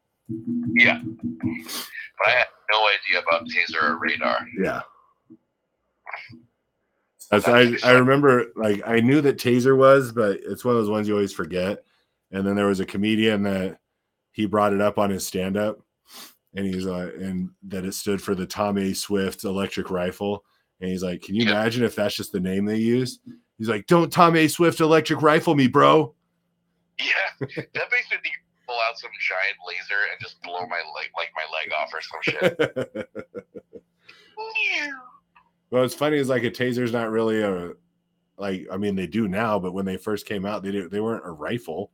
Yeah. 0.76 1.02
But 1.04 2.28
I 2.28 2.32
had 2.32 2.48
no 2.72 2.88
idea 2.88 3.22
about 3.28 3.48
taser 3.48 3.82
or 3.84 3.98
radar. 4.00 4.40
Yeah. 4.62 4.82
That's, 7.32 7.48
I, 7.48 7.76
I 7.84 7.92
remember 7.92 8.46
like 8.56 8.82
I 8.88 9.00
knew 9.02 9.22
that 9.22 9.38
taser 9.38 9.78
was, 9.78 10.12
but 10.12 10.40
it's 10.44 10.66
one 10.66 10.76
of 10.76 10.82
those 10.82 10.90
ones 10.90 11.08
you 11.08 11.14
always 11.14 11.34
forget. 11.34 11.84
And 12.32 12.46
then 12.46 12.56
there 12.56 12.66
was 12.68 12.80
a 12.80 12.86
comedian 12.86 13.44
that 13.44 13.78
he 14.32 14.46
brought 14.46 14.74
it 14.74 14.82
up 14.82 14.98
on 14.98 15.10
his 15.10 15.26
stand 15.26 15.58
up 15.58 15.80
and 16.56 16.66
he's 16.66 16.86
like 16.86 17.14
and 17.16 17.50
that 17.68 17.86
it 17.86 17.94
stood 17.94 18.22
for 18.22 18.34
the 18.34 18.46
Tom 18.48 18.78
A. 18.80 18.94
Swift 18.94 19.44
electric 19.44 19.90
rifle. 19.92 20.44
And 20.82 20.90
he's 20.90 21.04
like, 21.04 21.22
Can 21.22 21.36
you 21.36 21.44
Yeah. 21.46 21.52
imagine 21.52 21.84
if 21.84 21.96
that's 21.96 22.16
just 22.16 22.32
the 22.32 22.40
name 22.40 22.66
they 22.66 22.78
use? 22.78 23.20
He's 23.58 23.70
like, 23.70 23.86
Don't 23.88 24.12
Tom 24.12 24.36
A. 24.36 24.48
Swift 24.48 24.80
electric 24.80 25.22
rifle 25.22 25.54
me, 25.56 25.68
bro. 25.68 26.16
Yeah. 27.00 27.06
That 27.56 27.88
makes 27.92 28.10
me 28.12 28.18
think 28.24 28.36
pull 28.70 28.78
out 28.88 29.00
some 29.00 29.10
giant 29.20 29.58
laser 29.68 30.00
and 30.12 30.22
just 30.22 30.40
blow 30.44 30.60
my 30.68 30.78
leg 30.96 31.10
like 31.18 31.32
my 31.36 31.46
leg 31.52 31.72
off 31.80 31.90
or 31.92 32.02
some 32.02 32.22
shit. 32.22 33.08
Well, 35.72 35.84
it's 35.84 35.94
funny 35.94 36.18
is 36.18 36.30
like 36.30 36.44
a 36.44 36.50
taser's 36.50 36.92
not 36.94 37.12
really 37.12 37.42
a 37.44 37.74
like 38.38 38.66
I 38.72 38.78
mean 38.78 38.96
they 38.96 39.06
do 39.06 39.28
now, 39.28 39.60
but 39.60 39.74
when 39.74 39.86
they 39.86 39.98
first 39.98 40.26
came 40.26 40.44
out, 40.46 40.64
they 40.64 40.72
didn't 40.72 40.92
they 40.92 41.00
weren't 41.00 41.26
a 41.28 41.32
rifle. 41.32 41.92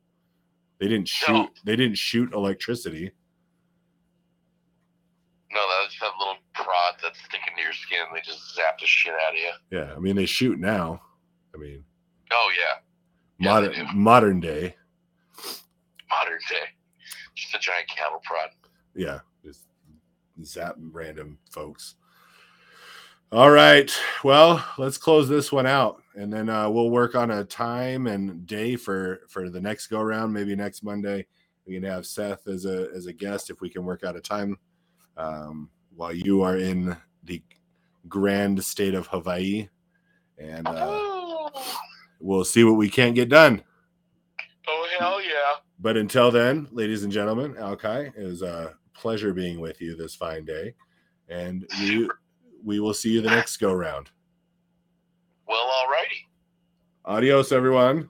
They 0.78 0.88
didn't 0.88 1.08
shoot 1.08 1.32
No. 1.32 1.48
they 1.64 1.76
didn't 1.76 1.98
shoot 1.98 2.32
electricity. 2.32 3.10
No, 5.52 5.60
that's 5.82 5.92
just 5.92 6.00
that 6.00 6.12
little 6.18 6.36
prod 6.54 6.94
that's 7.02 7.18
sticking 7.18 7.54
to 7.56 7.62
your 7.62 7.72
skin. 7.74 7.98
They 8.14 8.20
just 8.20 8.54
zap 8.54 8.78
the 8.78 8.86
shit 8.86 9.12
out 9.12 9.34
of 9.34 9.38
you. 9.38 9.50
Yeah, 9.70 9.92
I 9.94 9.98
mean 9.98 10.16
they 10.16 10.26
shoot 10.26 10.58
now. 10.58 11.02
I 11.54 11.58
mean 11.58 11.84
Oh 12.32 12.50
yeah, 12.56 13.44
Yeah, 13.44 13.50
modern 13.52 13.86
modern 13.94 14.40
day. 14.40 14.76
Modern 16.10 16.38
day. 16.48 16.66
Just 17.34 17.54
a 17.54 17.58
giant 17.58 17.88
cattle 17.88 18.20
prod. 18.24 18.50
Yeah, 18.94 19.20
just 19.44 19.64
zap 20.44 20.76
random 20.78 21.38
folks. 21.50 21.96
All 23.32 23.50
right. 23.50 23.92
Well, 24.22 24.64
let's 24.78 24.98
close 24.98 25.28
this 25.28 25.50
one 25.50 25.66
out 25.66 26.02
and 26.16 26.32
then 26.32 26.48
uh, 26.48 26.68
we'll 26.68 26.90
work 26.90 27.14
on 27.14 27.30
a 27.30 27.44
time 27.44 28.06
and 28.06 28.46
day 28.46 28.74
for 28.74 29.20
for 29.28 29.50
the 29.50 29.60
next 29.60 29.88
go 29.88 30.00
around. 30.00 30.32
Maybe 30.32 30.56
next 30.56 30.82
Monday 30.82 31.26
we 31.66 31.74
can 31.74 31.82
have 31.84 32.06
Seth 32.06 32.48
as 32.48 32.64
a 32.64 32.88
as 32.94 33.06
a 33.06 33.12
guest 33.12 33.50
if 33.50 33.60
we 33.60 33.68
can 33.68 33.84
work 33.84 34.02
out 34.02 34.16
a 34.16 34.20
time 34.20 34.58
um, 35.16 35.70
while 35.94 36.14
you 36.14 36.42
are 36.42 36.56
in 36.56 36.96
the 37.24 37.42
grand 38.08 38.64
state 38.64 38.94
of 38.94 39.06
Hawaii, 39.08 39.68
and 40.38 40.66
uh, 40.66 40.86
oh, 40.88 41.50
we'll 42.18 42.44
see 42.44 42.64
what 42.64 42.76
we 42.76 42.88
can't 42.88 43.14
get 43.14 43.28
done. 43.28 43.62
Oh 44.66 44.88
hell 44.98 45.22
yeah! 45.22 45.60
But 45.78 45.96
until 45.96 46.30
then, 46.30 46.68
ladies 46.72 47.02
and 47.04 47.12
gentlemen, 47.12 47.54
Alkai, 47.54 48.12
it 48.16 48.24
was 48.24 48.42
a 48.42 48.74
pleasure 48.94 49.34
being 49.34 49.60
with 49.60 49.80
you 49.80 49.94
this 49.94 50.14
fine 50.14 50.44
day, 50.44 50.74
and 51.28 51.66
we 51.80 52.08
we 52.64 52.80
will 52.80 52.94
see 52.94 53.10
you 53.10 53.20
the 53.20 53.30
next 53.30 53.58
go 53.58 53.72
round. 53.72 54.10
Well, 55.46 55.70
alrighty. 55.70 56.24
Adios, 57.04 57.52
everyone. 57.52 58.08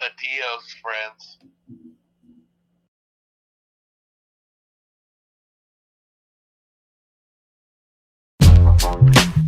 Adios, 0.00 0.74
friends. 0.82 1.38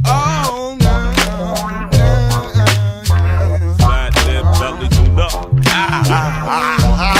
Oh, 0.06 0.76
no, 0.80 1.12
no, 1.12 1.54
no. 1.86 3.74
Flat 3.76 4.14
lip, 4.26 4.44
belly 4.58 4.88
tuned 4.88 5.20
up. 5.20 5.32
Yeah! 5.64 7.17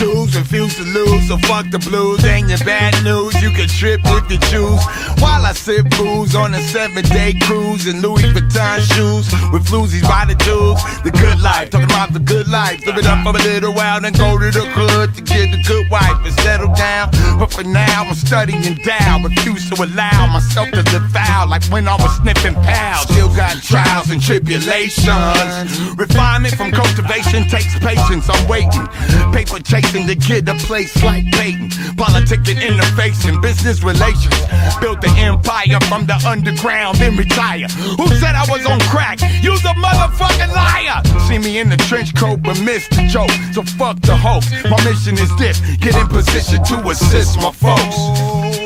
I 0.00 0.17
refuse 0.36 0.74
to 0.76 0.84
lose, 0.84 1.28
so 1.28 1.38
fuck 1.38 1.70
the 1.70 1.78
blues. 1.78 2.24
Ain't 2.24 2.48
your 2.48 2.58
bad 2.58 2.92
news, 3.04 3.34
you 3.42 3.50
can 3.50 3.68
trip 3.68 4.00
with 4.04 4.28
the 4.28 4.38
juice 4.50 4.84
While 5.20 5.44
I 5.46 5.52
sip 5.52 5.88
booze 5.96 6.34
on 6.34 6.54
a 6.54 6.60
seven 6.60 7.04
day 7.04 7.34
cruise 7.42 7.86
in 7.86 8.00
Louis 8.00 8.22
Vuitton 8.34 8.80
shoes 8.94 9.26
with 9.52 9.64
floozies 9.66 10.02
by 10.02 10.24
the 10.26 10.34
dudes. 10.44 10.82
The 11.02 11.10
good 11.10 11.40
life, 11.40 11.70
talking 11.70 11.86
about 11.86 12.12
the 12.12 12.20
good 12.20 12.48
life. 12.48 12.84
Live 12.86 12.98
it 12.98 13.06
up 13.06 13.22
for 13.24 13.30
a 13.30 13.42
little 13.42 13.72
while, 13.72 14.00
then 14.00 14.12
go 14.12 14.38
to 14.38 14.50
the 14.50 14.64
hood 14.76 15.14
to 15.14 15.22
get 15.22 15.54
a 15.54 15.60
good 15.66 15.90
wife 15.90 16.18
and 16.24 16.34
settle 16.40 16.72
down. 16.74 17.10
But 17.38 17.52
for 17.52 17.64
now, 17.64 18.04
I'm 18.04 18.14
studying 18.14 18.74
down, 18.84 19.22
refuse 19.22 19.68
to 19.70 19.82
allow 19.82 20.26
myself 20.32 20.70
to 20.70 20.82
foul 21.12 21.48
like 21.48 21.64
when 21.66 21.86
I 21.88 21.94
was 21.96 22.16
sniffing 22.18 22.54
pals. 22.54 23.08
Still 23.08 23.28
got 23.34 23.62
trials 23.62 24.10
and 24.10 24.20
tribulations. 24.20 25.96
Refinement 25.96 26.54
from 26.54 26.70
cultivation 26.72 27.48
takes 27.48 27.78
patience. 27.78 28.28
I'm 28.28 28.48
waiting, 28.48 28.86
paper 29.32 29.60
chasing 29.60 30.06
to 30.06 30.14
get 30.26 30.48
a 30.48 30.54
place 30.66 30.94
like 31.02 31.24
Peyton. 31.32 31.70
Politics 31.96 32.48
and 32.48 32.58
interfacing, 32.58 33.40
business 33.42 33.82
relations. 33.82 34.34
Built 34.80 35.00
the 35.00 35.12
empire 35.18 35.78
from 35.88 36.06
the 36.06 36.14
underground, 36.26 36.98
then 36.98 37.16
retire. 37.16 37.68
Who 37.98 38.08
said 38.16 38.34
I 38.34 38.44
was 38.48 38.66
on 38.66 38.80
crack? 38.92 39.20
You's 39.42 39.64
a 39.64 39.74
motherfucking 39.78 40.52
liar. 40.54 41.02
See 41.28 41.38
me 41.38 41.58
in 41.58 41.68
the 41.68 41.76
trench 41.76 42.14
coat, 42.14 42.42
but 42.42 42.60
missed 42.60 42.90
the 42.90 43.06
joke. 43.08 43.30
So 43.52 43.62
fuck 43.62 44.00
the 44.00 44.16
hoax. 44.16 44.50
My 44.64 44.82
mission 44.84 45.14
is 45.14 45.34
this: 45.36 45.60
get 45.76 45.94
in 45.96 46.06
position 46.08 46.62
to 46.64 46.88
assist 46.88 47.36
my 47.38 47.52
folks. 47.52 47.96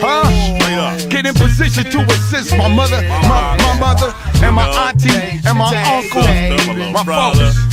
Huh? 0.04 1.08
Get 1.08 1.26
in 1.26 1.34
position 1.34 1.84
to 1.84 2.00
assist 2.12 2.56
my 2.56 2.68
mother, 2.68 3.02
my, 3.02 3.56
my 3.58 3.78
mother, 3.78 4.14
and 4.42 4.54
my 4.54 4.66
auntie, 4.88 5.40
and 5.46 5.58
my 5.58 5.70
uncle, 5.94 6.22
my 6.92 7.04
folks. 7.04 7.72